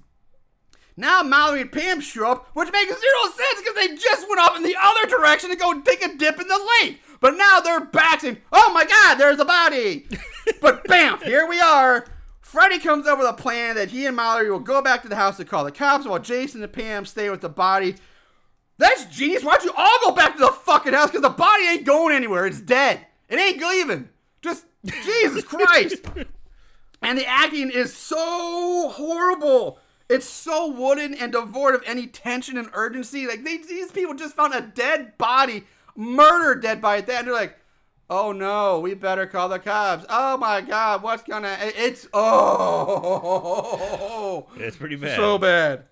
Now 0.97 1.23
Mallory 1.23 1.63
and 1.63 1.73
Pam 1.73 2.01
show 2.01 2.33
up, 2.33 2.49
which 2.55 2.73
makes 2.73 2.89
zero 2.89 3.23
sense 3.25 3.61
because 3.61 3.75
they 3.75 3.97
just 3.97 4.29
went 4.29 4.41
off 4.41 4.57
in 4.57 4.63
the 4.63 4.77
other 4.81 5.09
direction 5.09 5.51
to 5.51 5.57
go 5.57 5.81
take 5.81 6.05
a 6.05 6.17
dip 6.17 6.41
in 6.41 6.49
the 6.49 6.71
lake. 6.81 7.01
But 7.21 7.37
now 7.37 7.61
they're 7.61 7.85
back 7.85 8.21
saying, 8.21 8.39
oh 8.53 8.73
my 8.73 8.85
god, 8.85 9.15
there's 9.17 9.39
a 9.39 9.45
body. 9.45 10.07
but 10.61 10.85
bam, 10.85 11.21
here 11.21 11.47
we 11.47 11.61
are. 11.61 12.07
Freddy 12.41 12.79
comes 12.79 13.07
up 13.07 13.19
with 13.19 13.29
a 13.29 13.33
plan 13.33 13.77
that 13.77 13.91
he 13.91 14.05
and 14.07 14.17
Mallory 14.17 14.51
will 14.51 14.59
go 14.59 14.83
back 14.83 15.03
to 15.03 15.09
the 15.09 15.17
house 15.17 15.39
to 15.39 15.45
call 15.45 15.65
the 15.65 15.73
cops 15.73 16.07
while 16.07 16.19
Jason 16.19 16.63
and 16.63 16.73
Pam 16.73 17.07
stay 17.07 17.31
with 17.31 17.41
the 17.41 17.49
body. 17.49 17.95
That's 18.77 19.05
genius. 19.07 19.45
Why 19.45 19.57
don't 19.57 19.65
you 19.65 19.73
all 19.77 19.99
go 20.05 20.13
back 20.13 20.35
to 20.35 20.41
the 20.41 20.53
fucking 20.53 20.93
house? 20.93 21.11
Because 21.11 21.23
the 21.23 21.31
body 21.31 21.65
ain't 21.65 21.87
going 21.87 22.15
anywhere. 22.15 22.47
It's 22.47 22.61
dead. 22.61 23.07
It 23.33 23.39
ain't 23.41 23.61
leaving. 23.61 24.09
Just, 24.43 24.67
Jesus 24.85 25.43
Christ. 25.45 26.05
And 27.05 27.19
the 27.19 27.27
acting 27.27 27.69
is 27.73 27.93
so 27.93 28.91
horrible. 28.95 29.81
It's 30.09 30.25
so 30.25 30.69
wooden 30.69 31.15
and 31.15 31.33
devoid 31.33 31.75
of 31.75 31.83
any 31.85 32.07
tension 32.07 32.57
and 32.57 32.71
urgency. 32.75 33.27
Like 33.27 33.43
they, 33.43 33.57
these 33.57 33.91
people 33.91 34.15
just 34.15 34.37
found 34.37 34.55
a 34.55 34.61
dead 34.61 35.19
body, 35.19 35.65
murdered 35.97 36.63
dead 36.63 36.81
body 36.81 37.01
at 37.01 37.09
that, 37.09 37.19
and 37.19 37.27
they're 37.27 37.35
like, 37.35 37.59
"Oh 38.09 38.31
no, 38.31 38.79
we 38.79 38.95
better 38.95 39.27
call 39.27 39.49
the 39.49 39.59
cops." 39.59 40.07
Oh 40.09 40.37
my 40.37 40.61
God, 40.61 41.03
what's 41.03 41.25
gonna? 41.25 41.57
It's 41.61 42.07
oh, 43.13 44.47
It's 44.57 44.77
pretty 44.77 44.95
bad. 44.95 45.17
so 45.17 45.39
bad. 45.39 45.87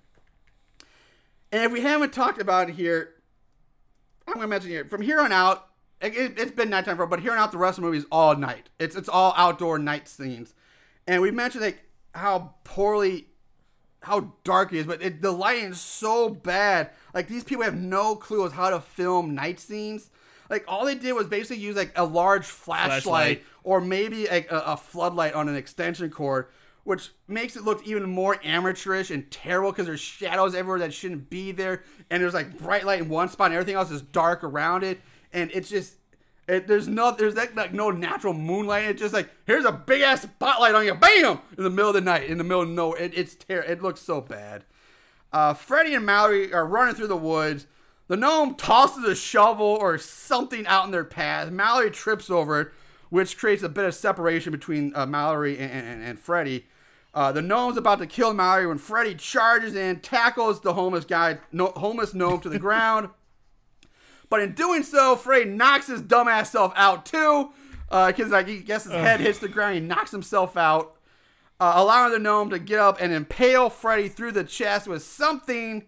And 1.51 1.65
if 1.65 1.73
we 1.73 1.81
haven't 1.81 2.13
talked 2.13 2.41
about 2.41 2.69
it 2.69 2.77
here, 2.77 3.15
I'm 4.29 4.35
gonna 4.35 4.47
mention 4.47 4.71
here 4.71 4.85
from 4.85 5.03
here 5.03 5.19
on 5.21 5.33
out. 5.33 5.70
It, 6.01 6.17
it, 6.17 6.39
has 6.39 6.51
been 6.53 6.71
nighttime 6.71 6.97
for, 6.97 7.07
but 7.07 7.21
here 7.21 7.33
on 7.33 7.39
out 7.39 7.53
the 7.53 7.59
rest 7.59 7.79
of 7.79 7.83
the 7.83 7.89
movie 7.89 7.99
is 7.99 8.07
all 8.11 8.35
night. 8.35 8.71
It's 8.79 8.97
it's 8.97 9.09
all 9.09 9.35
outdoor 9.37 9.79
night 9.79 10.09
scenes, 10.09 10.55
and 11.07 11.21
we 11.21 11.31
mentioned 11.31 11.63
like 11.65 11.83
how 12.15 12.55
poorly 12.65 13.27
how 14.03 14.33
dark 14.45 14.73
it 14.73 14.79
is, 14.79 14.87
but 14.87 15.03
it, 15.03 15.21
the 15.21 15.31
lighting 15.31 15.73
is 15.73 15.81
so 15.81 16.31
bad. 16.31 16.91
Like 17.15 17.29
these 17.29 17.45
people 17.45 17.65
have 17.65 17.77
no 17.77 18.17
clue 18.17 18.47
as 18.47 18.53
how 18.53 18.71
to 18.71 18.81
film 18.81 19.35
night 19.35 19.61
scenes. 19.61 20.11
Like 20.49 20.65
all 20.67 20.85
they 20.85 20.95
did 20.95 21.13
was 21.13 21.27
basically 21.27 21.63
use 21.63 21.77
like 21.77 21.93
a 21.97 22.05
large 22.05 22.47
flashlight, 22.47 23.03
Flashlight. 23.03 23.45
or 23.63 23.81
maybe 23.81 24.27
like 24.27 24.51
a, 24.51 24.61
a 24.61 24.77
floodlight 24.77 25.35
on 25.35 25.49
an 25.49 25.55
extension 25.55 26.11
cord, 26.11 26.47
which 26.85 27.11
makes 27.29 27.57
it 27.57 27.63
look 27.63 27.87
even 27.87 28.09
more 28.09 28.41
amateurish 28.43 29.11
and 29.11 29.31
terrible 29.31 29.71
because 29.71 29.87
there's 29.87 30.01
shadows 30.01 30.55
everywhere 30.55 30.81
that 30.81 30.95
shouldn't 30.95 31.29
be 31.29 31.53
there, 31.53 31.85
and 32.09 32.23
there's 32.23 32.35
like 32.35 32.59
bright 32.59 32.85
light 32.85 33.01
in 33.01 33.09
one 33.09 33.29
spot, 33.29 33.47
and 33.47 33.55
everything 33.55 33.77
else 33.77 33.91
is 33.91 34.03
dark 34.03 34.43
around 34.43 34.83
it, 34.83 35.01
and 35.33 35.51
it's 35.53 35.69
just. 35.69 35.97
It, 36.49 36.67
there's 36.67 36.89
no, 36.89 37.13
there's 37.13 37.37
like, 37.37 37.73
no 37.73 37.91
natural 37.91 38.35
moonlight. 38.35 38.87
It's 38.87 39.01
just 39.01 39.15
like 39.15 39.31
here's 39.47 39.65
a 39.65 39.71
big 39.71 40.03
ass 40.03 40.23
spotlight 40.23 40.75
on 40.75 40.85
you, 40.85 40.95
bam, 40.95 41.39
in 41.57 41.63
the 41.63 41.71
middle 41.71 41.91
of 41.91 41.95
the 41.95 42.01
night, 42.01 42.25
in 42.25 42.39
the 42.39 42.45
middle 42.45 42.63
of 42.63 42.69
nowhere. 42.69 43.01
It, 43.01 43.17
it's 43.17 43.37
ter- 43.37 43.61
It 43.61 43.83
looks 43.83 44.01
so 44.01 44.21
bad. 44.21 44.65
Uh, 45.33 45.55
Freddy 45.55 45.95
and 45.95 46.05
Mallory 46.05 46.53
are 46.53 46.67
running 46.67 46.97
through 46.97 47.07
the 47.07 47.17
woods. 47.17 47.67
The 48.09 48.17
gnome 48.17 48.57
tosses 48.57 49.05
a 49.05 49.15
shovel 49.15 49.65
or 49.65 49.97
something 49.97 50.67
out 50.67 50.85
in 50.85 50.91
their 50.91 51.05
path. 51.05 51.53
Mallory 51.53 51.93
trips 51.93 52.29
over 52.29 52.61
it, 52.61 52.69
which 53.09 53.39
creates 53.39 53.63
a 53.63 53.69
bit 53.69 53.85
of 53.85 53.95
separation 53.95 54.51
between 54.51 54.93
uh, 54.97 55.07
Mallory 55.07 55.57
and, 55.57 55.71
and, 55.71 56.03
and 56.03 56.19
Freddy. 56.19 56.67
Uh, 57.15 57.31
the 57.31 57.43
gnome's 57.43 57.77
about 57.77 57.99
to 58.01 58.07
kill 58.07 58.33
Mallory 58.35 58.67
when 58.67 58.79
Freddy 58.79 59.15
charges 59.15 59.77
in, 59.77 60.01
tackles 60.01 60.61
the 60.61 60.75
homeless 60.75 61.05
guy, 61.05 61.39
no, 61.53 61.67
homeless 61.67 62.15
gnome 62.15 62.41
to 62.41 62.49
the 62.49 62.59
ground. 62.67 63.11
But 64.31 64.41
in 64.41 64.53
doing 64.53 64.83
so, 64.83 65.17
Freddy 65.17 65.51
knocks 65.51 65.89
his 65.89 66.01
dumbass 66.01 66.47
self 66.47 66.73
out 66.77 67.05
too, 67.05 67.51
because 67.91 68.31
like 68.31 68.49
he 68.49 68.61
gets 68.61 68.85
his 68.85 68.93
head 68.95 69.21
hits 69.21 69.41
the 69.41 69.49
ground, 69.49 69.75
he 69.75 69.81
knocks 69.81 70.11
himself 70.11 70.57
out 70.57 70.97
uh, 71.61 71.75
allowing 71.77 72.13
the 72.13 72.19
gnome 72.19 72.51
to 72.51 72.59
get 72.59 72.79
up 72.79 72.97
and 73.01 73.13
impale 73.13 73.69
Freddy 73.69 74.09
through 74.09 74.33
the 74.33 74.45
chest 74.45 74.89
with 74.89 75.03
something 75.03 75.87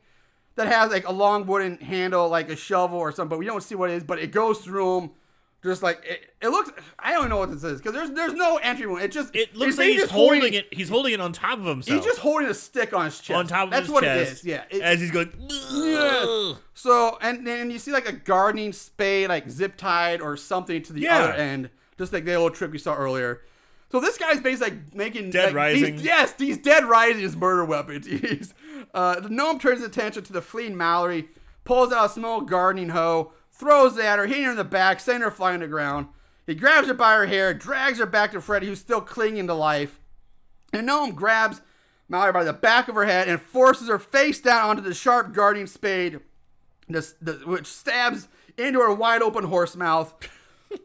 that 0.55 0.67
has 0.67 0.91
like 0.93 1.09
a 1.09 1.13
long 1.13 1.47
wooden 1.47 1.79
handle, 1.79 2.29
like 2.29 2.51
a 2.51 2.57
shovel 2.57 2.99
or 2.99 3.11
something. 3.11 3.31
But 3.31 3.39
we 3.39 3.47
don't 3.47 3.63
see 3.63 3.75
what 3.75 3.89
it 3.89 3.95
is. 3.95 4.05
But 4.05 4.19
it 4.19 4.33
goes 4.33 4.59
through 4.59 4.99
him, 4.99 5.11
just 5.63 5.83
like 5.83 6.03
it, 6.05 6.35
it 6.41 6.49
looks. 6.49 6.71
I 6.99 7.13
don't 7.13 7.29
know 7.29 7.37
what 7.39 7.51
this 7.53 7.63
is 7.65 7.79
because 7.81 7.93
there's 7.95 8.11
there's 8.11 8.35
no 8.35 8.57
entry 8.57 8.87
wound. 8.87 9.03
It 9.03 9.13
just 9.13 9.35
It 9.37 9.55
looks 9.57 9.79
like 9.79 9.89
he's 9.89 10.11
holding 10.11 10.55
it. 10.55 10.67
He's 10.73 10.89
holding 10.89 11.13
it 11.15 11.21
on 11.21 11.33
top 11.33 11.59
of 11.59 11.65
himself. 11.67 11.99
He's 11.99 12.05
just 12.07 12.19
holding 12.21 12.49
a 12.49 12.55
stick 12.55 12.93
on 12.93 13.05
his 13.07 13.21
chest. 13.21 13.37
on 13.39 13.47
top 13.47 13.65
of 13.65 13.71
That's 13.71 13.87
his 13.87 13.93
what 13.93 14.05
chest. 14.05 14.31
it 14.31 14.33
is. 14.33 14.45
Yeah. 14.45 14.65
It- 14.71 14.83
as 14.83 15.01
he's 15.01 15.11
going. 15.11 15.33
yeah. 15.71 16.55
So 16.75 17.19
and 17.21 17.47
then 17.47 17.71
you 17.71 17.79
see 17.79 17.93
like 17.93 18.09
a 18.09 18.13
gardening 18.13 18.73
spade, 18.73 19.29
like 19.29 19.49
zip 19.51 19.77
tied 19.77 20.21
or 20.21 20.37
something 20.37 20.83
to 20.83 20.93
the 20.93 21.03
Yeah. 21.03 21.19
other 21.19 21.33
end, 21.33 21.71
just 21.99 22.13
like 22.13 22.25
the 22.25 22.33
little 22.33 22.51
trick 22.51 22.73
we 22.73 22.79
saw 22.79 22.95
earlier. 22.95 23.43
So 23.91 24.01
this 24.01 24.17
guy's 24.17 24.41
basically 24.41 24.71
like 24.77 24.95
making 24.95 25.31
Dead 25.31 25.53
like, 25.55 25.75
these- 25.75 25.83
Rising. 25.83 25.99
yes, 26.01 26.33
these 26.33 26.57
dead 26.59 26.85
rising 26.85 27.23
as 27.25 27.37
murder 27.37 27.65
weapons. 27.65 28.07
He's, 28.07 28.55
uh, 28.95 29.21
the 29.21 29.29
gnome 29.29 29.59
turns 29.59 29.81
his 29.81 29.89
attention 29.89 30.23
to 30.25 30.33
the 30.33 30.41
fleeing 30.41 30.77
Mallory, 30.77 31.29
pulls 31.65 31.93
out 31.93 32.07
a 32.07 32.09
small 32.09 32.41
gardening 32.41 32.89
hoe, 32.89 33.33
throws 33.53 33.99
at 33.99 34.19
her, 34.19 34.27
hitting 34.27 34.45
her 34.45 34.51
in 34.51 34.57
the 34.57 34.65
back, 34.65 34.99
sending 35.01 35.23
her 35.23 35.31
flying 35.31 35.61
to 35.61 35.67
the 35.67 35.71
ground. 35.71 36.09
He 36.47 36.55
grabs 36.55 36.89
her 36.89 36.95
by 36.95 37.15
her 37.15 37.27
hair, 37.27 37.55
drags 37.55 37.99
her 37.99 38.07
back 38.07 38.33
to 38.33 38.41
Freddy, 38.41 38.67
who's 38.67 38.81
still 38.81 39.01
clinging 39.01 39.47
to 39.47 39.55
life. 39.55 40.01
And 40.73 40.87
Gnome 40.87 41.13
grabs 41.13 41.61
Mallory 42.09 42.33
by 42.33 42.45
the 42.45 42.53
back 42.53 42.89
of 42.89 42.95
her 42.95 43.05
head 43.05 43.29
and 43.29 43.41
forces 43.41 43.89
her 43.89 43.99
face 43.99 44.41
down 44.41 44.71
onto 44.71 44.83
the 44.83 44.93
sharp 44.93 45.33
gardening 45.33 45.67
spade, 45.67 46.21
which 46.89 47.67
stabs 47.67 48.29
into 48.59 48.81
her 48.81 48.93
wide 48.93 49.23
open 49.23 49.45
horse 49.45 49.77
mouth. 49.77 50.13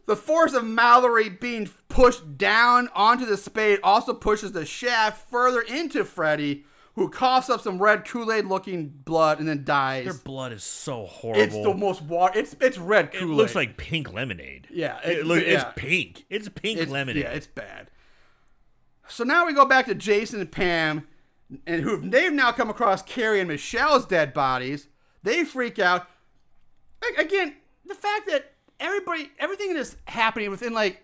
The 0.06 0.16
force 0.16 0.54
of 0.54 0.66
Mallory 0.66 1.30
being 1.30 1.70
pushed 1.90 2.38
down 2.38 2.90
onto 2.94 3.26
the 3.26 3.38
spade 3.38 3.80
also 3.84 4.14
pushes 4.14 4.52
the 4.52 4.66
shaft 4.66 5.30
further 5.30 5.62
into 5.62 6.06
Freddy, 6.06 6.66
who 6.98 7.08
coughs 7.10 7.50
up 7.50 7.62
some 7.62 7.82
red 7.82 8.04
Kool 8.06 8.32
Aid 8.34 8.46
looking 8.46 8.88
blood 8.90 9.40
and 9.40 9.48
then 9.48 9.64
dies. 9.64 10.04
Their 10.04 10.14
blood 10.16 10.52
is 10.52 10.64
so 10.64 11.06
horrible. 11.06 11.42
it's 11.42 11.54
the 11.54 11.74
most 11.74 12.02
water. 12.02 12.38
It's 12.38 12.56
it's 12.60 12.78
red 12.78 13.06
It 13.14 13.20
Kool 13.20 13.32
Aid. 13.32 13.38
looks 13.38 13.56
like 13.56 13.78
pink 13.78 14.12
lemonade. 14.12 14.68
Yeah, 14.70 15.00
it, 15.06 15.20
it- 15.20 15.26
look, 15.26 15.42
yeah. 15.46 15.54
it's 15.54 15.66
pink. 15.76 16.26
It's 16.30 16.50
pink 16.50 16.78
It's- 16.80 16.92
lemonade. 16.92 17.24
Yeah, 17.24 17.30
it's 17.32 17.48
bad. 17.48 17.90
So 19.08 19.24
now 19.24 19.46
we 19.46 19.54
go 19.54 19.64
back 19.66 19.86
to 19.86 19.96
Jason 19.96 20.42
and 20.42 20.52
Pam, 20.52 21.08
and 21.66 21.82
who 21.82 21.98
they've 22.10 22.34
now 22.34 22.52
come 22.52 22.70
across 22.70 23.02
Carrie 23.02 23.40
and 23.40 23.48
Michelle's 23.48 24.06
dead 24.06 24.34
bodies. 24.34 24.90
They 25.24 25.46
freak 25.46 25.80
out. 25.80 26.08
Again, 27.18 27.56
the 27.86 27.96
fact 27.96 28.28
that 28.28 28.54
everybody, 28.80 29.32
everything 29.40 29.76
is 29.78 29.96
happening 30.08 30.50
within 30.50 30.74
like, 30.74 31.04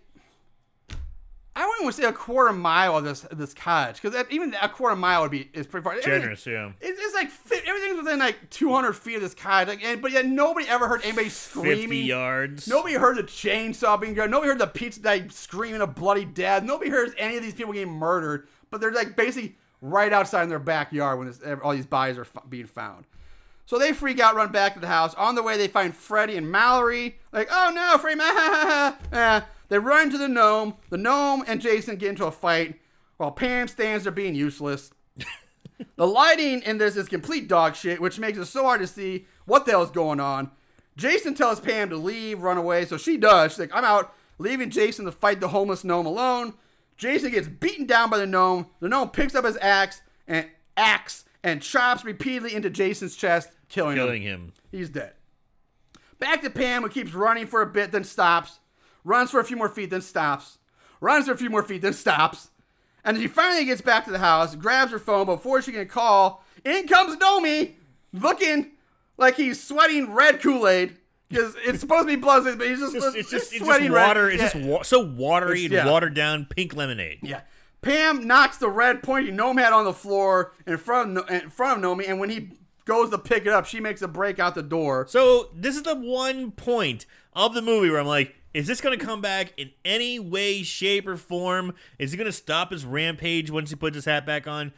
I 1.55 1.65
wouldn't 1.67 1.83
want 1.83 1.95
to 1.97 2.01
say 2.01 2.07
a 2.07 2.13
quarter 2.13 2.51
mile 2.51 2.97
of 2.97 3.03
this 3.03 3.21
this 3.31 3.53
cottage 3.53 4.01
because 4.01 4.25
even 4.31 4.55
a 4.59 4.67
quarter 4.67 4.95
mile 4.95 5.21
would 5.21 5.29
be 5.31 5.49
is 5.53 5.67
pretty 5.67 5.83
far. 5.83 5.99
Generous. 6.01 6.45
Yeah, 6.47 6.71
It's, 6.81 6.99
it's 6.99 7.13
like 7.13 7.29
everything's 7.67 7.97
within 7.97 8.17
like 8.19 8.49
200 8.49 8.93
feet 8.93 9.15
of 9.17 9.21
this 9.21 9.35
cottage, 9.35 9.67
like, 9.67 9.83
and, 9.83 10.01
but 10.01 10.11
yet 10.11 10.25
nobody 10.25 10.67
ever 10.67 10.87
heard 10.87 11.01
anybody 11.03 11.29
screaming. 11.29 11.79
fifty 11.81 11.97
yards. 11.99 12.67
Nobody 12.67 12.95
heard 12.95 13.17
the 13.17 13.23
chainsaw 13.23 14.01
being 14.01 14.15
grabbed. 14.15 14.31
Nobody 14.31 14.49
heard 14.49 14.59
the 14.59 14.67
pizza 14.67 14.99
guy 14.99 15.27
screaming 15.27 15.81
a 15.81 15.87
bloody 15.87 16.25
death. 16.25 16.63
Nobody 16.63 16.89
hears 16.89 17.11
any 17.19 17.37
of 17.37 17.43
these 17.43 17.53
people 17.53 17.73
getting 17.73 17.93
murdered. 17.93 18.47
But 18.71 18.81
they're 18.81 18.91
like 18.91 19.15
basically 19.15 19.55
right 19.81 20.11
outside 20.11 20.43
in 20.43 20.49
their 20.49 20.57
backyard 20.57 21.19
when 21.19 21.27
this, 21.27 21.39
all 21.63 21.73
these 21.73 21.85
bodies 21.85 22.17
are 22.17 22.21
f- 22.21 22.43
being 22.49 22.65
found. 22.65 23.05
So 23.65 23.77
they 23.77 23.93
freak 23.93 24.19
out, 24.19 24.35
run 24.35 24.51
back 24.51 24.73
to 24.73 24.79
the 24.79 24.87
house. 24.87 25.13
On 25.13 25.35
the 25.35 25.43
way, 25.43 25.57
they 25.57 25.67
find 25.67 25.95
Freddy 25.95 26.35
and 26.35 26.49
Mallory. 26.51 27.17
Like, 27.31 27.47
oh 27.51 27.71
no, 27.73 27.97
Freddy! 27.99 28.15
ma- 28.17 28.23
ha, 28.27 28.97
eh. 29.11 29.15
ha, 29.15 29.39
ha." 29.39 29.45
They 29.73 29.79
run 29.79 30.11
to 30.11 30.19
the 30.19 30.27
gnome. 30.27 30.75
The 30.91 30.99
gnome 30.99 31.43
and 31.47 31.59
Jason 31.59 31.95
get 31.95 32.09
into 32.09 32.27
a 32.27 32.31
fight 32.31 32.79
while 33.17 33.31
Pam 33.31 33.67
stands 33.67 34.03
there 34.03 34.13
being 34.13 34.35
useless. 34.35 34.91
The 35.95 36.05
lighting 36.05 36.61
in 36.61 36.77
this 36.77 36.95
is 36.95 37.09
complete 37.09 37.47
dog 37.47 37.75
shit, 37.75 37.99
which 37.99 38.19
makes 38.19 38.37
it 38.37 38.45
so 38.45 38.63
hard 38.65 38.81
to 38.81 38.87
see 38.87 39.25
what 39.45 39.65
the 39.65 39.71
hell's 39.71 39.89
going 39.89 40.19
on. 40.19 40.51
Jason 40.95 41.33
tells 41.33 41.59
Pam 41.59 41.89
to 41.89 41.97
leave, 41.97 42.43
run 42.43 42.57
away, 42.57 42.85
so 42.85 42.97
she 42.97 43.17
does. 43.17 43.53
She's 43.53 43.59
like, 43.59 43.75
I'm 43.75 43.83
out, 43.83 44.13
leaving 44.37 44.69
Jason 44.69 45.05
to 45.05 45.11
fight 45.11 45.39
the 45.39 45.47
homeless 45.47 45.83
gnome 45.83 46.05
alone. 46.05 46.53
Jason 46.95 47.31
gets 47.31 47.47
beaten 47.47 47.87
down 47.87 48.11
by 48.11 48.19
the 48.19 48.27
gnome. 48.27 48.67
The 48.79 48.89
gnome 48.89 49.09
picks 49.09 49.33
up 49.33 49.43
his 49.43 49.57
axe 49.57 50.01
and 50.27 50.47
axe 50.77 51.25
and 51.43 51.63
chops 51.63 52.05
repeatedly 52.05 52.53
into 52.53 52.69
Jason's 52.69 53.15
chest, 53.15 53.49
killing, 53.69 53.95
killing 53.95 54.21
him. 54.21 54.41
him. 54.41 54.53
He's 54.71 54.89
dead. 54.89 55.13
Back 56.19 56.43
to 56.43 56.51
Pam, 56.51 56.83
who 56.83 56.89
keeps 56.89 57.13
running 57.13 57.47
for 57.47 57.63
a 57.63 57.67
bit, 57.67 57.91
then 57.91 58.03
stops. 58.03 58.59
Runs 59.03 59.31
for 59.31 59.39
a 59.39 59.43
few 59.43 59.57
more 59.57 59.69
feet, 59.69 59.89
then 59.89 60.01
stops. 60.01 60.57
Runs 61.01 61.25
for 61.27 61.33
a 61.33 61.37
few 61.37 61.49
more 61.49 61.63
feet, 61.63 61.81
then 61.81 61.93
stops. 61.93 62.49
And 63.03 63.17
she 63.17 63.27
finally 63.27 63.65
gets 63.65 63.81
back 63.81 64.05
to 64.05 64.11
the 64.11 64.19
house, 64.19 64.55
grabs 64.55 64.91
her 64.91 64.99
phone, 64.99 65.25
before 65.25 65.61
she 65.61 65.71
can 65.73 65.87
call, 65.87 66.43
in 66.63 66.87
comes 66.87 67.17
Nomi, 67.17 67.73
looking 68.13 68.71
like 69.17 69.35
he's 69.35 69.61
sweating 69.61 70.13
red 70.13 70.41
Kool 70.41 70.67
Aid. 70.67 70.95
Because 71.29 71.55
it's 71.65 71.79
supposed 71.79 72.07
to 72.07 72.15
be 72.15 72.21
blood, 72.21 72.43
but 72.57 72.67
he's 72.67 72.79
just, 72.79 72.95
It's 72.95 73.03
just, 73.05 73.17
it's 73.17 73.29
just, 73.31 73.53
it's 73.53 73.63
sweating 73.63 73.87
just 73.87 73.95
red- 73.95 74.07
water. 74.07 74.29
It's 74.29 74.41
yeah. 74.41 74.49
just 74.53 74.65
wa- 74.65 74.83
so 74.83 74.99
watery 75.03 75.65
It's- 75.65 75.79
and 75.79 75.87
yeah. 75.87 75.91
watered 75.91 76.13
down 76.13 76.45
pink 76.45 76.75
lemonade. 76.75 77.19
Yeah. 77.23 77.41
Pam 77.81 78.27
knocks 78.27 78.57
the 78.57 78.69
red 78.69 79.01
pointy 79.03 79.31
gnome 79.31 79.57
hat 79.57 79.73
on 79.73 79.83
the 79.83 79.93
floor 79.93 80.53
in 80.67 80.77
front 80.77 81.17
of, 81.17 81.29
in 81.29 81.49
front 81.49 81.83
of 81.83 81.97
Nomi, 81.97 82.07
and 82.07 82.19
when 82.19 82.29
he 82.29 82.51
goes 82.85 83.09
to 83.09 83.17
pick 83.17 83.45
it 83.45 83.51
up, 83.51 83.65
she 83.65 83.79
makes 83.79 84.01
a 84.01 84.07
break 84.07 84.39
out 84.39 84.55
the 84.55 84.61
door. 84.63 85.05
So 85.09 85.49
this 85.55 85.75
is 85.75 85.83
the 85.83 85.95
one 85.95 86.51
point 86.51 87.05
of 87.33 87.53
the 87.55 87.61
movie 87.61 87.89
where 87.89 87.99
I'm 87.99 88.05
like, 88.07 88.35
is 88.53 88.67
this 88.67 88.81
going 88.81 88.97
to 88.97 89.03
come 89.05 89.21
back 89.21 89.53
in 89.57 89.71
any 89.83 90.19
way, 90.19 90.63
shape, 90.63 91.07
or 91.07 91.17
form? 91.17 91.73
Is 91.97 92.11
he 92.11 92.17
going 92.17 92.25
to 92.25 92.31
stop 92.31 92.71
his 92.71 92.85
rampage 92.85 93.49
once 93.49 93.69
he 93.69 93.75
puts 93.75 93.95
his 93.95 94.05
hat 94.05 94.25
back 94.25 94.47
on? 94.47 94.73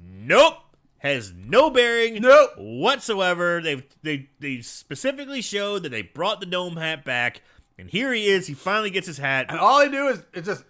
Nope. 0.00 0.54
Has 0.98 1.32
no 1.36 1.70
bearing 1.70 2.20
Nope. 2.20 2.50
whatsoever. 2.56 3.60
They've 3.62 3.84
they 4.02 4.30
they 4.40 4.60
specifically 4.62 5.42
showed 5.42 5.84
that 5.84 5.90
they 5.90 6.02
brought 6.02 6.40
the 6.40 6.46
dome 6.46 6.76
hat 6.76 7.04
back, 7.04 7.40
and 7.78 7.88
here 7.88 8.12
he 8.12 8.26
is. 8.26 8.48
He 8.48 8.54
finally 8.54 8.90
gets 8.90 9.06
his 9.06 9.18
hat. 9.18 9.46
And 9.48 9.60
all 9.60 9.78
they 9.78 9.88
do 9.90 10.08
is 10.08 10.22
it's 10.34 10.48
just, 10.48 10.64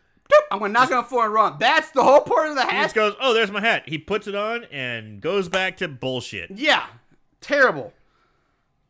I'm 0.50 0.58
going 0.58 0.74
to 0.74 0.78
knock 0.78 0.90
on 0.90 0.98
the 0.98 1.08
floor 1.08 1.24
and 1.24 1.32
run. 1.32 1.56
That's 1.58 1.90
the 1.92 2.02
whole 2.04 2.20
point 2.20 2.50
of 2.50 2.56
the 2.56 2.62
hat. 2.62 2.74
He 2.74 2.82
just 2.82 2.94
goes, 2.94 3.14
"Oh, 3.22 3.32
there's 3.32 3.50
my 3.50 3.62
hat." 3.62 3.84
He 3.88 3.96
puts 3.96 4.26
it 4.26 4.34
on 4.34 4.64
and 4.64 5.22
goes 5.22 5.48
back 5.48 5.78
to 5.78 5.88
bullshit. 5.88 6.50
Yeah, 6.50 6.84
terrible. 7.40 7.94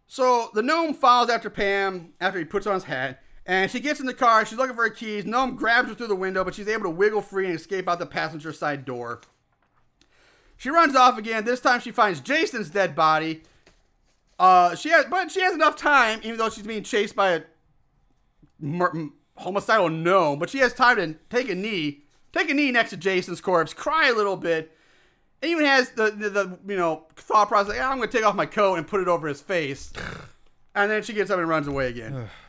So 0.09 0.51
the 0.55 0.63
gnome 0.63 0.95
follows 0.95 1.31
after 1.31 1.51
Pam 1.51 2.15
after 2.21 2.41
he 2.41 2.45
puts 2.45 2.67
on 2.67 2.75
his 2.75 2.85
hat, 2.85 3.23
and 3.49 3.71
she 3.71 3.81
gets 3.81 3.99
in 3.99 4.05
the 4.05 4.15
car. 4.15 4.45
She's 4.45 4.59
looking 4.59 4.77
for 4.77 4.83
her 4.85 4.91
keys. 4.91 5.25
Gnome 5.25 5.57
grabs 5.57 5.89
her 5.89 5.95
through 5.95 6.09
the 6.09 6.15
window, 6.15 6.45
but 6.45 6.55
she's 6.55 6.69
able 6.69 6.85
to 6.85 6.91
wiggle 6.91 7.23
free 7.23 7.47
and 7.47 7.55
escape 7.55 7.89
out 7.89 7.99
the 7.99 8.07
passenger 8.07 8.53
side 8.53 8.85
door. 8.85 9.23
She 10.59 10.69
runs 10.69 10.95
off 10.95 11.17
again. 11.17 11.45
This 11.45 11.61
time 11.61 11.81
she 11.81 11.91
finds 11.91 12.21
Jason's 12.21 12.69
dead 12.69 12.95
body. 12.95 13.43
Uh, 14.39 14.77
she 14.77 14.91
has, 14.91 15.07
but 15.07 15.31
she 15.31 15.41
has 15.41 15.55
enough 15.55 15.77
time, 15.77 16.21
even 16.23 16.37
though 16.37 16.51
she's 16.51 16.67
being 16.67 16.83
chased 16.83 17.17
by 17.17 17.31
a 17.31 17.43
mur- 18.61 18.93
m- 18.95 19.15
homicidal 19.39 19.89
gnome. 19.89 20.39
But 20.39 20.51
she 20.51 20.59
has 20.59 20.75
time 20.75 20.97
to 20.97 21.15
take 21.31 21.49
a 21.49 21.55
knee, 21.55 22.03
take 22.33 22.51
a 22.51 22.55
knee 22.55 22.71
next 22.71 22.91
to 22.91 22.99
Jason's 22.99 23.41
corpse, 23.41 23.73
cry 23.73 24.11
a 24.11 24.15
little 24.15 24.37
bit, 24.37 24.77
and 25.41 25.51
even 25.51 25.65
has 25.65 25.91
the, 25.93 26.11
the, 26.11 26.29
the 26.29 26.59
you 26.67 26.77
know 26.77 27.07
thought 27.17 27.49
process. 27.49 27.71
Like, 27.71 27.81
"Ah, 27.81 27.91
I'm 27.91 27.97
going 27.97 28.11
to 28.11 28.17
take 28.17 28.27
off 28.27 28.35
my 28.35 28.47
coat 28.47 28.75
and 28.75 28.87
put 28.87 29.01
it 29.01 29.09
over 29.09 29.27
his 29.27 29.41
face, 29.41 29.93
and 30.75 30.91
then 30.91 31.03
she 31.03 31.15
gets 31.15 31.31
up 31.31 31.39
and 31.39 31.49
runs 31.49 31.67
away 31.67 31.89
again. 31.89 32.29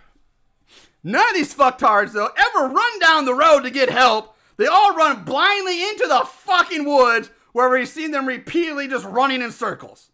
None 1.03 1.27
of 1.29 1.35
these 1.35 1.53
fucktards 1.53 2.11
though 2.11 2.29
ever 2.37 2.67
run 2.67 2.99
down 2.99 3.25
the 3.25 3.33
road 3.33 3.61
to 3.61 3.71
get 3.71 3.89
help. 3.89 4.35
They 4.57 4.67
all 4.67 4.95
run 4.95 5.23
blindly 5.23 5.83
into 5.89 6.05
the 6.07 6.25
fucking 6.25 6.85
woods 6.85 7.29
where 7.53 7.69
we've 7.69 7.87
seen 7.87 8.11
them 8.11 8.27
repeatedly 8.27 8.87
just 8.87 9.05
running 9.05 9.41
in 9.41 9.51
circles. 9.51 10.11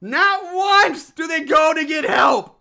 Not 0.00 0.54
once 0.54 1.10
do 1.10 1.26
they 1.26 1.40
go 1.40 1.72
to 1.74 1.84
get 1.84 2.04
help. 2.04 2.56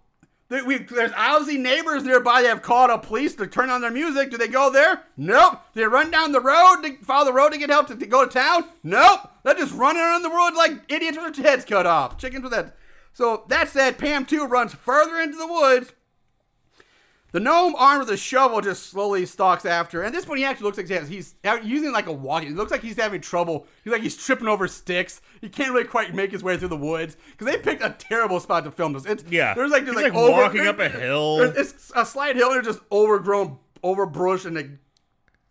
There's 0.48 1.12
obviously 1.18 1.58
neighbors 1.58 2.04
nearby 2.04 2.44
that 2.44 2.48
have 2.50 2.62
called 2.62 2.92
a 2.92 3.00
police 3.00 3.36
to 3.36 3.48
turn 3.48 3.72
on 3.72 3.82
their 3.82 3.92
music. 3.92 4.30
Do 4.30 4.38
they 4.38 4.48
go 4.48 4.70
there? 4.70 5.04
Nope. 5.18 5.60
They 5.74 5.84
run 5.86 6.12
down 6.12 6.32
the 6.32 6.40
road 6.40 6.84
to 6.84 6.96
follow 7.04 7.26
the 7.26 7.34
road 7.34 7.52
to 7.52 7.58
get 7.58 7.72
help 7.72 7.88
to, 7.88 7.96
go 7.96 8.26
to 8.26 8.32
town? 8.32 8.66
Nope. 8.84 9.22
They're 9.44 9.56
just 9.56 9.74
running 9.74 10.04
around 10.04 10.22
the 10.22 10.30
road 10.30 10.54
like 10.56 10.84
idiots 10.88 11.18
with 11.18 11.36
their 11.36 11.46
heads 11.52 11.66
cut 11.66 11.88
off. 11.88 12.18
Chickens 12.18 12.44
with 12.44 12.52
that. 12.52 12.78
So 13.14 13.46
that 13.48 13.70
said, 13.70 13.98
Pam 13.98 14.26
2 14.26 14.46
runs 14.46 14.74
further 14.74 15.20
into 15.20 15.38
the 15.38 15.48
woods. 15.48 15.94
The 17.36 17.42
gnome 17.42 17.76
armed 17.78 18.00
with 18.00 18.10
a 18.12 18.16
shovel 18.16 18.62
just 18.62 18.86
slowly 18.90 19.26
stalks 19.26 19.66
after. 19.66 20.00
And 20.00 20.08
at 20.08 20.14
this 20.14 20.24
point, 20.24 20.40
he 20.40 20.46
actually 20.46 20.64
looks 20.68 20.78
like 20.78 20.88
he's, 20.88 21.10
he's 21.10 21.36
using 21.66 21.92
like 21.92 22.08
a 22.08 22.12
walking. 22.14 22.52
It 22.52 22.56
looks 22.56 22.72
like 22.72 22.82
he's 22.82 22.96
having 22.96 23.20
trouble. 23.20 23.68
He's 23.84 23.92
like 23.92 24.02
he's 24.04 24.16
tripping 24.16 24.48
over 24.48 24.70
sticks. 24.70 25.20
He 25.42 25.50
can't 25.50 25.74
really 25.74 25.84
quite 25.84 26.16
make 26.16 26.32
his 26.32 26.44
way 26.44 26.56
through 26.56 26.70
the 26.70 26.78
woods 26.78 27.18
because 27.32 27.48
they 27.54 27.60
picked 27.60 27.84
a 27.84 27.90
terrible 28.00 28.40
spot 28.40 28.64
to 28.64 28.72
film 28.72 28.94
this. 28.94 29.06
It's, 29.06 29.26
Yeah. 29.30 29.54
there's 29.54 29.70
like 29.72 29.84
just 29.86 29.98
He's, 29.98 30.04
like, 30.06 30.14
like, 30.14 30.24
over- 30.24 30.32
walking 30.44 30.66
up 30.66 30.80
a 30.80 30.88
hill. 30.88 31.42
It's 31.42 31.92
a 31.94 32.06
slight 32.06 32.38
hill. 32.38 32.54
and 32.54 32.64
There's 32.64 32.78
just 32.78 32.86
overgrown, 32.90 33.58
overbrush 33.84 34.46
and 34.46 34.56
like 34.56 34.70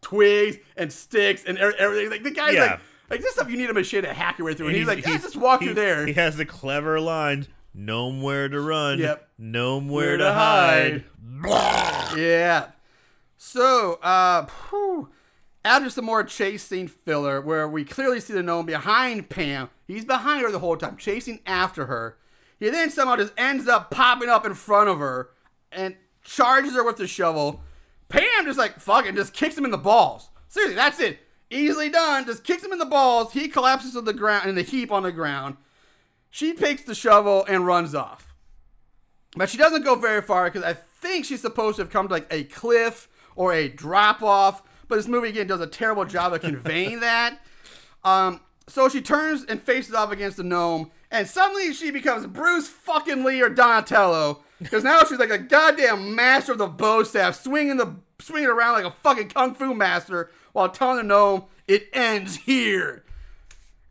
twigs 0.01 0.57
and 0.78 0.91
sticks 0.91 1.45
and 1.45 1.59
er- 1.59 1.74
everything. 1.78 2.09
Like 2.09 2.22
the 2.22 2.30
guy's 2.30 2.55
Yeah. 2.55 2.61
like, 2.64 2.80
like 3.11 3.20
this 3.20 3.35
stuff 3.35 3.51
you 3.51 3.59
need 3.59 3.68
a 3.68 3.74
machine 3.74 4.05
to 4.05 4.14
hack 4.14 4.39
your 4.39 4.47
way 4.47 4.55
through. 4.55 4.68
And, 4.68 4.76
he's, 4.76 4.87
like, 4.87 5.03
yeah, 5.03 5.09
he's- 5.11 5.22
just 5.24 5.37
walk 5.37 5.61
he- 5.61 5.66
through 5.66 5.74
there. 5.74 6.07
He 6.07 6.14
has 6.14 6.39
the 6.39 6.47
clever 6.47 6.99
lines. 6.99 7.49
Nowhere 7.74 8.48
to 8.48 8.60
run. 8.60 8.98
Yep. 9.00 9.28
Nowhere 9.38 10.16
to 10.16 10.32
hide. 10.32 11.04
Yeah. 12.16 12.68
So, 13.36 13.94
uh, 14.02 14.46
whew. 14.70 15.10
after 15.64 15.90
some 15.90 16.04
more 16.04 16.22
chase 16.22 16.62
scene 16.62 16.88
filler, 16.88 17.40
where 17.40 17.68
we 17.68 17.84
clearly 17.84 18.20
see 18.20 18.32
the 18.32 18.42
gnome 18.42 18.66
behind 18.66 19.28
Pam, 19.28 19.70
he's 19.86 20.04
behind 20.04 20.42
her 20.42 20.52
the 20.52 20.60
whole 20.60 20.76
time, 20.76 20.96
chasing 20.96 21.40
after 21.46 21.86
her. 21.86 22.16
He 22.60 22.70
then 22.70 22.90
somehow 22.90 23.16
just 23.16 23.32
ends 23.36 23.66
up 23.68 23.90
popping 23.90 24.28
up 24.28 24.46
in 24.46 24.54
front 24.54 24.88
of 24.88 24.98
her 24.98 25.30
and 25.72 25.96
charges 26.22 26.74
her 26.74 26.84
with 26.84 26.96
the 26.96 27.06
shovel. 27.06 27.62
Pam 28.08 28.44
just 28.44 28.58
like 28.58 28.78
fucking 28.78 29.16
just 29.16 29.32
kicks 29.32 29.58
him 29.58 29.64
in 29.64 29.70
the 29.70 29.78
balls. 29.78 30.30
Seriously, 30.48 30.76
that's 30.76 31.00
it. 31.00 31.18
Easily 31.50 31.88
done. 31.90 32.24
Just 32.24 32.44
kicks 32.44 32.64
him 32.64 32.72
in 32.72 32.78
the 32.78 32.86
balls. 32.86 33.32
He 33.32 33.48
collapses 33.48 33.92
to 33.92 34.00
the 34.00 34.12
ground 34.12 34.48
in 34.48 34.54
the 34.54 34.62
heap 34.62 34.92
on 34.92 35.02
the 35.02 35.12
ground. 35.12 35.56
She 36.35 36.53
takes 36.53 36.82
the 36.82 36.97
shovel 36.97 37.45
and 37.49 37.64
runs 37.64 37.95
off. 37.95 38.35
But 39.37 39.49
she 39.49 39.57
doesn't 39.57 39.85
go 39.85 39.95
very 39.95 40.20
far 40.20 40.47
because 40.47 40.64
I 40.64 40.72
think 40.72 41.24
she's 41.24 41.41
supposed 41.41 41.76
to 41.76 41.82
have 41.82 41.93
come 41.93 42.09
to 42.09 42.12
like 42.12 42.26
a 42.28 42.43
cliff 42.43 43.09
or 43.37 43.53
a 43.53 43.68
drop 43.68 44.20
off. 44.20 44.61
But 44.89 44.97
this 44.97 45.07
movie 45.07 45.28
again 45.28 45.47
does 45.47 45.61
a 45.61 45.68
terrible 45.68 46.05
job 46.05 46.32
of 46.32 46.41
conveying 46.41 46.99
that. 47.03 47.39
Um, 48.03 48.41
so 48.66 48.89
she 48.89 49.01
turns 49.01 49.45
and 49.45 49.62
faces 49.62 49.95
off 49.95 50.11
against 50.11 50.37
the 50.37 50.43
gnome, 50.43 50.91
and 51.09 51.28
suddenly 51.28 51.72
she 51.72 51.93
becomes 51.93 52.26
Bruce 52.26 52.66
fucking 52.66 53.22
Lee 53.22 53.41
or 53.41 53.49
Donatello 53.49 54.43
because 54.59 54.82
now 54.82 55.05
she's 55.05 55.20
like 55.20 55.30
a 55.30 55.39
goddamn 55.39 56.16
master 56.16 56.51
of 56.51 56.59
the 56.59 56.66
bow 56.66 57.05
staff, 57.05 57.41
swinging 57.41 57.76
the 57.76 57.95
swinging 58.18 58.49
around 58.49 58.72
like 58.72 58.93
a 58.93 58.97
fucking 59.05 59.28
kung 59.28 59.55
fu 59.55 59.72
master 59.72 60.32
while 60.53 60.68
telling 60.68 60.97
the 60.97 61.05
gnome 61.05 61.45
it 61.68 61.89
ends 61.93 62.35
here. 62.35 63.03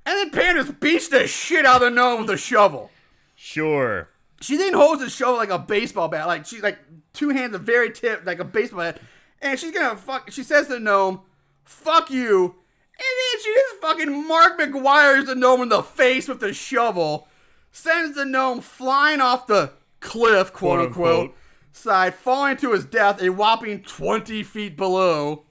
And 0.05 0.17
then 0.17 0.29
Pam 0.31 0.55
just 0.57 0.79
beats 0.79 1.07
the 1.07 1.27
shit 1.27 1.65
out 1.65 1.81
of 1.81 1.81
the 1.81 1.89
gnome 1.89 2.21
with 2.21 2.29
a 2.29 2.37
shovel. 2.37 2.91
Sure. 3.35 4.09
She 4.41 4.57
then 4.57 4.73
holds 4.73 5.01
the 5.01 5.09
shovel 5.09 5.37
like 5.37 5.49
a 5.49 5.59
baseball 5.59 6.09
bat, 6.09 6.27
like 6.27 6.45
she's 6.45 6.61
like 6.61 6.79
two 7.13 7.29
hands, 7.29 7.53
the 7.53 7.59
very 7.59 7.91
tip, 7.91 8.25
like 8.25 8.39
a 8.39 8.43
baseball 8.43 8.79
bat, 8.81 8.99
and 9.41 9.57
she's 9.57 9.71
gonna 9.71 9.95
fuck. 9.95 10.29
She 10.31 10.43
says 10.43 10.67
to 10.67 10.73
the 10.73 10.79
gnome, 10.81 11.21
"Fuck 11.63 12.11
you," 12.11 12.43
and 12.43 12.53
then 12.99 13.41
she 13.41 13.53
just 13.53 13.75
fucking 13.81 14.27
Mark 14.27 14.59
McGwire's 14.59 15.27
the 15.27 15.35
gnome 15.35 15.61
in 15.61 15.69
the 15.69 15.81
face 15.81 16.27
with 16.27 16.41
the 16.41 16.53
shovel, 16.53 17.29
sends 17.71 18.17
the 18.17 18.25
gnome 18.25 18.59
flying 18.59 19.21
off 19.21 19.47
the 19.47 19.71
cliff, 20.01 20.51
quote, 20.51 20.79
Quote, 20.79 20.87
unquote, 20.87 21.19
unquote. 21.21 21.37
side, 21.71 22.13
falling 22.13 22.57
to 22.57 22.73
his 22.73 22.83
death 22.83 23.21
a 23.21 23.29
whopping 23.29 23.81
twenty 23.81 24.43
feet 24.43 24.75
below. 24.75 25.45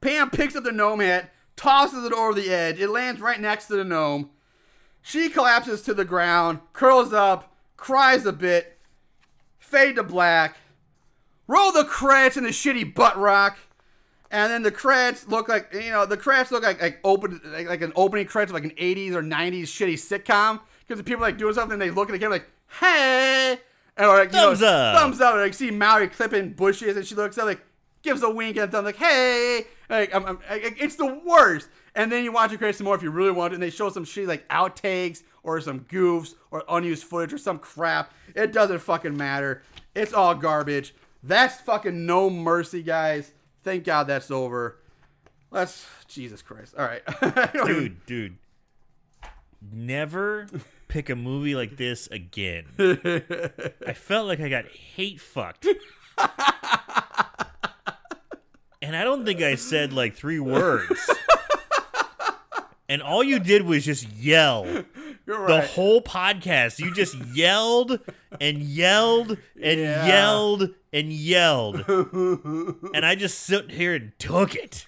Pam 0.00 0.30
picks 0.30 0.56
up 0.56 0.64
the 0.64 0.72
gnome 0.72 1.00
hat, 1.00 1.33
tosses 1.56 2.04
it 2.04 2.12
over 2.12 2.34
the 2.34 2.50
edge. 2.50 2.80
It 2.80 2.88
lands 2.88 3.20
right 3.20 3.40
next 3.40 3.66
to 3.66 3.76
the 3.76 3.84
gnome. 3.84 4.30
She 5.02 5.28
collapses 5.28 5.82
to 5.82 5.94
the 5.94 6.04
ground, 6.04 6.60
curls 6.72 7.12
up, 7.12 7.54
cries 7.76 8.24
a 8.24 8.32
bit, 8.32 8.78
fade 9.58 9.96
to 9.96 10.02
black. 10.02 10.56
Roll 11.46 11.72
the 11.72 11.84
credits 11.84 12.38
in 12.38 12.44
the 12.44 12.50
shitty 12.50 12.94
butt 12.94 13.18
rock, 13.18 13.58
and 14.30 14.50
then 14.50 14.62
the 14.62 14.70
credits 14.70 15.28
look 15.28 15.46
like 15.46 15.72
you 15.74 15.90
know 15.90 16.06
the 16.06 16.16
credits 16.16 16.50
look 16.50 16.62
like 16.62 16.80
like 16.80 17.00
open 17.04 17.40
like, 17.44 17.68
like 17.68 17.82
an 17.82 17.92
opening 17.94 18.26
credits 18.26 18.50
of 18.50 18.54
like 18.54 18.64
an 18.64 18.76
80s 18.76 19.12
or 19.12 19.22
90s 19.22 19.64
shitty 19.64 19.94
sitcom 19.94 20.60
because 20.80 20.98
the 20.98 21.04
people 21.04 21.20
like 21.20 21.36
doing 21.36 21.52
something 21.54 21.78
they 21.78 21.90
look 21.90 22.08
at 22.08 22.12
the 22.12 22.18
camera 22.18 22.36
like 22.36 22.50
hey 22.80 23.58
and 23.96 24.08
like 24.08 24.32
Thumbs 24.32 24.60
know, 24.60 24.68
up. 24.68 24.98
thumbs 24.98 25.20
up 25.20 25.34
and 25.34 25.42
like 25.42 25.54
see 25.54 25.70
Maui 25.70 26.08
clipping 26.08 26.54
bushes 26.54 26.96
and 26.96 27.06
she 27.06 27.14
looks 27.14 27.36
up 27.38 27.44
like 27.44 27.60
gives 28.04 28.22
a 28.22 28.30
wink 28.30 28.56
and 28.56 28.68
a 28.68 28.70
thumb 28.70 28.84
like 28.84 28.96
hey 28.96 29.64
like 29.88 30.14
um, 30.14 30.24
um, 30.24 30.38
I'm, 30.48 30.56
I'm, 30.56 30.62
like, 30.62 30.76
it's 30.80 30.96
the 30.96 31.20
worst. 31.24 31.68
And 31.96 32.10
then 32.10 32.24
you 32.24 32.32
watch 32.32 32.52
it 32.52 32.58
credits 32.58 32.78
some 32.78 32.86
more 32.86 32.96
if 32.96 33.02
you 33.02 33.10
really 33.10 33.30
want 33.30 33.52
it 33.52 33.56
and 33.56 33.62
they 33.62 33.70
show 33.70 33.88
some 33.88 34.04
shit 34.04 34.26
like 34.26 34.48
outtakes 34.48 35.22
or 35.42 35.60
some 35.60 35.80
goofs 35.80 36.34
or 36.50 36.64
unused 36.68 37.04
footage 37.04 37.32
or 37.32 37.38
some 37.38 37.58
crap. 37.58 38.12
It 38.34 38.52
doesn't 38.52 38.80
fucking 38.80 39.16
matter. 39.16 39.62
It's 39.94 40.12
all 40.12 40.34
garbage. 40.34 40.94
That's 41.22 41.60
fucking 41.60 42.04
no 42.06 42.28
mercy 42.30 42.82
guys. 42.82 43.30
Thank 43.62 43.84
god 43.84 44.08
that's 44.08 44.30
over. 44.30 44.78
Let's 45.50 45.86
jesus 46.08 46.42
christ. 46.42 46.74
All 46.76 46.84
right. 46.84 47.02
I 47.06 47.50
don't 47.52 47.70
even- 47.70 47.82
Dude, 47.82 48.06
dude. 48.06 48.36
Never 49.72 50.46
pick 50.88 51.08
a 51.08 51.16
movie 51.16 51.54
like 51.54 51.76
this 51.76 52.06
again. 52.08 52.66
I 53.86 53.92
felt 53.92 54.26
like 54.26 54.40
I 54.40 54.48
got 54.48 54.66
hate 54.66 55.20
fucked. 55.20 55.66
And 58.84 58.94
I 58.94 59.02
don't 59.02 59.24
think 59.24 59.40
I 59.40 59.54
said 59.54 59.92
like 59.92 60.14
three 60.14 60.40
words. 60.54 61.00
And 62.88 63.02
all 63.02 63.24
you 63.24 63.38
did 63.38 63.62
was 63.62 63.84
just 63.84 64.08
yell. 64.12 64.66
you're 65.26 65.46
The 65.46 65.62
whole 65.62 66.02
podcast, 66.02 66.78
you 66.78 66.92
just 66.92 67.16
yelled 67.34 67.98
and 68.40 68.58
yelled 68.58 69.38
and 69.60 69.80
Yeah. 69.80 70.06
yelled 70.06 70.68
and 70.92 71.10
yelled. 71.12 71.84
and 71.88 73.06
I 73.06 73.14
just 73.14 73.38
sit 73.40 73.70
here 73.70 73.94
and 73.94 74.12
took 74.18 74.54
it. 74.54 74.86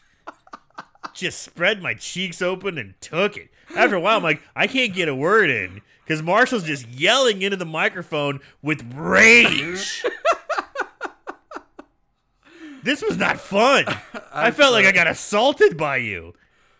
Just 1.15 1.41
spread 1.43 1.81
my 1.83 1.95
cheeks 1.95 2.43
open 2.43 2.77
and 2.77 3.01
took 3.01 3.39
it. 3.39 3.49
After 3.75 3.97
a 3.97 4.01
while, 4.01 4.19
I'm 4.19 4.23
like, 4.23 4.43
I 4.55 4.67
can't 4.67 4.93
get 4.93 5.09
a 5.09 5.15
word 5.15 5.49
in 5.49 5.81
because 6.05 6.23
Marshall's 6.23 6.65
just 6.65 6.87
yelling 6.89 7.41
into 7.41 7.57
the 7.57 7.65
microphone 7.65 8.41
with 8.63 8.85
rage. 8.95 10.05
This 12.87 13.03
was 13.03 13.19
not 13.19 13.39
fun. 13.39 13.85
I 14.33 14.51
felt 14.51 14.73
like 14.73 14.87
I 14.87 14.93
got 14.93 15.07
assaulted 15.07 15.77
by 15.77 15.99
you. 15.99 16.35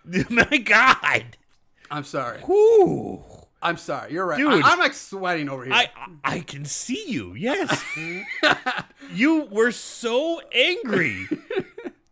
My 0.31 0.59
God. 0.59 1.37
i'm 1.91 2.05
sorry 2.05 2.39
Whew. 2.41 3.23
i'm 3.61 3.77
sorry 3.77 4.13
you're 4.13 4.25
right 4.27 4.39
Dude. 4.39 4.63
I, 4.65 4.73
am 4.73 4.79
like 4.79 4.95
sweating 4.95 5.49
over 5.49 5.65
here 5.65 5.73
I 5.75 5.89
I 6.25 6.41
can 6.41 6.65
see 6.65 7.05
you. 7.09 7.35
Yes. 7.35 7.85
you 9.13 9.49
were 9.51 9.73
so 9.73 10.41
angry. 10.53 11.27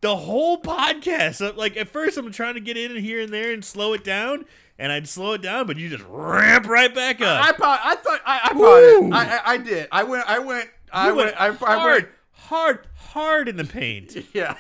The 0.01 0.17
whole 0.17 0.61
podcast. 0.61 1.57
Like 1.57 1.77
at 1.77 1.89
first 1.89 2.19
I'm 2.19 2.31
trying 2.33 2.55
to 2.55 2.61
get 2.61 2.77
in 2.77 2.97
here 2.97 3.21
and 3.21 3.33
there 3.33 3.53
and 3.53 3.65
slow 3.65 3.93
it 3.95 4.05
down, 4.05 4.45
and 4.79 4.93
I'd 4.93 5.09
slow 5.09 5.33
it 5.33 5.43
down, 5.43 5.67
but 5.67 5.77
you 5.79 5.89
just 5.89 6.05
ramp 6.09 6.67
right 6.67 6.95
back 6.95 7.21
up. 7.21 7.45
I 7.45 7.53
thought 7.53 7.81
I 7.83 7.95
thought 7.97 8.21
I, 8.27 8.41
I 8.45 8.53
it. 8.55 9.13
I, 9.13 9.37
I 9.37 9.53
I 9.55 9.57
did. 9.59 9.89
I 9.91 10.03
went. 10.05 10.29
I 10.29 10.39
went. 10.41 10.69
I 10.93 11.09
You 11.09 11.15
went. 11.15 11.41
I, 11.41 11.47
I 11.47 11.87
went. 11.87 12.09
Hard, 12.49 12.87
hard 12.97 13.49
in 13.49 13.57
the 13.57 13.65
paint. 13.65 14.17
Yeah. 14.35 14.57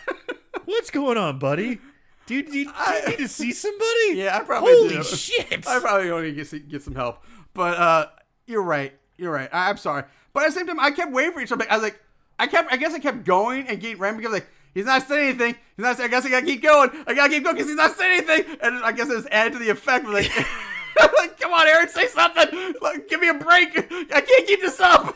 What's 0.64 0.90
going 0.90 1.18
on, 1.18 1.38
buddy? 1.38 1.78
Dude, 2.26 2.46
do 2.50 2.58
you, 2.58 2.64
do 2.66 2.92
you 2.94 3.08
need 3.08 3.18
to 3.18 3.28
see 3.28 3.52
somebody? 3.52 3.84
Yeah, 4.14 4.36
I 4.38 4.40
probably 4.44 4.72
Holy 4.72 4.88
do. 4.96 5.02
shit! 5.04 5.66
I 5.66 5.78
probably 5.80 6.10
only 6.10 6.32
get 6.32 6.46
some- 6.46 6.64
get 6.68 6.82
some 6.82 6.94
help. 6.94 7.22
But 7.52 7.76
uh, 7.78 8.06
you're 8.46 8.62
right. 8.62 8.94
You're 9.18 9.32
right. 9.32 9.48
I, 9.52 9.68
I'm 9.68 9.76
sorry. 9.76 10.04
But 10.32 10.44
at 10.44 10.48
the 10.48 10.52
same 10.52 10.66
time, 10.66 10.80
I 10.80 10.90
kept 10.90 11.12
waiting 11.12 11.32
for 11.32 11.40
you. 11.40 11.46
Something. 11.46 11.68
I 11.70 11.74
was 11.74 11.82
like, 11.82 12.00
I 12.38 12.46
kept. 12.46 12.72
I 12.72 12.76
guess 12.76 12.94
I 12.94 12.98
kept 12.98 13.24
going 13.24 13.66
and 13.68 13.80
getting 13.80 13.98
ran 13.98 14.16
because 14.16 14.32
like. 14.32 14.46
He's 14.74 14.86
not 14.86 15.06
saying 15.06 15.28
anything. 15.28 15.54
He's 15.76 15.84
not. 15.84 15.96
saying- 15.96 16.08
I 16.08 16.10
guess 16.10 16.26
I 16.26 16.30
gotta 16.30 16.46
keep 16.46 16.60
going. 16.62 16.90
I 17.06 17.14
gotta 17.14 17.28
keep 17.30 17.44
going 17.44 17.54
because 17.54 17.68
he's 17.68 17.76
not 17.76 17.96
saying 17.96 18.24
anything. 18.26 18.56
And 18.60 18.84
I 18.84 18.90
guess 18.90 19.08
it 19.08 19.14
was 19.14 19.26
added 19.30 19.52
to 19.52 19.58
the 19.60 19.68
effect. 19.70 20.04
Like, 20.04 20.28
like, 21.16 21.38
come 21.38 21.52
on, 21.52 21.68
Aaron, 21.68 21.88
say 21.88 22.08
something. 22.08 22.74
Like, 22.82 23.06
give 23.08 23.20
me 23.20 23.28
a 23.28 23.34
break. 23.34 23.68
I 23.76 24.20
can't 24.20 24.46
keep 24.48 24.60
this 24.62 24.80
up. 24.80 25.14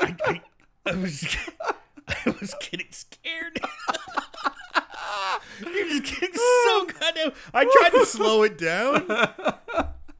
I, 0.00 0.16
I, 0.26 0.40
I 0.86 0.94
was 0.94 1.20
I 2.08 2.34
was 2.40 2.54
getting 2.70 2.86
scared. 2.90 3.60
You're 5.60 5.88
just 5.88 6.20
getting 6.20 6.34
so 6.34 6.86
goddamn. 6.86 7.32
I 7.52 7.64
tried 7.64 7.98
to 7.98 8.06
slow 8.06 8.42
it 8.42 8.58
down, 8.58 9.08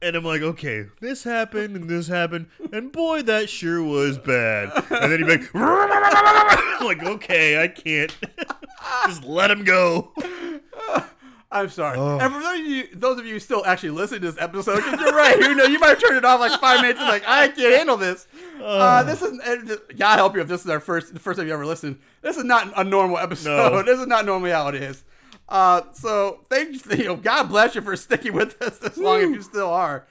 and 0.01 0.15
I'm 0.15 0.23
like, 0.23 0.41
okay, 0.41 0.85
this 1.01 1.23
happened 1.23 1.75
and 1.75 1.89
this 1.89 2.07
happened, 2.07 2.47
and 2.71 2.91
boy, 2.91 3.21
that 3.23 3.49
sure 3.49 3.83
was 3.83 4.17
bad. 4.17 4.71
And 4.89 5.11
then 5.11 5.19
he'd 5.19 5.25
be 5.25 5.37
like, 5.37 5.49
I'm 5.55 6.85
like, 6.85 7.03
okay, 7.03 7.61
I 7.61 7.67
can't. 7.67 8.15
just 9.05 9.23
let 9.23 9.51
him 9.51 9.63
go. 9.63 10.11
I'm 11.53 11.69
sorry. 11.69 11.99
And 11.99 12.33
for 12.33 12.41
those 12.41 12.59
of 12.59 12.65
you, 12.65 12.87
those 12.93 13.19
of 13.19 13.25
you 13.25 13.33
who 13.33 13.39
still 13.39 13.65
actually 13.65 13.91
listen 13.91 14.19
to 14.21 14.31
this 14.31 14.41
episode, 14.41 14.81
'cause 14.81 14.99
you're 14.99 15.13
right. 15.15 15.37
You 15.39 15.53
know, 15.55 15.65
you 15.65 15.79
might 15.79 15.89
have 15.89 16.01
turned 16.01 16.17
it 16.17 16.25
off 16.25 16.39
like 16.39 16.59
five 16.59 16.81
minutes 16.81 16.99
and 16.99 17.07
like 17.07 17.23
I 17.27 17.47
can't 17.49 17.75
handle 17.75 17.95
this. 17.97 18.27
Uh, 18.61 19.03
this 19.03 19.21
is 19.21 19.39
God 19.97 20.15
help 20.17 20.35
you 20.35 20.41
if 20.41 20.47
this 20.47 20.63
is 20.65 20.69
our 20.69 20.79
first 20.79 21.13
the 21.13 21.19
first 21.19 21.37
time 21.37 21.47
you 21.47 21.53
ever 21.53 21.65
listened. 21.65 21.99
This 22.21 22.37
is 22.37 22.43
not 22.43 22.73
a 22.75 22.83
normal 22.83 23.17
episode. 23.17 23.71
No. 23.71 23.83
This 23.85 23.99
is 23.99 24.07
not 24.07 24.25
normally 24.25 24.51
how 24.51 24.67
it 24.69 24.75
is. 24.75 25.03
Uh, 25.47 25.81
so 25.93 26.39
thank 26.49 26.83
you. 26.97 27.03
know, 27.05 27.15
God 27.15 27.43
bless 27.43 27.75
you 27.75 27.81
for 27.81 27.95
sticking 28.07 28.33
with 28.33 28.59
us 28.61 28.77
this 28.79 28.97
long 28.97 29.21
if 29.21 29.29
you 29.29 29.41
still 29.41 29.69
are. 29.69 30.07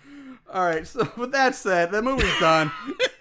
All 0.52 0.64
right. 0.64 0.86
So 0.86 1.10
with 1.16 1.32
that 1.32 1.54
said, 1.54 1.90
the 1.90 2.02
movie's 2.02 2.38
done. 2.38 2.70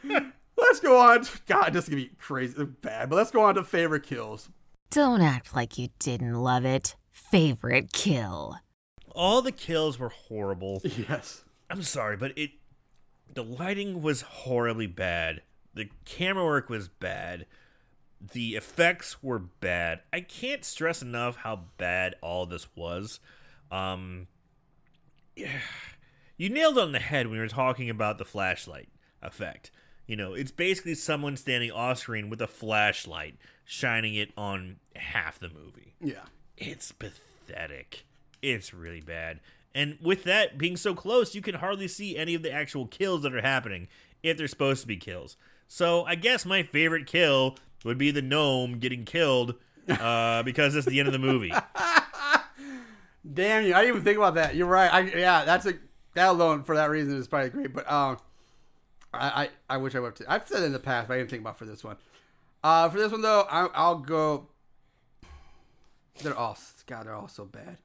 let's 0.57 0.79
go 0.79 0.99
on. 0.99 1.23
To, 1.23 1.39
God, 1.47 1.73
this 1.73 1.85
is 1.85 1.89
gonna 1.89 2.01
be 2.03 2.11
crazy 2.19 2.63
bad, 2.63 3.09
but 3.09 3.15
let's 3.15 3.31
go 3.31 3.41
on 3.41 3.55
to 3.55 3.63
favorite 3.63 4.03
kills. 4.03 4.49
Don't 4.89 5.21
act 5.21 5.55
like 5.55 5.77
you 5.77 5.87
didn't 5.99 6.35
love 6.35 6.65
it. 6.65 6.95
Favorite 7.31 7.93
kill. 7.93 8.57
All 9.15 9.41
the 9.41 9.51
kills 9.51 9.97
were 9.97 10.09
horrible. 10.09 10.81
Yes. 11.09 11.43
I'm 11.69 11.83
sorry, 11.83 12.17
but 12.17 12.37
it 12.37 12.51
the 13.33 13.43
lighting 13.43 14.01
was 14.01 14.21
horribly 14.21 14.87
bad. 14.87 15.41
The 15.73 15.89
camera 16.03 16.43
work 16.43 16.69
was 16.69 16.89
bad. 16.89 17.45
The 18.33 18.55
effects 18.55 19.23
were 19.23 19.39
bad. 19.39 20.01
I 20.11 20.19
can't 20.19 20.65
stress 20.65 21.01
enough 21.01 21.37
how 21.37 21.61
bad 21.77 22.15
all 22.21 22.45
this 22.45 22.67
was. 22.75 23.21
Um 23.71 24.27
you 25.35 26.49
nailed 26.49 26.77
it 26.77 26.81
on 26.81 26.91
the 26.91 26.99
head 26.99 27.27
when 27.27 27.35
you 27.35 27.41
were 27.41 27.47
talking 27.47 27.89
about 27.89 28.17
the 28.17 28.25
flashlight 28.25 28.89
effect. 29.21 29.71
You 30.07 30.17
know, 30.17 30.33
it's 30.33 30.51
basically 30.51 30.95
someone 30.95 31.37
standing 31.37 31.71
off 31.71 31.99
screen 31.99 32.29
with 32.29 32.41
a 32.41 32.47
flashlight 32.47 33.35
shining 33.63 34.15
it 34.15 34.31
on 34.35 34.77
half 34.97 35.39
the 35.39 35.47
movie 35.49 35.95
Yeah. 36.01 36.25
It's 36.61 36.91
pathetic. 36.91 38.05
It's 38.41 38.73
really 38.73 39.01
bad. 39.01 39.39
And 39.73 39.97
with 40.01 40.23
that 40.23 40.57
being 40.57 40.77
so 40.77 40.93
close, 40.93 41.33
you 41.33 41.41
can 41.41 41.55
hardly 41.55 41.87
see 41.87 42.17
any 42.17 42.35
of 42.35 42.43
the 42.43 42.51
actual 42.51 42.85
kills 42.87 43.23
that 43.23 43.33
are 43.33 43.41
happening 43.41 43.87
if 44.21 44.37
they're 44.37 44.47
supposed 44.47 44.81
to 44.81 44.87
be 44.87 44.97
kills. 44.97 45.37
So 45.67 46.03
I 46.05 46.15
guess 46.15 46.45
my 46.45 46.63
favorite 46.63 47.07
kill 47.07 47.57
would 47.83 47.97
be 47.97 48.11
the 48.11 48.21
gnome 48.21 48.79
getting 48.79 49.05
killed 49.05 49.55
uh, 49.89 50.43
because 50.43 50.75
it's 50.75 50.85
the 50.85 50.99
end 50.99 51.07
of 51.07 51.13
the 51.13 51.19
movie. 51.19 51.53
Damn 53.33 53.65
you! 53.65 53.73
I 53.73 53.81
didn't 53.81 53.95
even 53.95 54.03
think 54.03 54.17
about 54.17 54.35
that. 54.35 54.55
You're 54.55 54.67
right. 54.67 54.91
I 54.91 55.01
yeah, 55.01 55.45
that's 55.45 55.67
a 55.67 55.75
that 56.15 56.29
alone 56.29 56.63
for 56.63 56.75
that 56.75 56.89
reason 56.89 57.15
is 57.17 57.27
probably 57.27 57.49
great. 57.51 57.73
But 57.73 57.89
um, 57.89 58.17
I 59.13 59.43
I, 59.43 59.49
I 59.75 59.77
wish 59.77 59.93
I 59.93 59.99
would. 59.99 60.19
I've 60.27 60.47
said 60.47 60.63
in 60.63 60.71
the 60.71 60.79
past, 60.79 61.07
but 61.07 61.13
I 61.13 61.17
didn't 61.17 61.29
think 61.29 61.41
about 61.41 61.57
for 61.59 61.65
this 61.65 61.83
one. 61.83 61.97
Uh, 62.63 62.89
for 62.89 62.97
this 62.97 63.11
one 63.11 63.21
though, 63.21 63.45
I, 63.49 63.67
I'll 63.75 63.99
go. 63.99 64.47
They're 66.23 66.37
all 66.37 66.57
God. 66.85 67.05
They're 67.05 67.15
all 67.15 67.27
so 67.27 67.45
bad. 67.45 67.77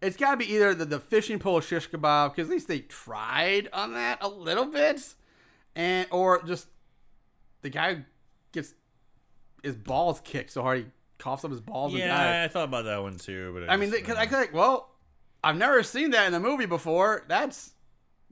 It's 0.00 0.16
got 0.16 0.32
to 0.32 0.36
be 0.36 0.52
either 0.52 0.74
the, 0.74 0.84
the 0.84 1.00
fishing 1.00 1.38
pole 1.38 1.60
shish 1.60 1.90
kebab 1.90 2.30
because 2.34 2.48
at 2.48 2.52
least 2.52 2.68
they 2.68 2.80
tried 2.80 3.68
on 3.72 3.94
that 3.94 4.18
a 4.20 4.28
little 4.28 4.66
bit, 4.66 5.14
and 5.74 6.06
or 6.10 6.42
just 6.44 6.68
the 7.62 7.70
guy 7.70 8.04
gets 8.52 8.74
his 9.62 9.74
balls 9.74 10.20
kicked 10.20 10.52
so 10.52 10.62
hard 10.62 10.78
he 10.78 10.86
coughs 11.18 11.44
up 11.44 11.50
his 11.50 11.60
balls 11.60 11.92
and 11.92 12.00
dies. 12.02 12.08
yeah, 12.08 12.44
I 12.44 12.48
thought 12.48 12.64
about 12.64 12.84
that 12.84 13.02
one 13.02 13.16
too. 13.16 13.52
But 13.54 13.70
I 13.70 13.76
mean, 13.76 13.90
because 13.90 14.16
I 14.16 14.26
could 14.26 14.38
like, 14.38 14.54
well, 14.54 14.90
I've 15.42 15.56
never 15.56 15.82
seen 15.82 16.10
that 16.10 16.28
in 16.28 16.34
a 16.34 16.40
movie 16.40 16.66
before. 16.66 17.24
That's 17.28 17.72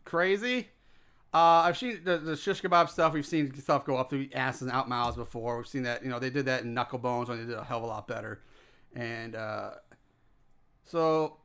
crazy. 0.05 0.69
Uh, 1.35 1.65
I've 1.67 1.77
seen 1.77 2.01
the, 2.05 2.19
the 2.19 2.37
shish 2.37 2.63
kebab 2.63 2.89
stuff. 2.89 3.13
We've 3.13 3.27
seen 3.27 3.55
stuff 3.61 3.85
go 3.85 3.97
up 3.97 4.09
through 4.09 4.29
asses 4.35 4.63
and 4.63 4.71
out 4.71 4.89
mouths 4.89 5.17
before. 5.17 5.59
We've 5.59 5.67
seen 5.67 5.83
that. 5.83 6.03
You 6.03 6.09
know, 6.09 6.19
they 6.19 6.31
did 6.31 6.47
that 6.47 6.63
in 6.63 6.75
Knucklebones 6.75 7.29
when 7.29 7.39
they 7.39 7.45
did 7.45 7.59
a 7.59 7.65
hell 7.65 7.79
of 7.79 7.85
a 7.85 7.87
lot 7.87 8.09
better. 8.09 8.41
And 8.97 9.37
uh, 9.37 9.71
so, 10.85 11.37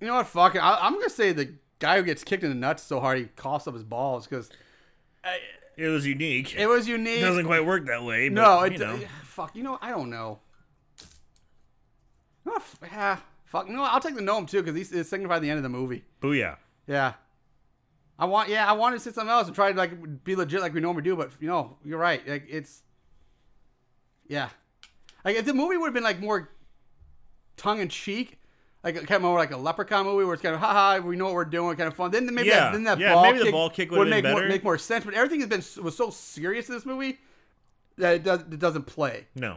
you 0.00 0.06
know 0.06 0.14
what? 0.14 0.26
Fuck 0.28 0.54
it. 0.54 0.58
I, 0.58 0.78
I'm 0.80 0.92
gonna 0.94 1.10
say 1.10 1.32
the 1.32 1.54
guy 1.80 1.96
who 1.98 2.04
gets 2.04 2.22
kicked 2.22 2.44
in 2.44 2.50
the 2.50 2.54
nuts 2.56 2.84
so 2.84 3.00
hard 3.00 3.18
he 3.18 3.24
coughs 3.24 3.66
up 3.66 3.74
his 3.74 3.82
balls 3.82 4.26
because 4.26 4.48
it 5.76 5.88
was 5.88 6.06
unique. 6.06 6.54
it 6.56 6.68
was 6.68 6.86
unique. 6.86 7.18
It 7.18 7.22
doesn't 7.22 7.46
quite 7.46 7.66
work 7.66 7.86
that 7.86 8.04
way. 8.04 8.28
But, 8.28 8.34
No, 8.34 8.60
it, 8.62 8.72
you 8.74 8.78
know. 8.78 8.98
fuck. 9.24 9.56
You 9.56 9.64
know, 9.64 9.78
I 9.82 9.90
don't 9.90 10.08
know. 10.08 10.38
Yeah, 12.82 13.18
fuck. 13.46 13.68
No, 13.68 13.82
I'll 13.82 14.00
take 14.00 14.14
the 14.14 14.22
gnome 14.22 14.46
too 14.46 14.62
because 14.62 14.92
it 14.92 15.06
signified 15.06 15.42
the 15.42 15.50
end 15.50 15.56
of 15.56 15.62
the 15.62 15.68
movie. 15.68 16.04
Booyah. 16.22 16.58
Yeah, 16.86 17.14
I 18.18 18.26
want. 18.26 18.50
Yeah, 18.50 18.68
I 18.68 18.72
wanted 18.72 18.96
to 18.96 19.00
say 19.00 19.10
something 19.12 19.30
else 19.32 19.46
and 19.46 19.54
try 19.56 19.72
to 19.72 19.76
like 19.78 20.22
be 20.22 20.36
legit 20.36 20.60
like 20.60 20.74
we 20.74 20.80
normally 20.80 21.02
do, 21.02 21.16
but 21.16 21.32
you 21.40 21.48
know, 21.48 21.78
you're 21.84 21.98
right. 21.98 22.26
Like 22.28 22.44
it's, 22.48 22.82
yeah, 24.28 24.50
like 25.24 25.36
if 25.36 25.44
the 25.46 25.54
movie 25.54 25.76
would 25.76 25.86
have 25.86 25.94
been 25.94 26.02
like 26.04 26.20
more 26.20 26.50
tongue 27.56 27.80
in 27.80 27.88
cheek. 27.88 28.38
Like 28.82 28.96
kind 28.96 29.12
of 29.12 29.22
more 29.22 29.38
like 29.38 29.50
a 29.50 29.56
leprechaun 29.56 30.04
movie 30.04 30.26
where 30.26 30.34
it's 30.34 30.42
kind 30.42 30.54
of 30.54 30.60
haha, 30.60 30.98
we 30.98 31.16
know 31.16 31.24
what 31.24 31.32
we're 31.32 31.46
doing, 31.46 31.74
kind 31.74 31.88
of 31.88 31.94
fun. 31.94 32.10
Then 32.10 32.26
maybe 32.34 32.48
Yeah, 32.50 32.60
that, 32.64 32.72
then 32.74 32.84
that 32.84 32.98
yeah, 32.98 33.14
ball 33.14 33.22
maybe 33.22 33.38
the 33.38 33.44
kick 33.44 33.52
ball 33.52 33.70
kick 33.70 33.90
would 33.90 33.98
would've 34.00 34.10
make 34.10 34.24
more, 34.26 34.46
make 34.46 34.62
more 34.62 34.76
sense. 34.76 35.06
But 35.06 35.14
everything 35.14 35.40
has 35.40 35.48
been 35.48 35.82
was 35.82 35.96
so 35.96 36.10
serious 36.10 36.68
in 36.68 36.74
this 36.74 36.84
movie 36.84 37.18
that 37.96 38.16
it 38.16 38.24
does 38.24 38.40
it 38.40 38.58
doesn't 38.58 38.82
play. 38.82 39.26
No. 39.34 39.56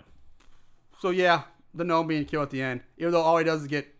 So 1.01 1.09
yeah, 1.09 1.41
the 1.74 1.84
gnome 1.84 2.07
being 2.07 2.24
killed 2.24 2.43
at 2.43 2.51
the 2.51 2.61
end, 2.61 2.80
even 2.97 3.11
though 3.11 3.22
all 3.22 3.38
he 3.38 3.43
does 3.43 3.63
is 3.63 3.68
get 3.68 3.93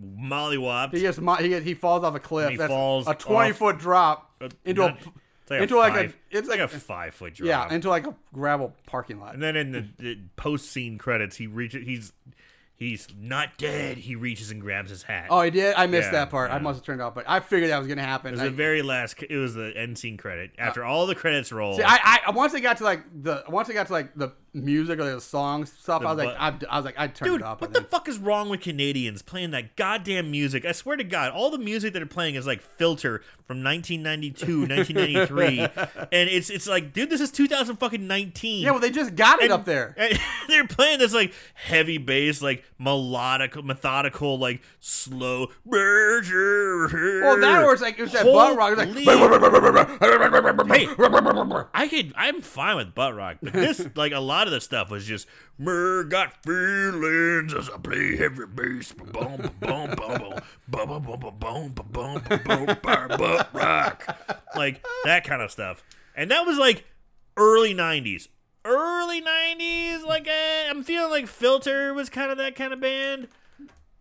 Mollywopped. 0.00 0.94
he 0.94 1.00
gets 1.00 1.18
he 1.18 1.48
gets, 1.48 1.64
he 1.64 1.74
falls 1.74 2.04
off 2.04 2.14
a 2.14 2.20
cliff. 2.20 2.50
He 2.50 2.56
That's 2.56 2.70
falls 2.70 3.08
a 3.08 3.14
twenty 3.14 3.52
foot 3.52 3.78
drop 3.78 4.30
into 4.64 4.82
not- 4.82 5.00
a 5.00 5.10
like 5.50 5.62
into 5.62 5.76
like 5.76 5.92
five, 5.94 6.16
a 6.32 6.36
it's 6.38 6.48
like, 6.48 6.60
a 6.60 6.68
five 6.68 7.14
foot 7.14 7.34
drop. 7.34 7.46
yeah 7.48 7.74
into 7.74 7.88
like 7.88 8.06
a 8.06 8.14
gravel 8.32 8.74
parking 8.86 9.20
lot. 9.20 9.34
And 9.34 9.42
then 9.42 9.56
in 9.56 9.72
the, 9.72 9.86
the 9.98 10.18
post 10.36 10.70
scene 10.70 10.98
credits, 10.98 11.36
he 11.36 11.46
reaches. 11.46 11.84
He's 11.84 12.12
he's 12.76 13.08
not 13.18 13.56
dead. 13.58 13.96
He 13.96 14.16
reaches 14.16 14.50
and 14.50 14.60
grabs 14.60 14.90
his 14.90 15.02
hat. 15.02 15.26
Oh, 15.30 15.42
he 15.42 15.50
did. 15.50 15.74
I 15.74 15.86
missed 15.86 16.06
Yeah, 16.06 16.24
that 16.24 16.30
part. 16.30 16.50
I 16.50 16.58
must 16.58 16.78
have 16.78 16.84
turned 16.84 17.00
off, 17.00 17.14
but 17.14 17.24
I 17.26 17.40
figured 17.40 17.70
that 17.70 17.78
was 17.78 17.88
gonna 17.88 18.02
happen. 18.02 18.28
it 18.28 18.32
was 18.32 18.40
I, 18.42 18.44
the 18.44 18.50
very 18.50 18.82
last. 18.82 19.22
It 19.28 19.36
was 19.36 19.54
the 19.54 19.72
end 19.76 19.98
scene 19.98 20.16
credit 20.16 20.52
uh, 20.58 20.62
after 20.62 20.84
all 20.84 21.06
the 21.06 21.14
credits 21.14 21.50
roll. 21.52 21.76
see, 21.76 21.82
I, 21.82 22.20
I 22.26 22.30
once 22.30 22.54
I 22.54 22.60
got 22.60 22.78
to 22.78 22.84
like 22.84 23.02
the 23.22 23.44
once 23.48 23.70
I 23.70 23.72
got 23.72 23.86
to 23.88 23.92
like 23.92 24.14
the 24.14 24.32
music 24.56 24.98
or 24.98 25.14
the 25.14 25.20
songs 25.20 25.72
stuff, 25.72 26.02
The 26.02 26.08
I 26.08 26.12
was 26.14 26.24
like 26.24 26.60
bu- 26.60 26.66
I, 26.68 26.76
was 26.76 26.84
like 26.84 26.94
I 26.98 27.06
turned 27.08 27.30
Dude, 27.32 27.40
it 27.42 27.44
off. 27.44 27.60
what 27.60 27.72
the 27.72 27.82
fuck 27.82 28.08
is 28.08 28.18
wrong 28.18 28.48
with 28.48 28.60
Canadians 28.62 29.22
playing 29.22 29.50
that 29.52 29.76
goddamn 29.76 30.30
music? 30.30 30.64
I 30.64 30.72
swear 30.72 30.96
to 30.96 31.04
God, 31.04 31.30
all 31.32 31.50
the 31.50 31.58
music 31.58 31.92
that 31.92 31.98
they're 32.00 32.06
playing 32.06 32.34
is 32.34 32.46
like 32.46 32.60
Filter 32.62 33.22
from 33.46 33.62
1992, 33.62 34.60
1993, 34.66 35.60
and 36.12 36.28
it's 36.28 36.50
it's 36.50 36.66
like, 36.66 36.92
dude, 36.92 37.10
this 37.10 37.20
is 37.20 37.30
2000 37.30 37.76
fucking 37.76 38.06
19. 38.06 38.62
yeah, 38.64 38.70
well 38.72 38.80
they 38.80 38.90
just 38.90 39.14
got 39.14 39.38
it 39.40 39.44
And- 39.44 39.52
up 39.52 39.64
there. 39.64 39.94
And 40.46 40.52
they're 40.54 40.66
playing 40.68 41.00
this 41.00 41.12
like 41.12 41.32
heavy 41.54 41.98
bass, 41.98 42.40
like 42.40 42.64
melodic, 42.78 43.62
methodical, 43.64 44.38
like 44.38 44.62
slow. 44.80 45.48
Well, 45.64 46.22
Well, 46.22 47.40
that 47.40 47.64
was 47.66 47.80
like 47.80 47.98
it 47.98 48.02
was 48.02 48.12
that 48.12 48.24
butt 48.24 48.56
rock. 48.56 48.78
It 48.78 48.86
was 48.86 48.94
like 48.96 49.06
Hey, 50.76 50.86
I 51.74 51.88
could. 51.88 52.12
I'm 52.16 52.40
fine 52.40 52.76
with 52.76 52.94
butt 52.94 53.14
rock, 53.14 53.38
but 53.42 53.52
this, 53.52 53.86
like, 53.94 54.12
a 54.12 54.20
lot 54.20 54.45
of 54.46 54.52
the 54.52 54.60
stuff 54.60 54.90
was 54.90 55.04
just. 55.06 55.26
Mer 55.58 56.04
got 56.04 56.42
feelings 56.44 57.54
as 57.54 57.70
I 57.70 57.78
play 57.78 58.16
heavy 58.16 58.44
bass. 58.46 58.92
Boom, 58.92 59.12
boom, 59.12 59.50
boom, 59.60 59.94
boom, 59.96 60.40
boom, 60.68 61.02
boom, 61.02 61.02
boom, 61.02 61.72
boom, 61.72 61.72
boom, 61.92 62.22
boom, 62.44 63.08
boom, 63.16 63.44
rock, 63.54 64.42
like 64.54 64.84
that 65.04 65.24
kind 65.24 65.40
of 65.42 65.50
stuff. 65.50 65.82
And 66.14 66.30
that 66.30 66.44
was 66.46 66.58
like 66.58 66.84
early 67.36 67.74
'90s. 67.74 68.28
Early 68.64 69.22
'90s, 69.22 70.04
like 70.04 70.28
uh, 70.28 70.70
I'm 70.70 70.82
feeling 70.82 71.10
like 71.10 71.26
Filter 71.26 71.94
was 71.94 72.08
kind 72.10 72.30
of 72.30 72.38
that 72.38 72.54
kind 72.54 72.72
of 72.72 72.80
band. 72.80 73.28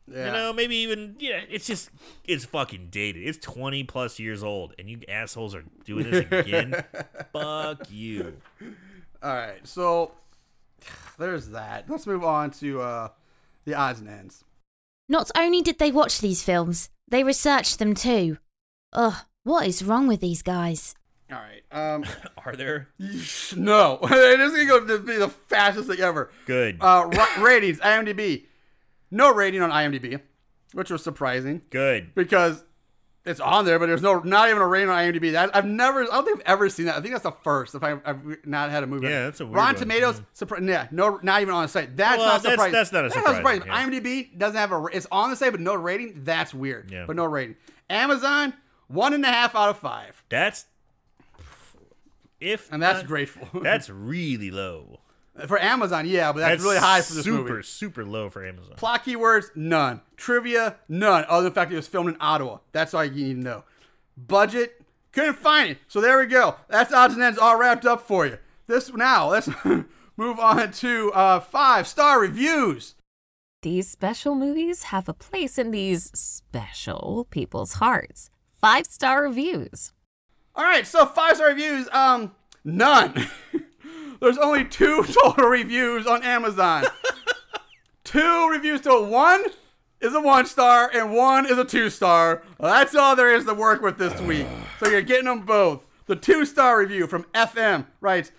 yeah. 0.07 0.25
You 0.25 0.31
know, 0.31 0.53
maybe 0.53 0.75
even 0.77 1.15
yeah. 1.19 1.41
It's 1.49 1.67
just 1.67 1.89
it's 2.25 2.45
fucking 2.45 2.87
dated. 2.91 3.23
It's 3.27 3.37
twenty 3.37 3.83
plus 3.83 4.19
years 4.19 4.43
old, 4.43 4.73
and 4.77 4.89
you 4.89 5.01
assholes 5.07 5.55
are 5.55 5.63
doing 5.85 6.09
this 6.11 6.25
again. 6.31 6.83
Fuck 7.31 7.89
you. 7.91 8.33
All 9.23 9.33
right, 9.33 9.65
so 9.65 10.11
there's 11.17 11.49
that. 11.49 11.85
Let's 11.89 12.07
move 12.07 12.23
on 12.23 12.51
to 12.51 12.81
uh, 12.81 13.07
the 13.65 13.73
odds 13.75 13.99
and 13.99 14.09
ends. 14.09 14.43
Not 15.07 15.29
only 15.37 15.61
did 15.61 15.77
they 15.79 15.91
watch 15.91 16.19
these 16.19 16.41
films, 16.43 16.89
they 17.07 17.23
researched 17.23 17.79
them 17.79 17.93
too. 17.93 18.37
Ugh, 18.93 19.13
what 19.43 19.67
is 19.67 19.83
wrong 19.83 20.07
with 20.07 20.19
these 20.21 20.41
guys? 20.41 20.95
All 21.31 21.37
right. 21.39 21.63
Um, 21.71 22.05
Are 22.45 22.55
there 22.55 22.89
no, 23.55 23.99
it 24.03 24.39
is 24.39 24.67
gonna 24.67 24.99
be 24.99 25.17
the 25.17 25.29
fastest 25.29 25.89
thing 25.89 25.99
ever. 25.99 26.31
good? 26.45 26.77
Uh, 26.79 27.09
ra- 27.13 27.27
ratings, 27.43 27.79
IMDb. 27.79 28.45
No 29.11 29.33
rating 29.33 29.61
on 29.61 29.69
IMDb, 29.71 30.19
which 30.73 30.89
was 30.89 31.03
surprising 31.03 31.61
good. 31.69 32.13
because 32.15 32.63
it's 33.25 33.39
on 33.39 33.65
there, 33.65 33.79
but 33.79 33.87
there's 33.87 34.01
no 34.01 34.19
not 34.19 34.49
even 34.49 34.61
a 34.61 34.67
rating 34.67 34.89
on 34.89 34.97
IMDb. 34.97 35.31
That 35.31 35.55
I've 35.55 35.65
never, 35.65 36.03
I 36.03 36.05
don't 36.05 36.25
think 36.25 36.37
I've 36.39 36.45
ever 36.45 36.69
seen 36.69 36.85
that. 36.85 36.95
I 36.95 37.01
think 37.01 37.13
that's 37.13 37.23
the 37.23 37.31
first 37.31 37.73
if 37.75 37.83
I, 37.83 37.97
I've 38.05 38.45
not 38.45 38.69
had 38.69 38.83
a 38.83 38.87
movie. 38.87 39.07
Yeah, 39.07 39.23
that's 39.25 39.39
a 39.39 39.45
weird 39.45 39.55
Rotten 39.55 39.73
one. 39.75 39.79
Tomatoes, 39.81 40.21
surpri- 40.35 40.67
yeah, 40.67 40.87
no, 40.91 41.19
not 41.23 41.41
even 41.41 41.53
on 41.53 41.63
the 41.63 41.67
site. 41.67 41.97
That's 41.97 42.17
Well, 42.19 42.27
not 42.27 42.43
that's- 42.43 42.53
surprising. 42.53 42.71
that's 42.73 42.91
not 42.91 43.05
a 43.05 43.09
surprise, 43.11 43.61
yeah. 43.65 43.85
IMDb 43.85 44.37
doesn't 44.37 44.57
have 44.57 44.71
a, 44.71 44.85
it's 44.93 45.07
on 45.11 45.29
the 45.31 45.35
site, 45.35 45.51
but 45.51 45.59
no 45.61 45.73
rating. 45.75 46.21
That's 46.23 46.53
weird. 46.53 46.91
Yeah. 46.91 47.05
But 47.07 47.15
no 47.15 47.25
rating. 47.25 47.55
Amazon, 47.89 48.53
one 48.87 49.13
and 49.13 49.23
a 49.25 49.27
half 49.29 49.55
out 49.55 49.69
of 49.69 49.77
five, 49.79 50.23
That's 50.29 50.65
if 52.39 52.71
and 52.71 52.81
that's 52.81 52.99
not- 52.99 53.07
grateful. 53.07 53.47
That's 53.61 53.89
really 53.89 54.51
low. 54.51 54.99
For 55.47 55.59
Amazon, 55.59 56.07
yeah, 56.07 56.31
but 56.31 56.39
that's, 56.39 56.63
really 56.63 56.77
high 56.77 57.01
for 57.01 57.13
this 57.13 57.25
super, 57.25 57.53
movie. 57.53 57.63
super 57.63 58.05
low 58.05 58.29
for 58.29 58.45
Amazon. 58.45 58.75
Plot 58.77 59.03
keywords, 59.03 59.53
none. 59.53 59.99
Trivia, 60.15 60.77
none. 60.87 61.25
Other 61.27 61.43
than 61.43 61.51
the 61.51 61.55
fact 61.55 61.71
it 61.73 61.75
was 61.75 61.87
filmed 61.87 62.09
in 62.09 62.17
Ottawa. 62.21 62.59
That's 62.71 62.93
all 62.93 63.03
you 63.03 63.11
need 63.11 63.33
to 63.33 63.39
know. 63.39 63.63
Budget, 64.15 64.81
couldn't 65.11 65.37
find 65.37 65.71
it. 65.71 65.77
So 65.89 65.99
there 65.99 66.19
we 66.19 66.25
go. 66.27 66.55
That's 66.69 66.93
odds 66.93 67.15
and 67.15 67.23
ends 67.23 67.37
all 67.37 67.57
wrapped 67.57 67.85
up 67.85 68.07
for 68.07 68.25
you. 68.25 68.37
This 68.67 68.93
now, 68.93 69.29
let's 69.29 69.49
move 70.17 70.39
on 70.39 70.71
to 70.71 71.11
uh, 71.13 71.39
five 71.41 71.87
star 71.87 72.19
reviews. 72.19 72.95
These 73.61 73.89
special 73.89 74.35
movies 74.35 74.83
have 74.83 75.09
a 75.09 75.13
place 75.13 75.57
in 75.57 75.71
these 75.71 76.11
special 76.17 77.27
people's 77.29 77.73
hearts. 77.73 78.29
Five 78.61 78.85
star 78.85 79.23
reviews. 79.23 79.91
All 80.55 80.63
right, 80.63 80.87
so 80.87 81.05
five 81.05 81.35
star 81.35 81.49
reviews. 81.49 81.89
Um, 81.91 82.35
none. 82.63 83.27
There's 84.25 84.39
only 84.39 84.65
two 84.65 85.03
total 85.23 85.49
reviews 85.49 86.07
on 86.07 86.23
Amazon. 86.23 86.85
two 88.03 88.49
reviews 88.49 88.81
to 88.81 88.99
one 88.99 89.45
is 90.01 90.15
a 90.15 90.19
one 90.19 90.47
star 90.47 90.89
and 90.91 91.13
one 91.13 91.45
is 91.45 91.59
a 91.59 91.63
two 91.63 91.91
star. 91.91 92.41
That's 92.59 92.95
all 92.95 93.15
there 93.15 93.35
is 93.35 93.45
to 93.45 93.53
work 93.53 93.83
with 93.83 93.99
this 93.99 94.19
week. 94.21 94.47
So 94.79 94.89
you're 94.89 95.03
getting 95.03 95.25
them 95.25 95.45
both. 95.45 95.85
The 96.07 96.15
two 96.15 96.43
star 96.43 96.79
review 96.79 97.05
from 97.05 97.25
FM 97.35 97.85
writes, 98.01 98.31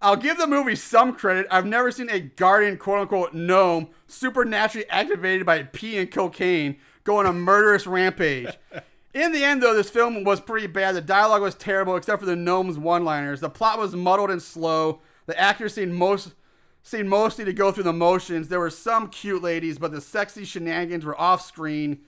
I'll 0.00 0.16
give 0.16 0.38
the 0.38 0.46
movie 0.46 0.76
some 0.76 1.14
credit. 1.14 1.46
I've 1.50 1.66
never 1.66 1.92
seen 1.92 2.08
a 2.08 2.20
guardian 2.20 2.78
quote 2.78 3.00
unquote 3.00 3.34
gnome 3.34 3.88
supernaturally 4.06 4.88
activated 4.88 5.44
by 5.44 5.64
pee 5.64 5.98
and 5.98 6.10
cocaine 6.10 6.76
go 7.04 7.18
on 7.18 7.26
a 7.26 7.34
murderous 7.34 7.86
rampage. 7.86 8.48
In 9.12 9.30
the 9.32 9.44
end, 9.44 9.62
though, 9.62 9.74
this 9.74 9.90
film 9.90 10.24
was 10.24 10.40
pretty 10.40 10.68
bad. 10.68 10.96
The 10.96 11.02
dialogue 11.02 11.42
was 11.42 11.54
terrible, 11.54 11.96
except 11.96 12.20
for 12.20 12.26
the 12.26 12.34
gnome's 12.34 12.78
one-liners. 12.78 13.40
The 13.40 13.50
plot 13.50 13.78
was 13.78 13.94
muddled 13.94 14.30
and 14.30 14.42
slow. 14.42 15.02
The 15.26 15.38
actors 15.38 15.74
seemed 15.74 15.94
most 15.94 16.34
seemed 16.82 17.08
mostly 17.08 17.46
to 17.46 17.52
go 17.52 17.72
through 17.72 17.84
the 17.84 17.92
motions. 17.92 18.48
There 18.48 18.60
were 18.60 18.68
some 18.68 19.08
cute 19.08 19.42
ladies, 19.42 19.78
but 19.78 19.90
the 19.90 20.02
sexy 20.02 20.44
shenanigans 20.44 21.04
were 21.04 21.18
off-screen. 21.18 22.00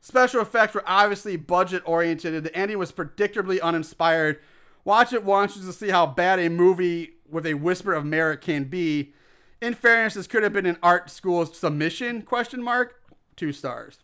Special 0.00 0.40
effects 0.40 0.74
were 0.74 0.82
obviously 0.84 1.36
budget-oriented. 1.36 2.42
The 2.42 2.56
ending 2.56 2.78
was 2.78 2.90
predictably 2.90 3.60
uninspired. 3.60 4.40
Watch 4.84 5.12
it 5.12 5.24
once 5.24 5.54
just 5.54 5.66
to 5.66 5.72
see 5.72 5.90
how 5.90 6.06
bad 6.06 6.40
a 6.40 6.50
movie 6.50 7.14
with 7.30 7.46
a 7.46 7.54
whisper 7.54 7.92
of 7.92 8.04
merit 8.04 8.40
can 8.40 8.64
be. 8.64 9.14
In 9.60 9.74
fairness, 9.74 10.14
this 10.14 10.26
could 10.26 10.42
have 10.42 10.52
been 10.52 10.66
an 10.66 10.78
art 10.82 11.08
school 11.08 11.46
submission? 11.46 12.22
Question 12.22 12.62
mark. 12.62 13.00
Two 13.36 13.52
stars. 13.52 13.98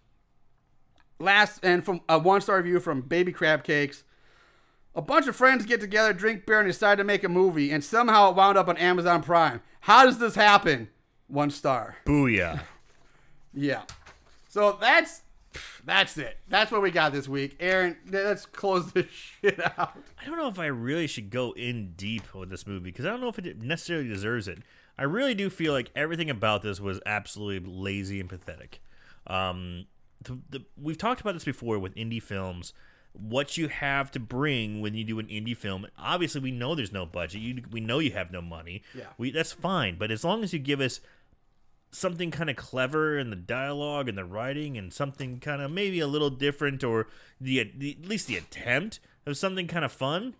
Last 1.18 1.64
and 1.64 1.84
from 1.84 2.00
a 2.08 2.18
one 2.18 2.40
star 2.40 2.56
review 2.58 2.80
from 2.80 3.02
Baby 3.02 3.32
Crab 3.32 3.64
Cakes. 3.64 4.04
A 4.94 5.02
bunch 5.02 5.26
of 5.26 5.34
friends 5.34 5.64
get 5.64 5.80
together, 5.80 6.12
drink 6.12 6.44
beer, 6.44 6.60
and 6.60 6.68
decide 6.68 6.98
to 6.98 7.04
make 7.04 7.24
a 7.24 7.28
movie, 7.28 7.70
and 7.70 7.82
somehow 7.82 8.30
it 8.30 8.36
wound 8.36 8.58
up 8.58 8.68
on 8.68 8.76
Amazon 8.76 9.22
Prime. 9.22 9.62
How 9.80 10.04
does 10.04 10.18
this 10.18 10.34
happen? 10.34 10.88
One 11.28 11.50
star. 11.50 11.96
Booyah. 12.06 12.60
Yeah. 13.54 13.82
So 14.48 14.78
that's 14.80 15.20
that's 15.84 16.16
it. 16.16 16.38
That's 16.48 16.70
what 16.72 16.80
we 16.80 16.90
got 16.90 17.12
this 17.12 17.28
week. 17.28 17.56
Aaron, 17.60 17.96
let's 18.10 18.46
close 18.46 18.92
this 18.92 19.06
shit 19.10 19.60
out. 19.78 19.96
I 20.20 20.24
don't 20.26 20.38
know 20.38 20.48
if 20.48 20.58
I 20.58 20.66
really 20.66 21.06
should 21.06 21.28
go 21.30 21.52
in 21.52 21.92
deep 21.96 22.34
with 22.34 22.48
this 22.48 22.66
movie 22.66 22.84
because 22.84 23.04
I 23.04 23.10
don't 23.10 23.20
know 23.20 23.28
if 23.28 23.38
it 23.38 23.60
necessarily 23.60 24.08
deserves 24.08 24.48
it. 24.48 24.60
I 24.98 25.04
really 25.04 25.34
do 25.34 25.50
feel 25.50 25.72
like 25.72 25.90
everything 25.94 26.30
about 26.30 26.62
this 26.62 26.80
was 26.80 27.00
absolutely 27.04 27.70
lazy 27.70 28.20
and 28.20 28.28
pathetic. 28.28 28.80
Um, 29.26 29.86
the, 30.22 30.38
the, 30.50 30.64
we've 30.80 30.98
talked 30.98 31.20
about 31.20 31.34
this 31.34 31.44
before 31.44 31.78
with 31.78 31.94
indie 31.94 32.22
films. 32.22 32.72
What 33.12 33.56
you 33.58 33.68
have 33.68 34.10
to 34.12 34.20
bring 34.20 34.80
when 34.80 34.94
you 34.94 35.04
do 35.04 35.18
an 35.18 35.26
indie 35.26 35.56
film. 35.56 35.86
Obviously, 35.98 36.40
we 36.40 36.50
know 36.50 36.74
there's 36.74 36.92
no 36.92 37.04
budget. 37.06 37.40
You, 37.42 37.62
we 37.70 37.80
know 37.80 37.98
you 37.98 38.12
have 38.12 38.30
no 38.32 38.40
money. 38.40 38.82
Yeah. 38.94 39.04
We, 39.18 39.30
that's 39.30 39.52
fine. 39.52 39.96
But 39.98 40.10
as 40.10 40.24
long 40.24 40.42
as 40.42 40.52
you 40.52 40.58
give 40.58 40.80
us 40.80 41.00
something 41.90 42.30
kind 42.30 42.48
of 42.48 42.56
clever 42.56 43.18
in 43.18 43.28
the 43.28 43.36
dialogue 43.36 44.08
and 44.08 44.16
the 44.16 44.24
writing 44.24 44.78
and 44.78 44.92
something 44.94 45.38
kind 45.40 45.60
of 45.60 45.70
maybe 45.70 46.00
a 46.00 46.06
little 46.06 46.30
different 46.30 46.82
or 46.82 47.06
the, 47.38 47.70
the 47.76 47.98
at 48.02 48.08
least 48.08 48.26
the 48.28 48.36
attempt 48.36 48.98
of 49.26 49.36
something 49.36 49.66
kind 49.66 49.84
of 49.84 49.92
fun 49.92 50.32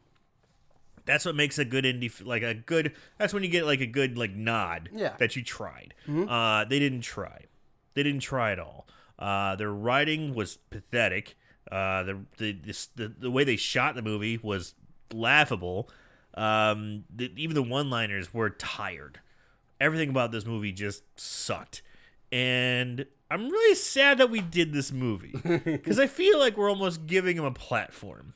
that's 1.05 1.27
what 1.27 1.35
makes 1.35 1.59
a 1.59 1.65
good 1.67 1.85
indie 1.85 2.11
like 2.25 2.43
a 2.43 2.55
good 2.55 2.93
that's 3.19 3.35
when 3.35 3.43
you 3.43 3.51
get 3.51 3.67
like 3.67 3.81
a 3.83 3.87
good 3.87 4.17
like 4.17 4.35
nod 4.35 4.89
Yeah. 4.95 5.15
that 5.19 5.37
you 5.37 5.43
tried 5.45 5.93
uh 6.09 6.65
they 6.65 6.79
didn't 6.79 7.03
try 7.03 7.45
they 7.93 8.03
didn't 8.03 8.23
try 8.23 8.53
at 8.53 8.59
all 8.59 8.87
uh 9.19 9.55
their 9.57 9.71
writing 9.73 10.35
was 10.35 10.57
pathetic 10.71 11.37
uh 11.71 12.03
the 12.03 12.21
the 12.39 12.53
this, 12.53 12.87
the, 12.97 13.09
the 13.09 13.31
way 13.31 13.45
they 13.45 13.57
shot 13.57 13.95
the 13.95 14.03
movie 14.03 14.39
was 14.43 14.75
laughable 15.13 15.89
um 16.35 17.05
the, 17.15 17.31
even 17.37 17.55
the 17.55 17.63
one 17.63 17.91
liners 17.91 18.33
were 18.33 18.51
tired 18.51 19.21
everything 19.83 20.11
about 20.11 20.31
this 20.31 20.47
movie 20.47 20.73
just 20.73 21.03
sucked. 21.17 21.83
And 22.31 23.05
I'm 23.31 23.49
really 23.49 23.75
sad 23.75 24.19
that 24.19 24.31
we 24.31 24.41
did 24.41 24.73
this 24.73 24.93
movie 24.93 25.35
because 25.65 25.99
I 25.99 26.07
feel 26.07 26.39
like 26.39 26.57
we're 26.57 26.71
almost 26.71 27.07
giving 27.07 27.37
him 27.37 27.45
a 27.45 27.53
platform. 27.53 28.35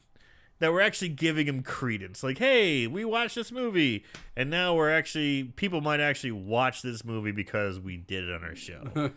That 0.59 0.73
we're 0.73 0.81
actually 0.81 1.11
giving 1.11 1.47
him 1.47 1.63
credence. 1.63 2.23
Like, 2.23 2.39
hey, 2.39 2.87
we 2.87 3.05
watched 3.05 3.35
this 3.35 3.53
movie, 3.53 4.07
and 4.35 4.49
now 4.49 4.73
we're 4.75 4.91
actually, 4.91 5.45
people 5.45 5.83
might 5.83 6.01
actually 6.01 6.33
watch 6.33 6.81
this 6.81 7.05
movie 7.05 7.31
because 7.31 7.79
we 7.79 7.99
did 7.99 8.25
it 8.25 8.33
on 8.33 8.43
our 8.43 8.57
show. 8.57 9.11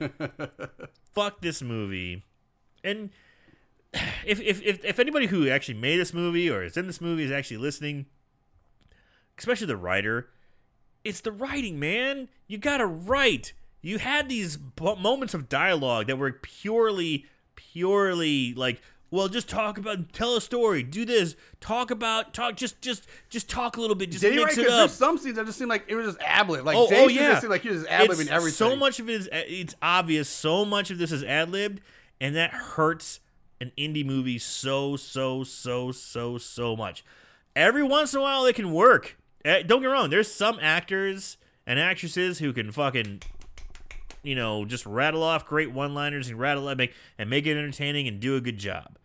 Fuck 1.13 1.39
this 1.39 1.61
movie. 1.61 2.25
And 2.83 3.11
if, 3.93 4.39
if, 4.41 4.61
if, 4.61 4.85
if 4.85 4.99
anybody 4.99 5.27
who 5.27 5.49
actually 5.49 5.79
made 5.79 5.99
this 5.99 6.13
movie 6.13 6.49
or 6.49 6.63
is 6.63 6.77
in 6.77 6.87
this 6.87 7.01
movie 7.01 7.23
is 7.23 7.31
actually 7.31 7.57
listening, 7.57 8.05
especially 9.37 9.67
the 9.67 9.77
writer, 9.77 10.29
it's 11.03 11.21
the 11.21 11.31
writing, 11.31 11.79
man. 11.79 12.29
You 12.47 12.57
gotta 12.57 12.85
write. 12.85 13.53
You 13.81 13.97
had 13.97 14.29
these 14.29 14.57
b- 14.57 14.95
moments 14.99 15.33
of 15.33 15.47
dialogue 15.49 16.07
that 16.07 16.17
were 16.17 16.33
purely, 16.33 17.25
purely 17.55 18.53
like, 18.53 18.81
well, 19.11 19.27
just 19.27 19.49
talk 19.49 19.79
about, 19.79 20.13
tell 20.13 20.35
a 20.35 20.41
story, 20.41 20.83
do 20.83 21.03
this, 21.03 21.35
talk 21.61 21.89
about, 21.89 22.33
talk, 22.33 22.55
just, 22.57 22.79
just, 22.81 23.07
just 23.29 23.49
talk 23.49 23.77
a 23.77 23.81
little 23.81 23.95
bit, 23.95 24.11
just 24.11 24.21
Did 24.21 24.33
he 24.33 24.37
mix 24.39 24.57
write? 24.57 24.67
it 24.67 24.71
up. 24.71 24.77
there's 24.77 24.91
some 24.91 25.17
scenes 25.17 25.37
that 25.37 25.47
just 25.47 25.57
seem 25.57 25.67
like 25.67 25.85
it 25.87 25.95
was 25.95 26.07
just 26.07 26.19
ad 26.21 26.47
lib. 26.47 26.65
Like 26.65 26.77
oh, 26.77 26.87
Jason 26.89 27.03
oh 27.05 27.07
yeah, 27.07 27.39
seemed 27.39 27.49
like 27.49 27.61
he 27.63 27.69
was 27.69 27.79
just 27.79 27.91
ad 27.91 28.09
libbing 28.09 28.27
everything. 28.27 28.55
So 28.55 28.75
much 28.75 28.99
of 28.99 29.09
it 29.09 29.13
is, 29.13 29.29
it's 29.31 29.75
obvious. 29.81 30.29
So 30.29 30.63
much 30.63 30.91
of 30.91 30.99
this 30.99 31.11
is 31.11 31.23
ad 31.23 31.49
libbed, 31.49 31.81
and 32.21 32.35
that 32.35 32.51
hurts 32.51 33.19
an 33.61 33.71
indie 33.77 34.05
movie 34.05 34.37
so, 34.37 34.95
so, 34.95 35.43
so, 35.43 35.91
so, 35.91 36.37
so 36.37 36.75
much. 36.75 37.03
Every 37.55 37.83
once 37.83 38.13
in 38.13 38.19
a 38.19 38.23
while, 38.23 38.45
it 38.45 38.55
can 38.55 38.71
work. 38.71 39.17
Eh, 39.45 39.63
Don't 39.63 39.81
get 39.81 39.87
me 39.87 39.93
wrong. 39.93 40.09
There's 40.09 40.31
some 40.31 40.57
actors 40.61 41.37
and 41.65 41.79
actresses 41.79 42.39
who 42.39 42.53
can 42.53 42.71
fucking, 42.71 43.21
you 44.23 44.35
know, 44.35 44.65
just 44.65 44.85
rattle 44.85 45.23
off 45.23 45.45
great 45.45 45.71
one-liners 45.71 46.29
and 46.29 46.39
rattle 46.39 46.73
make 46.75 46.93
and 47.17 47.29
make 47.29 47.45
it 47.45 47.57
entertaining 47.57 48.07
and 48.07 48.19
do 48.19 48.35
a 48.35 48.41
good 48.41 48.57
job. 48.57 48.97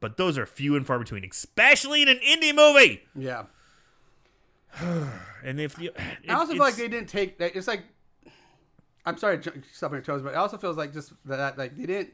But 0.00 0.16
those 0.16 0.38
are 0.38 0.46
few 0.46 0.76
and 0.76 0.86
far 0.86 0.98
between, 1.00 1.24
especially 1.28 2.02
in 2.02 2.08
an 2.08 2.18
indie 2.18 2.54
movie. 2.54 3.02
yeah. 3.16 3.44
And 5.44 5.60
if 5.60 5.78
you, 5.78 5.90
I 6.28 6.34
also 6.34 6.52
feel 6.52 6.62
like 6.62 6.74
they 6.76 6.88
didn't 6.88 7.08
take. 7.08 7.38
that- 7.38 7.54
It's 7.56 7.68
like, 7.68 7.84
I'm 9.06 9.16
sorry, 9.16 9.38
to 9.38 9.52
step 9.72 9.90
on 9.90 9.96
your 9.96 10.02
toes, 10.02 10.20
but 10.22 10.30
it 10.30 10.34
also 10.36 10.58
feels 10.58 10.76
like 10.76 10.92
just 10.92 11.12
that 11.26 11.56
like 11.56 11.76
they 11.76 11.86
didn't 11.86 12.10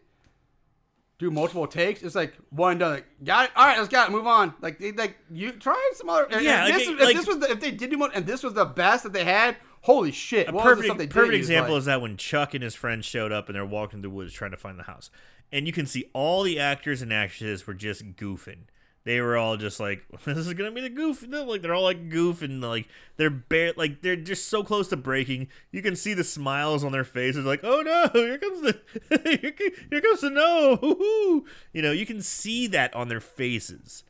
do 1.18 1.30
multiple 1.30 1.66
takes. 1.66 2.02
It's 2.02 2.14
like 2.14 2.34
one 2.50 2.78
done. 2.78 2.92
Like 2.94 3.06
got 3.22 3.46
it. 3.46 3.50
All 3.56 3.66
right, 3.66 3.78
let's 3.78 3.88
got 3.88 4.08
it. 4.08 4.12
Move 4.12 4.26
on. 4.26 4.54
Like 4.60 4.78
they 4.78 4.92
like 4.92 5.16
you 5.30 5.52
try 5.52 5.90
some 5.94 6.08
other. 6.08 6.26
Yeah, 6.40 6.64
like 6.64 6.74
this, 6.74 6.88
it- 6.88 6.92
if 6.94 7.00
like- 7.00 7.16
this 7.16 7.26
was 7.26 7.38
the, 7.38 7.50
if 7.50 7.60
they 7.60 7.70
did 7.70 7.90
do 7.90 7.96
more, 7.96 8.10
and 8.14 8.26
this 8.26 8.42
was 8.42 8.54
the 8.54 8.64
best 8.64 9.04
that 9.04 9.12
they 9.12 9.24
had. 9.24 9.56
Holy 9.82 10.12
shit! 10.12 10.48
A 10.48 10.52
what 10.52 10.64
was 10.64 10.64
the 10.64 10.68
perfect, 10.70 10.86
stuff 10.86 10.98
they 10.98 11.04
did 11.06 11.12
perfect 11.12 11.34
example 11.34 11.74
like- 11.74 11.78
is 11.80 11.84
that 11.84 12.00
when 12.00 12.16
Chuck 12.16 12.54
and 12.54 12.64
his 12.64 12.74
friends 12.74 13.04
showed 13.04 13.32
up 13.32 13.48
and 13.48 13.54
they're 13.56 13.66
walking 13.66 14.00
through 14.00 14.10
the 14.10 14.14
woods 14.16 14.32
trying 14.32 14.52
to 14.52 14.56
find 14.56 14.78
the 14.78 14.84
house. 14.84 15.10
And 15.52 15.66
you 15.66 15.72
can 15.74 15.86
see 15.86 16.06
all 16.14 16.42
the 16.42 16.58
actors 16.58 17.02
and 17.02 17.12
actresses 17.12 17.66
were 17.66 17.74
just 17.74 18.16
goofing. 18.16 18.60
They 19.04 19.20
were 19.20 19.36
all 19.36 19.56
just 19.56 19.80
like, 19.80 20.02
"This 20.24 20.38
is 20.38 20.54
gonna 20.54 20.70
be 20.70 20.80
the 20.80 20.88
goof." 20.88 21.24
Like 21.28 21.60
they're 21.60 21.74
all 21.74 21.82
like 21.82 22.08
goofing, 22.08 22.44
and 22.44 22.60
like 22.62 22.88
they're 23.16 23.30
bare, 23.30 23.72
like 23.76 24.00
they're 24.00 24.16
just 24.16 24.48
so 24.48 24.64
close 24.64 24.88
to 24.88 24.96
breaking. 24.96 25.48
You 25.70 25.82
can 25.82 25.94
see 25.94 26.14
the 26.14 26.24
smiles 26.24 26.82
on 26.84 26.92
their 26.92 27.04
faces, 27.04 27.44
like, 27.44 27.60
"Oh 27.62 27.82
no, 27.82 28.08
here 28.18 28.38
comes 28.38 28.62
the, 28.62 28.80
here, 29.90 30.00
comes 30.00 30.20
the 30.22 30.30
no." 30.30 30.76
Hoo-hoo." 30.80 31.44
You 31.72 31.82
know, 31.82 31.92
you 31.92 32.06
can 32.06 32.22
see 32.22 32.66
that 32.68 32.94
on 32.94 33.08
their 33.08 33.20
faces, 33.20 34.04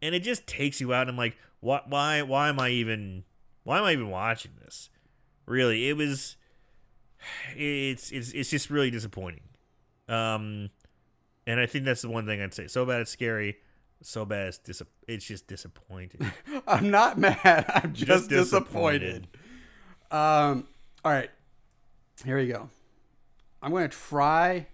and 0.00 0.14
it 0.14 0.20
just 0.20 0.46
takes 0.46 0.80
you 0.80 0.94
out. 0.94 1.02
And 1.02 1.10
I'm 1.10 1.16
like, 1.18 1.36
what? 1.60 1.90
Why? 1.90 2.22
Why 2.22 2.48
am 2.48 2.58
I 2.58 2.70
even? 2.70 3.24
Why 3.64 3.78
am 3.78 3.84
I 3.84 3.92
even 3.92 4.10
watching 4.10 4.52
this? 4.62 4.90
Really, 5.46 5.88
it 5.88 5.96
was. 5.96 6.36
It's 7.54 8.10
it's 8.10 8.32
it's 8.32 8.50
just 8.50 8.68
really 8.68 8.90
disappointing. 8.90 9.44
Um, 10.08 10.70
and 11.46 11.60
I 11.60 11.66
think 11.66 11.84
that's 11.84 12.02
the 12.02 12.08
one 12.08 12.26
thing 12.26 12.40
I'd 12.42 12.52
say. 12.52 12.66
So 12.66 12.84
bad 12.84 13.00
it's 13.02 13.12
scary. 13.12 13.58
So 14.02 14.24
bad 14.24 14.48
it's 14.48 14.58
dis- 14.58 14.82
It's 15.06 15.24
just 15.24 15.46
disappointing. 15.46 16.30
I'm 16.66 16.90
not 16.90 17.18
mad. 17.18 17.64
I'm 17.74 17.92
just, 17.94 18.06
Just 18.08 18.30
disappointed. 18.30 19.28
Um. 20.10 20.66
All 21.04 21.12
right. 21.12 21.30
Here 22.24 22.36
we 22.36 22.46
go. 22.48 22.68
I'm 23.62 23.70
going 23.70 23.88
to 23.88 23.96
try 23.96 24.66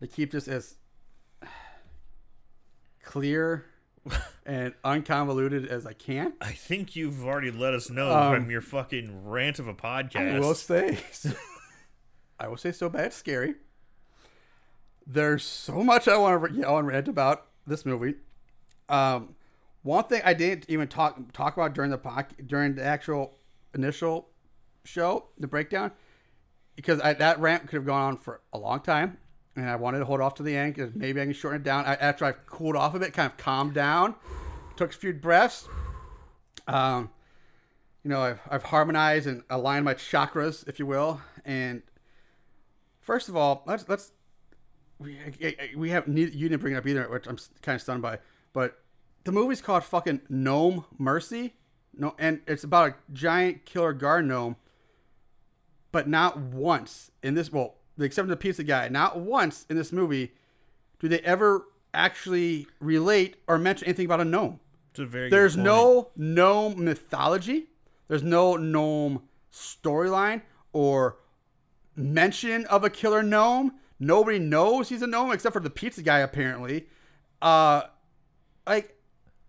to 0.00 0.06
keep 0.06 0.30
this 0.32 0.48
as 0.48 0.76
clear 3.02 3.64
and 4.46 4.74
unconvoluted 4.84 5.66
as 5.68 5.86
I 5.86 5.92
can. 5.92 6.34
I 6.40 6.52
think 6.52 6.96
you've 6.96 7.24
already 7.24 7.50
let 7.50 7.74
us 7.74 7.90
know 7.90 8.14
Um, 8.14 8.34
from 8.34 8.50
your 8.50 8.60
fucking 8.60 9.26
rant 9.28 9.58
of 9.58 9.68
a 9.68 9.74
podcast. 9.74 10.34
I 10.36 10.40
will 10.40 10.54
say, 10.54 10.98
I 12.38 12.48
will 12.48 12.56
say, 12.56 12.72
so 12.72 12.88
bad, 12.88 13.06
it's 13.06 13.16
scary. 13.16 13.54
There's 15.06 15.44
so 15.44 15.82
much 15.84 16.08
I 16.08 16.16
want 16.16 16.44
to 16.52 16.52
yell 16.58 16.78
and 16.78 16.88
rant 16.88 17.08
about 17.08 17.46
this 17.66 17.84
movie. 17.84 18.14
Um, 18.88 19.34
one 19.82 20.04
thing 20.04 20.22
I 20.24 20.34
didn't 20.34 20.66
even 20.68 20.88
talk 20.88 21.32
talk 21.32 21.56
about 21.56 21.74
during 21.74 21.90
the 21.90 21.98
poc- 21.98 22.46
during 22.46 22.74
the 22.74 22.84
actual 22.84 23.36
initial 23.74 24.28
show, 24.84 25.26
the 25.38 25.46
breakdown, 25.46 25.92
because 26.74 27.00
I, 27.00 27.14
that 27.14 27.38
rant 27.40 27.68
could 27.68 27.76
have 27.76 27.86
gone 27.86 28.02
on 28.02 28.16
for 28.16 28.40
a 28.52 28.58
long 28.58 28.80
time, 28.80 29.18
and 29.54 29.68
I 29.68 29.76
wanted 29.76 30.00
to 30.00 30.04
hold 30.04 30.20
off 30.20 30.34
to 30.36 30.42
the 30.42 30.56
end 30.56 30.74
because 30.74 30.94
maybe 30.94 31.20
I 31.20 31.24
can 31.24 31.32
shorten 31.32 31.60
it 31.60 31.64
down. 31.64 31.84
I, 31.84 31.94
after 31.94 32.24
I've 32.24 32.46
cooled 32.46 32.76
off 32.76 32.94
a 32.94 32.98
bit, 32.98 33.12
kind 33.12 33.30
of 33.30 33.36
calmed 33.36 33.74
down, 33.74 34.14
took 34.76 34.92
a 34.92 34.96
few 34.96 35.12
breaths. 35.12 35.68
Um, 36.66 37.10
you 38.02 38.10
know, 38.10 38.20
I've, 38.20 38.40
I've 38.50 38.62
harmonized 38.64 39.26
and 39.26 39.42
aligned 39.50 39.84
my 39.84 39.94
chakras, 39.94 40.66
if 40.68 40.78
you 40.78 40.86
will. 40.86 41.20
And 41.44 41.82
first 43.00 43.28
of 43.28 43.36
all, 43.36 43.62
let's 43.66 43.88
let's 43.88 44.12
we 44.98 45.18
we 45.76 45.90
have 45.90 46.08
you 46.08 46.48
didn't 46.48 46.60
bring 46.60 46.74
it 46.74 46.78
up 46.78 46.86
either, 46.86 47.08
which 47.08 47.26
I'm 47.26 47.38
kind 47.62 47.76
of 47.76 47.82
stunned 47.82 48.02
by. 48.02 48.18
But 48.52 48.78
the 49.24 49.32
movie's 49.32 49.60
called 49.60 49.84
fucking 49.84 50.22
Gnome 50.28 50.84
Mercy, 50.98 51.54
no, 51.96 52.14
and 52.18 52.40
it's 52.46 52.64
about 52.64 52.90
a 52.90 52.94
giant 53.12 53.64
killer 53.64 53.92
garden 53.92 54.28
gnome. 54.28 54.56
But 55.92 56.08
not 56.08 56.38
once 56.38 57.10
in 57.22 57.34
this, 57.34 57.50
well, 57.50 57.76
except 57.98 58.26
for 58.26 58.30
the 58.30 58.36
pizza 58.36 58.62
guy, 58.62 58.88
not 58.88 59.18
once 59.18 59.64
in 59.70 59.76
this 59.76 59.92
movie 59.92 60.32
do 60.98 61.08
they 61.08 61.20
ever 61.20 61.66
actually 61.92 62.66
relate 62.80 63.36
or 63.46 63.58
mention 63.58 63.86
anything 63.88 64.06
about 64.06 64.20
a 64.20 64.24
gnome. 64.24 64.60
It's 64.90 65.00
a 65.00 65.06
very. 65.06 65.30
There's 65.30 65.56
no 65.56 66.10
gnome 66.16 66.84
mythology. 66.84 67.66
There's 68.08 68.22
no 68.22 68.56
gnome 68.56 69.22
storyline 69.52 70.42
or 70.72 71.16
mention 71.96 72.66
of 72.66 72.84
a 72.84 72.90
killer 72.90 73.22
gnome. 73.22 73.74
Nobody 73.98 74.38
knows 74.38 74.88
he's 74.88 75.02
a 75.02 75.06
gnome 75.06 75.32
except 75.32 75.52
for 75.52 75.60
the 75.60 75.70
pizza 75.70 76.02
guy, 76.02 76.18
apparently. 76.18 76.86
Uh, 77.40 77.82
like, 78.66 78.96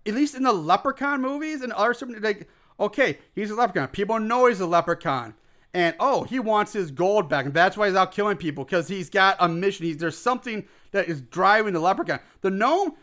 at 0.06 0.14
least 0.14 0.36
in 0.36 0.44
the 0.44 0.53
Leprechaun 0.53 1.22
movies 1.22 1.61
and 1.61 1.74
other 1.74 1.94
super, 1.94 2.19
like, 2.19 2.48
okay, 2.80 3.18
he's 3.34 3.52
a 3.52 3.56
leprechaun. 3.56 3.88
People 3.90 4.19
know 4.19 4.48
he's 4.48 4.60
a 4.60 4.68
leprechaun. 4.68 5.34
And 5.74 5.95
oh, 5.99 6.24
he 6.24 6.40
wants 6.40 6.74
his 6.74 6.91
gold 6.91 7.30
back, 7.30 7.45
and 7.45 7.53
that's 7.53 7.78
why 7.78 7.88
he's 7.88 7.95
out 7.95 8.11
killing 8.11 8.38
people 8.38 8.64
because 8.64 8.88
he's 8.88 9.10
got 9.10 9.38
a 9.40 9.49
mission. 9.49 9.86
He's, 9.86 9.98
there's 9.98 10.18
something 10.18 10.65
that 10.91 11.07
is 11.07 11.22
driving 11.22 11.74
the 11.74 11.80
leprechaun. 11.80 12.19
The 12.41 12.49
gnome, 12.49 12.94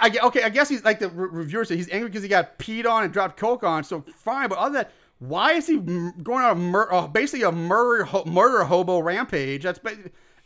I, 0.00 0.10
okay, 0.24 0.42
I 0.42 0.48
guess 0.48 0.68
he's 0.68 0.84
like 0.84 0.98
the 0.98 1.08
re- 1.08 1.28
reviewer 1.30 1.64
said, 1.64 1.76
he's 1.76 1.90
angry 1.90 2.08
because 2.08 2.22
he 2.22 2.28
got 2.28 2.58
peed 2.58 2.86
on 2.86 3.04
and 3.04 3.12
dropped 3.12 3.36
coke 3.36 3.62
on. 3.62 3.84
So 3.84 4.04
fine, 4.16 4.48
but 4.48 4.58
other 4.58 4.72
than 4.72 4.82
that, 4.82 4.92
why 5.20 5.52
is 5.52 5.68
he 5.68 5.76
going 5.78 6.44
on 6.44 6.50
a 6.50 6.54
mur- 6.56 6.92
uh, 6.92 7.06
basically 7.06 7.44
a 7.44 7.52
murder 7.52 8.04
ho- 8.04 8.24
murder 8.26 8.64
hobo 8.64 8.98
rampage? 8.98 9.62
That's 9.62 9.80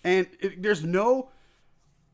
and 0.06 0.26
it, 0.40 0.62
there's 0.62 0.84
no. 0.84 1.30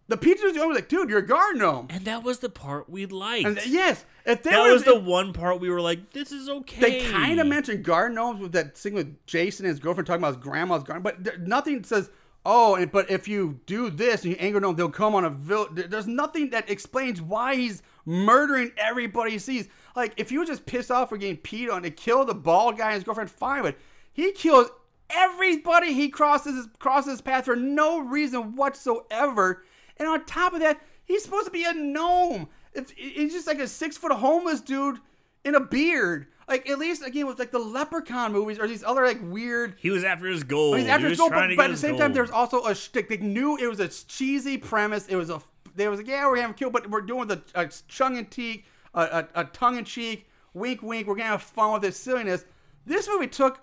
The 0.08 0.16
pizza 0.16 0.44
was 0.44 0.56
only 0.58 0.74
like, 0.74 0.88
dude, 0.88 1.08
you're 1.08 1.20
a 1.20 1.26
garden 1.26 1.60
gnome. 1.60 1.86
And 1.88 2.04
that 2.04 2.22
was 2.22 2.40
the 2.40 2.50
part 2.50 2.90
we 2.90 3.06
liked. 3.06 3.46
And 3.46 3.58
yes, 3.66 4.04
if 4.26 4.42
that 4.42 4.52
was 4.72 4.82
the 4.84 4.98
one 4.98 5.32
part 5.32 5.60
we 5.60 5.70
were 5.70 5.80
like, 5.80 6.10
"This 6.12 6.32
is 6.32 6.48
okay." 6.48 6.80
They 6.80 7.10
kind 7.10 7.40
of 7.40 7.46
mentioned 7.46 7.84
garden 7.84 8.16
gnomes 8.16 8.40
with 8.40 8.52
that 8.52 8.76
thing 8.76 8.94
with 8.94 9.24
Jason 9.26 9.64
and 9.64 9.70
his 9.70 9.78
girlfriend 9.80 10.06
talking 10.06 10.20
about 10.22 10.34
his 10.34 10.42
grandma's 10.42 10.82
garden, 10.82 11.02
but 11.02 11.22
there, 11.22 11.38
nothing 11.38 11.82
says, 11.84 12.10
oh, 12.44 12.74
and, 12.74 12.90
but 12.90 13.08
if 13.10 13.26
you 13.28 13.60
do 13.66 13.88
this 13.88 14.24
and 14.24 14.32
you 14.32 14.36
anger 14.40 14.58
gnome, 14.60 14.74
they'll 14.74 14.90
come 14.90 15.14
on 15.14 15.24
a 15.24 15.30
vill. 15.30 15.68
there- 15.72 15.86
There's 15.86 16.08
nothing 16.08 16.50
that 16.50 16.68
explains 16.68 17.22
why 17.22 17.54
he's 17.54 17.82
murdering 18.04 18.72
everybody 18.76 19.30
he 19.30 19.38
sees. 19.38 19.68
Like, 19.94 20.12
if 20.16 20.32
you 20.32 20.44
just 20.44 20.66
pissed 20.66 20.90
off 20.90 21.08
for 21.10 21.16
getting 21.16 21.36
peed 21.36 21.72
on 21.72 21.82
to 21.84 21.90
kill 21.90 22.24
the 22.24 22.34
bald 22.34 22.76
guy 22.76 22.86
and 22.86 22.94
his 22.96 23.04
girlfriend, 23.04 23.30
fine, 23.30 23.62
but 23.62 23.76
he 24.12 24.32
kills 24.32 24.68
everybody 25.12 25.92
he 25.92 26.08
crosses 26.08 26.68
crosses 26.78 27.12
his 27.12 27.20
path 27.20 27.44
for 27.44 27.56
no 27.56 28.00
reason 28.00 28.56
whatsoever. 28.56 29.62
And 29.96 30.08
on 30.08 30.24
top 30.24 30.52
of 30.52 30.60
that, 30.60 30.80
he's 31.04 31.22
supposed 31.22 31.46
to 31.46 31.50
be 31.50 31.64
a 31.64 31.72
gnome. 31.72 32.48
It's, 32.72 32.92
he's 32.96 33.32
just 33.32 33.46
like 33.46 33.58
a 33.58 33.68
six 33.68 33.96
foot 33.96 34.12
homeless 34.12 34.60
dude 34.60 34.98
in 35.44 35.54
a 35.54 35.60
beard. 35.60 36.26
Like 36.48 36.68
at 36.68 36.78
least 36.78 37.04
again 37.04 37.26
with 37.26 37.38
like 37.38 37.50
the 37.50 37.58
Leprechaun 37.58 38.32
movies 38.32 38.58
or 38.58 38.66
these 38.66 38.82
other 38.82 39.06
like 39.06 39.20
weird. 39.22 39.76
He 39.78 39.90
was 39.90 40.04
after 40.04 40.26
his 40.26 40.42
goal. 40.42 40.74
He's 40.74 40.86
after 40.86 41.06
he 41.06 41.10
his 41.10 41.18
goal, 41.18 41.30
but, 41.30 41.56
but 41.56 41.66
at 41.66 41.70
the 41.70 41.76
same 41.76 41.96
time, 41.96 42.12
there's 42.12 42.30
also 42.30 42.64
a 42.66 42.74
shtick. 42.74 43.08
They 43.08 43.16
knew 43.18 43.56
it 43.56 43.68
was 43.68 43.80
a 43.80 43.88
cheesy 43.88 44.58
premise. 44.58 45.06
It 45.06 45.16
was 45.16 45.30
a 45.30 45.40
they 45.74 45.88
was 45.88 46.00
like, 46.00 46.08
yeah, 46.08 46.26
we're 46.26 46.36
having 46.36 46.50
a 46.50 46.54
kill, 46.54 46.70
but 46.70 46.90
we're 46.90 47.00
doing 47.00 47.28
the 47.28 47.42
uh, 47.54 47.66
a 47.66 47.70
tongue 47.92 48.16
in 48.16 48.28
cheek, 48.28 48.66
a, 48.94 48.98
uh, 48.98 49.02
a, 49.34 49.38
uh, 49.38 49.42
a 49.42 49.44
tongue 49.46 49.78
in 49.78 49.84
cheek, 49.84 50.28
wink, 50.52 50.82
wink. 50.82 51.06
We're 51.06 51.14
gonna 51.14 51.30
have 51.30 51.42
fun 51.42 51.72
with 51.72 51.82
this 51.82 51.96
silliness. 51.96 52.44
This 52.84 53.08
movie 53.08 53.28
took 53.28 53.60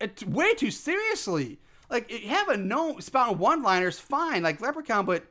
it 0.00 0.22
way 0.26 0.54
too 0.54 0.70
seriously. 0.70 1.58
Like 1.90 2.10
have 2.10 2.48
a 2.48 2.56
no 2.56 2.98
spouting 2.98 3.38
one 3.38 3.62
liners, 3.62 3.98
fine, 3.98 4.42
like 4.42 4.60
Leprechaun, 4.60 5.04
but 5.06 5.24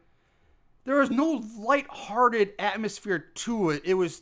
there 0.85 0.99
was 0.99 1.09
no 1.09 1.41
light-hearted 1.57 2.53
atmosphere 2.59 3.19
to 3.35 3.69
it. 3.71 3.81
It 3.85 3.93
was 3.95 4.21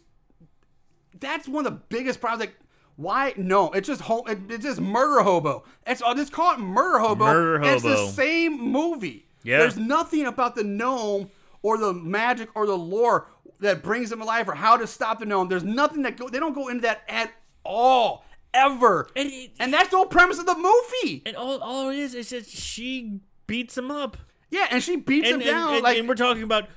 that's 1.19 1.47
one 1.47 1.65
of 1.65 1.73
the 1.73 1.80
biggest 1.89 2.19
problems. 2.22 2.41
Like, 2.47 2.55
why? 2.95 3.34
No, 3.38 3.72
it's 3.72 3.88
just 3.88 4.01
home. 4.01 4.27
it- 4.27 4.39
It's 4.49 4.63
just 4.63 4.80
murder 4.81 5.22
hobo. 5.23 5.63
It's 5.85 6.01
I'll 6.01 6.15
just 6.15 6.31
call 6.31 6.53
it 6.53 6.59
murder 6.59 6.99
hobo. 6.99 7.26
Murder 7.26 7.55
and 7.57 7.65
It's 7.65 7.84
the 7.84 8.07
same 8.07 8.59
movie. 8.59 9.27
Yeah. 9.43 9.59
There's 9.59 9.77
nothing 9.77 10.26
about 10.26 10.55
the 10.55 10.63
gnome 10.63 11.31
or 11.63 11.77
the 11.77 11.93
magic 11.93 12.49
or 12.55 12.65
the 12.65 12.77
lore 12.77 13.27
that 13.59 13.84
brings 13.84 14.09
them 14.09 14.22
alive 14.22 14.47
or 14.49 14.53
how 14.55 14.77
to 14.77 14.88
stop 14.88 15.19
the 15.19 15.26
gnome. 15.26 15.47
There's 15.47 15.63
nothing 15.63 16.03
that 16.03 16.18
go. 16.18 16.30
They 16.30 16.39
don't 16.39 16.53
go 16.53 16.68
into 16.68 16.81
that 16.81 17.03
at 17.07 17.31
all 17.63 18.26
ever. 18.53 19.07
And 19.15 19.30
it- 19.30 19.52
and 19.60 19.73
that's 19.73 19.90
the 19.90 19.98
whole 19.98 20.06
premise 20.07 20.40
of 20.40 20.45
the 20.45 20.56
movie. 20.57 21.22
and 21.26 21.36
all, 21.36 21.60
all 21.60 21.90
it 21.90 21.98
is 21.98 22.14
is 22.14 22.30
just 22.30 22.49
she 22.49 23.19
beats 23.48 23.78
him 23.78 23.91
up. 23.91 24.18
Yeah, 24.49 24.68
and 24.69 24.84
she 24.84 24.98
beats 24.98 25.30
and, 25.30 25.41
him 25.41 25.48
down. 25.48 25.68
and, 25.68 25.76
and- 25.76 25.84
like 25.84 25.98
and 25.98 26.07
we're 26.10 26.15
talking 26.15 26.44
about 26.44 26.68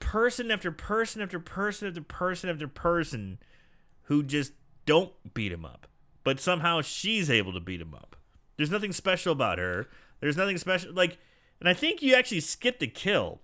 person 0.00 0.50
after 0.50 0.70
person 0.70 1.22
after 1.22 1.40
person 1.40 1.88
after 1.88 2.00
person 2.02 2.50
after 2.50 2.68
person 2.68 3.38
who 4.04 4.22
just 4.22 4.52
don't 4.86 5.12
beat 5.32 5.52
him 5.52 5.64
up, 5.64 5.86
but 6.24 6.38
somehow 6.40 6.80
she's 6.82 7.30
able 7.30 7.52
to 7.52 7.60
beat 7.60 7.80
him 7.80 7.94
up. 7.94 8.16
There's 8.56 8.70
nothing 8.70 8.92
special 8.92 9.32
about 9.32 9.58
her. 9.58 9.88
There's 10.20 10.36
nothing 10.36 10.58
special 10.58 10.92
like, 10.92 11.18
and 11.60 11.68
I 11.68 11.74
think 11.74 12.02
you 12.02 12.14
actually 12.14 12.40
skipped 12.40 12.82
a 12.82 12.86
kill. 12.86 13.40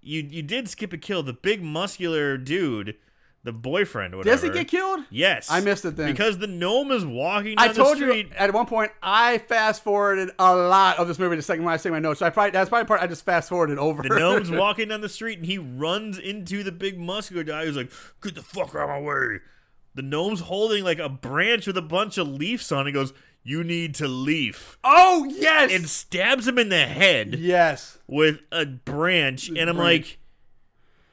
You 0.00 0.22
you 0.28 0.42
did 0.42 0.68
skip 0.68 0.92
a 0.92 0.98
kill. 0.98 1.22
The 1.22 1.32
big 1.32 1.62
muscular 1.62 2.36
dude, 2.38 2.96
the 3.44 3.52
boyfriend, 3.52 4.14
whatever. 4.16 4.34
does 4.34 4.42
he 4.42 4.50
get 4.50 4.68
killed? 4.68 5.00
Yes, 5.10 5.48
I 5.50 5.60
missed 5.60 5.84
it 5.84 5.96
then. 5.96 6.10
because 6.10 6.38
the 6.38 6.46
gnome 6.48 6.90
is 6.90 7.04
walking 7.06 7.54
down 7.54 7.68
I 7.70 7.72
told 7.72 7.96
the 7.96 8.02
street. 8.02 8.26
you 8.30 8.32
at 8.36 8.52
one 8.52 8.66
point 8.66 8.90
I 9.02 9.38
fast 9.38 9.82
forwarded 9.84 10.30
a 10.38 10.54
lot 10.56 10.98
of 10.98 11.06
this 11.08 11.18
movie 11.18 11.36
the 11.36 11.42
second 11.42 11.64
when 11.64 11.72
I 11.72 11.76
say 11.76 11.88
my 11.90 12.00
notes. 12.00 12.18
So 12.18 12.26
I 12.26 12.30
probably 12.30 12.50
that's 12.50 12.68
probably 12.68 12.82
the 12.84 12.88
part 12.88 13.00
I 13.00 13.06
just 13.06 13.24
fast 13.24 13.48
forwarded 13.48 13.78
over. 13.78 14.02
The 14.02 14.08
gnome's 14.18 14.50
walking 14.52 14.88
down 14.88 15.00
the 15.00 15.08
street 15.08 15.38
and 15.38 15.46
he 15.46 15.56
runs 15.56 16.18
into 16.18 16.62
the 16.62 16.72
big 16.72 16.98
muscular 16.98 17.44
guy 17.44 17.64
who's 17.64 17.76
like, 17.76 17.92
Get 18.22 18.34
the 18.34 18.42
fuck 18.42 18.74
out 18.74 18.82
of 18.82 18.88
my 18.90 19.00
way. 19.00 19.38
The 19.94 20.02
gnome's 20.02 20.40
holding 20.40 20.84
like 20.84 20.98
a 20.98 21.08
branch 21.08 21.66
with 21.66 21.76
a 21.78 21.82
bunch 21.82 22.18
of 22.18 22.28
leaves 22.28 22.70
on 22.72 22.86
it. 22.86 22.90
He 22.90 22.92
goes, 22.92 23.12
You 23.44 23.62
need 23.64 23.94
to 23.96 24.08
leaf. 24.08 24.78
oh 24.84 25.26
yes, 25.30 25.72
And 25.72 25.88
stabs 25.88 26.46
him 26.46 26.58
in 26.58 26.68
the 26.68 26.86
head 26.86 27.36
yes. 27.38 27.98
with 28.08 28.40
a 28.52 28.66
branch. 28.66 29.48
And 29.48 29.70
I'm 29.70 29.78
like, 29.78 30.18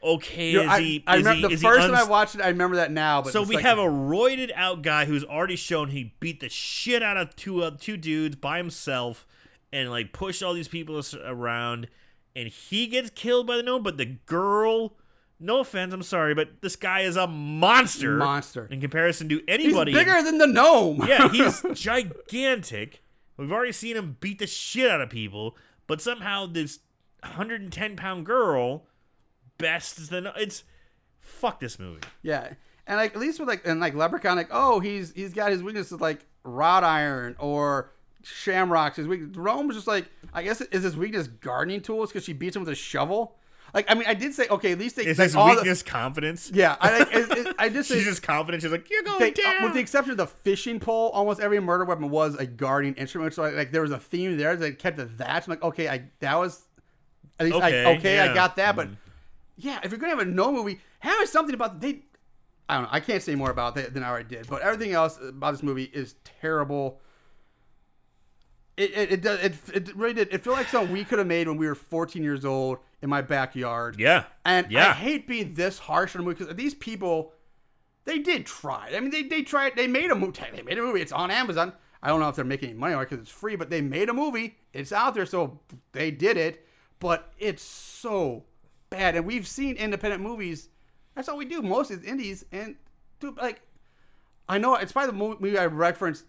Okay, 0.05 0.51
You 0.51 0.57
know, 0.59 0.63
is 0.65 0.69
I, 0.69 0.81
he. 0.81 1.03
I 1.07 1.15
is 1.15 1.23
remember 1.23 1.35
he, 1.35 1.47
the 1.47 1.53
is 1.55 1.61
he 1.61 1.67
first 1.67 1.87
time 1.87 1.95
I 1.95 2.03
watched 2.03 2.35
it. 2.35 2.41
I 2.41 2.49
remember 2.49 2.75
that 2.77 2.91
now. 2.91 3.21
But 3.23 3.33
so 3.33 3.41
we 3.43 3.55
like- 3.55 3.65
have 3.65 3.79
a 3.79 3.83
roided 3.83 4.51
out 4.55 4.81
guy 4.83 5.05
who's 5.05 5.23
already 5.23 5.55
shown 5.55 5.89
he 5.89 6.13
beat 6.19 6.39
the 6.41 6.49
shit 6.49 7.01
out 7.01 7.17
of 7.17 7.35
two 7.35 7.63
uh, 7.63 7.71
two 7.79 7.97
dudes 7.97 8.35
by 8.35 8.57
himself 8.57 9.25
and 9.73 9.89
like 9.89 10.13
pushed 10.13 10.43
all 10.43 10.53
these 10.53 10.67
people 10.67 11.01
around 11.25 11.87
and 12.35 12.47
he 12.49 12.87
gets 12.87 13.09
killed 13.09 13.47
by 13.47 13.57
the 13.57 13.63
gnome 13.63 13.81
but 13.83 13.97
the 13.97 14.05
girl 14.05 14.93
no 15.39 15.59
offense 15.59 15.93
I'm 15.93 16.03
sorry 16.03 16.33
but 16.35 16.61
this 16.61 16.75
guy 16.75 17.01
is 17.01 17.17
a 17.17 17.27
monster 17.27 18.15
Monster. 18.17 18.67
in 18.71 18.79
comparison 18.79 19.27
to 19.29 19.35
He's 19.37 19.43
anybody 19.47 19.91
bigger 19.91 20.21
than 20.21 20.37
the 20.37 20.47
gnome. 20.47 21.03
yeah 21.07 21.29
he's 21.29 21.61
gigantic 21.73 23.01
we've 23.37 23.51
already 23.51 23.71
seen 23.71 23.97
him 23.97 24.17
beat 24.19 24.39
the 24.39 24.47
shit 24.47 24.89
out 24.89 25.01
of 25.01 25.09
people 25.09 25.57
but 25.87 25.99
somehow 26.01 26.45
this 26.45 26.79
110 27.21 27.95
pound 27.95 28.25
girl 28.25 28.85
bests 29.57 30.07
the 30.09 30.33
it's 30.37 30.63
fuck 31.19 31.59
this 31.59 31.79
movie 31.79 32.01
Yeah, 32.21 32.53
and 32.87 32.97
like 32.97 33.13
at 33.15 33.19
least 33.21 33.39
with 33.39 33.47
like 33.49 33.65
and 33.67 33.79
like 33.79 33.93
Leprechaun, 33.95 34.35
like 34.35 34.49
oh 34.51 34.79
he's 34.79 35.11
he's 35.13 35.33
got 35.33 35.51
his 35.51 35.63
weaknesses 35.63 35.99
like 35.99 36.25
wrought 36.43 36.83
iron 36.83 37.35
or 37.39 37.91
shamrocks. 38.23 38.97
His 38.97 39.07
weak 39.07 39.21
Rome's 39.35 39.75
just 39.75 39.87
like 39.87 40.05
I 40.33 40.43
guess 40.43 40.61
is 40.61 40.83
his 40.83 40.97
weakness 40.97 41.27
gardening 41.27 41.81
tools 41.81 42.09
because 42.11 42.23
she 42.23 42.33
beats 42.33 42.55
him 42.55 42.61
with 42.63 42.69
a 42.69 42.75
shovel. 42.75 43.35
Like 43.73 43.85
I 43.89 43.93
mean 43.95 44.05
I 44.07 44.13
did 44.13 44.33
say 44.33 44.47
okay 44.47 44.71
at 44.71 44.79
least 44.79 44.95
they 44.95 45.05
Is 45.05 45.17
like, 45.19 45.25
his 45.25 45.35
all 45.35 45.47
the- 45.55 45.83
confidence? 45.85 46.49
yeah 46.53 46.75
I 46.79 46.99
like 46.99 47.13
it, 47.13 47.37
it, 47.47 47.55
I 47.59 47.69
did 47.69 47.85
say 47.85 47.95
She's 47.95 48.05
just 48.05 48.23
confident. 48.23 48.63
She's 48.63 48.71
like, 48.71 48.89
you're 48.89 49.03
going 49.03 49.19
they, 49.19 49.31
down. 49.31 49.55
uh, 49.61 49.65
with 49.65 49.73
the 49.73 49.79
exception 49.79 50.11
of 50.11 50.17
the 50.17 50.27
fishing 50.27 50.79
pole, 50.79 51.09
almost 51.13 51.39
every 51.39 51.59
murder 51.59 51.83
weapon 51.85 52.09
was 52.09 52.35
a 52.35 52.45
guarding 52.45 52.93
instrument. 52.95 53.33
So 53.33 53.41
like, 53.41 53.55
like 53.55 53.71
there 53.71 53.81
was 53.81 53.91
a 53.91 53.99
theme 53.99 54.37
there 54.37 54.55
that 54.55 54.79
kept 54.79 54.97
it 54.99 55.17
that. 55.17 55.43
So 55.43 55.51
I'm 55.51 55.57
like, 55.57 55.63
okay, 55.65 55.89
I 55.89 56.03
that 56.19 56.37
was 56.37 56.63
at 57.39 57.45
least 57.47 57.57
Okay, 57.57 57.83
I, 57.85 57.95
okay, 57.97 58.19
I 58.21 58.33
got 58.33 58.55
that, 58.55 58.75
but 58.77 58.87
yeah, 59.57 59.79
if 59.83 59.91
you're 59.91 59.99
gonna 59.99 60.15
have 60.15 60.19
a 60.19 60.29
no 60.29 60.51
movie, 60.51 60.79
have 60.99 61.27
something 61.29 61.55
about 61.55 61.79
they. 61.81 62.03
I 62.67 62.75
don't 62.75 62.83
know. 62.83 62.89
I 62.91 62.99
can't 62.99 63.21
say 63.21 63.35
more 63.35 63.51
about 63.51 63.75
that 63.75 63.93
than 63.93 64.03
I 64.03 64.09
already 64.09 64.35
did. 64.35 64.47
But 64.47 64.61
everything 64.63 64.93
else 64.93 65.19
about 65.21 65.51
this 65.51 65.63
movie 65.63 65.83
is 65.83 66.15
terrible. 66.41 66.99
It 68.75 68.91
it 68.91 69.11
it, 69.13 69.21
does, 69.21 69.39
it, 69.39 69.55
it 69.73 69.95
really 69.95 70.13
did. 70.13 70.33
It 70.33 70.43
felt 70.43 70.57
like 70.57 70.67
something 70.67 70.91
we 70.91 71.05
could 71.05 71.19
have 71.19 71.27
made 71.27 71.47
when 71.47 71.57
we 71.57 71.67
were 71.67 71.75
14 71.75 72.23
years 72.23 72.43
old 72.43 72.79
in 73.01 73.09
my 73.09 73.21
backyard. 73.21 73.97
Yeah. 73.99 74.25
And 74.43 74.69
yeah. 74.71 74.89
I 74.89 74.93
hate 74.93 75.27
being 75.27 75.53
this 75.53 75.79
harsh 75.79 76.15
on 76.15 76.21
a 76.21 76.25
movie 76.25 76.39
because 76.39 76.55
these 76.55 76.73
people, 76.73 77.33
they 78.03 78.19
did 78.19 78.45
try. 78.45 78.91
I 78.93 78.99
mean, 78.99 79.11
they 79.11 79.23
they 79.23 79.43
tried. 79.43 79.75
They 79.75 79.87
made 79.87 80.11
a 80.11 80.15
movie. 80.15 80.41
They 80.53 80.63
made 80.63 80.77
a 80.77 80.81
movie. 80.81 81.01
It's 81.01 81.11
on 81.11 81.31
Amazon. 81.31 81.73
I 82.03 82.09
don't 82.09 82.19
know 82.19 82.29
if 82.29 82.35
they're 82.35 82.45
making 82.45 82.69
any 82.69 82.77
money 82.77 82.93
on 82.93 83.01
it 83.01 83.09
because 83.09 83.21
it's 83.21 83.31
free, 83.31 83.55
but 83.55 83.69
they 83.69 83.81
made 83.81 84.09
a 84.09 84.13
movie. 84.13 84.57
It's 84.73 84.91
out 84.91 85.15
there, 85.15 85.25
so 85.25 85.59
they 85.91 86.11
did 86.11 86.37
it. 86.37 86.65
But 86.99 87.33
it's 87.39 87.63
so 87.63 88.43
bad, 88.97 89.15
and 89.15 89.25
we've 89.25 89.47
seen 89.47 89.75
independent 89.75 90.21
movies. 90.23 90.69
That's 91.15 91.29
all 91.29 91.37
we 91.37 91.45
do. 91.45 91.61
Most 91.61 91.91
is 91.91 92.03
indies, 92.03 92.45
and 92.51 92.75
dude, 93.19 93.37
like, 93.37 93.61
I 94.49 94.57
know 94.57 94.75
it's 94.75 94.91
probably 94.91 95.11
the 95.11 95.17
movie 95.45 95.57
I 95.57 95.65
reference 95.65 96.23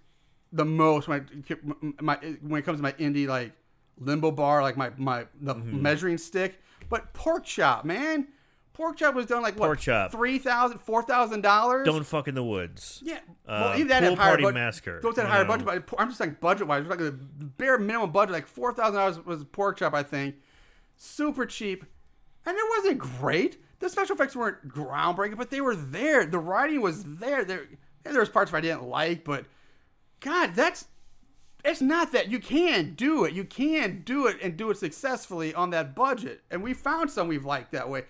the 0.53 0.65
most 0.65 1.09
when 1.09 1.27
I, 1.51 2.03
my 2.03 2.17
when 2.41 2.61
it 2.61 2.65
comes 2.65 2.79
to 2.79 2.83
my 2.83 2.93
indie 2.93 3.27
like 3.27 3.53
limbo 3.99 4.31
bar, 4.31 4.63
like 4.63 4.77
my 4.77 4.91
my 4.97 5.27
the 5.41 5.55
Mm-hmm. 5.55 5.83
measuring 5.83 6.19
stick. 6.19 6.61
But 6.89 7.13
pork 7.15 7.45
chop, 7.45 7.85
man, 7.85 8.29
pork 8.73 8.97
chop 8.97 9.15
was 9.17 9.27
done 9.27 9.43
like 9.43 9.59
what 9.59 9.67
Pork 9.67 9.81
chop. 9.81 10.13
three 10.13 10.39
thousand, 10.39 10.79
four 10.79 11.03
thousand 11.03 11.41
dollars. 11.41 11.85
Don't 11.85 12.05
fuck 12.07 12.29
in 12.29 12.37
the 12.37 12.45
woods. 12.45 13.03
Yeah, 13.05 13.19
Uh, 13.47 13.69
well, 13.71 13.75
even 13.75 13.89
that 13.89 14.03
had 14.05 14.11
Pool 14.11 14.17
higher 14.17 14.31
Party 14.31 14.43
budget. 14.45 14.55
Massacre, 14.55 15.01
Those 15.03 15.17
had 15.17 15.27
higher 15.27 15.43
know. 15.43 15.49
budget, 15.65 15.67
but 15.89 16.01
I'm 16.01 16.07
just 16.09 16.19
saying 16.19 16.37
budget 16.41 16.69
wise, 16.69 16.87
like 16.87 16.99
the 17.01 17.11
bare 17.13 17.77
minimum 17.79 18.13
budget, 18.13 18.33
like 18.33 18.47
four 18.47 18.73
thousand 18.73 18.95
dollars 18.95 19.19
was 19.27 19.43
pork 19.45 19.79
chop, 19.79 19.95
I 19.95 20.05
think. 20.05 20.37
Super 20.97 21.45
cheap, 21.45 21.85
and 22.47 22.57
it 22.57 22.65
wasn't 22.79 22.99
great. 22.99 23.63
The 23.79 23.91
special 23.91 24.15
effects 24.15 24.35
weren't 24.35 24.69
groundbreaking, 24.69 25.37
but 25.37 25.51
they 25.51 25.61
were 25.61 25.77
there. 25.77 26.25
The 26.25 26.39
writing 26.39 26.81
was 26.81 27.05
there. 27.05 27.45
There, 27.45 27.67
there 28.05 28.21
was 28.21 28.29
parts 28.31 28.55
I 28.55 28.61
didn't 28.63 28.85
like, 28.85 29.25
but 29.25 29.45
God, 30.21 30.55
that's 30.55 30.87
it's 31.65 31.81
not 31.81 32.13
that 32.13 32.31
you 32.31 32.39
can 32.39 32.95
do 32.95 33.25
it. 33.25 33.33
You 33.35 33.45
can 33.45 34.03
do 34.05 34.29
it 34.29 34.39
and 34.41 34.57
do 34.57 34.71
it 34.71 34.79
successfully 34.79 35.53
on 35.53 35.71
that 35.71 35.95
budget. 35.97 36.43
And 36.51 36.63
we 36.63 36.73
found 36.75 37.11
some 37.11 37.27
we've 37.29 37.45
liked 37.45 37.73
that 37.73 37.91
way. 37.91 38.05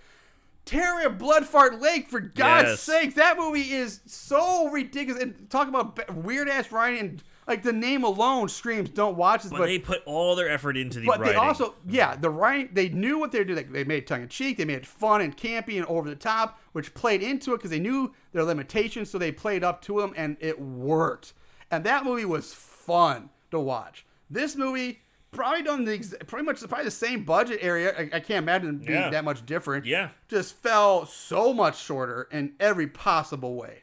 Terror 0.67 1.01
at 1.03 1.19
Bloodfart 1.19 1.81
Lake, 1.81 2.09
for 2.09 2.21
God's 2.21 2.69
Yes. 2.71 2.81
sake, 2.83 3.15
that 3.15 3.39
movie 3.39 3.73
is 3.73 4.01
so 4.05 4.69
ridiculous. 4.69 5.23
And 5.23 5.49
talk 5.49 5.69
about 5.69 6.15
weird 6.15 6.49
ass 6.49 6.71
writing 6.71 7.01
and 7.01 7.23
like 7.47 7.63
the 7.63 7.73
name 7.73 8.03
alone 8.05 8.49
screams 8.49 8.89
don't 8.91 9.17
watch 9.17 9.43
this. 9.43 9.53
But, 9.53 9.59
But, 9.59 9.67
they 9.67 9.79
put 9.79 10.03
all 10.05 10.35
their 10.37 10.49
effort 10.49 10.77
into 10.77 11.01
the 11.01 11.07
but 11.07 11.21
writing. 11.21 11.35
they 11.35 11.39
also, 11.39 11.75
yeah, 11.89 12.17
the 12.17 12.31
writing, 12.31 12.71
they 12.73 12.89
knew 12.89 13.19
what 13.19 13.33
they 13.33 13.39
were 13.39 13.45
doing. 13.45 13.71
They 13.73 13.85
made 13.85 13.99
it 13.99 14.07
tongue 14.07 14.23
in 14.23 14.29
cheek, 14.29 14.57
they 14.59 14.65
made 14.65 14.79
it 14.79 14.87
fun 14.87 15.21
and 15.21 15.37
campy 15.37 15.77
and 15.77 15.87
over 15.87 16.09
the 16.09 16.17
top, 16.17 16.61
which 16.73 16.93
played 16.95 17.23
into 17.23 17.53
it 17.53 17.59
because 17.59 17.71
they 17.71 17.79
knew 17.81 18.13
their 18.33 18.45
limitations, 18.45 19.11
so 19.11 19.19
they 19.19 19.31
played 19.33 19.63
up 19.65 19.81
to 19.83 20.01
them 20.01 20.13
and 20.17 20.37
it 20.41 20.61
worked. 20.61 21.33
And 21.71 21.85
that 21.85 22.05
movie 22.05 22.25
was 22.25 22.53
fun 22.55 23.31
to 23.51 23.61
watch. 23.61 24.05
This 24.31 24.57
movie, 24.57 25.01
probably 25.33 25.63
done 25.63 25.85
the 25.85 25.99
pretty 26.27 26.45
much 26.47 26.61
probably 26.61 26.85
the 26.85 26.91
same 26.91 27.25
budget 27.25 27.59
area. 27.63 27.93
I, 27.97 28.03
I 28.17 28.21
can't 28.21 28.43
imagine 28.43 28.79
being 28.79 28.93
Yeah. 28.99 29.11
that 29.11 29.25
much 29.25 29.45
different. 29.47 29.85
Yeah. 29.85 30.09
Just 30.29 30.57
fell 30.63 31.07
so 31.07 31.53
much 31.53 31.79
shorter 31.83 32.27
in 32.33 32.55
every 32.59 32.87
possible 32.87 33.55
way. 33.55 33.83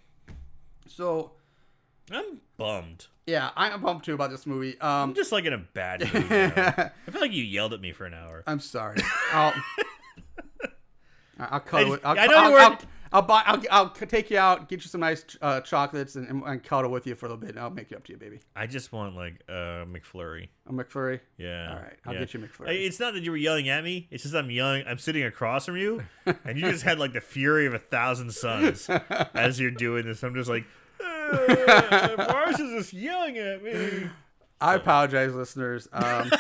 So, 0.88 1.31
I'm 2.11 2.41
bummed. 2.57 3.07
Yeah, 3.26 3.52
I'm 3.56 3.82
bummed 3.82 4.04
too 4.04 4.14
about 4.14 4.30
this 4.32 4.45
movie. 4.45 4.80
Um, 4.82 4.90
I'm 5.10 5.14
just 5.14 5.32
like 5.32 5.45
in 5.45 5.54
a 5.54 5.58
bad 5.58 6.02
mood. 6.14 6.30
now. 6.30 6.91
I 7.08 7.12
feel 7.12 7.22
like 7.22 7.32
you 7.32 7.44
yelled 7.44 7.74
at 7.74 7.82
me 7.82 7.91
for 7.91 8.06
an 8.06 8.14
hour. 8.14 8.44
I'm 8.48 8.60
sorry. 8.60 8.98
I'll, 9.34 9.54
I'll 11.40 11.60
cut 11.60 11.88
I- 11.88 11.94
it. 11.94 12.02
I'll, 12.04 12.20
I 12.20 12.26
know 12.28 12.36
I'll, 12.38 12.45
you 12.50 12.54
were- 12.54 12.60
I'll, 12.60 12.78
I'll 13.14 13.22
buy. 13.22 13.44
I'll, 13.45 13.62
I'll 13.70 13.90
take 13.91 14.32
you 14.32 14.40
out, 14.40 14.68
get 14.70 14.84
you 14.84 14.90
some 14.90 15.02
nice 15.02 15.24
uh, 15.40 15.62
chocolates, 15.62 16.16
and, 16.16 16.28
and, 16.28 16.41
and 16.44 16.64
cuddle 16.64 16.90
with 16.90 17.06
you 17.06 17.14
for 17.14 17.28
a 17.28 17.30
little 17.30 17.40
bit, 17.41 17.52
and 17.52 17.60
I'll 17.60 17.70
make 17.70 17.91
it 17.91 17.95
up 17.95 18.04
to 18.06 18.12
you, 18.12 18.18
baby. 18.18 18.40
I 18.56 18.66
just 18.66 18.91
want 18.91 19.16
like 19.16 19.36
a 19.48 19.86
McFlurry. 19.86 20.48
A 20.68 20.74
McFlurry. 20.74 21.20
Yeah. 21.38 21.70
All 21.70 21.76
right, 21.80 21.94
I'll 22.08 22.14
yeah. 22.16 22.20
get 22.22 22.34
you 22.34 22.40
McFlurry. 22.40 22.70
I- 22.70 22.72
It's 22.72 23.00
not 23.00 23.14
that 23.14 23.22
you 23.22 23.30
were 23.30 23.38
yelling 23.38 23.70
at 23.70 23.84
me. 23.84 24.08
It's 24.10 24.24
just 24.24 24.34
I'm 24.36 24.50
yelling. 24.50 24.84
I'm 24.88 24.98
sitting 24.98 25.24
across 25.24 25.68
from 25.68 25.78
you, 25.78 26.02
and 26.26 26.58
you 26.58 26.72
just 26.72 26.84
had 26.84 26.98
like 26.98 27.14
the 27.14 27.22
fury 27.22 27.68
of 27.68 27.76
a 27.76 27.80
thousand 27.80 28.32
suns 28.34 28.90
as 29.36 29.60
you're 29.60 29.70
doing 29.70 30.06
this. 30.08 30.24
I'm 30.24 30.34
just 30.34 30.50
like, 30.50 30.66
uh, 31.04 32.26
Mars 32.32 32.60
is 32.60 32.72
just 32.84 32.94
yelling 32.94 33.38
at 33.38 33.64
me. 33.64 34.08
I 34.62 34.76
apologize, 34.76 35.34
listeners. 35.34 35.88
Um, 35.92 36.32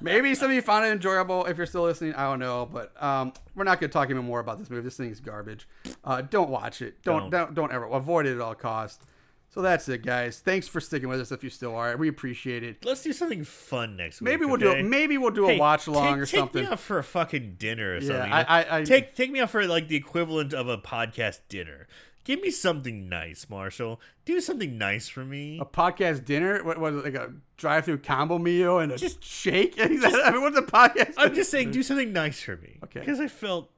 maybe 0.00 0.34
some 0.34 0.50
of 0.50 0.54
you 0.54 0.62
found 0.62 0.84
it 0.86 0.88
enjoyable. 0.90 1.44
If 1.46 1.56
you're 1.56 1.66
still 1.66 1.82
listening, 1.84 2.14
I 2.14 2.24
don't 2.24 2.38
know, 2.40 2.68
but 2.70 3.00
um, 3.02 3.32
we're 3.54 3.64
not 3.64 3.80
going 3.80 3.90
to 3.90 3.92
talk 3.92 4.10
even 4.10 4.24
more 4.24 4.40
about 4.40 4.58
this 4.58 4.70
movie. 4.70 4.82
This 4.82 4.96
thing's 4.96 5.20
garbage. 5.20 5.68
Uh, 6.04 6.22
don't 6.22 6.50
watch 6.50 6.82
it. 6.82 7.02
Don't, 7.02 7.30
Don't. 7.30 7.30
don't 7.30 7.54
don't 7.54 7.72
ever 7.72 7.84
avoid 7.86 8.26
it 8.26 8.34
at 8.34 8.40
all 8.40 8.54
costs. 8.54 9.04
So 9.50 9.60
that's 9.60 9.86
it, 9.90 10.02
guys. 10.02 10.38
Thanks 10.40 10.66
for 10.66 10.80
sticking 10.80 11.10
with 11.10 11.20
us. 11.20 11.30
If 11.30 11.44
you 11.44 11.50
still 11.50 11.76
are, 11.76 11.94
we 11.98 12.08
appreciate 12.08 12.62
it. 12.64 12.82
Let's 12.86 13.02
do 13.02 13.12
something 13.12 13.44
fun 13.44 13.96
next 13.98 14.22
week. 14.22 14.30
Maybe 14.30 14.46
we'll 14.46 14.56
do 14.56 14.70
okay? 14.70 14.80
it. 14.80 14.84
Maybe 14.84 15.18
we'll 15.18 15.30
do 15.30 15.44
a 15.46 15.52
Hey, 15.52 15.58
watch 15.58 15.86
along 15.86 16.14
take, 16.14 16.22
or 16.22 16.26
something. 16.26 16.62
Take 16.62 16.68
me 16.70 16.72
out 16.72 16.80
for 16.80 16.98
a 16.98 17.04
fucking 17.04 17.56
dinner 17.58 17.90
or 17.92 17.98
Yeah, 17.98 18.06
something. 18.08 18.32
I- 18.32 18.42
I- 18.62 18.78
I- 18.78 18.84
take 18.84 19.14
take 19.14 19.30
me 19.30 19.40
out 19.40 19.50
for 19.50 19.64
like 19.66 19.88
the 19.88 19.96
equivalent 19.96 20.54
of 20.54 20.68
a 20.68 20.78
podcast 20.78 21.40
dinner. 21.50 21.86
Give 22.24 22.40
me 22.40 22.50
something 22.50 23.08
nice, 23.08 23.46
Marshall. 23.50 24.00
Do 24.24 24.40
something 24.40 24.78
nice 24.78 25.08
for 25.08 25.24
me. 25.24 25.58
a 25.60 25.64
podcast 25.64 26.24
dinner? 26.24 26.62
What 26.62 26.78
was 26.78 26.94
it 26.96 27.04
like 27.04 27.14
a 27.14 27.32
drive-through 27.56 27.98
combo 27.98 28.38
meal 28.38 28.78
and 28.78 28.92
a 28.92 28.96
Just- 28.96 29.24
shake? 29.24 29.76
Just, 29.76 30.06
I 30.24 30.30
mean, 30.30 30.40
what's 30.42 30.56
a 30.56 30.62
podcast? 30.62 31.14
I'm 31.18 31.34
just 31.34 31.50
saying, 31.50 31.72
do 31.72 31.82
something 31.82 32.12
nice 32.12 32.40
for 32.40 32.56
me. 32.56 32.78
Okay. 32.84 33.00
Because 33.00 33.18
I 33.20 33.26
felt 33.26 33.70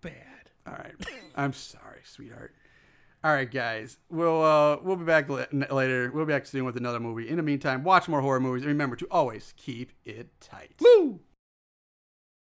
bad. 0.00 0.50
All 0.66 0.72
right. 0.74 0.94
I'm 1.36 1.52
sorry, 1.52 2.00
sweetheart. 2.04 2.54
All 3.24 3.32
right, 3.32 3.48
guys. 3.50 3.98
We'll 4.10 4.42
uh, 4.42 4.78
we'll 4.82 4.96
be 4.96 5.04
back 5.04 5.28
la- 5.28 5.44
later. 5.70 6.10
We'll 6.12 6.26
be 6.26 6.32
back 6.32 6.44
soon 6.46 6.64
with 6.64 6.76
another 6.76 6.98
movie. 6.98 7.28
In 7.28 7.36
the 7.36 7.42
meantime, 7.44 7.84
watch 7.84 8.08
more 8.08 8.20
horror 8.20 8.40
movies 8.40 8.62
and 8.62 8.68
remember 8.68 8.96
to 8.96 9.06
always 9.12 9.54
keep 9.56 9.92
it 10.04 10.28
tight. 10.40 10.72
Woo! 10.80 11.20